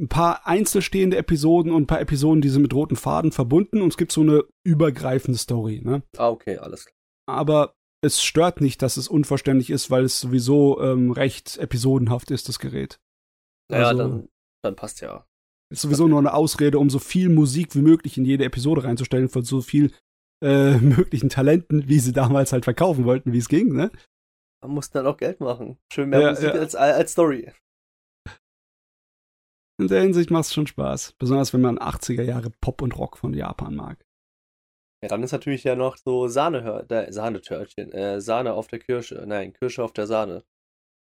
ein 0.00 0.08
paar 0.08 0.46
einzelstehende 0.46 1.16
Episoden 1.16 1.72
und 1.72 1.82
ein 1.82 1.86
paar 1.86 2.00
Episoden, 2.00 2.40
die 2.40 2.48
sind 2.48 2.62
mit 2.62 2.74
roten 2.74 2.96
Faden 2.96 3.32
verbunden 3.32 3.82
und 3.82 3.88
es 3.88 3.96
gibt 3.96 4.12
so 4.12 4.22
eine 4.22 4.44
übergreifende 4.64 5.38
Story, 5.38 5.82
ne? 5.84 6.02
Ah, 6.16 6.30
okay, 6.30 6.56
alles 6.56 6.86
klar. 6.86 6.94
Aber 7.28 7.74
es 8.02 8.22
stört 8.22 8.60
nicht, 8.62 8.80
dass 8.82 8.96
es 8.96 9.08
unverständlich 9.08 9.70
ist, 9.70 9.90
weil 9.90 10.04
es 10.04 10.18
sowieso 10.18 10.80
ähm, 10.80 11.12
recht 11.12 11.58
episodenhaft 11.58 12.30
ist, 12.30 12.48
das 12.48 12.58
Gerät. 12.58 12.98
Naja, 13.70 13.88
also, 13.88 14.02
dann, 14.02 14.28
dann 14.64 14.76
passt 14.76 15.02
ja. 15.02 15.26
Ist 15.70 15.82
sowieso 15.82 16.08
nur 16.08 16.18
eine 16.18 16.32
Ausrede, 16.32 16.78
um 16.78 16.88
so 16.88 16.98
viel 16.98 17.28
Musik 17.28 17.76
wie 17.76 17.82
möglich 17.82 18.16
in 18.16 18.24
jede 18.24 18.44
Episode 18.44 18.84
reinzustellen, 18.84 19.28
von 19.28 19.44
so 19.44 19.60
viel 19.60 19.92
äh, 20.42 20.76
möglichen 20.78 21.28
Talenten, 21.28 21.88
wie 21.88 21.98
sie 21.98 22.12
damals 22.12 22.52
halt 22.52 22.64
verkaufen 22.64 23.04
wollten, 23.04 23.32
wie 23.32 23.38
es 23.38 23.48
ging, 23.48 23.74
ne? 23.74 23.90
Man 24.62 24.72
muss 24.72 24.90
dann 24.90 25.06
auch 25.06 25.16
Geld 25.16 25.40
machen. 25.40 25.78
Schön 25.92 26.08
mehr 26.08 26.20
ja, 26.20 26.30
Musik 26.30 26.48
ja. 26.48 26.52
Als, 26.52 26.74
als 26.74 27.12
Story 27.12 27.52
in 29.80 29.88
der 29.88 30.02
Hinsicht 30.02 30.30
macht 30.30 30.44
es 30.44 30.54
schon 30.54 30.66
Spaß. 30.66 31.14
Besonders 31.18 31.52
wenn 31.52 31.60
man 31.60 31.78
80er 31.78 32.22
Jahre 32.22 32.50
Pop 32.60 32.82
und 32.82 32.96
Rock 32.98 33.16
von 33.16 33.34
Japan 33.34 33.74
mag. 33.74 34.04
Ja, 35.02 35.08
dann 35.08 35.22
ist 35.22 35.32
natürlich 35.32 35.64
ja 35.64 35.76
noch 35.76 35.96
so 35.96 36.28
Sahne, 36.28 36.86
äh, 36.88 37.10
Sahnetörtchen, 37.10 37.90
äh, 37.92 38.20
Sahne 38.20 38.52
auf 38.52 38.68
der 38.68 38.80
Kirsche, 38.80 39.24
nein, 39.26 39.54
Kirsche 39.54 39.82
auf 39.82 39.92
der 39.92 40.06
Sahne. 40.06 40.44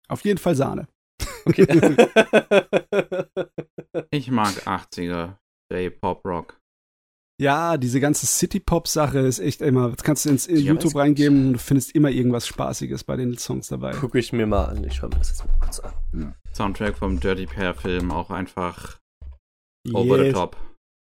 Auf 0.07 0.23
jeden 0.23 0.37
Fall 0.37 0.55
Sahne. 0.55 0.87
Okay. 1.45 1.65
ich 4.11 4.29
mag 4.29 4.53
80er 4.67 5.37
J-Pop 5.71 6.23
Rock. 6.25 6.59
Ja, 7.39 7.77
diese 7.77 7.99
ganze 7.99 8.25
City-Pop-Sache 8.25 9.19
ist 9.19 9.39
echt 9.39 9.61
immer, 9.61 9.91
das 9.91 10.03
kannst 10.03 10.25
du 10.25 10.29
ins 10.29 10.47
ja, 10.47 10.55
YouTube 10.55 10.95
reingeben 10.95 11.47
und 11.47 11.53
du 11.53 11.59
findest 11.59 11.93
immer 11.93 12.09
irgendwas 12.09 12.47
Spaßiges 12.47 13.03
bei 13.03 13.15
den 13.15 13.37
Songs 13.37 13.67
dabei. 13.67 13.91
Gucke 13.91 14.17
ich 14.17 14.33
mir 14.33 14.47
mal 14.47 14.65
an, 14.65 14.83
ich 14.83 15.01
höre 15.01 15.09
mir 15.09 15.17
das 15.19 15.29
jetzt 15.29 15.45
mal 15.45 15.53
kurz 15.59 15.79
an. 15.79 15.93
Ja. 16.13 16.33
Soundtrack 16.57 16.97
vom 16.97 17.19
Dirty 17.19 17.45
Pair-Film 17.45 18.11
auch 18.11 18.31
einfach 18.31 18.97
yes. 19.85 19.95
over 19.95 20.17
the 20.23 20.31
top. 20.31 20.57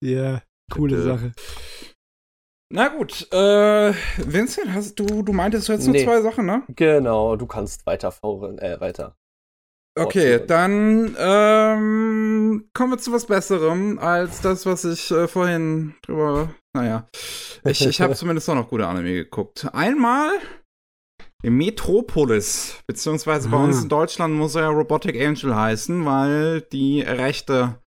Ja, 0.03 0.11
yeah, 0.11 0.43
coole 0.69 0.97
Bitte. 0.97 1.07
Sache. 1.07 1.31
Na 2.69 2.89
gut, 2.89 3.31
äh, 3.31 3.93
Vincent, 4.17 4.73
hast 4.73 4.99
du, 4.99 5.23
du 5.23 5.31
meintest 5.31 5.69
jetzt 5.69 5.87
nee. 5.87 6.03
nur 6.03 6.03
zwei 6.03 6.21
Sachen, 6.21 6.45
ne? 6.45 6.63
Genau, 6.75 7.37
du 7.37 7.47
kannst 7.47 7.85
weiter 7.85 8.11
faulen, 8.11 8.59
äh, 8.59 8.79
weiter. 8.81 9.15
Okay, 9.97 10.45
dann 10.45 11.15
ähm, 11.17 12.69
kommen 12.73 12.91
wir 12.91 12.97
zu 12.97 13.13
was 13.13 13.25
Besserem 13.25 13.97
als 13.99 14.41
das, 14.41 14.65
was 14.65 14.83
ich 14.83 15.09
äh, 15.11 15.29
vorhin 15.29 15.95
drüber. 16.03 16.53
Naja, 16.73 17.07
ich, 17.63 17.85
ich 17.85 18.01
habe 18.01 18.13
zumindest 18.15 18.49
auch 18.49 18.55
noch 18.55 18.69
gute 18.69 18.85
Anime 18.85 19.13
geguckt. 19.13 19.65
Einmal 19.73 20.31
Metropolis, 21.49 22.81
beziehungsweise 22.87 23.49
bei 23.49 23.57
ah. 23.57 23.63
uns 23.63 23.83
in 23.83 23.89
Deutschland 23.89 24.33
muss 24.33 24.55
er 24.55 24.63
ja 24.63 24.69
Robotic 24.69 25.19
Angel 25.19 25.55
heißen, 25.55 26.05
weil 26.05 26.61
die 26.61 27.01
Rechte 27.01 27.81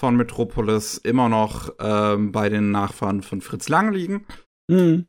von 0.00 0.16
Metropolis 0.16 0.98
immer 0.98 1.28
noch 1.28 1.74
ähm, 1.78 2.32
bei 2.32 2.48
den 2.48 2.70
Nachfahren 2.70 3.22
von 3.22 3.40
Fritz 3.40 3.68
Lang 3.68 3.92
liegen. 3.92 4.26
Mhm. 4.68 5.06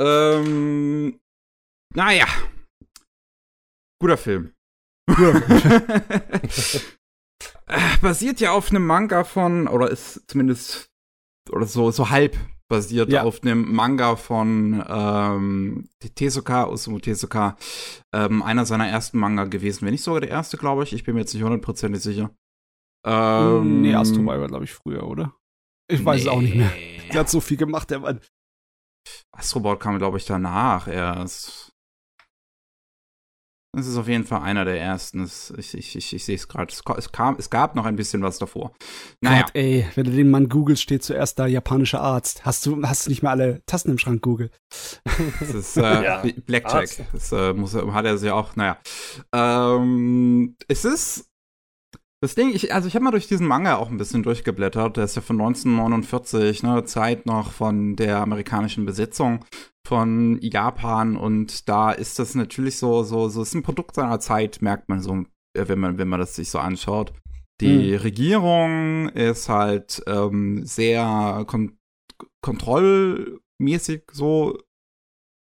Ähm, 0.00 1.20
naja. 1.94 2.26
Guter 4.00 4.16
Film. 4.16 4.54
Ja. 5.08 5.42
Basiert 8.00 8.40
ja 8.40 8.52
auf 8.52 8.70
einem 8.70 8.86
Manga 8.86 9.24
von, 9.24 9.68
oder 9.68 9.90
ist 9.90 10.22
zumindest, 10.28 10.90
oder 11.50 11.66
so, 11.66 11.90
so 11.90 12.10
halb 12.10 12.36
basiert 12.70 13.12
ja. 13.12 13.24
auf 13.24 13.42
einem 13.42 13.74
Manga 13.74 14.16
von 14.16 14.82
ähm, 14.88 15.88
Tezuka, 16.14 16.68
Osamu 16.68 17.00
Tezuka, 17.00 17.56
ähm, 18.14 18.42
einer 18.42 18.64
seiner 18.64 18.88
ersten 18.88 19.18
Manga 19.18 19.44
gewesen. 19.44 19.84
Wenn 19.84 19.92
nicht 19.92 20.04
sogar 20.04 20.20
der 20.20 20.30
erste, 20.30 20.56
glaube 20.56 20.84
ich. 20.84 20.94
Ich 20.94 21.04
bin 21.04 21.14
mir 21.14 21.20
jetzt 21.20 21.34
nicht 21.34 21.42
hundertprozentig 21.42 22.00
sicher. 22.00 22.30
Ähm, 23.04 23.82
nee, 23.82 23.94
Astro 23.94 24.24
war, 24.24 24.46
glaube 24.46 24.64
ich, 24.64 24.72
früher, 24.72 25.06
oder? 25.06 25.34
Ich 25.90 26.04
weiß 26.04 26.16
nee. 26.16 26.22
es 26.22 26.28
auch 26.28 26.40
nicht 26.40 26.54
mehr. 26.54 26.72
Der 27.12 27.20
hat 27.20 27.28
so 27.28 27.40
viel 27.40 27.56
gemacht, 27.56 27.90
der 27.90 28.00
Mann. 28.00 28.20
Astrobot 29.32 29.80
kam, 29.80 29.98
glaube 29.98 30.18
ich, 30.18 30.24
danach 30.24 30.86
erst. 30.86 31.69
Das 33.72 33.86
ist 33.86 33.96
auf 33.96 34.08
jeden 34.08 34.24
Fall 34.24 34.42
einer 34.42 34.64
der 34.64 34.80
ersten. 34.80 35.30
Ich, 35.56 35.74
ich, 35.74 35.94
ich, 35.96 36.12
ich 36.12 36.24
sehe 36.24 36.34
es 36.34 36.48
gerade. 36.48 36.72
Es, 36.72 36.82
es 37.38 37.50
gab 37.50 37.76
noch 37.76 37.84
ein 37.84 37.94
bisschen 37.94 38.20
was 38.20 38.38
davor. 38.38 38.72
Naja. 39.20 39.42
Gott, 39.42 39.50
ey, 39.54 39.86
wenn 39.94 40.04
du 40.04 40.10
den 40.10 40.28
Mann 40.28 40.48
googelst, 40.48 40.82
steht 40.82 41.04
zuerst 41.04 41.38
da 41.38 41.46
japanischer 41.46 42.00
Arzt. 42.00 42.44
Hast 42.44 42.66
du, 42.66 42.82
hast 42.82 43.06
du 43.06 43.10
nicht 43.10 43.22
mehr 43.22 43.30
alle 43.30 43.64
Tasten 43.66 43.92
im 43.92 43.98
Schrank, 43.98 44.22
Google? 44.22 44.50
Das 45.40 45.54
ist 45.54 45.76
äh, 45.76 45.82
ja. 45.82 46.22
Blackjack. 46.46 46.88
Das 47.12 47.32
äh, 47.32 47.52
muss, 47.52 47.74
hat 47.74 48.04
er 48.04 48.18
sich 48.18 48.30
auch, 48.30 48.56
naja. 48.56 48.78
Ähm, 49.32 50.56
es 50.66 50.84
ist 50.84 51.29
das 52.22 52.34
Ding, 52.34 52.50
ich, 52.54 52.74
also 52.74 52.86
ich 52.86 52.94
habe 52.94 53.04
mal 53.04 53.10
durch 53.12 53.28
diesen 53.28 53.46
Manga 53.46 53.76
auch 53.76 53.88
ein 53.88 53.96
bisschen 53.96 54.22
durchgeblättert. 54.22 54.96
Der 54.96 55.04
ist 55.04 55.16
ja 55.16 55.22
von 55.22 55.40
1949, 55.40 56.62
ne, 56.62 56.84
Zeit 56.84 57.24
noch 57.24 57.50
von 57.50 57.96
der 57.96 58.18
amerikanischen 58.18 58.84
Besetzung 58.84 59.44
von 59.86 60.38
Japan 60.42 61.16
und 61.16 61.68
da 61.68 61.90
ist 61.90 62.18
das 62.18 62.34
natürlich 62.34 62.76
so, 62.76 63.02
so, 63.02 63.28
so 63.28 63.42
ist 63.42 63.54
ein 63.54 63.62
Produkt 63.62 63.94
seiner 63.94 64.20
Zeit, 64.20 64.60
merkt 64.60 64.88
man 64.88 65.00
so, 65.00 65.24
äh, 65.56 65.66
wenn 65.66 65.80
man, 65.80 65.98
wenn 65.98 66.08
man 66.08 66.20
das 66.20 66.36
sich 66.36 66.50
so 66.50 66.58
anschaut. 66.58 67.14
Die 67.60 67.94
hm. 67.94 68.02
Regierung 68.02 69.08
ist 69.10 69.48
halt 69.48 70.02
ähm, 70.06 70.64
sehr 70.64 71.44
kon 71.46 71.76
kontrollmäßig 72.42 74.04
so 74.12 74.58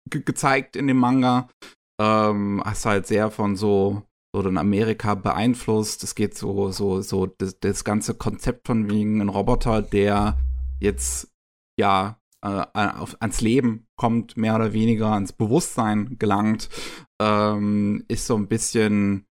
ge 0.10 0.22
gezeigt 0.24 0.76
in 0.76 0.88
dem 0.88 0.98
Manga. 0.98 1.50
Ähm, 2.02 2.64
ist 2.70 2.86
halt 2.86 3.08
sehr 3.08 3.32
von 3.32 3.56
so 3.56 4.04
so 4.34 4.48
in 4.48 4.58
Amerika 4.58 5.16
beeinflusst. 5.16 6.04
Es 6.04 6.16
geht 6.16 6.38
so, 6.38 6.72
so, 6.72 7.02
so 7.02 7.26
das, 7.26 7.60
das 7.60 7.84
ganze 7.84 8.14
Konzept 8.14 8.68
von 8.68 8.90
wegen 8.90 9.22
ein 9.22 9.30
Roboter, 9.30 9.82
der 9.82 10.38
jetzt 10.80 11.32
ja 11.78 12.20
äh, 12.44 12.66
auf, 12.74 13.18
ans 13.22 13.42
Leben 13.42 13.88
kommt, 13.98 14.38
mehr 14.38 14.56
oder 14.56 14.74
weniger 14.74 15.08
ans 15.08 15.34
Bewusstsein 15.34 16.18
gelangt, 16.18 16.70
ähm, 17.22 18.06
ist 18.08 18.26
so 18.26 18.36
ein 18.36 18.48
bisschen 18.48 19.26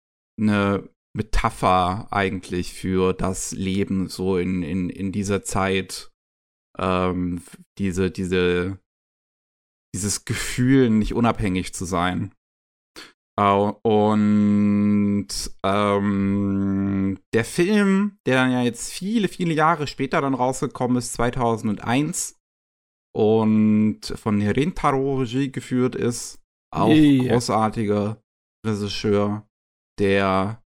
eine 0.40 0.88
Metapher 1.14 2.08
eigentlich 2.10 2.74
für 2.74 3.12
das 3.12 3.52
Leben 3.52 4.08
so 4.08 4.36
in, 4.36 4.62
in, 4.62 4.90
in 4.90 5.12
dieser 5.12 5.42
Zeit. 5.42 6.10
Ähm, 6.78 7.42
diese, 7.78 8.10
diese, 8.10 8.78
dieses 9.94 10.26
Gefühl, 10.26 10.90
nicht 10.90 11.14
unabhängig 11.14 11.72
zu 11.72 11.86
sein. 11.86 12.34
Und 13.38 15.28
ähm, 15.62 17.18
der 17.34 17.44
Film, 17.44 18.18
der 18.26 18.36
dann 18.36 18.52
ja 18.52 18.62
jetzt 18.62 18.90
viele, 18.92 19.28
viele 19.28 19.52
Jahre 19.52 19.86
später 19.86 20.20
dann 20.22 20.34
rausgekommen 20.34 20.96
ist, 20.96 21.12
2001, 21.14 22.36
und 23.16 24.00
von 24.14 24.42
Rintaro 24.42 25.20
Regie 25.20 25.50
geführt 25.50 25.94
ist, 25.94 26.42
auch 26.70 26.90
yeah. 26.90 27.32
großartiger 27.32 28.22
Regisseur, 28.66 29.48
der 29.98 30.62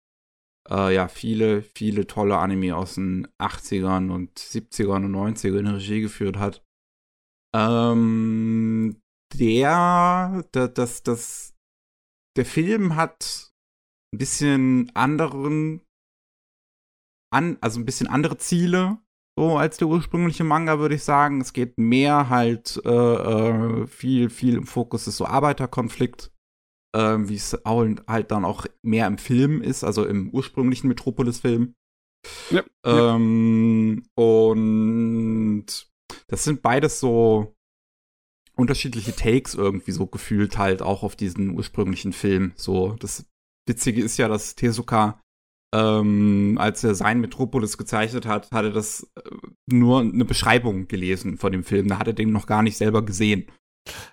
äh, 0.67 0.95
ja 0.95 1.07
viele, 1.07 1.61
viele 1.61 2.07
tolle 2.07 2.37
Anime 2.37 2.75
aus 2.75 2.95
den 2.95 3.27
80ern 3.39 4.09
und 4.09 4.39
70ern 4.39 5.05
und 5.05 5.11
90ern 5.11 5.59
in 5.59 5.67
Regie 5.67 6.01
geführt 6.01 6.37
hat. 6.37 6.63
Ähm, 7.55 8.99
der, 9.35 10.43
das, 10.51 11.03
das, 11.03 11.48
der 12.37 12.45
Film 12.45 12.95
hat 12.95 13.51
ein 14.13 14.17
bisschen 14.17 14.91
anderen, 14.95 15.81
an, 17.31 17.57
also 17.61 17.79
ein 17.79 17.85
bisschen 17.85 18.07
andere 18.07 18.37
Ziele, 18.37 18.97
so 19.37 19.57
als 19.57 19.77
der 19.77 19.87
ursprüngliche 19.87 20.43
Manga, 20.43 20.79
würde 20.79 20.95
ich 20.95 21.03
sagen. 21.03 21.41
Es 21.41 21.53
geht 21.53 21.77
mehr 21.77 22.29
halt 22.29 22.81
äh, 22.85 22.89
äh, 22.89 23.87
viel, 23.87 24.29
viel 24.29 24.55
im 24.55 24.65
Fokus 24.65 25.07
ist 25.07 25.17
so 25.17 25.25
Arbeiterkonflikt, 25.25 26.31
äh, 26.95 27.17
wie 27.19 27.35
es 27.35 27.57
halt 27.65 28.31
dann 28.31 28.45
auch 28.45 28.65
mehr 28.81 29.07
im 29.07 29.17
Film 29.17 29.61
ist, 29.61 29.83
also 29.83 30.05
im 30.05 30.29
ursprünglichen 30.31 30.87
Metropolis-Film. 30.87 31.73
Ja, 32.49 32.63
ähm, 32.83 34.03
ja. 34.03 34.23
Und 34.23 35.65
das 36.27 36.43
sind 36.43 36.61
beides 36.61 36.99
so 36.99 37.55
unterschiedliche 38.59 39.15
Takes 39.15 39.55
irgendwie 39.55 39.91
so 39.91 40.05
gefühlt 40.05 40.57
halt 40.57 40.81
auch 40.81 41.03
auf 41.03 41.15
diesen 41.15 41.51
ursprünglichen 41.51 42.13
Film. 42.13 42.51
So, 42.55 42.95
das 42.99 43.25
Witzige 43.67 44.03
ist 44.03 44.17
ja, 44.17 44.27
dass 44.27 44.55
Tezuka, 44.55 45.21
ähm, 45.73 46.57
als 46.59 46.83
er 46.83 46.95
sein 46.95 47.21
Metropolis 47.21 47.77
gezeichnet 47.77 48.25
hat, 48.25 48.51
hatte 48.51 48.71
das 48.71 49.09
äh, 49.15 49.29
nur 49.67 50.01
eine 50.01 50.25
Beschreibung 50.25 50.87
gelesen 50.87 51.37
von 51.37 51.51
dem 51.51 51.63
Film. 51.63 51.87
Da 51.87 51.99
hat 51.99 52.07
er 52.07 52.13
den 52.13 52.31
noch 52.31 52.47
gar 52.47 52.63
nicht 52.63 52.77
selber 52.77 53.03
gesehen. 53.05 53.45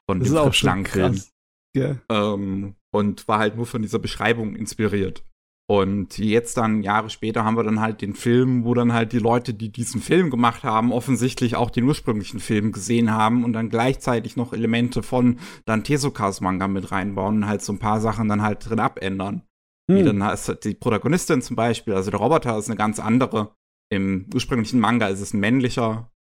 Von 0.08 0.20
das 0.20 0.28
dem 0.28 0.36
ist 0.36 0.40
auch 0.40 0.54
schon 0.54 0.84
krass. 0.84 1.32
Yeah. 1.76 2.00
Ähm, 2.08 2.76
und 2.94 3.28
war 3.28 3.38
halt 3.38 3.56
nur 3.56 3.66
von 3.66 3.82
dieser 3.82 3.98
Beschreibung 3.98 4.56
inspiriert. 4.56 5.24
Und 5.68 6.18
jetzt 6.18 6.56
dann, 6.58 6.84
Jahre 6.84 7.10
später, 7.10 7.44
haben 7.44 7.56
wir 7.56 7.64
dann 7.64 7.80
halt 7.80 8.00
den 8.00 8.14
Film, 8.14 8.64
wo 8.64 8.72
dann 8.74 8.92
halt 8.92 9.12
die 9.12 9.18
Leute, 9.18 9.52
die 9.52 9.72
diesen 9.72 10.00
Film 10.00 10.30
gemacht 10.30 10.62
haben, 10.62 10.92
offensichtlich 10.92 11.56
auch 11.56 11.70
den 11.70 11.84
ursprünglichen 11.84 12.38
Film 12.38 12.70
gesehen 12.70 13.10
haben 13.10 13.42
und 13.42 13.52
dann 13.52 13.68
gleichzeitig 13.68 14.36
noch 14.36 14.52
Elemente 14.52 15.02
von 15.02 15.40
dann 15.64 15.82
Tezukas 15.82 16.40
Manga 16.40 16.68
mit 16.68 16.92
reinbauen 16.92 17.38
und 17.38 17.46
halt 17.48 17.62
so 17.62 17.72
ein 17.72 17.80
paar 17.80 18.00
Sachen 18.00 18.28
dann 18.28 18.42
halt 18.42 18.68
drin 18.68 18.78
abändern. 18.78 19.42
Hm. 19.90 19.98
Wie 19.98 20.04
dann 20.04 20.20
ist 20.20 20.64
die 20.64 20.74
Protagonistin 20.74 21.42
zum 21.42 21.56
Beispiel, 21.56 21.94
also 21.94 22.12
der 22.12 22.20
Roboter 22.20 22.56
ist 22.56 22.68
eine 22.68 22.76
ganz 22.76 23.00
andere. 23.00 23.52
Im 23.90 24.26
ursprünglichen 24.32 24.78
Manga 24.78 25.08
ist 25.08 25.20
es 25.20 25.34
ein 25.34 25.40
männlicher 25.40 26.12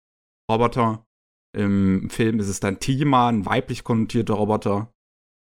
Roboter. 0.51 1.05
Im 1.55 2.09
Film 2.09 2.39
ist 2.39 2.49
es 2.49 2.59
dann 2.59 2.79
Tima, 2.79 3.29
ein 3.29 3.45
weiblich 3.45 3.83
konnotierter 3.83 4.33
Roboter. 4.33 4.91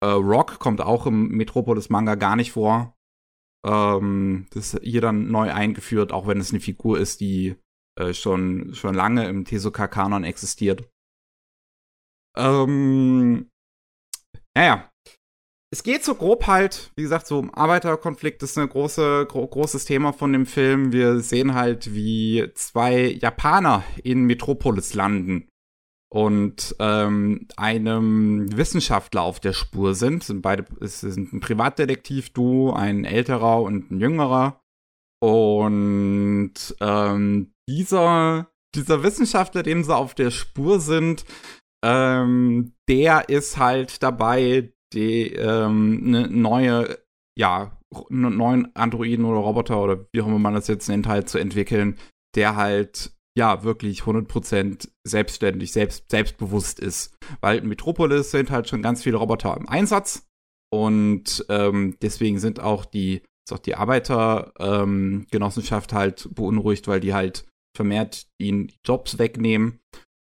Äh, 0.02 0.10
Rock 0.10 0.60
kommt 0.60 0.80
auch 0.82 1.08
im 1.08 1.30
Metropolis-Manga 1.30 2.16
gar 2.16 2.36
nicht 2.36 2.52
vor. 2.52 2.96
Ähm, 3.66 4.48
das 4.52 4.74
ist 4.74 4.84
hier 4.84 5.02
dann 5.02 5.30
neu 5.32 5.52
eingeführt, 5.52 6.12
auch 6.12 6.28
wenn 6.28 6.40
es 6.40 6.52
eine 6.52 6.62
Figur 6.62 7.00
ist, 7.00 7.20
die 7.20 7.56
äh, 8.00 8.14
schon, 8.14 8.74
schon 8.74 8.96
lange 8.96 9.28
im 9.28 9.46
Tezuka-Kanon 9.46 10.24
existiert. 10.24 10.90
Ähm, 12.38 13.50
naja. 14.56 14.90
Es 15.72 15.84
geht 15.84 16.04
so 16.04 16.16
grob 16.16 16.48
halt, 16.48 16.92
wie 16.96 17.04
gesagt, 17.04 17.28
so 17.28 17.38
um 17.38 17.54
Arbeiterkonflikt 17.54 18.42
ist 18.42 18.58
ein 18.58 18.70
große, 18.70 19.28
gro 19.30 19.46
großes 19.46 19.86
Thema 19.86 20.14
von 20.14 20.34
dem 20.34 20.48
Film. 20.48 20.92
Wir 20.92 21.20
sehen 21.20 21.54
halt, 21.54 21.94
wie 21.94 22.50
zwei 22.56 23.12
Japaner 23.12 23.84
in 24.04 24.24
Metropolis 24.24 24.96
landen 24.96 25.48
und 26.12 26.76
ähm, 26.80 27.48
einem 27.56 28.56
Wissenschaftler 28.56 29.22
auf 29.22 29.40
der 29.40 29.54
Spur 29.54 29.94
sind. 29.94 30.24
sind 30.24 30.42
beide, 30.42 30.66
es 30.82 31.02
sind 31.02 31.34
ein 31.34 31.40
Privatdetektiv-Duo, 31.40 32.74
ein 32.74 33.06
älterer 33.06 33.62
und 33.62 33.92
ein 33.92 34.00
jüngerer. 34.00 34.60
Und 35.22 36.54
ähm, 36.80 37.54
dieser, 37.70 38.50
dieser 38.76 39.04
Wissenschaftler, 39.04 39.64
dem 39.64 39.84
sie 39.84 39.96
auf 39.96 40.16
der 40.16 40.32
Spur 40.32 40.80
sind, 40.80 41.26
ähm, 41.86 42.74
der 42.90 43.30
ist 43.30 43.58
halt 43.58 44.02
dabei, 44.02 44.74
die 44.94 45.34
ähm, 45.34 46.04
eine 46.08 46.28
neue, 46.28 46.98
ja, 47.38 47.78
einen 48.10 48.38
neuen 48.38 48.76
Androiden 48.76 49.26
oder 49.26 49.40
Roboter 49.40 49.82
oder 49.82 50.06
wie 50.12 50.22
auch 50.22 50.28
immer 50.28 50.40
man 50.40 50.56
das 50.56 50.68
jetzt 50.68 50.90
nennt, 50.90 51.08
halt 51.08 51.30
zu 51.30 51.38
entwickeln, 51.38 51.98
der 52.36 52.56
halt 52.56 53.12
ja 53.40 53.64
wirklich 53.64 54.02
100% 54.02 54.90
selbstständig, 55.08 55.72
selbst, 55.72 56.12
selbstbewusst 56.12 56.80
ist. 56.80 57.18
Weil 57.42 57.60
in 57.60 57.68
Metropolis 57.68 58.32
sind 58.32 58.52
halt 58.52 58.68
schon 58.70 58.82
ganz 58.82 59.02
viele 59.02 59.18
Roboter 59.18 59.56
im 59.58 59.68
Einsatz 59.68 60.28
und 60.72 61.44
ähm, 61.50 61.98
deswegen 62.02 62.40
sind 62.40 62.60
auch 62.60 62.86
die, 62.86 63.24
auch 63.50 63.58
die 63.58 63.74
Arbeitergenossenschaft 63.76 65.92
ähm, 65.92 65.98
halt 65.98 66.30
beunruhigt, 66.36 66.88
weil 66.88 67.00
die 67.00 67.16
halt 67.16 67.48
vermehrt 67.76 68.28
ihnen 68.38 68.72
Jobs 68.86 69.18
wegnehmen. 69.18 69.80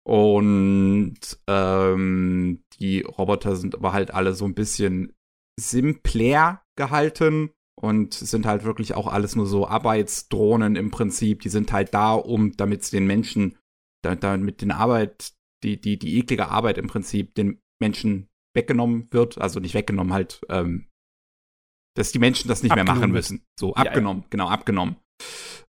Und 0.07 1.17
ähm, 1.47 2.63
die 2.79 3.01
Roboter 3.01 3.55
sind 3.55 3.73
aber 3.75 3.93
halt 3.93 4.13
alle 4.13 4.33
so 4.33 4.45
ein 4.45 4.53
bisschen 4.53 5.13
simpler 5.59 6.61
gehalten 6.77 7.49
und 7.81 8.13
sind 8.13 8.45
halt 8.45 8.63
wirklich 8.63 8.93
auch 8.93 9.07
alles 9.07 9.35
nur 9.35 9.47
so 9.47 9.67
Arbeitsdrohnen 9.67 10.75
im 10.75 10.91
Prinzip. 10.91 11.41
Die 11.41 11.49
sind 11.49 11.71
halt 11.71 11.93
da, 11.93 12.13
um, 12.13 12.55
damit 12.55 12.81
es 12.81 12.89
den 12.89 13.05
Menschen, 13.05 13.57
damit 14.03 14.61
den 14.61 14.71
Arbeit, 14.71 15.33
die, 15.63 15.79
die, 15.79 15.99
die 15.99 16.17
eklige 16.17 16.49
Arbeit 16.49 16.77
im 16.77 16.87
Prinzip 16.87 17.35
den 17.35 17.61
Menschen 17.81 18.27
weggenommen 18.55 19.07
wird. 19.11 19.39
Also 19.39 19.59
nicht 19.59 19.73
weggenommen, 19.73 20.13
halt, 20.13 20.41
ähm, 20.49 20.87
dass 21.95 22.11
die 22.11 22.19
Menschen 22.19 22.47
das 22.47 22.63
nicht 22.63 22.71
abgenommen 22.71 22.99
mehr 22.99 23.07
machen 23.07 23.11
müssen. 23.11 23.45
So, 23.59 23.73
abgenommen, 23.75 24.21
ja, 24.21 24.25
ja. 24.25 24.29
genau, 24.29 24.47
abgenommen. 24.47 24.95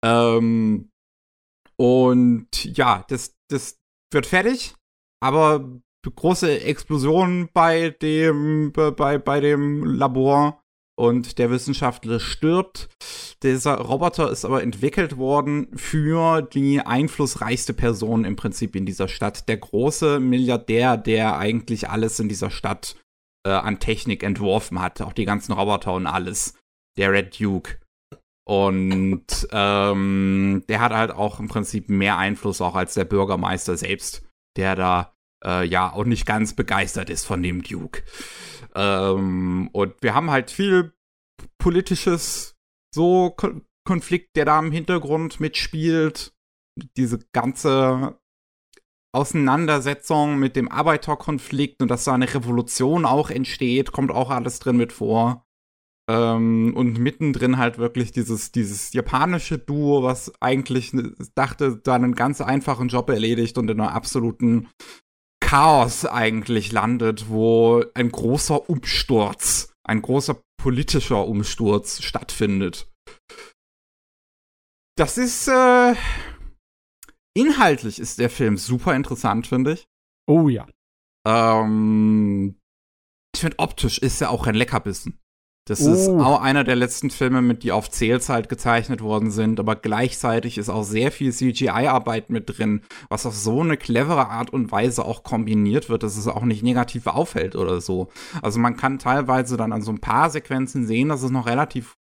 Ähm, 0.03 0.89
und 1.77 2.63
ja, 2.77 3.05
das, 3.09 3.35
das 3.49 3.79
wird 4.11 4.25
fertig, 4.25 4.75
aber 5.21 5.81
große 6.09 6.61
Explosion 6.61 7.49
bei 7.53 7.91
dem, 7.91 8.71
bei, 8.71 9.17
bei 9.17 9.39
dem 9.39 9.83
Labor 9.83 10.60
und 11.01 11.39
der 11.39 11.49
Wissenschaftler 11.49 12.19
stirbt. 12.19 12.87
Dieser 13.41 13.73
Roboter 13.79 14.29
ist 14.29 14.45
aber 14.45 14.61
entwickelt 14.61 15.17
worden 15.17 15.75
für 15.75 16.43
die 16.43 16.79
einflussreichste 16.79 17.73
Person 17.73 18.23
im 18.23 18.35
Prinzip 18.35 18.75
in 18.75 18.85
dieser 18.85 19.07
Stadt. 19.07 19.49
Der 19.49 19.57
große 19.57 20.19
Milliardär, 20.19 20.97
der 20.97 21.39
eigentlich 21.39 21.89
alles 21.89 22.19
in 22.19 22.29
dieser 22.29 22.51
Stadt 22.51 22.97
äh, 23.43 23.49
an 23.49 23.79
Technik 23.79 24.21
entworfen 24.21 24.79
hat. 24.79 25.01
Auch 25.01 25.13
die 25.13 25.25
ganzen 25.25 25.53
Roboter 25.53 25.95
und 25.95 26.05
alles. 26.05 26.53
Der 26.99 27.11
Red 27.11 27.39
Duke. 27.39 27.79
Und 28.45 29.47
ähm, 29.51 30.63
der 30.69 30.81
hat 30.81 30.91
halt 30.91 31.09
auch 31.09 31.39
im 31.39 31.47
Prinzip 31.47 31.89
mehr 31.89 32.19
Einfluss 32.19 32.61
auch 32.61 32.75
als 32.75 32.93
der 32.93 33.05
Bürgermeister 33.05 33.75
selbst, 33.75 34.23
der 34.55 34.75
da 34.75 35.15
äh, 35.43 35.65
ja 35.65 35.91
auch 35.91 36.05
nicht 36.05 36.27
ganz 36.27 36.55
begeistert 36.55 37.09
ist 37.09 37.25
von 37.25 37.41
dem 37.41 37.63
Duke. 37.63 38.03
Ähm, 38.75 39.69
und 39.71 39.95
wir 40.01 40.13
haben 40.13 40.31
halt 40.31 40.51
viel 40.51 40.93
politisches 41.57 42.55
so 42.93 43.31
Kon 43.31 43.65
Konflikt, 43.83 44.35
der 44.35 44.45
da 44.45 44.59
im 44.59 44.71
Hintergrund 44.71 45.39
mitspielt. 45.39 46.35
Diese 46.97 47.17
ganze 47.33 48.19
Auseinandersetzung 49.13 50.37
mit 50.37 50.55
dem 50.55 50.71
Arbeiterkonflikt 50.71 51.81
und 51.81 51.89
dass 51.89 52.03
da 52.03 52.13
eine 52.13 52.31
Revolution 52.31 53.05
auch 53.05 53.31
entsteht, 53.31 53.91
kommt 53.91 54.11
auch 54.11 54.29
alles 54.29 54.59
drin 54.59 54.77
mit 54.77 54.93
vor. 54.93 55.45
Ähm, 56.09 56.73
und 56.75 56.99
mittendrin 56.99 57.57
halt 57.57 57.77
wirklich 57.77 58.11
dieses, 58.11 58.51
dieses 58.51 58.93
japanische 58.93 59.57
Duo, 59.57 60.03
was 60.03 60.31
eigentlich 60.41 60.91
dachte, 61.35 61.77
da 61.77 61.95
einen 61.95 62.15
ganz 62.15 62.39
einfachen 62.39 62.87
Job 62.87 63.09
erledigt 63.09 63.57
und 63.57 63.69
in 63.69 63.81
einer 63.81 63.93
absoluten 63.93 64.69
Chaos 65.51 66.05
eigentlich 66.05 66.71
landet, 66.71 67.27
wo 67.27 67.83
ein 67.93 68.09
großer 68.09 68.69
Umsturz, 68.69 69.73
ein 69.83 70.01
großer 70.01 70.41
politischer 70.57 71.27
Umsturz 71.27 72.01
stattfindet. 72.01 72.89
Das 74.95 75.17
ist, 75.17 75.49
äh, 75.49 75.95
inhaltlich 77.35 77.99
ist 77.99 78.19
der 78.19 78.29
Film 78.29 78.55
super 78.55 78.95
interessant, 78.95 79.45
finde 79.45 79.73
ich. 79.73 79.85
Oh 80.25 80.47
ja. 80.47 80.69
Ähm, 81.27 82.57
ich 83.35 83.41
finde, 83.41 83.59
optisch 83.59 83.97
ist 83.97 84.21
er 84.21 84.29
auch 84.29 84.47
ein 84.47 84.55
Leckerbissen. 84.55 85.19
Das 85.65 85.85
oh. 85.85 85.93
ist 85.93 86.09
auch 86.09 86.41
einer 86.41 86.63
der 86.63 86.75
letzten 86.75 87.11
Filme, 87.11 87.41
mit 87.41 87.61
die 87.61 87.71
auf 87.71 87.89
Zählzeit 87.91 88.49
gezeichnet 88.49 89.01
worden 89.01 89.29
sind, 89.29 89.59
aber 89.59 89.75
gleichzeitig 89.75 90.57
ist 90.57 90.69
auch 90.69 90.83
sehr 90.83 91.11
viel 91.11 91.31
CGI-Arbeit 91.31 92.31
mit 92.31 92.57
drin, 92.57 92.81
was 93.09 93.27
auf 93.27 93.35
so 93.35 93.61
eine 93.61 93.77
clevere 93.77 94.29
Art 94.29 94.49
und 94.51 94.71
Weise 94.71 95.05
auch 95.05 95.23
kombiniert 95.23 95.87
wird, 95.87 96.01
dass 96.01 96.17
es 96.17 96.27
auch 96.27 96.43
nicht 96.43 96.63
negativ 96.63 97.05
auffällt 97.05 97.55
oder 97.55 97.79
so. 97.79 98.09
Also 98.41 98.59
man 98.59 98.75
kann 98.75 98.97
teilweise 98.97 99.55
dann 99.55 99.71
an 99.71 99.83
so 99.83 99.91
ein 99.91 100.01
paar 100.01 100.31
Sequenzen 100.31 100.87
sehen, 100.87 101.09
dass 101.09 101.21
es 101.21 101.29
noch 101.29 101.45
relativ 101.45 101.95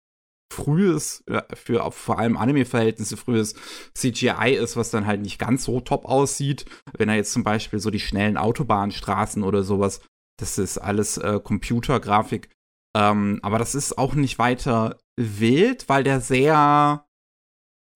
frühes, 0.53 1.23
für 1.55 1.93
vor 1.93 2.19
allem 2.19 2.37
Anime-Verhältnisse 2.37 3.17
frühes 3.17 3.55
CGI 3.95 4.57
ist, 4.61 4.77
was 4.77 4.91
dann 4.91 5.07
halt 5.07 5.21
nicht 5.21 5.39
ganz 5.39 5.65
so 5.65 5.81
top 5.81 6.07
aussieht. 6.07 6.65
Wenn 6.97 7.09
er 7.09 7.17
jetzt 7.17 7.33
zum 7.33 7.45
Beispiel 7.45 7.79
so 7.79 7.91
die 7.91 8.01
schnellen 8.01 8.37
Autobahnstraßen 8.37 9.43
oder 9.43 9.63
sowas, 9.63 10.01
das 10.41 10.59
ist 10.59 10.79
alles 10.79 11.19
äh, 11.19 11.39
Computergrafik 11.43 12.49
ähm, 12.97 13.39
aber 13.43 13.59
das 13.59 13.75
ist 13.75 13.99
auch 13.99 14.15
nicht 14.15 14.39
weiter 14.39 14.99
wild, 15.17 15.89
weil 15.89 16.05
der 16.05 16.21
sehr, 16.21 17.07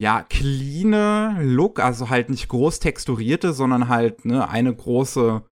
ja, 0.01 0.23
cleane 0.23 1.39
Look, 1.43 1.81
also 1.81 2.11
halt 2.11 2.31
nicht 2.31 2.49
groß 2.49 2.81
texturierte, 2.81 3.53
sondern 3.53 3.89
halt 3.89 4.25
ne, 4.25 4.49
eine 4.49 4.75
große 4.75 5.45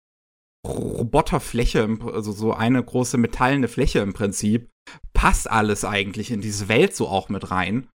Roboterfläche, 0.66 1.98
also 2.12 2.32
so 2.32 2.52
eine 2.52 2.82
große 2.82 3.16
metallene 3.16 3.68
Fläche 3.68 4.00
im 4.00 4.12
Prinzip, 4.12 4.70
passt 5.14 5.50
alles 5.50 5.84
eigentlich 5.84 6.30
in 6.30 6.40
diese 6.40 6.68
Welt 6.68 6.94
so 6.94 7.08
auch 7.08 7.28
mit 7.28 7.50
rein. 7.50 7.88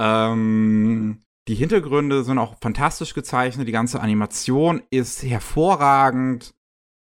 Ähm, 0.00 1.22
die 1.48 1.54
Hintergründe 1.54 2.24
sind 2.24 2.38
auch 2.38 2.56
fantastisch 2.60 3.14
gezeichnet, 3.14 3.68
die 3.68 3.72
ganze 3.72 4.00
Animation 4.00 4.82
ist 4.90 5.22
hervorragend. 5.22 6.54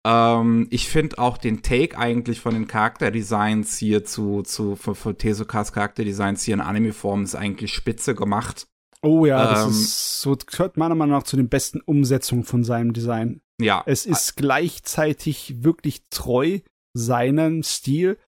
Ähm, 0.06 0.66
ich 0.70 0.89
finde 0.89 1.18
auch 1.18 1.39
den 1.39 1.62
Take 1.62 1.97
eigentlich 1.98 2.40
von 2.40 2.55
den 2.55 2.66
Charakterdesigns 2.66 3.78
hier 3.78 4.05
zu, 4.05 4.43
zu 4.43 4.76
von, 4.76 4.94
von 4.94 5.16
Tezukas 5.16 5.72
Charakterdesigns 5.72 6.43
hier 6.44 6.55
in 6.55 6.60
Anime-Form 6.60 7.24
ist 7.24 7.35
eigentlich 7.35 7.72
spitze 7.72 8.14
gemacht. 8.14 8.66
Oh 9.02 9.26
ja, 9.26 9.51
das 9.51 9.64
ähm, 9.64 9.70
ist 9.70 10.20
so 10.20 10.36
gehört 10.36 10.76
meiner 10.76 10.94
Meinung 10.94 11.16
nach 11.16 11.24
zu 11.24 11.36
den 11.36 11.48
besten 11.48 11.81
Umsetzungen 11.81 12.44
von 12.44 12.64
seinem 12.64 12.93
Design. 12.93 13.40
Ja. 13.60 13.82
Es 13.86 14.06
ist 14.06 14.36
gleichzeitig 14.36 15.62
wirklich 15.62 16.02
treu 16.10 16.60
seinem 16.94 17.62
Stil, 17.62 18.18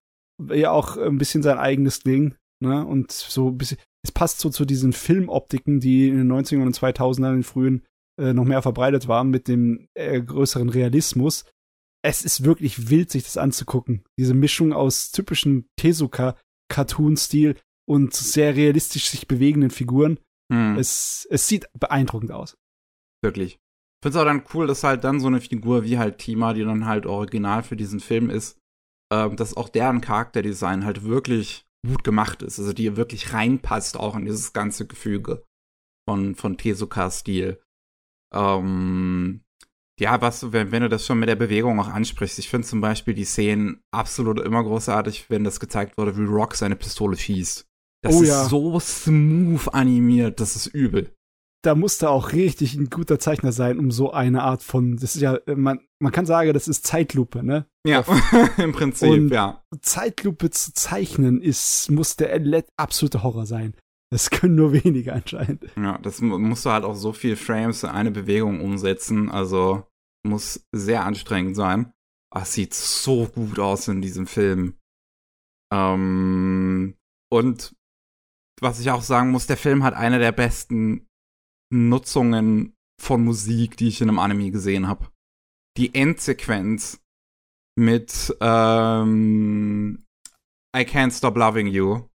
ja 0.49 0.71
auch 0.71 0.97
ein 0.97 1.17
bisschen 1.17 1.41
sein 1.41 1.57
eigenes 1.57 2.01
Ding, 2.01 2.35
ne? 2.59 2.85
Und 2.85 3.11
so 3.11 3.49
ein 3.49 3.57
bisschen, 3.57 3.77
es 4.03 4.11
passt 4.11 4.39
so 4.39 4.49
zu 4.49 4.65
diesen 4.65 4.93
Filmoptiken, 4.93 5.79
die 5.79 6.09
in 6.09 6.17
den 6.17 6.31
90ern 6.31 6.65
und 6.65 6.77
2000ern, 6.77 7.29
in 7.29 7.37
den 7.37 7.43
frühen, 7.43 7.83
äh, 8.19 8.33
noch 8.33 8.45
mehr 8.45 8.61
verbreitet 8.61 9.07
waren, 9.07 9.29
mit 9.29 9.47
dem 9.47 9.87
äh, 9.95 10.21
größeren 10.21 10.69
Realismus 10.69 11.45
es 12.07 12.23
ist 12.23 12.45
wirklich 12.45 12.89
wild, 12.89 13.11
sich 13.11 13.23
das 13.23 13.35
anzugucken. 13.35 14.05
Diese 14.17 14.33
Mischung 14.33 14.71
aus 14.71 15.11
typischen 15.11 15.67
Tezuka-Cartoon-Stil 15.75 17.59
und 17.85 18.13
sehr 18.13 18.55
realistisch 18.55 19.09
sich 19.09 19.27
bewegenden 19.27 19.71
Figuren. 19.71 20.17
Hm. 20.51 20.77
Es, 20.77 21.27
es 21.29 21.49
sieht 21.49 21.67
beeindruckend 21.77 22.31
aus. 22.31 22.57
Wirklich. 23.21 23.55
Ich 23.55 24.05
finde 24.05 24.17
es 24.17 24.21
auch 24.21 24.25
dann 24.25 24.43
cool, 24.53 24.67
dass 24.67 24.85
halt 24.85 25.03
dann 25.03 25.19
so 25.19 25.27
eine 25.27 25.41
Figur 25.41 25.83
wie 25.83 25.97
halt 25.97 26.19
Tima, 26.19 26.53
die 26.53 26.63
dann 26.63 26.85
halt 26.85 27.05
original 27.05 27.61
für 27.61 27.75
diesen 27.75 27.99
Film 27.99 28.29
ist, 28.29 28.57
äh, 29.11 29.29
dass 29.31 29.57
auch 29.57 29.67
deren 29.67 29.99
Charakterdesign 29.99 30.85
halt 30.85 31.03
wirklich 31.03 31.65
gut 31.85 32.05
gemacht 32.05 32.41
ist. 32.41 32.57
Also 32.57 32.71
die 32.71 32.95
wirklich 32.95 33.33
reinpasst 33.33 33.97
auch 33.97 34.15
in 34.15 34.23
dieses 34.23 34.53
ganze 34.53 34.87
Gefüge 34.87 35.43
von, 36.07 36.35
von 36.35 36.57
Tezuka-Stil. 36.57 37.61
Ähm, 38.33 39.41
ja, 39.99 40.21
was, 40.21 40.51
wenn, 40.51 40.71
wenn 40.71 40.83
du 40.83 40.89
das 40.89 41.05
schon 41.05 41.19
mit 41.19 41.29
der 41.29 41.35
Bewegung 41.35 41.79
auch 41.79 41.87
ansprichst, 41.87 42.39
ich 42.39 42.49
finde 42.49 42.67
zum 42.67 42.81
Beispiel 42.81 43.13
die 43.13 43.25
Szenen 43.25 43.81
absolut 43.91 44.39
immer 44.39 44.63
großartig, 44.63 45.29
wenn 45.29 45.43
das 45.43 45.59
gezeigt 45.59 45.97
wurde, 45.97 46.17
wie 46.17 46.25
Rock 46.25 46.55
seine 46.55 46.75
Pistole 46.75 47.17
schießt. 47.17 47.65
Das 48.03 48.15
oh, 48.15 48.21
ist 48.21 48.29
ja. 48.29 48.45
so 48.45 48.79
smooth 48.79 49.73
animiert, 49.73 50.39
das 50.39 50.55
ist 50.55 50.67
übel. 50.67 51.11
Da 51.63 51.73
musste 51.73 52.09
auch 52.11 52.33
richtig 52.33 52.75
ein 52.75 52.91
guter 52.91 53.17
Zeichner 53.17 53.51
sein, 53.51 53.79
um 53.79 53.89
so 53.89 54.11
eine 54.11 54.43
Art 54.43 54.61
von, 54.61 54.97
das 54.97 55.15
ist 55.15 55.21
ja, 55.21 55.39
man, 55.47 55.79
man 55.99 56.11
kann 56.11 56.27
sagen, 56.27 56.53
das 56.53 56.67
ist 56.67 56.85
Zeitlupe, 56.85 57.43
ne? 57.43 57.65
Ja, 57.85 58.05
im 58.57 58.73
Prinzip, 58.73 59.09
Und 59.09 59.29
ja. 59.29 59.63
Zeitlupe 59.81 60.51
zu 60.51 60.73
zeichnen 60.73 61.41
ist, 61.41 61.89
muss 61.89 62.15
der 62.15 62.39
absolute 62.77 63.23
Horror 63.23 63.47
sein. 63.47 63.73
Das 64.09 64.29
können 64.29 64.55
nur 64.55 64.71
wenige 64.71 65.13
anscheinend. 65.13 65.65
Ja, 65.75 65.97
das 65.97 66.21
musst 66.21 66.65
du 66.65 66.69
halt 66.69 66.85
auch 66.85 66.95
so 66.95 67.11
viel 67.11 67.35
Frames 67.35 67.83
in 67.83 67.89
eine 67.89 68.11
Bewegung 68.11 68.61
umsetzen. 68.61 69.29
Also 69.29 69.85
muss 70.25 70.65
sehr 70.71 71.03
anstrengend 71.05 71.55
sein. 71.55 71.93
Ah, 72.33 72.41
es 72.41 72.53
sieht 72.53 72.73
so 72.73 73.27
gut 73.27 73.59
aus 73.59 73.87
in 73.87 74.01
diesem 74.01 74.27
Film. 74.27 74.77
Ähm, 75.73 76.95
und 77.31 77.75
was 78.61 78.79
ich 78.79 78.89
auch 78.91 79.01
sagen 79.01 79.31
muss, 79.31 79.47
der 79.47 79.57
Film 79.57 79.83
hat 79.83 79.93
eine 79.93 80.19
der 80.19 80.31
besten 80.31 81.07
Nutzungen 81.71 82.75
von 83.01 83.23
Musik, 83.23 83.77
die 83.77 83.89
ich 83.89 84.01
in 84.01 84.09
einem 84.09 84.19
Anime 84.19 84.51
gesehen 84.51 84.87
habe. 84.87 85.09
Die 85.77 85.93
Endsequenz 85.93 87.01
mit 87.77 88.35
ähm, 88.41 90.05
I 90.75 90.79
Can't 90.79 91.15
Stop 91.15 91.37
Loving 91.37 91.67
You 91.67 92.07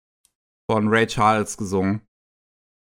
von 0.73 0.89
Ray 0.89 1.07
Charles 1.07 1.57
gesungen. 1.59 2.01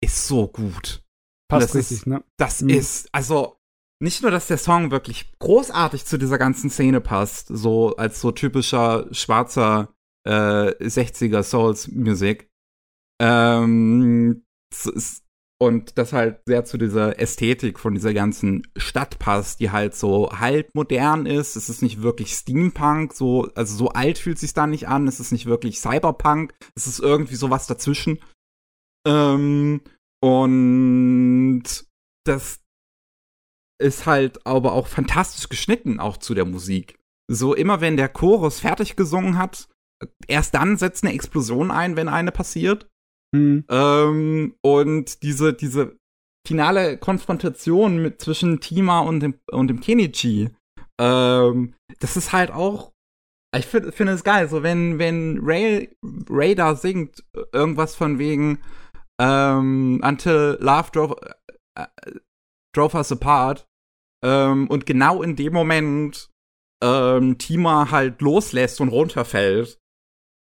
Ist 0.01 0.27
so 0.27 0.47
gut. 0.47 1.03
Passt 1.49 1.71
das 1.71 1.75
richtig, 1.75 1.99
ist, 1.99 2.07
ne? 2.07 2.23
Das 2.37 2.63
mhm. 2.63 2.71
ist, 2.71 3.09
also, 3.13 3.59
nicht 4.01 4.23
nur, 4.23 4.31
dass 4.31 4.47
der 4.47 4.59
Song 4.59 4.93
wirklich 4.93 5.33
großartig 5.41 6.05
zu 6.05 6.17
dieser 6.17 6.39
ganzen 6.39 6.71
Szene 6.71 7.01
passt, 7.01 7.49
so 7.49 7.97
als 7.97 8.21
so 8.21 8.31
typischer 8.31 9.13
schwarzer 9.13 9.93
äh, 10.25 10.71
60er 10.71 11.43
Souls 11.43 11.89
Musik. 11.89 12.49
Ähm, 13.21 14.45
und 15.63 15.99
das 15.99 16.15
halt 16.15 16.41
sehr 16.47 16.65
zu 16.65 16.79
dieser 16.79 17.21
Ästhetik 17.21 17.79
von 17.79 17.93
dieser 17.93 18.15
ganzen 18.15 18.67
Stadt 18.79 19.19
passt, 19.19 19.61
die 19.61 19.71
halt 19.71 19.95
so 19.95 20.31
halt 20.33 20.75
modern 20.75 21.27
ist. 21.27 21.55
Es 21.55 21.69
ist 21.69 21.83
nicht 21.83 22.01
wirklich 22.01 22.33
Steampunk, 22.33 23.13
so, 23.13 23.47
also 23.55 23.77
so 23.77 23.89
alt 23.91 24.17
fühlt 24.17 24.39
sich 24.39 24.55
da 24.55 24.67
nicht 24.67 24.89
an. 24.89 25.07
Es 25.07 25.21
ist 25.21 25.33
nicht 25.33 25.45
wirklich 25.45 25.79
Cyberpunk. 25.79 26.55
Es 26.75 26.87
ist 26.87 26.99
irgendwie 26.99 27.35
sowas 27.35 27.67
dazwischen. 27.67 28.21
Ähm, 29.07 29.83
und 30.23 31.65
das 32.25 32.61
ist 33.79 34.07
halt 34.07 34.47
aber 34.47 34.73
auch 34.73 34.87
fantastisch 34.87 35.51
geschnitten, 35.51 36.01
auch 36.01 36.17
zu 36.17 36.35
der 36.35 36.47
Musik. 36.47 36.99
So 37.31 37.55
immer 37.55 37.83
wenn 37.83 37.99
der 37.99 38.09
Chorus 38.09 38.61
fertig 38.61 38.97
gesungen 38.97 39.37
hat, 39.37 39.69
erst 40.27 40.55
dann 40.55 40.79
setzt 40.79 41.05
eine 41.05 41.13
Explosion 41.13 41.71
ein, 41.71 41.97
wenn 41.97 42.09
eine 42.09 42.33
passiert. 42.33 42.89
Mhm. 43.33 43.65
Ähm, 43.69 44.55
und 44.63 45.23
diese, 45.23 45.53
diese 45.53 45.97
finale 46.47 46.99
Konfrontation 46.99 48.03
mit 48.03 48.21
zwischen 48.21 48.61
Tima 48.61 49.01
und 49.01 49.21
dem, 49.21 49.35
und 49.51 49.69
dem 49.69 49.81
Kenichi, 49.81 50.51
ähm, 51.01 51.75
das 52.01 52.17
ist 52.17 52.33
halt 52.33 52.51
auch. 52.51 52.93
Ich 53.57 53.67
finde 53.67 53.91
find 53.91 54.11
es 54.11 54.23
geil, 54.23 54.49
so 54.49 54.63
wenn, 54.63 55.01
wenn 55.01 55.41
Ray, 55.43 55.93
Ray 56.29 56.55
da 56.55 56.77
singt, 56.77 57.25
irgendwas 57.53 57.97
von 57.97 58.21
wegen 58.21 58.61
ähm, 59.21 60.01
Until 60.05 60.57
Love 60.61 60.91
drove, 60.93 61.17
äh, 61.77 61.87
drove 62.73 62.97
us 62.97 63.11
apart. 63.11 63.67
Ähm, 64.25 64.69
und 64.69 64.87
genau 64.87 65.23
in 65.23 65.35
dem 65.35 65.53
Moment 65.53 66.31
ähm, 66.83 67.39
Tima 67.39 67.91
halt 67.91 68.21
loslässt 68.23 68.81
und 68.81 68.89
runterfällt. 68.89 69.80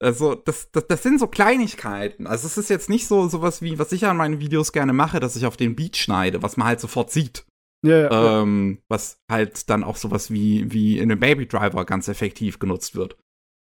Also, 0.01 0.35
das, 0.35 0.71
das, 0.71 0.87
das 0.87 1.03
sind 1.03 1.19
so 1.19 1.27
Kleinigkeiten. 1.27 2.27
Also, 2.27 2.47
es 2.47 2.57
ist 2.57 2.71
jetzt 2.71 2.89
nicht 2.89 3.07
so 3.07 3.29
sowas 3.29 3.63
wie, 3.63 3.79
was 3.79 3.93
ich 3.93 4.07
an 4.07 4.17
meinen 4.17 4.41
Videos 4.41 4.73
gerne 4.73 4.93
mache, 4.93 5.21
dass 5.21 5.37
ich 5.37 5.47
auf 5.47 5.57
den 5.57 5.75
Beat 5.75 5.97
schneide, 5.97 6.43
was 6.43 6.57
man 6.57 6.69
halt 6.69 6.81
sofort 6.81 7.11
sieht. 7.11 7.45
Ja, 7.85 8.03
ja, 8.03 8.43
ähm, 8.43 8.79
ja. 8.79 8.83
Was 8.89 9.21
halt 9.31 9.71
dann 9.71 9.85
auch 9.85 9.97
sowas 9.97 10.31
wie, 10.31 10.71
wie 10.73 10.99
in 10.99 11.11
einem 11.11 11.21
Baby 11.21 11.47
Driver 11.47 11.85
ganz 11.85 12.09
effektiv 12.09 12.59
genutzt 12.59 12.95
wird. 12.95 13.17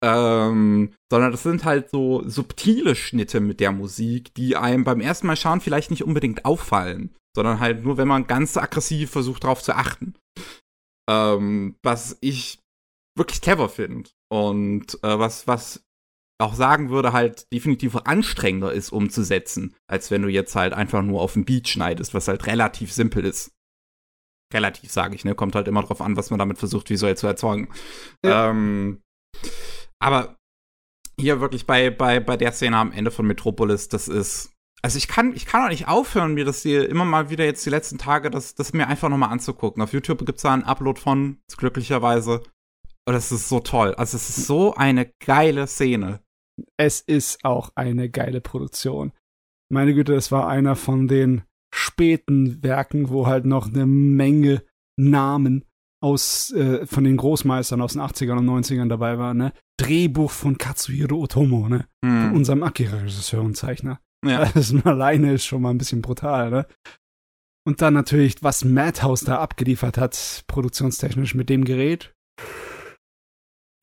Ähm, 0.04 0.94
sondern 1.12 1.32
das 1.32 1.44
sind 1.44 1.66
halt 1.66 1.90
so 1.90 2.28
subtile 2.28 2.96
Schnitte 2.96 3.40
mit 3.40 3.60
der 3.60 3.72
Musik, 3.72 4.34
die 4.36 4.56
einem 4.56 4.84
beim 4.84 5.02
ersten 5.02 5.28
Mal 5.28 5.36
schauen 5.36 5.60
vielleicht 5.60 5.90
nicht 5.90 6.04
unbedingt 6.04 6.46
auffallen, 6.46 7.16
sondern 7.36 7.60
halt 7.60 7.84
nur, 7.84 7.98
wenn 7.98 8.08
man 8.08 8.28
ganz 8.28 8.58
aggressiv 8.58 9.10
versucht, 9.10 9.44
darauf 9.44 9.64
zu 9.64 9.76
achten. 9.76 10.14
Ähm, 11.10 11.76
was 11.84 12.18
ich 12.22 12.60
wirklich 13.18 13.42
clever 13.42 13.70
finde. 13.70 14.10
Und 14.30 15.04
äh, 15.04 15.18
was, 15.20 15.48
was 15.48 15.84
auch 16.40 16.54
sagen 16.54 16.90
würde, 16.90 17.14
halt 17.14 17.52
definitiv 17.52 17.96
anstrengender 17.96 18.72
ist 18.72 18.92
umzusetzen, 18.92 19.76
als 19.88 20.12
wenn 20.12 20.22
du 20.22 20.28
jetzt 20.28 20.56
halt 20.56 20.74
einfach 20.74 21.02
nur 21.02 21.22
auf 21.22 21.34
den 21.34 21.46
Beat 21.46 21.68
schneidest, 21.68 22.14
was 22.14 22.28
halt 22.28 22.46
relativ 22.46 22.94
simpel 22.94 23.26
ist. 23.26 23.52
Relativ, 24.54 24.92
sage 24.92 25.16
ich, 25.16 25.26
ne? 25.26 25.36
Kommt 25.36 25.56
halt 25.56 25.68
immer 25.68 25.84
drauf 25.84 26.00
an, 26.00 26.16
was 26.16 26.30
man 26.30 26.40
damit 26.40 26.58
versucht, 26.58 26.90
visuell 26.90 27.18
zu 27.18 27.28
erzeugen. 27.28 27.70
Ja. 28.24 28.52
Ähm, 28.52 29.02
aber 30.00 30.38
hier 31.20 31.42
wirklich 31.42 31.66
bei, 31.66 31.90
bei, 31.90 32.20
bei 32.20 32.38
der 32.38 32.54
Szene 32.54 32.78
am 32.78 32.92
Ende 32.92 33.12
von 33.12 33.26
Metropolis, 33.26 33.90
das 33.90 34.08
ist. 34.08 34.54
Also 34.84 34.98
ich 34.98 35.08
kann, 35.08 35.36
ich 35.36 35.48
kann 35.48 35.66
auch 35.66 35.70
nicht 35.70 35.88
aufhören, 35.88 36.36
mir 36.36 36.46
das 36.46 36.62
hier 36.62 36.88
immer 36.88 37.04
mal 37.04 37.32
wieder 37.32 37.44
jetzt 37.44 37.66
die 37.66 37.72
letzten 37.72 37.98
Tage, 37.98 38.30
das, 38.30 38.54
das 38.54 38.74
mir 38.74 38.88
einfach 38.88 39.10
nochmal 39.10 39.32
anzugucken. 39.32 39.82
Auf 39.82 39.92
YouTube 39.92 40.24
gibt's 40.24 40.44
da 40.44 40.54
einen 40.54 40.64
Upload 40.64 41.02
von, 41.02 41.40
glücklicherweise. 41.58 42.44
Und 43.06 43.14
das 43.14 43.32
ist 43.32 43.50
so 43.50 43.60
toll. 43.60 43.96
Also 43.96 44.18
es 44.18 44.30
ist 44.30 44.46
so 44.46 44.76
eine 44.76 45.12
geile 45.26 45.66
Szene 45.66 46.22
es 46.78 47.02
ist 47.02 47.44
auch 47.44 47.72
eine 47.76 48.10
geile 48.10 48.42
Produktion. 48.42 49.12
Meine 49.70 49.94
Güte, 49.94 50.16
es 50.16 50.32
war 50.32 50.48
einer 50.48 50.76
von 50.76 51.08
den 51.08 51.44
späten 51.74 52.64
Werken, 52.64 53.10
wo 53.10 53.28
halt 53.28 53.46
noch 53.46 53.68
eine 53.68 53.86
Menge 53.86 54.64
Namen 54.98 55.66
aus 56.02 56.52
äh, 56.54 56.86
von 56.86 57.04
den 57.04 57.18
Großmeistern 57.18 57.82
aus 57.82 57.94
den 57.94 58.02
80ern 58.02 58.38
und 58.38 58.48
90ern 58.48 58.88
dabei 58.88 59.18
waren, 59.18 59.38
ne? 59.38 59.54
Drehbuch 59.80 60.32
von 60.32 60.58
Katsuhiro 60.58 61.18
Otomo, 61.18 61.68
ne? 61.68 61.88
Mm. 62.02 62.28
Von 62.28 62.36
unserem 62.36 62.64
Akira-Regisseur 62.64 63.42
und 63.42 63.58
Zeichner. 63.58 64.00
Ja. 64.26 64.46
Das 64.54 64.74
alleine 64.86 65.34
ist 65.34 65.46
schon 65.46 65.62
mal 65.62 65.72
ein 65.72 65.78
bisschen 65.78 66.02
brutal, 66.02 66.50
ne? 66.50 66.68
Und 67.66 67.82
dann 67.82 67.94
natürlich, 67.94 68.42
was 68.44 68.64
Madhouse 68.64 69.26
da 69.26 69.40
abgeliefert 69.40 69.98
hat, 69.98 70.46
produktionstechnisch 70.48 71.36
mit 71.36 71.50
dem 71.50 71.66
Gerät. 71.66 72.16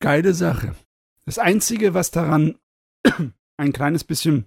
Geile 0.01 0.33
Sache. 0.33 0.75
Das 1.25 1.37
Einzige, 1.37 1.93
was 1.93 2.11
daran 2.11 2.57
ein 3.57 3.73
kleines 3.73 4.03
bisschen, 4.03 4.45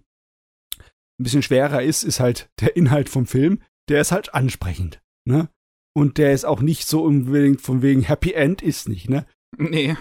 ein 0.78 1.24
bisschen 1.24 1.42
schwerer 1.42 1.82
ist, 1.82 2.02
ist 2.02 2.20
halt 2.20 2.50
der 2.60 2.76
Inhalt 2.76 3.08
vom 3.08 3.26
Film. 3.26 3.62
Der 3.88 4.00
ist 4.00 4.12
halt 4.12 4.34
ansprechend, 4.34 5.00
ne? 5.24 5.48
Und 5.96 6.18
der 6.18 6.32
ist 6.32 6.44
auch 6.44 6.60
nicht 6.60 6.86
so 6.86 7.02
unbedingt 7.02 7.60
von 7.60 7.82
wegen 7.82 8.02
Happy 8.02 8.32
End 8.32 8.62
ist 8.62 8.88
nicht, 8.88 9.08
ne? 9.08 9.26
Nee. 9.56 9.96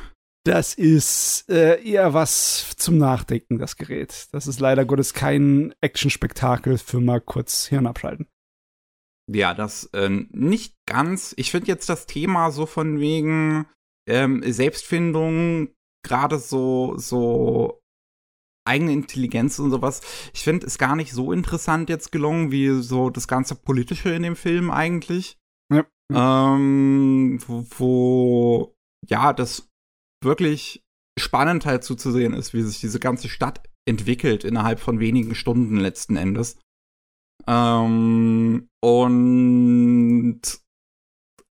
Das 0.46 0.76
ist 0.76 1.50
äh, 1.50 1.84
eher 1.84 2.14
was 2.14 2.74
zum 2.78 2.98
Nachdenken, 2.98 3.58
das 3.58 3.76
Gerät. 3.76 4.28
Das 4.32 4.48
ist 4.48 4.62
leider 4.62 4.86
Gottes 4.86 5.14
kein 5.14 5.74
Action-Spektakel 5.82 6.78
für 6.78 7.02
mal 7.02 7.20
kurz 7.20 7.66
Hirn 7.66 7.86
abschalten. 7.86 8.28
Ja, 9.30 9.54
das 9.54 9.86
äh, 9.94 10.10
nicht 10.10 10.76
ganz. 10.86 11.34
Ich 11.38 11.52
finde 11.52 11.68
jetzt 11.68 11.90
das 11.90 12.06
Thema 12.06 12.52
so 12.52 12.66
von 12.66 13.00
wegen 13.02 13.66
ähm, 14.08 14.42
Selbstfindung, 14.46 15.70
gerade 16.02 16.40
so, 16.40 16.98
so 16.98 17.82
eigene 18.68 18.94
Intelligenz 18.94 19.58
und 19.60 19.72
sowas. 19.72 20.02
Ich 20.34 20.44
finde 20.44 20.68
es 20.68 20.78
gar 20.78 20.96
nicht 20.96 21.12
so 21.12 21.32
interessant 21.32 21.90
jetzt 21.90 22.12
gelungen, 22.12 22.52
wie 22.52 22.82
so 22.82 23.10
das 23.10 23.28
ganze 23.28 23.56
Politische 23.56 24.10
in 24.10 24.24
dem 24.24 24.36
Film 24.36 24.70
eigentlich. 24.70 25.38
Ja. 25.74 25.86
Ähm, 26.14 27.40
wo, 27.46 27.66
wo, 27.78 28.76
ja, 29.08 29.34
das 29.34 29.68
wirklich 30.24 30.84
spannend 31.20 31.66
halt 31.66 31.84
zuzusehen 31.84 32.34
ist, 32.34 32.54
wie 32.54 32.62
sich 32.62 32.80
diese 32.80 33.00
ganze 33.00 33.30
Stadt 33.30 33.62
entwickelt 33.88 34.44
innerhalb 34.44 34.80
von 34.80 35.00
wenigen 35.00 35.36
Stunden 35.36 35.78
letzten 35.78 36.16
Endes. 36.16 36.60
Ähm, 37.48 38.68
und 38.82 40.42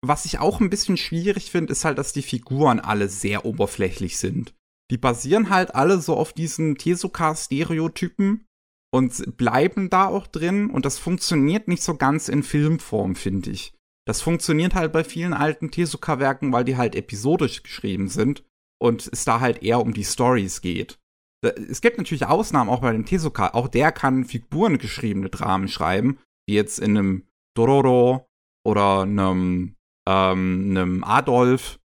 was 0.04 0.26
ich 0.26 0.40
auch 0.40 0.60
ein 0.60 0.70
bisschen 0.70 0.98
schwierig 0.98 1.52
finde, 1.52 1.72
ist 1.72 1.86
halt, 1.86 1.98
dass 1.98 2.14
die 2.14 2.24
Figuren 2.24 2.80
alle 2.80 3.08
sehr 3.08 3.46
oberflächlich 3.46 4.18
sind. 4.18 4.56
Die 4.92 4.98
basieren 4.98 5.50
halt 5.50 5.74
alle 5.74 6.00
so 6.00 6.16
auf 6.16 6.34
diesen 6.34 6.78
Tezuka-Stereotypen 6.78 8.46
und 8.94 9.38
bleiben 9.38 9.90
da 9.90 10.08
auch 10.08 10.28
drin 10.28 10.70
und 10.70 10.86
das 10.86 11.00
funktioniert 11.00 11.70
nicht 11.70 11.82
so 11.82 11.96
ganz 11.96 12.28
in 12.28 12.44
Filmform, 12.44 13.16
finde 13.16 13.52
ich. 13.52 13.74
Das 14.06 14.22
funktioniert 14.22 14.76
halt 14.76 14.92
bei 14.92 15.06
vielen 15.06 15.34
alten 15.34 15.72
Tezuka-Werken, 15.72 16.52
weil 16.52 16.66
die 16.66 16.76
halt 16.76 16.96
episodisch 16.96 17.64
geschrieben 17.64 18.10
sind 18.10 18.44
und 18.82 19.10
es 19.12 19.24
da 19.24 19.40
halt 19.40 19.64
eher 19.64 19.80
um 19.80 19.94
die 19.94 20.04
Stories 20.04 20.60
geht. 20.60 21.00
Es 21.42 21.80
gibt 21.80 21.98
natürlich 21.98 22.26
Ausnahmen 22.26 22.70
auch 22.70 22.82
bei 22.82 22.92
dem 22.92 23.06
Tezuka. 23.06 23.54
Auch 23.54 23.70
der 23.70 23.94
kann 23.94 24.26
figurengeschriebene 24.26 25.30
Dramen 25.30 25.70
schreiben, 25.70 26.20
wie 26.48 26.56
jetzt 26.56 26.80
in 26.80 26.98
einem 26.98 27.28
Dororo 27.56 28.28
oder 28.66 29.04
einem, 29.04 29.76
ähm, 30.08 30.68
einem 30.72 31.04
Adolf 31.04 31.80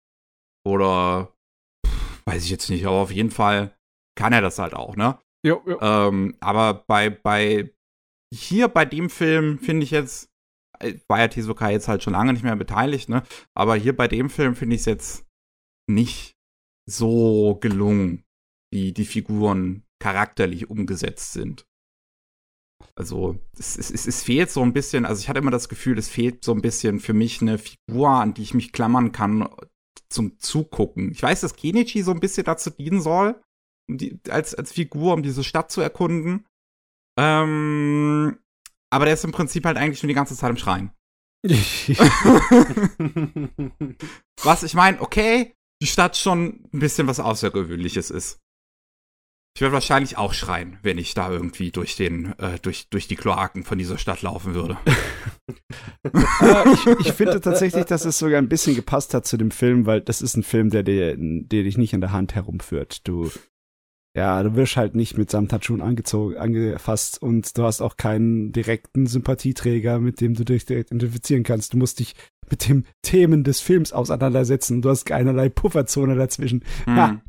oder 0.65 1.34
weiß 2.27 2.43
ich 2.43 2.49
jetzt 2.49 2.69
nicht, 2.69 2.85
aber 2.85 2.97
auf 2.97 3.11
jeden 3.11 3.31
Fall 3.31 3.77
kann 4.17 4.33
er 4.33 4.41
das 4.41 4.59
halt 4.59 4.73
auch, 4.73 4.95
ne? 4.95 5.19
Jo, 5.45 5.61
jo. 5.65 5.79
Ähm, 5.79 6.35
aber 6.39 6.85
bei, 6.87 7.09
bei 7.09 7.71
hier 8.33 8.67
bei 8.67 8.85
dem 8.85 9.09
Film 9.09 9.59
finde 9.59 9.83
ich 9.83 9.91
jetzt, 9.91 10.29
äh, 10.79 10.95
war 11.07 11.19
ja 11.19 11.27
Tezuka 11.27 11.69
jetzt 11.69 11.87
halt 11.87 12.03
schon 12.03 12.13
lange 12.13 12.33
nicht 12.33 12.43
mehr 12.43 12.55
beteiligt, 12.55 13.09
ne? 13.09 13.23
Aber 13.53 13.75
hier 13.75 13.95
bei 13.95 14.07
dem 14.07 14.29
Film 14.29 14.55
finde 14.55 14.75
ich 14.75 14.81
es 14.81 14.85
jetzt 14.85 15.25
nicht 15.87 16.35
so 16.89 17.57
gelungen, 17.61 18.23
wie 18.73 18.91
die 18.91 19.05
Figuren 19.05 19.83
charakterlich 20.01 20.69
umgesetzt 20.69 21.33
sind. 21.33 21.67
Also, 22.95 23.37
es, 23.57 23.77
es, 23.77 24.07
es 24.07 24.23
fehlt 24.23 24.49
so 24.49 24.61
ein 24.61 24.73
bisschen, 24.73 25.05
also 25.05 25.19
ich 25.19 25.29
hatte 25.29 25.39
immer 25.39 25.51
das 25.51 25.69
Gefühl, 25.69 25.97
es 25.97 26.09
fehlt 26.09 26.43
so 26.43 26.53
ein 26.53 26.61
bisschen 26.61 26.99
für 26.99 27.13
mich 27.13 27.41
eine 27.41 27.57
Figur, 27.57 28.09
an 28.09 28.33
die 28.33 28.43
ich 28.43 28.53
mich 28.53 28.71
klammern 28.71 29.11
kann 29.11 29.47
zum 30.09 30.39
Zugucken. 30.39 31.11
Ich 31.11 31.21
weiß, 31.21 31.41
dass 31.41 31.55
Kenichi 31.55 32.03
so 32.03 32.11
ein 32.11 32.19
bisschen 32.19 32.45
dazu 32.45 32.69
dienen 32.69 33.01
soll, 33.01 33.41
um 33.89 33.97
die, 33.97 34.19
als, 34.29 34.55
als 34.55 34.71
Figur, 34.71 35.13
um 35.13 35.23
diese 35.23 35.43
Stadt 35.43 35.71
zu 35.71 35.81
erkunden. 35.81 36.45
Ähm, 37.17 38.37
aber 38.91 39.05
der 39.05 39.13
ist 39.13 39.25
im 39.25 39.31
Prinzip 39.31 39.65
halt 39.65 39.77
eigentlich 39.77 40.03
nur 40.03 40.09
die 40.09 40.13
ganze 40.13 40.35
Zeit 40.35 40.49
im 40.49 40.57
Schreien. 40.57 40.91
was 44.43 44.63
ich 44.63 44.73
meine, 44.73 44.99
okay, 45.01 45.53
die 45.81 45.87
Stadt 45.87 46.17
schon 46.17 46.67
ein 46.73 46.79
bisschen 46.79 47.07
was 47.07 47.19
Außergewöhnliches 47.19 48.09
ist. 48.09 48.39
Ich 49.55 49.61
werde 49.61 49.73
wahrscheinlich 49.73 50.17
auch 50.17 50.33
schreien, 50.33 50.77
wenn 50.83 50.97
ich 50.97 51.13
da 51.13 51.31
irgendwie 51.31 51.71
durch 51.71 51.95
den, 51.95 52.37
äh, 52.39 52.59
durch, 52.61 52.89
durch 52.89 53.07
die 53.07 53.15
Kloaken 53.15 53.63
von 53.63 53.77
dieser 53.77 53.97
Stadt 53.97 54.21
laufen 54.21 54.53
würde. 54.53 54.77
ich, 56.03 56.85
ich 57.07 57.13
finde 57.13 57.39
tatsächlich, 57.39 57.85
dass 57.85 58.03
es 58.03 58.19
sogar 58.19 58.37
ein 58.39 58.49
bisschen 58.49 58.75
gepasst 58.75 59.13
hat 59.13 59.25
zu 59.25 59.37
dem 59.37 59.51
Film, 59.51 59.85
weil 59.85 60.01
das 60.01 60.21
ist 60.21 60.35
ein 60.35 60.43
Film, 60.43 60.71
der, 60.71 60.83
der, 60.83 61.15
der 61.17 61.63
dich 61.63 61.77
nicht 61.77 61.93
in 61.93 62.01
der 62.01 62.11
Hand 62.11 62.35
herumführt. 62.35 63.07
Du, 63.07 63.31
ja, 64.13 64.43
du 64.43 64.57
wirst 64.57 64.75
halt 64.75 64.93
nicht 64.93 65.17
mit 65.17 65.31
Samtachun 65.31 65.79
angezogen, 65.79 66.35
angefasst 66.35 67.21
und 67.21 67.57
du 67.57 67.63
hast 67.63 67.79
auch 67.79 67.95
keinen 67.95 68.51
direkten 68.51 69.07
Sympathieträger, 69.07 69.99
mit 69.99 70.19
dem 70.19 70.33
du 70.33 70.43
dich 70.43 70.65
direkt 70.65 70.91
identifizieren 70.91 71.43
kannst. 71.43 71.71
Du 71.71 71.77
musst 71.77 71.99
dich 71.99 72.13
mit 72.49 72.67
den 72.67 72.85
Themen 73.03 73.45
des 73.45 73.61
Films 73.61 73.93
auseinandersetzen. 73.93 74.81
Du 74.81 74.89
hast 74.89 75.05
keinerlei 75.05 75.47
Pufferzone 75.47 76.15
dazwischen. 76.15 76.61
Hm. 76.83 77.21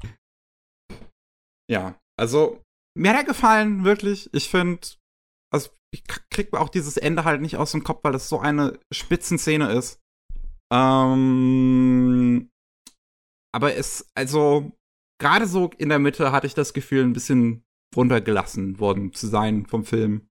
Ja. 1.70 1.96
Ja, 2.18 2.22
also, 2.22 2.62
mir 2.97 3.10
hat 3.10 3.16
er 3.18 3.24
gefallen, 3.24 3.84
wirklich. 3.84 4.32
Ich 4.32 4.48
finde, 4.48 4.86
also 5.52 5.70
ich 5.93 6.05
krieg 6.30 6.52
auch 6.55 6.68
dieses 6.68 6.97
Ende 6.97 7.24
halt 7.24 7.40
nicht 7.40 7.56
aus 7.56 7.72
dem 7.72 7.84
Kopf, 7.84 8.05
weil 8.05 8.12
das 8.12 8.28
so 8.28 8.40
eine 8.40 8.78
Spitzenszene 8.93 9.72
ist. 9.72 10.01
Ähm, 10.72 12.51
aber 13.55 13.76
es, 13.76 14.09
also, 14.14 14.72
gerade 15.20 15.47
so 15.47 15.70
in 15.78 15.88
der 15.88 15.98
Mitte 15.98 16.32
hatte 16.32 16.47
ich 16.47 16.55
das 16.55 16.72
Gefühl, 16.72 17.05
ein 17.05 17.12
bisschen 17.12 17.64
runtergelassen 17.94 18.78
worden 18.78 19.12
zu 19.12 19.26
sein 19.26 19.66
vom 19.66 19.84
Film. 19.84 20.28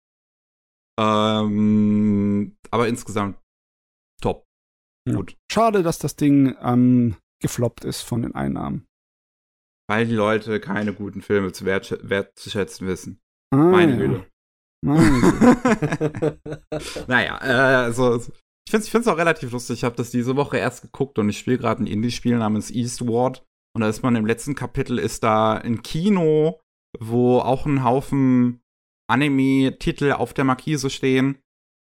Ähm, 0.99 2.55
aber 2.71 2.87
insgesamt 2.87 3.37
top. 4.21 4.45
Gut. 5.09 5.37
Schade, 5.51 5.83
dass 5.83 5.99
das 5.99 6.15
Ding 6.15 6.55
ähm, 6.61 7.15
gefloppt 7.41 7.85
ist 7.85 8.01
von 8.01 8.21
den 8.21 8.35
Einnahmen. 8.35 8.87
Weil 9.87 10.07
die 10.07 10.15
Leute 10.15 10.59
keine 10.59 10.93
guten 10.93 11.21
Filme 11.21 11.51
zu 11.51 11.65
wertzuschätzen 11.65 12.87
wissen. 12.87 13.21
Ah, 13.51 13.57
Meine 13.57 13.91
ja. 13.91 13.97
Güte. 13.97 14.25
naja, 17.07 17.39
äh, 17.41 17.83
also 17.85 18.19
ich 18.67 18.71
finde 18.71 18.99
es 18.99 19.07
auch 19.07 19.17
relativ 19.17 19.51
lustig. 19.51 19.79
Ich 19.79 19.83
habe 19.83 19.95
das 19.95 20.11
diese 20.11 20.35
Woche 20.35 20.57
erst 20.57 20.81
geguckt 20.81 21.19
und 21.19 21.29
ich 21.29 21.39
spiele 21.39 21.57
gerade 21.57 21.83
ein 21.83 21.87
Indie-Spiel 21.87 22.37
namens 22.37 22.71
Eastward. 22.71 23.45
Und 23.75 23.81
da 23.81 23.89
ist 23.89 24.03
man 24.03 24.15
im 24.15 24.25
letzten 24.25 24.55
Kapitel 24.55 24.99
ist 24.99 25.23
da 25.23 25.53
ein 25.53 25.81
Kino, 25.81 26.61
wo 26.99 27.39
auch 27.39 27.65
ein 27.65 27.83
Haufen 27.83 28.61
Anime-Titel 29.07 30.13
auf 30.13 30.33
der 30.33 30.45
Markise 30.45 30.89
stehen. 30.89 31.39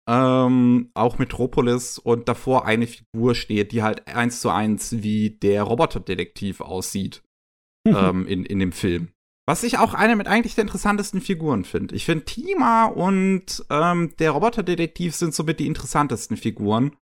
Ähm, 0.08 0.90
auch 0.94 1.18
Metropolis 1.18 1.98
und 1.98 2.28
davor 2.28 2.66
eine 2.66 2.86
Figur 2.86 3.34
steht, 3.34 3.72
die 3.72 3.82
halt 3.82 4.08
eins 4.08 4.40
zu 4.40 4.50
eins 4.50 5.02
wie 5.02 5.30
der 5.30 5.62
Roboterdetektiv 5.62 6.60
aussieht. 6.60 7.22
Ähm, 7.88 8.28
in, 8.28 8.44
in 8.44 8.60
dem 8.60 8.70
Film. 8.70 9.08
Was 9.44 9.64
ich 9.64 9.78
auch 9.78 9.92
eine 9.92 10.14
mit 10.14 10.28
eigentlich 10.28 10.54
der 10.54 10.62
interessantesten 10.62 11.20
Figuren 11.20 11.64
finde. 11.64 11.96
Ich 11.96 12.04
finde, 12.04 12.24
Tima 12.24 12.84
und 12.84 13.64
ähm, 13.70 14.14
der 14.20 14.30
Roboterdetektiv 14.30 15.16
sind 15.16 15.34
somit 15.34 15.58
die 15.58 15.66
interessantesten 15.66 16.36
Figuren. 16.36 16.94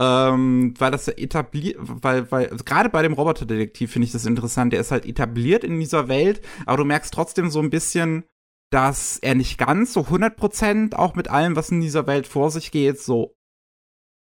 Ähm, 0.00 0.74
weil 0.78 0.90
das 0.90 1.08
etabliert, 1.08 1.76
weil, 1.78 2.30
weil, 2.30 2.48
gerade 2.64 2.88
bei 2.88 3.02
dem 3.02 3.12
Roboterdetektiv 3.12 3.92
finde 3.92 4.06
ich 4.06 4.12
das 4.12 4.26
interessant. 4.26 4.72
Der 4.72 4.80
ist 4.80 4.90
halt 4.90 5.06
etabliert 5.06 5.64
in 5.64 5.78
dieser 5.78 6.08
Welt, 6.08 6.40
aber 6.66 6.78
du 6.78 6.84
merkst 6.84 7.12
trotzdem 7.12 7.50
so 7.50 7.60
ein 7.60 7.70
bisschen, 7.70 8.24
dass 8.70 9.18
er 9.18 9.34
nicht 9.34 9.58
ganz 9.58 9.92
so 9.92 10.00
100% 10.00 10.94
auch 10.94 11.14
mit 11.14 11.28
allem, 11.28 11.56
was 11.56 11.70
in 11.70 11.80
dieser 11.80 12.06
Welt 12.06 12.26
vor 12.26 12.50
sich 12.50 12.70
geht, 12.70 13.00
so 13.00 13.36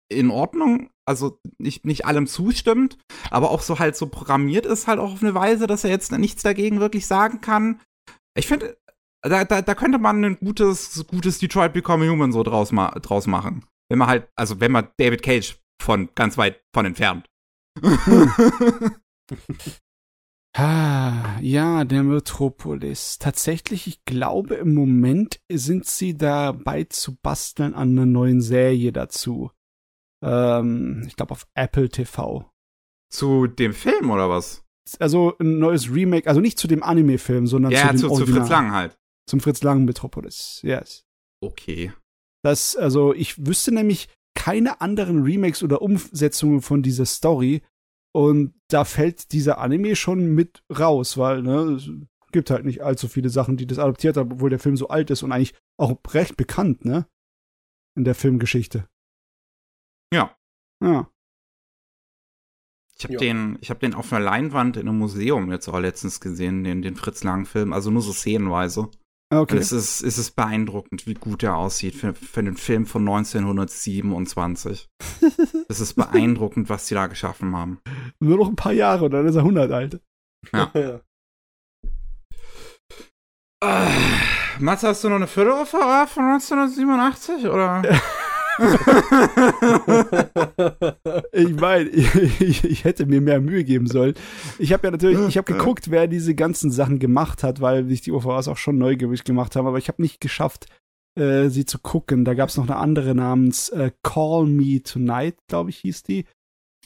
in 0.09 0.29
Ordnung, 0.29 0.89
also 1.11 1.39
nicht, 1.57 1.85
nicht 1.85 2.05
allem 2.05 2.25
zustimmt, 2.25 2.97
aber 3.29 3.51
auch 3.51 3.61
so 3.61 3.79
halt 3.79 3.95
so 3.95 4.07
programmiert 4.07 4.65
ist 4.65 4.87
halt 4.87 4.97
auch 4.99 5.13
auf 5.13 5.21
eine 5.21 5.35
Weise, 5.35 5.67
dass 5.67 5.83
er 5.83 5.89
jetzt 5.89 6.11
nichts 6.13 6.41
dagegen 6.41 6.79
wirklich 6.79 7.05
sagen 7.05 7.41
kann. 7.41 7.81
Ich 8.33 8.47
finde, 8.47 8.77
da, 9.21 9.43
da, 9.43 9.61
da 9.61 9.75
könnte 9.75 9.99
man 9.99 10.23
ein 10.23 10.37
gutes, 10.37 11.05
gutes 11.07 11.37
Detroit 11.39 11.73
Become 11.73 12.09
Human 12.09 12.31
so 12.31 12.43
draus, 12.43 12.71
ma 12.71 12.91
draus 12.91 13.27
machen. 13.27 13.65
Wenn 13.89 13.99
man 13.99 14.07
halt, 14.07 14.29
also 14.35 14.61
wenn 14.61 14.71
man 14.71 14.87
David 14.97 15.21
Cage 15.21 15.57
von 15.81 16.09
ganz 16.15 16.37
weit 16.37 16.61
von 16.73 16.85
entfernt. 16.85 17.25
ah, 20.55 21.37
ja, 21.41 21.83
der 21.83 22.03
Metropolis. 22.03 23.19
Tatsächlich, 23.19 23.87
ich 23.87 24.05
glaube, 24.05 24.55
im 24.55 24.73
Moment 24.73 25.41
sind 25.51 25.85
sie 25.85 26.17
dabei 26.17 26.85
zu 26.85 27.17
basteln 27.21 27.73
an 27.73 27.89
einer 27.89 28.05
neuen 28.05 28.41
Serie 28.41 28.93
dazu. 28.93 29.51
Ähm, 30.23 31.03
ich 31.07 31.15
glaube 31.15 31.31
auf 31.31 31.47
Apple 31.53 31.89
TV. 31.89 32.49
Zu 33.09 33.47
dem 33.47 33.73
Film 33.73 34.09
oder 34.09 34.29
was? 34.29 34.63
Also 34.99 35.35
ein 35.39 35.59
neues 35.59 35.93
Remake, 35.93 36.27
also 36.27 36.41
nicht 36.41 36.57
zu 36.57 36.67
dem 36.67 36.83
Anime-Film, 36.83 37.47
sondern 37.47 37.71
ja, 37.71 37.81
zu 37.81 37.87
dem 37.87 37.97
zu, 37.97 38.09
zu 38.09 38.27
Fritz 38.27 38.49
Lang 38.49 38.71
halt. 38.71 38.97
Zum 39.27 39.39
Fritz 39.39 39.61
Lang 39.63 39.85
Metropolis, 39.85 40.59
yes. 40.63 41.05
Okay. 41.41 41.93
Das, 42.43 42.75
also 42.75 43.13
ich 43.13 43.45
wüsste 43.45 43.71
nämlich 43.71 44.09
keine 44.35 44.81
anderen 44.81 45.23
Remakes 45.23 45.63
oder 45.63 45.81
Umsetzungen 45.81 46.61
von 46.61 46.81
dieser 46.81 47.05
Story. 47.05 47.61
Und 48.13 48.53
da 48.67 48.83
fällt 48.83 49.31
dieser 49.31 49.59
Anime 49.59 49.95
schon 49.95 50.33
mit 50.33 50.63
raus, 50.77 51.17
weil, 51.17 51.41
ne, 51.43 51.77
es 51.77 51.89
gibt 52.31 52.49
halt 52.49 52.65
nicht 52.65 52.81
allzu 52.81 53.07
viele 53.07 53.29
Sachen, 53.29 53.57
die 53.57 53.67
das 53.67 53.79
adoptiert 53.79 54.17
haben, 54.17 54.33
obwohl 54.33 54.49
der 54.49 54.59
Film 54.59 54.75
so 54.75 54.87
alt 54.87 55.09
ist 55.11 55.23
und 55.23 55.31
eigentlich 55.31 55.53
auch 55.77 55.97
recht 56.09 56.37
bekannt, 56.37 56.85
ne? 56.85 57.05
In 57.95 58.03
der 58.03 58.15
Filmgeschichte. 58.15 58.87
Ja. 60.13 60.35
Ja. 60.83 61.07
Ich 62.97 63.05
habe 63.05 63.17
den, 63.17 63.57
ich 63.61 63.69
habe 63.71 63.79
den 63.79 63.95
auf 63.95 64.13
einer 64.13 64.23
Leinwand 64.23 64.77
in 64.77 64.87
einem 64.87 64.99
Museum 64.99 65.51
jetzt 65.51 65.67
auch 65.67 65.79
letztens 65.79 66.19
gesehen, 66.19 66.63
den, 66.63 66.83
den 66.83 66.95
Fritz 66.95 67.23
Lang 67.23 67.45
Film, 67.45 67.73
also 67.73 67.89
nur 67.89 68.03
so 68.03 68.13
szenenweise. 68.13 68.89
Okay. 69.33 69.57
Es 69.57 69.71
ist, 69.71 70.01
es 70.01 70.17
ist 70.17 70.35
beeindruckend, 70.35 71.07
wie 71.07 71.13
gut 71.13 71.41
er 71.41 71.55
aussieht 71.55 71.95
für, 71.95 72.13
für 72.13 72.43
den 72.43 72.57
Film 72.57 72.85
von 72.85 73.07
1927. 73.07 74.89
es 75.69 75.79
ist 75.79 75.93
beeindruckend, 75.93 76.69
was 76.69 76.87
sie 76.87 76.95
da 76.95 77.07
geschaffen 77.07 77.55
haben. 77.55 77.79
Nur 78.19 78.37
noch 78.37 78.49
ein 78.49 78.57
paar 78.57 78.73
Jahre 78.73 79.05
und 79.05 79.11
dann 79.11 79.25
ist 79.25 79.35
er 79.35 79.41
100 79.41 79.71
alt. 79.71 80.01
Ja. 80.53 80.71
uh, 83.63 83.89
Mats, 84.59 84.83
hast 84.83 85.03
du 85.03 85.09
noch 85.09 85.15
eine 85.15 85.27
Viertel 85.27 85.65
von 85.65 85.81
1987 85.81 87.45
oder? 87.45 87.81
ich 91.31 91.55
meine, 91.59 91.89
ich, 91.89 92.63
ich, 92.63 92.83
hätte 92.83 93.05
mir 93.05 93.21
mehr 93.21 93.39
Mühe 93.39 93.63
geben 93.63 93.87
sollen. 93.87 94.15
Ich 94.59 94.73
habe 94.73 94.87
ja 94.87 94.91
natürlich, 94.91 95.19
ich 95.27 95.37
habe 95.37 95.51
geguckt, 95.53 95.89
wer 95.91 96.07
diese 96.07 96.35
ganzen 96.35 96.71
Sachen 96.71 96.99
gemacht 96.99 97.43
hat, 97.43 97.61
weil 97.61 97.87
sich 97.87 98.01
die 98.01 98.11
OVAs 98.11 98.47
auch 98.47 98.57
schon 98.57 98.77
neugierig 98.77 99.23
gemacht 99.23 99.55
haben, 99.55 99.67
aber 99.67 99.77
ich 99.77 99.87
habe 99.87 100.01
nicht 100.01 100.19
geschafft, 100.21 100.67
äh, 101.15 101.49
sie 101.49 101.65
zu 101.65 101.79
gucken. 101.79 102.25
Da 102.25 102.33
gab 102.33 102.49
es 102.49 102.57
noch 102.57 102.67
eine 102.67 102.77
andere 102.77 103.15
namens 103.15 103.69
äh, 103.69 103.91
Call 104.03 104.45
Me 104.45 104.81
Tonight, 104.83 105.37
glaube 105.47 105.69
ich, 105.69 105.77
hieß 105.77 106.03
die. 106.03 106.25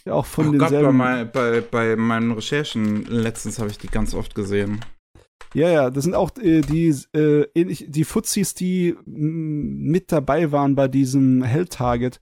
Auch 0.07 0.25
von 0.25 0.49
oh 0.49 0.51
denselben. 0.51 0.85
Gott, 0.85 0.85
bei, 0.85 0.91
mein, 0.91 1.31
bei, 1.31 1.61
bei 1.61 1.95
meinen 1.95 2.31
Recherchen 2.31 3.05
letztens 3.05 3.57
habe 3.59 3.71
ich 3.71 3.79
die 3.79 3.87
ganz 3.87 4.13
oft 4.13 4.35
gesehen. 4.35 4.81
Ja, 5.55 5.69
ja, 5.69 5.89
das 5.89 6.03
sind 6.03 6.13
auch 6.15 6.31
äh, 6.37 6.59
die, 6.61 6.93
äh, 7.15 7.47
ähnlich, 7.55 7.85
die 7.87 8.03
Fuzis, 8.03 8.53
die 8.55 8.93
mm, 9.05 9.89
mit 9.89 10.11
dabei 10.11 10.51
waren 10.51 10.75
bei 10.75 10.89
diesem 10.89 11.43
Hell 11.43 11.67
Target 11.67 12.19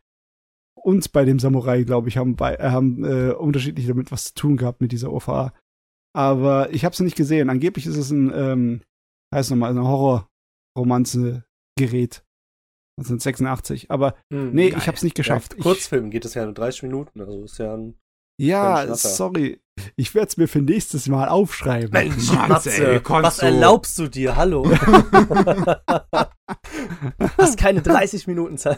und 0.76 1.12
bei 1.12 1.26
dem 1.26 1.40
Samurai, 1.40 1.82
glaube 1.84 2.10
ich, 2.10 2.18
haben, 2.18 2.36
bei, 2.36 2.54
äh, 2.56 2.70
haben 2.70 3.04
äh, 3.04 3.32
unterschiedlich 3.32 3.88
damit 3.88 4.12
was 4.12 4.26
zu 4.26 4.36
tun 4.36 4.58
gehabt 4.58 4.82
mit 4.82 4.92
dieser 4.92 5.12
OVA. 5.12 5.52
Aber 6.16 6.72
ich 6.72 6.86
habe 6.86 6.96
sie 6.96 7.04
nicht 7.04 7.18
gesehen. 7.18 7.50
Angeblich 7.50 7.88
ist 7.88 7.98
es 7.98 8.12
ein, 8.12 8.32
ähm, 8.36 8.82
heißt 9.34 9.50
nochmal, 9.50 9.72
ein 9.72 9.84
Horror-Romanze-Gerät. 9.84 12.24
1986. 13.00 13.90
Aber 13.90 14.16
hm, 14.32 14.54
nee, 14.54 14.70
geil. 14.70 14.80
ich 14.80 14.86
habe 14.86 14.96
es 14.96 15.02
nicht 15.02 15.16
geschafft. 15.16 15.56
Ja, 15.58 15.64
Kurzfilm 15.64 16.12
geht 16.12 16.26
es 16.26 16.36
ja 16.36 16.46
nur 16.46 16.54
30 16.54 16.84
Minuten, 16.84 17.20
also 17.20 17.44
ist 17.44 17.58
ja 17.58 17.76
ein 17.76 17.96
ja, 18.38 18.96
sorry. 18.96 19.60
Ich 19.96 20.14
werde 20.14 20.28
es 20.28 20.38
mir 20.38 20.48
für 20.48 20.62
nächstes 20.62 21.08
Mal 21.08 21.28
aufschreiben. 21.30 21.90
Mensch, 21.92 22.32
Matze, 22.48 23.02
was 23.04 23.38
du? 23.38 23.46
erlaubst 23.46 23.98
du 23.98 24.08
dir? 24.08 24.36
Hallo. 24.36 24.70
Hast 27.38 27.58
keine 27.58 27.82
30 27.82 28.28
Minuten 28.28 28.60
Zeit. 28.60 28.78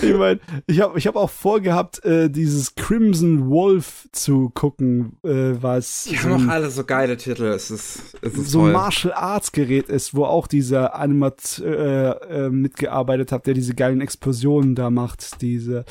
Ich 0.00 0.14
meine, 0.14 0.40
ich 0.66 0.80
habe 0.80 0.98
ich 0.98 1.06
hab 1.06 1.16
auch 1.16 1.30
vorgehabt, 1.30 2.04
äh, 2.04 2.28
dieses 2.30 2.74
Crimson 2.74 3.48
Wolf 3.50 4.08
zu 4.10 4.50
gucken, 4.50 5.18
äh, 5.22 5.52
was. 5.60 6.04
Die 6.04 6.18
haben 6.18 6.48
auch 6.48 6.52
alle 6.52 6.70
so 6.70 6.84
geile 6.84 7.16
Titel. 7.16 7.44
Es 7.44 7.70
ist, 7.70 8.16
es 8.22 8.34
ist 8.34 8.50
so 8.50 8.64
ein 8.64 8.72
Martial 8.72 9.12
Arts 9.12 9.52
Gerät 9.52 9.88
ist, 9.88 10.14
wo 10.14 10.24
auch 10.24 10.46
dieser 10.46 10.96
Animat 10.96 11.60
äh, 11.64 12.10
äh, 12.10 12.50
mitgearbeitet 12.50 13.30
hat, 13.32 13.46
der 13.46 13.54
diese 13.54 13.74
geilen 13.74 14.00
Explosionen 14.00 14.74
da 14.74 14.90
macht. 14.90 15.40
Diese. 15.42 15.84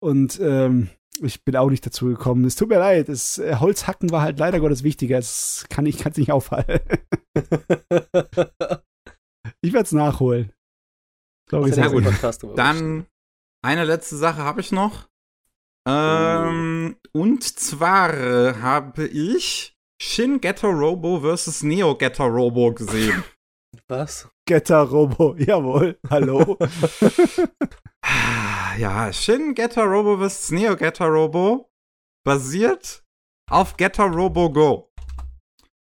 Und 0.00 0.38
ähm, 0.42 0.90
ich 1.22 1.44
bin 1.44 1.56
auch 1.56 1.70
nicht 1.70 1.86
dazu 1.86 2.06
gekommen. 2.06 2.44
Es 2.44 2.56
tut 2.56 2.68
mir 2.68 2.78
leid. 2.78 3.08
Das 3.08 3.38
äh, 3.38 3.56
Holzhacken 3.56 4.10
war 4.10 4.22
halt 4.22 4.38
leider 4.38 4.60
Gottes 4.60 4.82
wichtiger. 4.82 5.18
Es 5.18 5.66
kann 5.70 5.86
ich 5.86 5.98
kann's 5.98 6.16
nicht 6.16 6.32
aufhalten. 6.32 6.98
ich 9.60 9.72
werde 9.72 9.84
es 9.84 9.92
nachholen. 9.92 10.52
Glaube 11.48 11.68
ich 11.68 11.74
sehr 11.74 11.90
gut. 11.90 12.04
Dann 12.56 13.06
eine 13.62 13.84
letzte 13.84 14.16
Sache 14.16 14.42
habe 14.42 14.60
ich 14.60 14.72
noch. 14.72 15.08
Ähm, 15.86 16.96
oh. 17.12 17.20
Und 17.20 17.44
zwar 17.44 18.14
äh, 18.14 18.54
habe 18.54 19.06
ich 19.06 19.76
Shin 20.00 20.40
Getter 20.40 20.68
Robo 20.68 21.20
vs. 21.20 21.62
Neo 21.62 21.96
Getter 21.96 22.24
Robo 22.24 22.72
gesehen. 22.72 23.24
Was? 23.88 24.28
Getter 24.46 24.82
Robo, 24.82 25.36
jawohl. 25.38 25.98
Hallo. 26.10 26.58
ja, 28.78 29.12
Shin 29.12 29.54
Getter 29.54 29.84
Robo 29.84 30.16
vs. 30.18 30.50
Neo 30.50 30.76
Getter 30.76 31.06
Robo 31.06 31.70
basiert 32.24 33.04
auf 33.50 33.76
Getter 33.76 34.06
Robo 34.06 34.50
Go. 34.50 34.92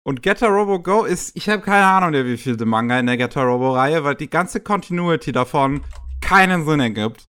Und 0.03 0.23
Getter 0.23 0.47
Robo 0.47 0.79
Go 0.79 1.03
ist, 1.03 1.35
ich 1.35 1.47
habe 1.47 1.61
keine 1.61 1.85
Ahnung, 1.85 2.13
wie 2.25 2.37
viel 2.37 2.57
Manga 2.65 2.99
in 2.99 3.05
der 3.05 3.17
Getter 3.17 3.43
Robo 3.43 3.75
Reihe, 3.75 4.03
weil 4.03 4.15
die 4.15 4.29
ganze 4.29 4.61
Continuity 4.61 5.31
davon 5.31 5.83
keinen 6.21 6.65
Sinn 6.65 6.79
ergibt. 6.79 7.27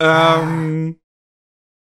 Ähm, 0.00 0.98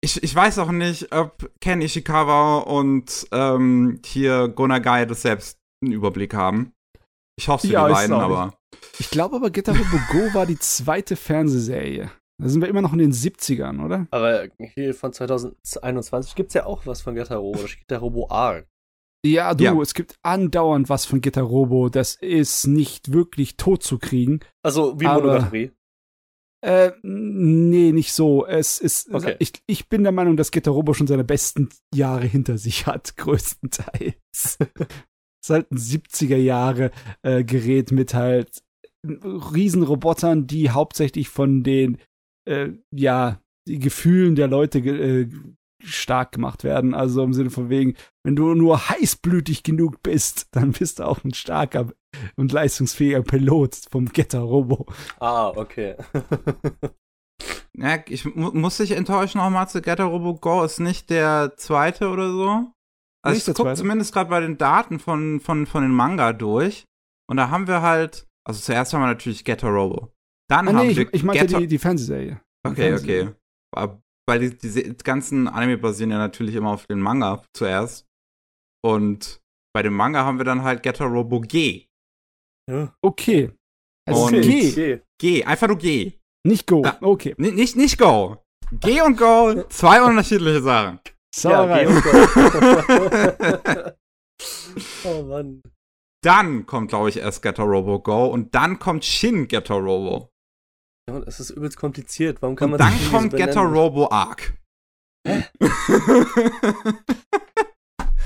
ich, 0.01 0.23
ich 0.23 0.35
weiß 0.35 0.59
auch 0.59 0.71
nicht, 0.71 1.13
ob 1.15 1.51
Ken 1.61 1.83
Ishikawa 1.83 2.59
und 2.59 3.27
ähm, 3.33 4.01
hier 4.05 4.49
Gonagai 4.49 5.07
das 5.07 5.23
selbst 5.23 5.59
einen 5.83 5.93
Überblick 5.93 6.35
haben. 6.35 6.73
Ich 7.37 7.49
hoffe, 7.49 7.67
ja, 7.67 7.87
die 7.87 7.93
beiden, 7.93 8.15
aber. 8.15 8.55
Ich 8.99 9.11
glaube 9.11 9.37
aber, 9.37 9.51
Getter 9.51 9.77
Robo 9.77 9.99
Go 10.11 10.35
war 10.35 10.47
die 10.47 10.59
zweite 10.59 11.17
Fernsehserie. 11.17 12.11
Da 12.39 12.49
sind 12.49 12.61
wir 12.61 12.69
immer 12.69 12.83
noch 12.83 12.93
in 12.93 12.99
den 12.99 13.13
70ern, 13.13 13.85
oder? 13.85 14.07
Aber 14.11 14.49
hier 14.75 14.95
von 14.95 15.13
2021 15.13 16.35
gibt 16.35 16.51
es 16.51 16.55
ja 16.55 16.67
auch 16.67 16.87
was 16.87 17.01
von 17.01 17.15
Getter 17.15 17.37
Robo. 17.37 17.63
Da 17.63 17.69
steht 17.69 17.91
der 17.91 17.99
Robo 17.99 18.29
Arc. 18.31 18.67
Ja, 19.25 19.55
du, 19.55 19.65
ja. 19.65 19.81
es 19.81 19.95
gibt 19.95 20.17
andauernd 20.23 20.89
was 20.89 21.05
von 21.05 21.21
Getter 21.21 21.43
Robo. 21.43 21.89
Das 21.89 22.17
ist 22.17 22.67
nicht 22.67 23.13
wirklich 23.13 23.57
tot 23.57 23.83
zu 23.83 23.99
kriegen. 23.99 24.41
Also 24.65 25.01
wie 25.01 25.05
Monogatari? 25.05 25.73
Äh, 26.65 26.93
nee, 27.03 27.93
nicht 27.93 28.13
so. 28.13 28.47
Es 28.47 28.79
ist, 28.79 29.13
okay. 29.13 29.37
ich, 29.39 29.53
ich 29.67 29.89
bin 29.89 30.05
der 30.05 30.13
Meinung, 30.13 30.37
dass 30.37 30.53
Getter 30.53 30.71
Robo 30.71 30.95
schon 30.95 31.09
seine 31.09 31.25
besten 31.25 31.69
Jahre 31.95 32.27
hinter 32.27 32.57
sich 32.57 32.87
hat, 32.87 33.17
größtenteils. 33.17 34.17
es 34.37 34.59
ist 34.59 35.51
halt 35.51 35.71
ein 35.73 35.79
70er 35.79 36.37
Jahre 36.37 36.93
äh, 37.23 37.43
Gerät 37.45 37.91
mit 37.91 38.15
halt 38.15 38.63
Riesenrobotern, 39.05 40.47
die 40.47 40.71
hauptsächlich 40.71 41.29
von 41.29 41.65
den 41.65 41.99
äh, 42.45 42.71
ja, 42.91 43.41
die 43.67 43.79
Gefühlen 43.79 44.35
der 44.35 44.49
Leute 44.49 44.79
äh, 44.79 45.29
stark 45.85 46.33
gemacht 46.33 46.65
werden. 46.65 46.95
Also 46.95 47.23
im 47.23 47.33
Sinne 47.33 47.51
von 47.51 47.69
wegen, 47.69 47.95
wenn 48.25 48.37
du 48.37 48.55
nur 48.55 48.89
heißblütig 48.89 49.63
genug 49.63 50.03
bist, 50.03 50.49
dann 50.53 50.73
bist 50.73 50.99
du 50.99 51.07
auch 51.07 51.25
ein 51.25 51.35
starker 51.35 51.89
und 52.37 52.53
leistungsfähiger 52.53 53.23
Pilot 53.23 53.77
vom 53.91 54.07
Getter 54.07 54.41
Robo. 54.41 54.87
Ah, 55.19 55.49
okay. 55.49 55.97
ja, 57.75 57.99
ich 58.07 58.25
mu 58.25 58.51
muss 58.53 58.77
dich 58.77 58.93
enttäuschen 58.93 59.39
nochmal 59.39 59.69
zu 59.69 59.83
Getter 59.83 60.05
Robo 60.05 60.35
Go 60.35 60.63
ist 60.63 60.81
nicht 60.81 61.11
der 61.11 61.55
zweite 61.57 62.09
oder 62.09 62.31
so. 62.31 62.73
Also 63.25 63.37
nicht 63.37 63.49
ich 63.49 63.55
gucke 63.55 63.75
zumindest 63.75 64.13
gerade 64.13 64.31
bei 64.31 64.41
den 64.41 64.59
Daten 64.59 64.99
von, 64.99 65.41
von, 65.41 65.67
von 65.67 65.83
den 65.83 65.93
Manga 65.93 66.33
durch. 66.33 66.85
Und 67.31 67.37
da 67.37 67.51
haben 67.51 67.69
wir 67.69 67.83
halt, 67.83 68.27
also 68.45 68.61
zuerst 68.61 68.93
haben 68.93 69.01
wir 69.01 69.07
natürlich 69.07 69.45
Getter 69.45 69.69
Robo. 69.69 70.13
Dann 70.53 70.69
ah, 70.69 70.75
haben 70.75 70.87
nee, 70.87 70.97
wir 70.97 71.05
ich, 71.05 71.15
ich 71.15 71.23
meinte 71.23 71.47
die, 71.47 71.67
die 71.67 71.79
Fernsehserie. 71.79 72.39
Okay, 72.63 72.91
Fernsehserie. 72.91 73.35
okay. 73.75 73.97
Weil 74.29 74.39
die, 74.39 74.59
diese 74.59 74.95
ganzen 74.97 75.49
Anime 75.49 75.79
basieren 75.79 76.11
ja 76.11 76.19
natürlich 76.19 76.55
immer 76.55 76.73
auf 76.73 76.87
den 76.87 77.01
Manga 77.01 77.43
zuerst. 77.57 78.07
Und 78.85 79.41
bei 79.75 79.83
dem 79.83 79.95
Manga 79.95 80.27
haben 80.27 80.37
wir 80.37 80.45
dann 80.45 80.63
halt 80.63 80.83
Getter 80.83 81.07
Robo 81.07 81.41
G. 81.41 81.87
Ja. 82.71 82.95
Okay. 83.01 83.51
Also 84.07 84.27
und 84.27 84.43
G. 84.43 85.01
G. 85.19 85.45
Einfach 85.45 85.69
nur 85.69 85.79
G. 85.79 86.13
Nicht 86.47 86.67
Go. 86.67 86.83
Da, 86.83 86.99
okay. 87.01 87.35
Nicht, 87.39 87.77
nicht 87.77 87.99
Go. 87.99 88.37
G 88.73 89.01
und 89.01 89.17
Go, 89.17 89.65
zwei 89.71 90.03
unterschiedliche 90.03 90.61
Sachen. 90.61 91.01
Sauerei. 91.35 91.85
Ja, 91.85 93.95
oh 95.05 95.23
Mann. 95.23 95.63
Dann 96.23 96.67
kommt, 96.67 96.91
glaube 96.91 97.09
ich, 97.09 97.17
erst 97.17 97.43
Getter 97.43 97.65
Robo 97.65 98.01
Go 98.01 98.27
und 98.27 98.55
dann 98.55 98.79
kommt 98.79 99.07
Shin 99.07 99.49
Getter 99.49 99.77
Robo. 99.77 100.32
Ja, 101.13 101.21
das 101.21 101.41
ist 101.41 101.51
übelst 101.51 101.77
kompliziert. 101.77 102.41
Warum 102.41 102.57
kann 102.57 102.73
und 102.73 102.79
man 102.79 102.91
dann 102.91 103.11
kommt 103.11 103.37
Getter 103.37 103.61
Robo 103.61 104.11
Arc. 104.11 104.55
Hä? 105.27 105.45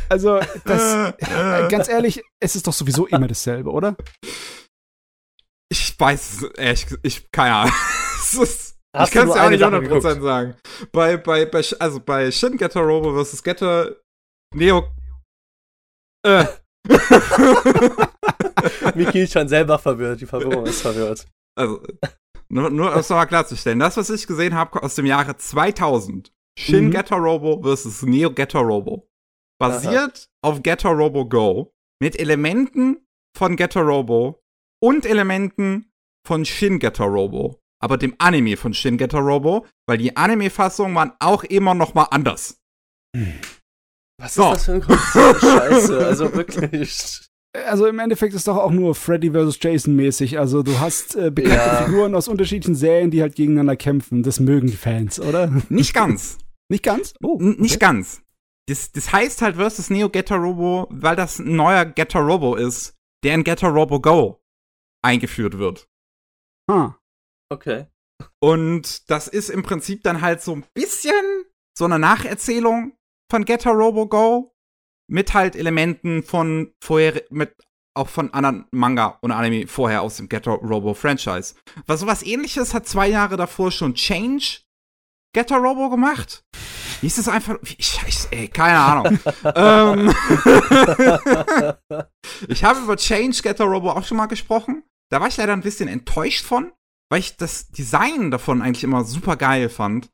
also, 0.09 0.41
das, 0.65 1.15
äh, 1.19 1.69
ganz 1.69 1.89
ehrlich, 1.89 2.23
es 2.41 2.57
ist 2.57 2.67
doch 2.67 2.73
sowieso 2.73 3.07
immer 3.07 3.27
dasselbe, 3.27 3.71
oder? 3.71 3.97
Ich 5.69 5.99
weiß 5.99 6.47
es, 6.57 6.85
ich, 6.85 6.99
ich 7.03 7.31
keine 7.33 7.55
Ahnung. 7.55 7.75
ist, 8.33 8.77
ich 9.05 9.11
kann 9.11 9.29
es 9.29 9.35
ja 9.35 9.47
auch 9.47 9.51
nicht 9.51 9.65
100% 9.65 9.81
geguckt? 9.81 10.03
sagen. 10.03 10.57
Bei, 10.93 11.17
bei, 11.17 11.45
bei, 11.45 11.63
also 11.79 12.01
bei 12.01 12.31
Shin 12.31 12.57
Getter 12.57 12.81
Robo 12.81 13.23
vs. 13.23 13.43
Getter 13.43 13.97
Neo. 14.55 14.89
Äh. 16.25 16.47
Miki 18.95 19.23
ist 19.23 19.33
schon 19.33 19.49
selber 19.49 19.79
verwirrt, 19.79 20.21
die 20.21 20.27
Verwirrung 20.27 20.67
ist 20.67 20.83
verwirrt. 20.83 21.27
Also, 21.59 21.83
nur, 22.49 22.71
nur 22.71 22.93
um 22.93 22.99
es 22.99 23.09
nochmal 23.09 23.27
klarzustellen. 23.27 23.79
Das, 23.79 23.97
was 23.97 24.11
ich 24.11 24.27
gesehen 24.27 24.55
habe 24.55 24.83
aus 24.83 24.95
dem 24.95 25.07
Jahre 25.07 25.37
2000. 25.37 26.33
Shin 26.59 26.87
mhm. 26.87 26.91
Getter 26.91 27.17
Robo 27.17 27.63
versus 27.63 28.03
Neo 28.03 28.31
Getter 28.31 28.61
Robo. 28.61 29.09
Basiert 29.61 30.29
Aha. 30.43 30.51
auf 30.51 30.63
Getter 30.63 30.91
Robo 30.91 31.27
Go. 31.29 31.75
Mit 32.01 32.19
Elementen 32.19 33.07
von 33.37 33.57
Getter 33.57 33.83
Robo 33.83 34.43
und 34.83 35.07
Elementen 35.07 35.93
von 36.27 36.45
Shin 36.45 36.79
Getter 36.79 37.05
Robo. 37.05 37.61
Aber 37.83 37.99
dem 37.99 38.15
Anime 38.19 38.57
von 38.57 38.73
Shin 38.75 38.97
Getter 38.97 39.19
Robo, 39.19 39.67
weil 39.87 39.99
die 39.99 40.17
Anime-Fassungen 40.17 40.95
waren 40.95 41.13
auch 41.21 41.45
immer 41.45 41.75
noch 41.75 41.95
mal 41.95 42.05
anders. 42.05 42.59
Was 44.19 44.35
so. 44.35 44.45
ist 44.45 44.55
das 44.55 44.65
für 44.65 44.73
ein 44.73 44.81
Konzept? 44.81 45.41
Scheiße, 45.41 46.07
also 46.07 46.35
wirklich. 46.35 47.21
Also 47.67 47.87
im 47.87 47.99
Endeffekt 47.99 48.35
ist 48.35 48.49
doch 48.49 48.57
auch 48.57 48.71
nur 48.71 48.95
Freddy 48.95 49.31
vs. 49.31 49.59
Jason 49.61 49.97
mäßig. 49.97 50.39
Also 50.39 50.63
du 50.63 50.79
hast 50.79 51.17
äh, 51.17 51.31
bekannte 51.31 51.57
ja. 51.57 51.83
Figuren 51.85 52.15
aus 52.15 52.29
unterschiedlichen 52.29 52.75
Serien, 52.75 53.11
die 53.11 53.23
halt 53.23 53.35
gegeneinander 53.35 53.77
kämpfen. 53.77 54.23
Das 54.23 54.41
mögen 54.41 54.67
die 54.67 54.77
Fans, 54.77 55.21
oder? 55.21 55.51
Nicht 55.69 55.95
ganz. 55.95 56.39
Nicht 56.69 56.83
ganz? 56.83 57.15
Oh, 57.23 57.35
okay. 57.35 57.55
Nicht 57.59 57.81
ganz. 57.81 58.23
Das, 58.69 58.91
das 58.91 59.13
heißt 59.13 59.43
halt 59.43 59.57
versus 59.57 59.91
Neo 59.91 60.09
Getter 60.09 60.37
Robo, 60.37 60.89
weil 60.91 61.15
das 61.15 61.39
ein 61.39 61.55
neuer 61.55 61.85
Getter 61.85 62.21
Robo 62.21 62.57
ist, 62.57 62.95
der 63.23 63.35
in 63.35 63.45
Getter 63.45 63.69
Robo 63.69 64.01
Go 64.01 64.41
eingeführt 65.03 65.59
wird. 65.59 65.89
Huh. 66.69 66.93
Okay. 67.49 67.87
Und 68.41 69.09
das 69.11 69.29
ist 69.29 69.51
im 69.51 69.63
Prinzip 69.63 70.03
dann 70.03 70.21
halt 70.21 70.43
so 70.43 70.53
ein 70.57 70.65
bisschen 70.75 71.45
so 71.79 71.85
eine 71.85 71.99
Nacherzählung 71.99 72.97
von 73.31 73.45
Getter 73.45 73.71
Robo 73.71 74.09
Go 74.09 74.56
mit 75.09 75.35
halt 75.35 75.57
Elementen 75.57 76.23
von 76.23 76.73
vorher, 76.81 77.23
mit 77.31 77.55
auch 77.95 78.09
von 78.09 78.33
anderen 78.35 78.67
Manga 78.73 79.19
und 79.23 79.33
Anime 79.33 79.67
vorher 79.67 80.03
aus 80.03 80.19
dem 80.19 80.29
Getter 80.29 80.53
Robo 80.53 80.95
Franchise. 80.95 81.55
Was 81.87 82.01
sowas 82.01 82.23
ähnliches 82.23 82.75
hat 82.75 82.87
zwei 82.87 83.09
Jahre 83.09 83.37
davor 83.37 83.71
schon 83.71 83.95
Change 83.95 84.61
Getter 85.33 85.57
Robo 85.57 85.91
gemacht. 85.91 86.45
Wie 87.01 87.07
ist 87.07 87.19
es 87.19 87.29
einfach? 87.29 87.57
Ich, 87.63 88.01
ich, 88.07 88.29
ey, 88.31 88.49
keine 88.49 88.79
Ahnung. 88.79 89.19
ähm, 89.55 90.09
ich 92.49 92.65
habe 92.65 92.81
über 92.81 92.97
Change 92.97 93.43
Getter 93.43 93.65
Robo 93.65 93.91
auch 93.91 94.05
schon 94.05 94.17
mal 94.17 94.27
gesprochen. 94.27 94.83
Da 95.11 95.21
war 95.21 95.29
ich 95.29 95.37
leider 95.37 95.53
ein 95.53 95.63
bisschen 95.63 95.89
enttäuscht 95.89 96.45
von, 96.45 96.73
weil 97.11 97.21
ich 97.21 97.37
das 97.37 97.69
Design 97.69 98.31
davon 98.31 98.63
eigentlich 98.63 98.85
immer 98.85 99.05
super 99.05 99.37
geil 99.37 99.69
fand. 99.69 100.11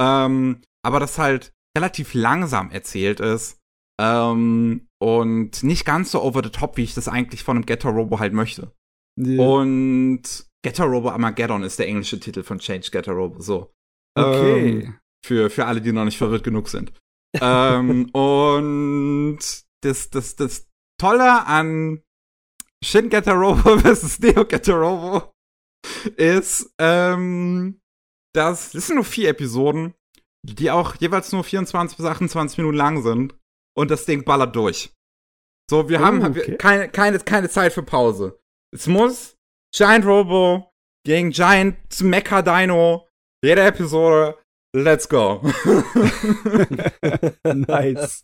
Ähm, 0.00 0.62
aber 0.82 1.00
das 1.00 1.18
halt 1.18 1.52
relativ 1.76 2.14
langsam 2.14 2.70
erzählt 2.70 3.20
ist. 3.20 3.59
Ähm, 4.00 4.88
und 4.98 5.62
nicht 5.62 5.84
ganz 5.84 6.10
so 6.10 6.22
over 6.22 6.42
the 6.42 6.50
top, 6.50 6.78
wie 6.78 6.84
ich 6.84 6.94
das 6.94 7.06
eigentlich 7.06 7.44
von 7.44 7.56
einem 7.56 7.66
Getter 7.66 7.90
Robo 7.90 8.18
halt 8.18 8.32
möchte. 8.32 8.72
Yeah. 9.18 9.44
Und 9.44 10.22
Getter 10.64 10.84
Robo 10.84 11.10
Armageddon 11.10 11.62
ist 11.62 11.78
der 11.78 11.88
englische 11.88 12.18
Titel 12.18 12.42
von 12.42 12.58
Change 12.58 12.90
Getter 12.90 13.12
Robo, 13.12 13.40
so. 13.40 13.72
Okay. 14.18 14.68
Ähm, 14.68 14.98
für, 15.24 15.50
für 15.50 15.66
alle, 15.66 15.82
die 15.82 15.92
noch 15.92 16.06
nicht 16.06 16.16
verwirrt 16.16 16.44
genug 16.44 16.68
sind. 16.68 16.92
ähm, 17.40 18.08
und 18.12 19.38
das, 19.82 20.08
das, 20.08 20.36
das 20.36 20.66
Tolle 20.98 21.46
an 21.46 22.02
Shin 22.82 23.10
Getter 23.10 23.34
Robo 23.34 23.78
versus 23.80 24.18
Neo 24.18 24.46
Getter 24.46 24.76
Robo 24.76 25.30
ist, 26.16 26.72
ähm, 26.78 27.80
dass, 28.34 28.72
das 28.72 28.86
sind 28.86 28.96
nur 28.96 29.04
vier 29.04 29.30
Episoden, 29.30 29.94
die 30.42 30.70
auch 30.70 30.94
jeweils 30.96 31.32
nur 31.32 31.44
24 31.44 31.96
bis 31.96 32.06
28 32.06 32.58
Minuten 32.58 32.76
lang 32.76 33.02
sind. 33.02 33.34
Und 33.80 33.90
das 33.90 34.04
Ding 34.04 34.24
ballert 34.24 34.54
durch. 34.54 34.94
So, 35.70 35.88
wir 35.88 36.00
oh, 36.00 36.04
haben 36.04 36.22
okay. 36.22 36.58
keine, 36.58 36.90
keine, 36.90 37.18
keine 37.20 37.48
Zeit 37.48 37.72
für 37.72 37.82
Pause. 37.82 38.38
Es 38.74 38.86
muss 38.86 39.38
Giant 39.74 40.04
Robo 40.04 40.70
gegen 41.06 41.30
Giant 41.30 41.78
Mecha 42.02 42.42
Dino. 42.42 43.08
Jede 43.42 43.62
Episode. 43.62 44.36
Let's 44.76 45.08
go. 45.08 45.40
nice. 47.44 48.22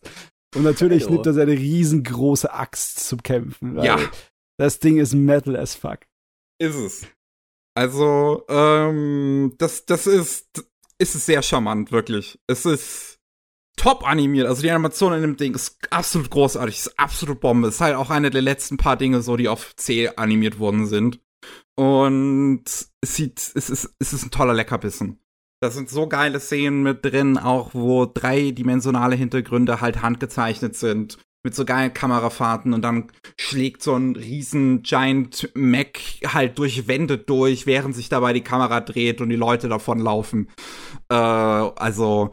Und 0.55 0.65
natürlich 0.65 1.05
Hallo. 1.05 1.15
nimmt 1.15 1.27
er 1.27 1.33
seine 1.33 1.53
riesengroße 1.53 2.53
Axt 2.53 3.09
zum 3.09 3.23
Kämpfen. 3.23 3.83
Ja. 3.83 3.99
Das 4.59 4.79
Ding 4.79 4.99
ist 4.99 5.15
Metal 5.15 5.57
as 5.57 5.75
fuck. 5.75 6.01
Ist 6.61 6.77
es. 6.77 7.07
Also, 7.75 8.45
ähm, 8.51 9.55
das, 9.57 9.87
das 9.87 10.07
ist, 10.07 10.67
ist 10.99 11.15
es 11.15 11.25
sehr 11.25 11.41
charmant, 11.41 11.93
wirklich. 11.93 12.39
Es 12.47 12.67
ist 12.67 13.16
top 13.77 14.07
animiert. 14.07 14.47
Also 14.47 14.63
die 14.63 14.71
Animation 14.71 15.13
in 15.13 15.23
dem 15.23 15.37
Ding 15.37 15.55
ist 15.55 15.79
absolut 15.91 16.31
großartig, 16.31 16.77
ist 16.77 16.99
absolut 16.99 17.41
Bombe. 17.41 17.69
Ist 17.69 17.81
halt 17.81 17.95
auch 17.95 18.11
eine 18.11 18.31
der 18.31 18.43
letzten 18.43 18.77
paar 18.77 18.97
Dinge, 18.97 19.23
so 19.23 19.37
die 19.37 19.49
auf 19.49 19.75
C 19.77 20.09
animiert 20.09 20.59
worden 20.59 20.87
sind. 20.87 21.21
Und 21.77 22.65
es 22.65 22.91
sieht, 23.03 23.39
es 23.55 23.71
ist, 23.71 23.95
es 23.99 24.13
ist 24.13 24.25
ein 24.25 24.31
toller 24.31 24.55
Leckerbissen. 24.55 25.21
Da 25.61 25.71
sind 25.71 25.89
so 25.89 26.07
geile 26.07 26.41
Szenen 26.41 26.83
mit 26.83 27.05
drin, 27.05 27.39
auch 27.39 27.73
wo 27.73 28.07
dreidimensionale 28.07 29.17
Hintergründe 29.17 29.81
halt 29.81 30.03
handgezeichnet 30.03 30.77
sind 30.77 31.19
mit 31.47 31.55
so 31.55 31.65
geilen 31.65 31.95
Kamerafahrten 31.95 32.75
und 32.75 32.83
dann 32.83 33.07
schlägt 33.39 33.81
so 33.81 33.95
ein 33.95 34.17
riesen 34.17 34.83
Giant 34.83 35.49
Mac 35.55 36.01
halt 36.27 36.59
durch 36.59 36.89
Wände 36.89 37.19
durch, 37.19 37.67
während 37.67 37.95
sich 37.95 38.09
dabei 38.09 38.33
die 38.33 38.41
Kamera 38.41 38.81
dreht 38.81 39.21
und 39.21 39.29
die 39.29 39.37
Leute 39.37 39.69
davon 39.69 40.01
laufen. 40.01 40.49
Äh, 41.09 41.15
also 41.15 42.33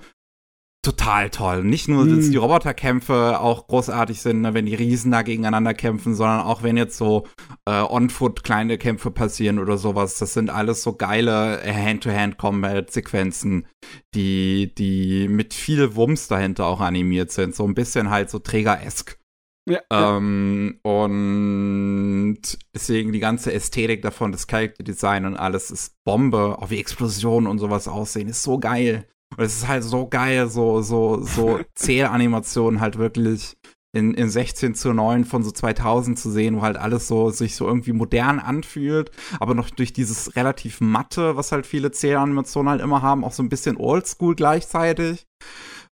total 0.83 1.29
toll. 1.29 1.63
Nicht 1.63 1.87
nur, 1.87 2.05
dass 2.05 2.27
mhm. 2.27 2.31
die 2.31 2.37
Roboterkämpfe 2.37 3.39
auch 3.39 3.67
großartig 3.67 4.21
sind, 4.21 4.41
ne, 4.41 4.53
wenn 4.53 4.65
die 4.65 4.75
Riesen 4.75 5.11
da 5.11 5.23
gegeneinander 5.23 5.73
kämpfen, 5.73 6.13
sondern 6.13 6.41
auch 6.41 6.61
wenn 6.61 6.77
jetzt 6.77 6.97
so 6.97 7.25
äh, 7.65 7.81
on-foot 7.81 8.43
kleine 8.43 8.77
Kämpfe 8.77 9.09
passieren 9.09 9.59
oder 9.59 9.77
sowas. 9.77 10.19
Das 10.19 10.33
sind 10.33 10.49
alles 10.49 10.83
so 10.83 10.93
geile 10.93 11.61
Hand-to-Hand-Combat-Sequenzen, 11.65 13.65
die, 14.13 14.75
die 14.75 15.27
mit 15.29 15.53
viel 15.53 15.95
Wumms 15.95 16.27
dahinter 16.27 16.65
auch 16.65 16.81
animiert 16.81 17.31
sind. 17.31 17.55
So 17.55 17.65
ein 17.65 17.73
bisschen 17.73 18.09
halt 18.09 18.29
so 18.29 18.39
Träger-esk. 18.39 19.17
Ja, 19.65 19.79
ähm, 19.89 20.81
ja. 20.85 20.91
Und 20.91 22.41
deswegen 22.75 23.13
die 23.13 23.19
ganze 23.19 23.53
Ästhetik 23.53 24.01
davon, 24.01 24.33
das 24.33 24.47
Character 24.47 24.83
Design 24.83 25.25
und 25.25 25.37
alles 25.37 25.71
ist 25.71 25.95
Bombe. 26.03 26.57
Auch 26.59 26.69
wie 26.69 26.79
Explosionen 26.79 27.49
und 27.49 27.59
sowas 27.59 27.87
aussehen, 27.87 28.27
ist 28.27 28.43
so 28.43 28.59
geil. 28.59 29.07
Und 29.37 29.43
es 29.43 29.57
ist 29.57 29.67
halt 29.67 29.83
so 29.83 30.07
geil, 30.07 30.49
so, 30.49 30.81
so, 30.81 31.21
so 31.21 31.59
Zählanimationen 31.75 32.81
halt 32.81 32.97
wirklich 32.97 33.55
in, 33.95 34.13
in 34.15 34.29
16 34.29 34.75
zu 34.75 34.91
9 34.91 35.23
von 35.23 35.43
so 35.43 35.51
2000 35.51 36.17
zu 36.17 36.31
sehen, 36.31 36.57
wo 36.57 36.61
halt 36.63 36.77
alles 36.77 37.07
so 37.07 37.29
sich 37.29 37.55
so 37.55 37.67
irgendwie 37.67 37.93
modern 37.93 38.39
anfühlt, 38.39 39.11
aber 39.39 39.53
noch 39.53 39.69
durch 39.69 39.93
dieses 39.93 40.35
relativ 40.35 40.81
matte, 40.81 41.37
was 41.37 41.51
halt 41.51 41.67
viele 41.67 41.91
Zählanimationen 41.91 42.71
halt 42.71 42.81
immer 42.81 43.01
haben, 43.01 43.23
auch 43.23 43.31
so 43.31 43.43
ein 43.43 43.49
bisschen 43.49 43.77
oldschool 43.77 44.35
gleichzeitig. 44.35 45.27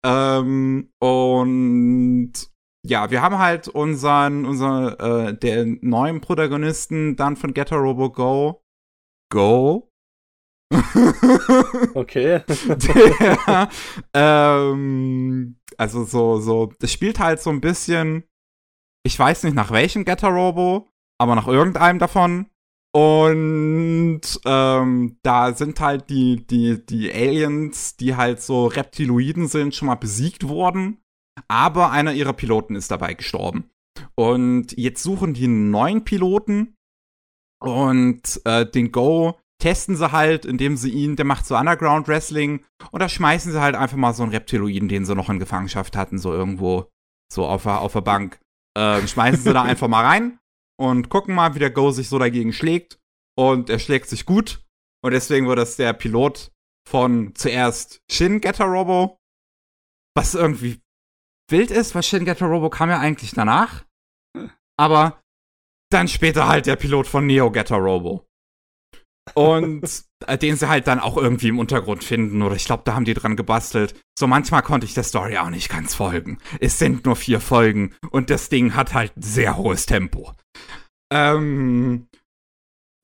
Ähm, 0.06 0.90
und 1.00 2.34
ja, 2.86 3.10
wir 3.10 3.22
haben 3.22 3.40
halt 3.40 3.68
unseren, 3.68 4.46
unser, 4.46 5.00
äh, 5.30 5.38
der 5.38 5.66
neuen 5.66 6.22
Protagonisten 6.22 7.16
dann 7.16 7.36
von 7.36 7.54
Getter 7.54 7.78
Robo 7.78 8.12
Go. 8.12 8.62
Go? 9.32 9.90
okay. 11.94 12.42
Der, 12.48 13.70
ähm, 14.14 15.58
also 15.78 16.04
so, 16.04 16.40
so, 16.40 16.72
das 16.80 16.92
spielt 16.92 17.20
halt 17.20 17.40
so 17.42 17.50
ein 17.50 17.62
bisschen, 17.62 18.24
ich 19.06 19.18
weiß 19.18 19.44
nicht 19.44 19.56
nach 19.56 19.72
welchem 19.72 20.06
Getter 20.06 20.30
Robo, 20.30 20.90
aber 21.20 21.36
nach 21.36 21.48
irgendeinem 21.48 22.00
davon. 22.00 22.48
Und 22.96 24.22
ähm, 24.46 25.18
da 25.22 25.54
sind 25.54 25.82
halt 25.82 26.10
die, 26.10 26.48
die, 26.48 26.86
die 26.86 27.12
Aliens, 27.12 27.98
die 27.98 28.16
halt 28.16 28.42
so 28.42 28.68
Reptiloiden 28.68 29.48
sind, 29.48 29.76
schon 29.76 29.88
mal 29.88 29.96
besiegt 29.96 30.48
worden. 30.48 31.02
Aber 31.50 31.92
einer 31.92 32.14
ihrer 32.14 32.32
Piloten 32.32 32.76
ist 32.76 32.92
dabei 32.92 33.14
gestorben. 33.14 33.70
Und 34.16 34.78
jetzt 34.78 35.04
suchen 35.04 35.34
die 35.34 35.44
einen 35.44 35.72
neuen 35.72 36.06
Piloten. 36.06 36.76
Und 37.62 38.42
äh, 38.46 38.66
den 38.66 38.94
Go 38.94 39.38
testen 39.66 39.96
sie 39.96 40.12
halt, 40.12 40.46
indem 40.46 40.78
sie 40.78 40.92
ihn, 40.92 41.16
der 41.16 41.26
macht 41.26 41.48
so 41.48 41.58
Underground 41.58 42.08
Wrestling 42.08 42.64
und 42.92 43.00
da 43.00 43.10
schmeißen 43.10 43.52
sie 43.52 43.60
halt 43.60 43.74
einfach 43.74 43.98
mal 43.98 44.14
so 44.14 44.22
einen 44.22 44.32
Reptiloiden, 44.32 44.88
den 44.90 45.06
sie 45.06 45.16
noch 45.16 45.28
in 45.28 45.40
Gefangenschaft 45.40 45.98
hatten, 45.98 46.20
so 46.20 46.32
irgendwo, 46.32 46.92
so 47.34 47.48
auf 47.48 47.64
der, 47.64 47.82
auf 47.82 47.94
der 47.94 48.02
Bank. 48.02 48.40
Äh, 48.78 49.08
schmeißen 49.08 49.42
sie 49.42 49.54
da 49.54 49.64
einfach 49.64 49.88
mal 49.88 50.06
rein 50.06 50.38
und 50.80 51.10
gucken 51.10 51.34
mal, 51.34 51.56
wie 51.56 51.60
der 51.60 51.72
Go 51.72 51.90
sich 51.90 52.10
so 52.10 52.20
dagegen 52.20 52.54
schlägt. 52.54 53.00
Und 53.36 53.72
er 53.72 53.80
schlägt 53.80 54.08
sich 54.08 54.28
gut. 54.28 54.64
Und 55.04 55.14
deswegen 55.14 55.48
wird 55.48 55.58
das 55.58 55.78
der 55.78 55.94
Pilot 55.94 56.52
von 56.88 57.34
zuerst 57.34 58.04
Shin 58.12 58.42
Getter 58.42 58.66
Robo, 58.66 59.18
was 60.16 60.36
irgendwie 60.36 60.80
wild 61.50 61.72
ist, 61.72 61.96
weil 61.96 62.04
Shin 62.04 62.26
Getter 62.26 62.46
Robo 62.46 62.70
kam 62.70 62.90
ja 62.90 63.00
eigentlich 63.00 63.32
danach. 63.32 63.84
Aber 64.78 65.24
dann 65.92 66.08
später 66.08 66.48
halt 66.48 66.68
der 66.68 66.76
Pilot 66.76 67.08
von 67.08 67.26
Neo 67.26 67.50
Getter 67.50 67.78
Robo. 67.78 68.28
Und 69.34 70.04
äh, 70.28 70.38
den 70.38 70.56
sie 70.56 70.70
halt 70.70 70.88
dann 70.88 71.00
auch 71.00 71.18
irgendwie 71.18 71.48
im 71.48 71.60
Untergrund 71.60 72.04
finden. 72.04 72.42
Oder 72.42 72.56
ich 72.56 72.66
glaube, 72.66 72.84
da 72.86 72.94
haben 72.94 73.06
die 73.06 73.14
dran 73.14 73.36
gebastelt. 73.36 73.96
So 74.18 74.28
manchmal 74.28 74.62
konnte 74.62 74.86
ich 74.86 74.94
der 74.94 75.04
Story 75.04 75.38
auch 75.38 75.50
nicht 75.50 75.70
ganz 75.70 75.96
folgen. 75.96 76.38
Es 76.60 76.80
sind 76.80 77.06
nur 77.06 77.16
vier 77.16 77.42
Folgen 77.42 77.96
und 78.12 78.30
das 78.30 78.50
Ding 78.50 78.76
hat 78.76 78.94
halt 78.94 79.18
ein 79.18 79.24
sehr 79.24 79.58
hohes 79.58 79.86
Tempo. 79.86 80.34
Ähm, 81.12 82.08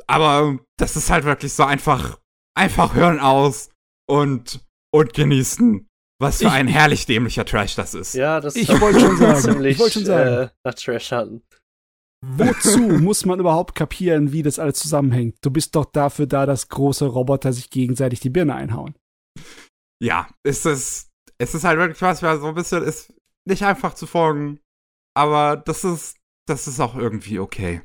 aber 0.08 0.60
das 0.78 0.96
ist 0.96 1.10
halt 1.10 1.26
wirklich 1.26 1.54
so 1.54 1.64
einfach, 1.64 2.20
einfach 2.56 2.94
hören 2.94 3.20
aus 3.20 3.70
und, 4.08 4.62
und 4.92 5.14
genießen. 5.14 5.88
Was 6.20 6.38
für 6.38 6.46
ich, 6.46 6.52
ein 6.52 6.68
herrlich 6.68 7.08
dämlicher 7.08 7.46
Trash 7.46 7.76
das 7.76 7.96
ist. 7.96 8.14
Ja, 8.14 8.40
das 8.40 8.56
ich 8.56 8.70
wollte 8.80 9.00
schon 9.00 9.18
sagen. 9.18 9.42
Ziemlich, 9.42 9.74
ich 9.74 9.80
wollte 9.80 9.94
schon 9.94 10.06
sagen. 10.06 10.44
Äh, 10.44 10.50
nach 10.64 10.76
Trash 10.76 11.12
hatten. 11.12 11.42
Wozu 12.24 12.80
muss 12.80 13.26
man 13.26 13.40
überhaupt 13.40 13.74
kapieren, 13.76 14.32
wie 14.32 14.44
das 14.44 14.60
alles 14.60 14.78
zusammenhängt? 14.78 15.38
Du 15.42 15.50
bist 15.50 15.76
doch 15.76 15.86
dafür 15.86 16.28
da, 16.28 16.46
dass 16.46 16.70
große 16.70 17.06
Roboter 17.06 17.52
sich 17.52 17.70
gegenseitig 17.70 18.20
die 18.20 18.30
Birne 18.30 18.56
einhauen. 18.56 18.96
Ja, 20.02 20.30
ist 20.44 20.66
es, 20.66 21.10
es 21.40 21.56
ist 21.56 21.64
halt 21.64 21.80
wirklich 21.80 22.02
was, 22.02 22.22
was 22.22 22.42
so 22.42 22.48
ein 22.48 22.56
bisschen 22.56 22.84
ist 22.84 23.14
nicht 23.48 23.64
einfach 23.64 23.96
zu 23.96 24.06
folgen. 24.06 24.60
Aber 25.16 25.58
das 25.58 25.84
ist, 25.84 26.18
das 26.48 26.68
ist 26.68 26.80
auch 26.80 26.96
irgendwie 26.96 27.40
okay. 27.40 27.82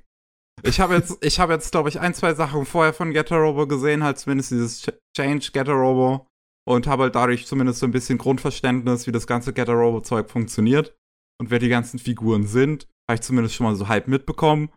Ich 0.62 0.80
habe 0.80 0.94
jetzt, 0.94 1.22
ich 1.24 1.38
habe 1.38 1.52
jetzt, 1.52 1.72
glaube 1.72 1.88
ich, 1.88 2.00
ein, 2.00 2.14
zwei 2.14 2.34
Sachen 2.34 2.64
vorher 2.64 2.94
von 2.94 3.12
Getter 3.12 3.36
Robo 3.36 3.66
gesehen, 3.66 4.04
halt 4.04 4.18
zumindest 4.18 4.50
dieses 4.50 4.86
Change 5.16 5.50
Getter 5.52 5.72
Robo 5.72 6.26
und 6.66 6.86
habe 6.86 7.04
halt 7.04 7.14
dadurch 7.14 7.46
zumindest 7.46 7.80
so 7.80 7.86
ein 7.86 7.92
bisschen 7.92 8.18
Grundverständnis, 8.18 9.06
wie 9.06 9.12
das 9.12 9.26
ganze 9.26 9.52
Getter 9.52 9.74
Robo 9.74 10.00
Zeug 10.00 10.30
funktioniert 10.30 10.96
und 11.38 11.50
wer 11.50 11.58
die 11.58 11.68
ganzen 11.68 11.98
Figuren 11.98 12.46
sind, 12.46 12.88
habe 13.08 13.16
ich 13.16 13.22
zumindest 13.22 13.54
schon 13.54 13.66
mal 13.66 13.76
so 13.76 13.88
halb 13.88 14.08
mitbekommen 14.08 14.70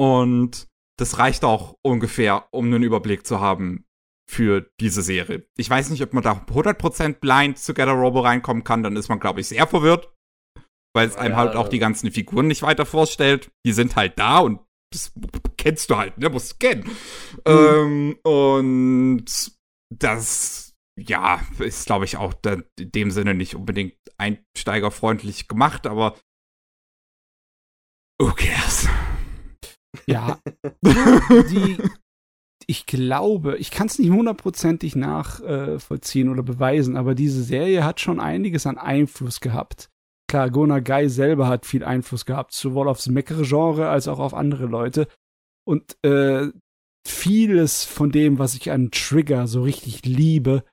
und 0.00 0.68
das 0.98 1.18
reicht 1.18 1.44
auch 1.44 1.76
ungefähr, 1.82 2.48
um 2.52 2.66
einen 2.66 2.82
Überblick 2.82 3.26
zu 3.26 3.40
haben 3.40 3.84
für 4.28 4.70
diese 4.80 5.02
Serie. 5.02 5.46
Ich 5.56 5.70
weiß 5.70 5.90
nicht, 5.90 6.02
ob 6.02 6.12
man 6.12 6.22
da 6.22 6.32
100% 6.32 7.20
blind 7.20 7.58
zu 7.58 7.74
Getter 7.74 7.92
Robo 7.92 8.20
reinkommen 8.20 8.64
kann, 8.64 8.82
dann 8.82 8.96
ist 8.96 9.08
man, 9.08 9.20
glaube 9.20 9.40
ich, 9.40 9.48
sehr 9.48 9.66
verwirrt, 9.66 10.12
weil 10.94 11.08
es 11.08 11.16
einem 11.16 11.32
ja, 11.32 11.38
halt 11.38 11.56
auch 11.56 11.68
die 11.68 11.78
ganzen 11.78 12.10
Figuren 12.10 12.48
nicht 12.48 12.62
weiter 12.62 12.86
vorstellt. 12.86 13.50
Die 13.64 13.72
sind 13.72 13.94
halt 13.94 14.18
da 14.18 14.38
und 14.38 14.60
das 14.92 15.12
kennst 15.56 15.90
du 15.90 15.96
halt, 15.96 16.18
ne? 16.18 16.30
Musst 16.30 16.52
du 16.52 16.56
kennen. 16.56 16.84
Mhm. 17.46 18.16
Ähm, 18.16 18.18
und 18.24 19.26
das, 19.94 20.74
ja, 20.98 21.40
ist, 21.58 21.86
glaube 21.86 22.04
ich, 22.04 22.16
auch 22.16 22.34
da, 22.34 22.56
in 22.78 22.92
dem 22.92 23.10
Sinne 23.10 23.34
nicht 23.34 23.54
unbedingt 23.54 23.94
einsteigerfreundlich 24.18 25.46
gemacht, 25.48 25.86
aber 25.86 26.16
who 28.20 28.32
cares? 28.32 28.88
Ja, 30.06 30.38
die, 30.82 31.78
ich 32.66 32.86
glaube, 32.86 33.56
ich 33.56 33.70
kann 33.70 33.86
es 33.86 33.98
nicht 33.98 34.10
hundertprozentig 34.10 34.94
nachvollziehen 34.96 36.28
äh, 36.28 36.30
oder 36.30 36.42
beweisen, 36.42 36.96
aber 36.96 37.14
diese 37.14 37.42
Serie 37.42 37.84
hat 37.84 38.00
schon 38.00 38.20
einiges 38.20 38.66
an 38.66 38.78
Einfluss 38.78 39.40
gehabt 39.40 39.88
klar, 40.28 40.50
Gona 40.50 40.80
Guy 40.80 41.08
selber 41.08 41.48
hat 41.48 41.66
viel 41.66 41.84
Einfluss 41.84 42.24
gehabt, 42.24 42.52
sowohl 42.52 42.88
aufs 42.88 43.08
Meckere-Genre 43.08 43.88
als 43.88 44.08
auch 44.08 44.18
auf 44.18 44.34
andere 44.34 44.66
Leute. 44.66 45.08
Und 45.64 45.96
äh, 46.04 46.48
vieles 47.06 47.84
von 47.84 48.10
dem, 48.10 48.38
was 48.38 48.54
ich 48.54 48.70
an 48.70 48.90
Trigger 48.90 49.46
so 49.46 49.62
richtig 49.62 50.04
liebe, 50.04 50.64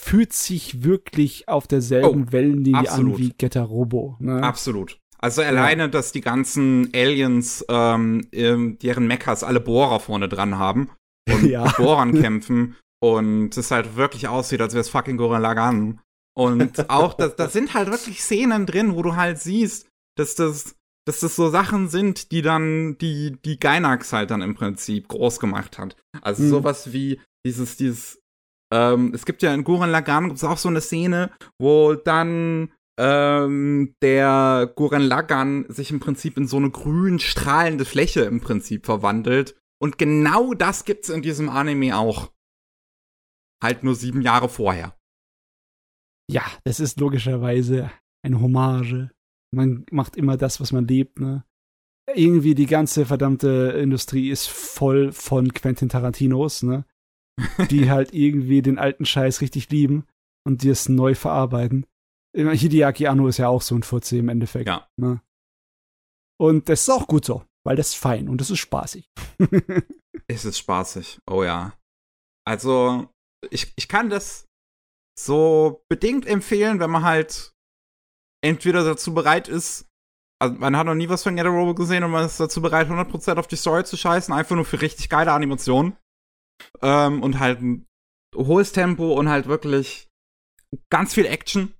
fühlt 0.00 0.32
sich 0.32 0.84
wirklich 0.84 1.48
auf 1.48 1.66
derselben 1.66 2.26
oh, 2.28 2.32
Wellenlinie 2.32 2.80
absolut. 2.80 3.14
an 3.14 3.18
wie 3.18 3.30
Getter 3.30 3.62
Robo. 3.62 4.16
Ne? 4.20 4.42
Absolut. 4.42 5.00
Also 5.18 5.42
alleine, 5.42 5.82
ja. 5.82 5.88
dass 5.88 6.12
die 6.12 6.20
ganzen 6.20 6.90
Aliens, 6.94 7.64
ähm, 7.68 8.28
deren 8.32 9.06
Mechas 9.06 9.42
alle 9.42 9.60
Bohrer 9.60 10.00
vorne 10.00 10.28
dran 10.28 10.58
haben 10.58 10.90
und 11.30 11.44
ja. 11.50 11.64
mit 11.64 11.76
Bohrern 11.76 12.20
kämpfen 12.20 12.76
und 13.02 13.56
es 13.56 13.70
halt 13.70 13.96
wirklich 13.96 14.28
aussieht, 14.28 14.60
als 14.60 14.74
wäre 14.74 14.82
es 14.82 14.90
fucking 14.90 15.16
Gurren 15.16 15.42
Lagann. 15.42 16.00
Und 16.36 16.90
auch, 16.90 17.14
da, 17.14 17.28
da 17.28 17.48
sind 17.48 17.74
halt 17.74 17.90
wirklich 17.90 18.22
Szenen 18.22 18.66
drin, 18.66 18.94
wo 18.94 19.02
du 19.02 19.16
halt 19.16 19.38
siehst, 19.38 19.88
dass 20.18 20.34
das, 20.34 20.76
dass 21.06 21.20
das 21.20 21.34
so 21.34 21.48
Sachen 21.48 21.88
sind, 21.88 22.30
die 22.30 22.42
dann, 22.42 22.98
die, 22.98 23.36
die 23.44 23.58
Gainax 23.58 24.12
halt 24.12 24.30
dann 24.30 24.42
im 24.42 24.54
Prinzip 24.54 25.08
groß 25.08 25.40
gemacht 25.40 25.78
hat. 25.78 25.96
Also 26.20 26.42
mhm. 26.42 26.50
sowas 26.50 26.92
wie 26.92 27.20
dieses, 27.46 27.76
dieses, 27.76 28.20
ähm, 28.72 29.12
es 29.14 29.24
gibt 29.24 29.42
ja 29.42 29.54
in 29.54 29.64
Gurren 29.64 29.90
Lagann 29.90 30.28
gibt's 30.28 30.44
auch 30.44 30.58
so 30.58 30.68
eine 30.68 30.80
Szene, 30.80 31.30
wo 31.58 31.94
dann 31.94 32.72
ähm, 32.98 33.94
der 34.02 34.72
Gurren 34.74 35.02
Lagann 35.02 35.66
sich 35.68 35.90
im 35.90 36.00
Prinzip 36.00 36.36
in 36.36 36.46
so 36.46 36.56
eine 36.56 36.70
grün 36.70 37.18
strahlende 37.18 37.84
Fläche 37.84 38.22
im 38.22 38.40
Prinzip 38.40 38.86
verwandelt. 38.86 39.56
Und 39.78 39.98
genau 39.98 40.54
das 40.54 40.84
gibt's 40.84 41.10
in 41.10 41.22
diesem 41.22 41.48
Anime 41.48 41.96
auch. 41.96 42.32
Halt 43.62 43.84
nur 43.84 43.94
sieben 43.94 44.22
Jahre 44.22 44.48
vorher. 44.48 44.96
Ja, 46.30 46.42
das 46.64 46.80
ist 46.80 46.98
logischerweise 46.98 47.90
eine 48.24 48.40
Hommage. 48.40 49.10
Man 49.54 49.86
macht 49.90 50.16
immer 50.16 50.36
das, 50.36 50.60
was 50.60 50.72
man 50.72 50.86
lebt, 50.86 51.20
ne? 51.20 51.44
Irgendwie 52.14 52.54
die 52.54 52.66
ganze 52.66 53.04
verdammte 53.04 53.74
Industrie 53.78 54.30
ist 54.30 54.48
voll 54.48 55.12
von 55.12 55.52
Quentin 55.52 55.88
Tarantinos, 55.88 56.62
ne? 56.62 56.84
Die 57.70 57.90
halt 57.90 58.14
irgendwie 58.14 58.62
den 58.62 58.78
alten 58.78 59.04
Scheiß 59.04 59.40
richtig 59.40 59.68
lieben 59.70 60.06
und 60.46 60.62
die 60.62 60.70
es 60.70 60.88
neu 60.88 61.14
verarbeiten. 61.14 61.84
Hideaki 62.36 63.06
Anno 63.06 63.28
ist 63.28 63.38
ja 63.38 63.48
auch 63.48 63.62
so 63.62 63.74
ein 63.74 63.82
Furze 63.82 64.18
im 64.18 64.28
Endeffekt. 64.28 64.68
Ja. 64.68 64.88
Ne? 64.96 65.22
Und 66.38 66.68
das 66.68 66.82
ist 66.82 66.90
auch 66.90 67.06
gut 67.06 67.24
so, 67.24 67.44
weil 67.64 67.76
das 67.76 67.88
ist 67.88 67.96
fein 67.96 68.28
und 68.28 68.40
das 68.40 68.50
ist 68.50 68.58
spaßig. 68.58 69.10
es 70.28 70.44
ist 70.44 70.58
spaßig, 70.58 71.18
oh 71.30 71.42
ja. 71.42 71.72
Also, 72.46 73.08
ich, 73.50 73.72
ich 73.76 73.88
kann 73.88 74.10
das 74.10 74.46
so 75.18 75.84
bedingt 75.88 76.26
empfehlen, 76.26 76.78
wenn 76.78 76.90
man 76.90 77.04
halt 77.04 77.54
entweder 78.44 78.84
dazu 78.84 79.14
bereit 79.14 79.48
ist, 79.48 79.88
also 80.38 80.54
man 80.56 80.76
hat 80.76 80.86
noch 80.86 80.94
nie 80.94 81.08
was 81.08 81.22
von 81.22 81.38
Robo 81.38 81.74
gesehen 81.74 82.04
und 82.04 82.10
man 82.10 82.26
ist 82.26 82.38
dazu 82.38 82.60
bereit, 82.60 82.88
100% 82.88 83.38
auf 83.38 83.46
die 83.46 83.56
Story 83.56 83.84
zu 83.84 83.96
scheißen, 83.96 84.34
einfach 84.34 84.54
nur 84.54 84.66
für 84.66 84.82
richtig 84.82 85.08
geile 85.08 85.32
Animationen. 85.32 85.96
Ähm, 86.82 87.22
und 87.22 87.38
halt 87.38 87.60
ein 87.60 87.86
hohes 88.34 88.72
Tempo 88.72 89.14
und 89.14 89.28
halt 89.28 89.46
wirklich 89.46 90.10
ganz 90.90 91.14
viel 91.14 91.26
Action. 91.26 91.74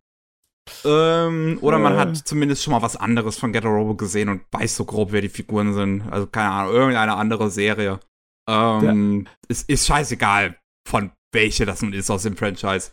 Ähm, 0.84 1.58
oder 1.60 1.78
man 1.78 1.96
hat 1.96 2.16
zumindest 2.16 2.62
schon 2.62 2.72
mal 2.72 2.82
was 2.82 2.96
anderes 2.96 3.38
von 3.38 3.52
Get 3.52 3.64
Robo 3.64 3.94
gesehen 3.94 4.28
und 4.28 4.42
weiß 4.50 4.76
so 4.76 4.84
grob, 4.84 5.12
wer 5.12 5.20
die 5.20 5.28
Figuren 5.28 5.74
sind. 5.74 6.02
Also 6.10 6.26
keine 6.26 6.50
Ahnung, 6.50 6.74
irgendeine 6.74 7.14
andere 7.14 7.50
Serie. 7.50 8.00
Ähm, 8.48 9.24
ja. 9.24 9.30
es 9.48 9.62
ist 9.62 9.86
scheißegal, 9.86 10.56
von 10.88 11.10
welche 11.32 11.66
das 11.66 11.82
nun 11.82 11.92
ist 11.92 12.10
aus 12.10 12.22
dem 12.22 12.36
Franchise. 12.36 12.92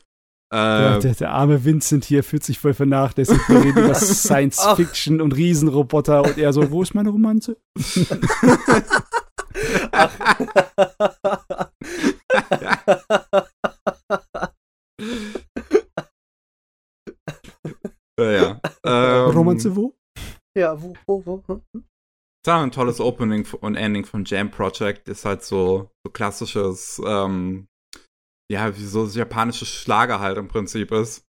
Der, 0.52 0.94
ähm. 0.96 1.02
der, 1.02 1.16
der, 1.16 1.32
arme 1.32 1.66
Vincent 1.66 2.06
hier 2.06 2.24
fühlt 2.24 2.44
sich 2.44 2.60
voll 2.60 2.76
vernachlässigt. 2.76 3.50
Wir 3.50 3.64
reden 3.64 3.86
über 3.86 3.96
Science 3.96 4.64
Fiction 4.76 5.20
und 5.20 5.36
Riesenroboter 5.36 6.24
und 6.24 6.38
er 6.38 6.54
so, 6.54 6.70
wo 6.70 6.84
ist 6.84 6.94
meine 6.94 7.10
Romanze? 7.10 7.58
ja, 9.94 10.10
ja. 18.20 18.62
Ähm, 18.86 19.32
Romanze 19.32 19.76
wo? 19.76 19.96
Ja, 20.58 20.80
wo, 20.82 20.94
wo, 21.06 21.24
wo? 21.26 21.62
Hm? 21.74 21.86
Das 22.46 22.62
ein 22.62 22.72
tolles 22.72 23.00
Opening 23.00 23.48
und 23.62 23.76
Ending 23.76 24.06
von 24.06 24.26
Jam 24.26 24.52
Project. 24.52 25.08
Ist 25.08 25.24
halt 25.24 25.44
so, 25.44 25.90
so 26.06 26.12
klassisches 26.12 27.02
ähm, 27.06 27.68
ja, 28.52 28.76
wie 28.78 28.86
so 28.86 29.06
japanische 29.06 29.66
Schlager 29.66 30.20
halt 30.20 30.38
im 30.38 30.48
Prinzip 30.48 30.92
ist. 30.92 31.26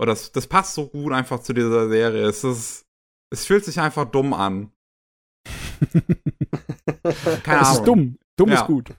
Und 0.00 0.06
das, 0.06 0.30
das 0.32 0.46
passt 0.46 0.74
so 0.74 0.86
gut 0.88 1.12
einfach 1.12 1.40
zu 1.40 1.52
dieser 1.52 1.88
Serie. 1.88 2.26
Es 2.26 2.44
ist, 2.44 2.86
es 3.32 3.44
fühlt 3.44 3.64
sich 3.64 3.80
einfach 3.80 4.04
dumm 4.04 4.32
an. 4.32 4.70
Keine 7.42 7.60
Ahnung. 7.60 7.72
Es 7.72 7.78
ist 7.78 7.84
dumm. 7.84 8.18
Dumm 8.36 8.50
ja. 8.50 8.60
ist 8.60 8.66
gut. 8.66 8.94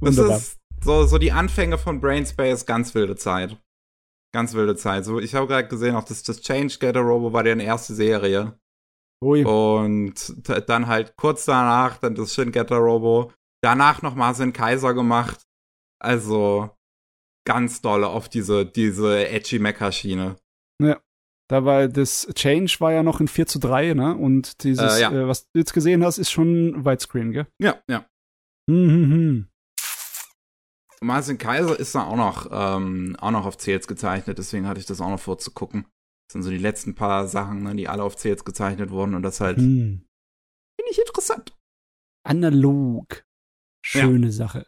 das 0.00 0.18
ist 0.18 0.58
so, 0.88 1.04
so 1.04 1.18
die 1.18 1.32
Anfänge 1.32 1.76
von 1.76 2.00
Brainspace, 2.00 2.64
ganz 2.64 2.94
wilde 2.94 3.14
Zeit. 3.14 3.58
Ganz 4.34 4.54
wilde 4.54 4.74
Zeit. 4.74 5.04
So, 5.04 5.20
ich 5.20 5.34
habe 5.34 5.46
gerade 5.46 5.68
gesehen, 5.68 5.94
auch 5.94 6.04
das, 6.04 6.22
das 6.22 6.40
Change 6.40 6.78
Getter 6.80 7.00
Robo 7.00 7.30
war 7.34 7.42
deren 7.42 7.60
erste 7.60 7.94
Serie. 7.94 8.58
Ui. 9.22 9.44
Und 9.44 10.34
dann 10.66 10.86
halt 10.86 11.14
kurz 11.16 11.44
danach 11.44 11.98
dann 11.98 12.14
das 12.14 12.32
Shin 12.32 12.52
Getter 12.52 12.78
Robo. 12.78 13.32
Danach 13.62 14.00
nochmal 14.00 14.34
Sin 14.34 14.54
Kaiser 14.54 14.94
gemacht. 14.94 15.42
Also 16.02 16.70
ganz 17.46 17.82
dolle 17.82 18.06
auf 18.06 18.30
diese, 18.30 18.64
diese 18.64 19.28
edgy 19.28 19.58
Mecha-Schiene. 19.58 20.36
Ja. 20.82 21.00
Da 21.50 21.64
war 21.66 21.88
das 21.88 22.28
Change 22.34 22.76
war 22.80 22.92
ja 22.92 23.02
noch 23.02 23.20
in 23.20 23.28
4 23.28 23.46
zu 23.46 23.58
3, 23.58 23.92
ne? 23.94 24.16
Und 24.16 24.62
dieses, 24.64 24.98
äh, 24.98 25.00
ja. 25.02 25.12
äh, 25.12 25.28
was 25.28 25.44
du 25.44 25.58
jetzt 25.58 25.72
gesehen 25.72 26.04
hast, 26.04 26.16
ist 26.18 26.30
schon 26.30 26.84
Widescreen, 26.84 27.32
gell? 27.32 27.46
Ja, 27.60 27.82
ja. 27.90 28.06
Mhm. 28.70 29.48
Marcin 31.00 31.38
Kaiser 31.38 31.78
ist 31.78 31.94
da 31.94 32.04
auch 32.04 32.16
noch, 32.16 32.48
ähm, 32.50 33.16
auch 33.20 33.30
noch 33.30 33.46
auf 33.46 33.58
Zähls 33.58 33.86
gezeichnet, 33.86 34.38
deswegen 34.38 34.66
hatte 34.66 34.80
ich 34.80 34.86
das 34.86 35.00
auch 35.00 35.10
noch 35.10 35.20
vorzugucken. 35.20 35.84
Das 36.28 36.34
sind 36.34 36.42
so 36.42 36.50
die 36.50 36.58
letzten 36.58 36.94
paar 36.94 37.26
Sachen, 37.28 37.62
ne, 37.62 37.74
die 37.74 37.88
alle 37.88 38.02
auf 38.02 38.22
jetzt 38.24 38.44
gezeichnet 38.44 38.90
wurden 38.90 39.14
und 39.14 39.22
das 39.22 39.40
halt 39.40 39.58
hm. 39.58 40.04
finde 40.78 40.90
ich 40.90 40.98
interessant. 40.98 41.56
Analog. 42.26 43.24
Schöne 43.84 44.26
ja. 44.26 44.32
Sache. 44.32 44.66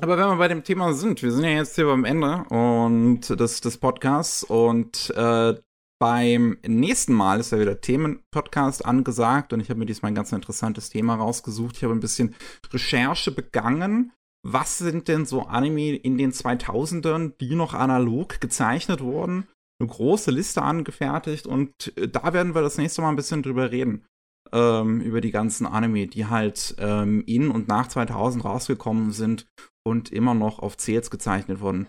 Aber 0.00 0.18
wenn 0.18 0.26
wir 0.26 0.36
bei 0.36 0.48
dem 0.48 0.64
Thema 0.64 0.92
sind, 0.92 1.22
wir 1.22 1.30
sind 1.30 1.44
ja 1.44 1.50
jetzt 1.50 1.76
hier 1.76 1.86
beim 1.86 2.04
Ende 2.04 2.44
und 2.48 3.20
des, 3.28 3.60
des 3.60 3.78
Podcasts 3.78 4.42
und 4.42 5.10
äh, 5.10 5.54
beim 6.00 6.58
nächsten 6.66 7.14
Mal 7.14 7.38
ist 7.38 7.52
ja 7.52 7.60
wieder 7.60 7.80
Themenpodcast 7.80 8.84
angesagt 8.84 9.52
und 9.52 9.60
ich 9.60 9.70
habe 9.70 9.78
mir 9.78 9.86
diesmal 9.86 10.10
ein 10.10 10.16
ganz 10.16 10.32
interessantes 10.32 10.90
Thema 10.90 11.14
rausgesucht. 11.14 11.76
Ich 11.76 11.84
habe 11.84 11.94
ein 11.94 12.00
bisschen 12.00 12.34
Recherche 12.72 13.30
begangen. 13.30 14.12
Was 14.46 14.78
sind 14.78 15.08
denn 15.08 15.24
so 15.24 15.42
Anime 15.42 15.96
in 15.96 16.18
den 16.18 16.32
2000ern, 16.32 17.32
die 17.40 17.54
noch 17.54 17.74
analog 17.74 18.40
gezeichnet 18.40 19.00
wurden? 19.00 19.48
eine 19.80 19.88
große 19.88 20.30
Liste 20.30 20.62
angefertigt 20.62 21.46
und 21.46 21.96
äh, 21.96 22.08
da 22.08 22.32
werden 22.32 22.54
wir 22.54 22.62
das 22.62 22.78
nächste 22.78 23.02
Mal 23.02 23.10
ein 23.10 23.16
bisschen 23.16 23.42
drüber 23.42 23.70
reden. 23.70 24.06
Ähm, 24.52 25.00
über 25.00 25.20
die 25.20 25.30
ganzen 25.30 25.66
Anime, 25.66 26.06
die 26.06 26.26
halt 26.26 26.76
ähm, 26.78 27.24
in 27.26 27.50
und 27.50 27.66
nach 27.66 27.88
2000 27.88 28.44
rausgekommen 28.44 29.10
sind 29.10 29.46
und 29.84 30.12
immer 30.12 30.34
noch 30.34 30.58
auf 30.58 30.76
CLs 30.76 31.10
gezeichnet 31.10 31.60
wurden. 31.60 31.88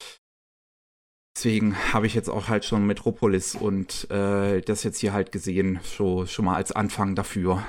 Es 0.00 1.42
deswegen 1.42 1.76
habe 1.92 2.06
ich 2.06 2.14
jetzt 2.14 2.30
auch 2.30 2.48
halt 2.48 2.64
schon 2.64 2.86
Metropolis 2.86 3.54
und 3.54 4.10
äh, 4.10 4.62
das 4.62 4.84
jetzt 4.84 4.98
hier 4.98 5.12
halt 5.12 5.32
gesehen, 5.32 5.80
schon, 5.84 6.26
schon 6.26 6.46
mal 6.46 6.54
als 6.54 6.72
Anfang 6.72 7.14
dafür. 7.14 7.62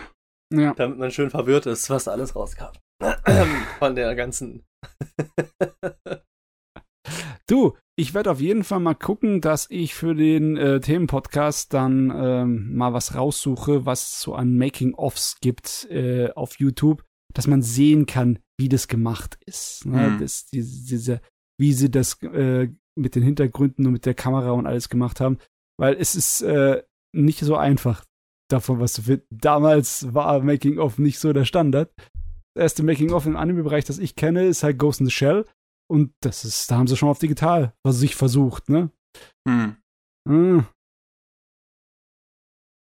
Ja. 0.54 0.74
Damit 0.76 1.00
man 1.00 1.12
schön 1.12 1.30
verwirrt 1.30 1.66
ist, 1.66 1.90
was 1.90 2.08
alles 2.08 2.36
rauskam. 2.36 2.72
Von 3.80 3.96
der 3.96 4.16
ganzen. 4.16 4.64
du, 7.48 7.76
ich 7.96 8.14
werde 8.14 8.32
auf 8.32 8.42
jeden 8.42 8.64
Fall 8.64 8.80
mal 8.80 8.96
gucken, 8.96 9.42
dass 9.42 9.68
ich 9.70 9.94
für 9.94 10.16
den 10.16 10.58
äh, 10.58 10.80
Themenpodcast 10.80 11.74
dann 11.74 12.12
ähm, 12.16 12.76
mal 12.76 12.94
was 12.94 13.16
raussuche, 13.16 13.86
was 13.86 14.22
so 14.22 14.36
an 14.36 14.58
Making-ofs 14.58 15.38
gibt 15.42 15.88
äh, 15.90 16.32
auf 16.32 16.60
YouTube, 16.60 17.04
dass 17.34 17.48
man 17.48 17.62
sehen 17.62 18.06
kann, 18.06 18.40
wie 18.60 18.70
das 18.70 18.88
gemacht 18.88 19.38
ist. 19.46 19.86
Ne? 19.86 20.12
Mhm. 20.12 20.20
Das, 20.20 20.48
diese, 20.48 20.88
diese, 20.88 21.22
wie 21.60 21.74
sie 21.74 21.92
das 21.92 22.22
äh, 22.24 22.70
mit 22.96 23.16
den 23.16 23.24
Hintergründen 23.24 23.86
und 23.86 23.94
mit 23.94 24.06
der 24.06 24.16
Kamera 24.16 24.52
und 24.52 24.66
alles 24.66 24.90
gemacht 24.90 25.20
haben. 25.20 25.38
Weil 25.80 25.96
es 25.96 26.16
ist 26.16 26.42
äh, 26.42 26.84
nicht 27.16 27.40
so 27.40 27.56
einfach, 27.56 28.04
davon 28.50 28.80
was 28.80 28.94
zu 28.94 29.04
finden. 29.04 29.26
Damals 29.30 30.14
war 30.14 30.42
Making-of 30.42 30.98
nicht 30.98 31.20
so 31.20 31.34
der 31.34 31.46
Standard. 31.46 31.92
Erste 32.58 32.84
Making-of 32.84 33.26
im 33.26 33.36
Anime-Bereich, 33.36 33.86
das 33.86 34.00
ich 34.00 34.16
kenne, 34.16 34.46
ist 34.46 34.64
halt 34.64 34.78
Ghost 34.78 35.00
in 35.00 35.06
the 35.06 35.12
Shell. 35.12 35.46
Und 35.90 36.12
das 36.22 36.44
ist, 36.44 36.70
da 36.70 36.78
haben 36.78 36.88
sie 36.88 36.98
schon 36.98 37.10
auf 37.10 37.20
digital 37.20 37.74
was 37.84 37.98
sich 37.98 38.16
versucht, 38.16 38.70
ne? 38.70 38.92
Hm. 39.48 39.78
Hm. 40.28 40.66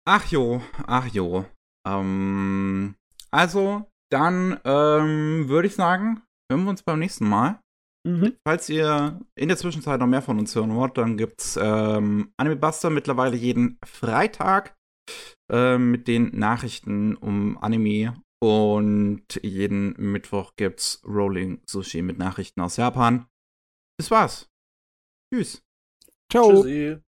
Ach 0.09 0.27
jo, 0.27 0.61
ach 0.87 1.07
jo. 1.07 1.45
Ähm, 1.87 2.97
also, 3.31 3.87
dann 4.11 4.59
ähm, 4.65 5.49
würde 5.49 5.69
ich 5.69 5.75
sagen, 5.77 6.23
hören 6.51 6.65
wir 6.65 6.71
uns 6.71 6.83
beim 6.83 6.99
nächsten 6.99 7.29
Mal. 7.29 7.61
Mhm. 8.07 8.35
Falls 8.47 8.69
ihr 8.69 9.21
in 9.37 9.49
der 9.49 9.59
Zwischenzeit 9.59 10.01
noch 10.01 10.07
mehr 10.07 10.23
von 10.23 10.39
uns 10.39 10.55
hören 10.55 10.75
wollt, 10.75 10.97
dann 10.97 11.17
gibt's 11.17 11.59
ähm, 11.61 12.33
Anime 12.39 12.57
Buster 12.57 12.91
mittlerweile 12.91 13.37
jeden 13.37 13.79
Freitag 13.85 14.75
äh, 15.53 15.77
mit 15.77 16.09
den 16.09 16.37
Nachrichten 16.37 17.15
um 17.15 17.59
Anime 17.59 18.15
und 18.41 19.41
jeden 19.43 19.95
Mittwoch 19.99 20.57
gibt's 20.57 21.03
Rolling 21.05 21.63
Sushi 21.67 22.03
mit 22.03 22.19
Nachrichten 22.19 22.61
aus 22.61 22.77
Japan. 22.77 23.27
Das 23.99 24.11
war's. 24.11 24.51
Tschüss. 25.33 25.63
Ciao. 26.31 26.63
Tschüssi. 26.63 27.01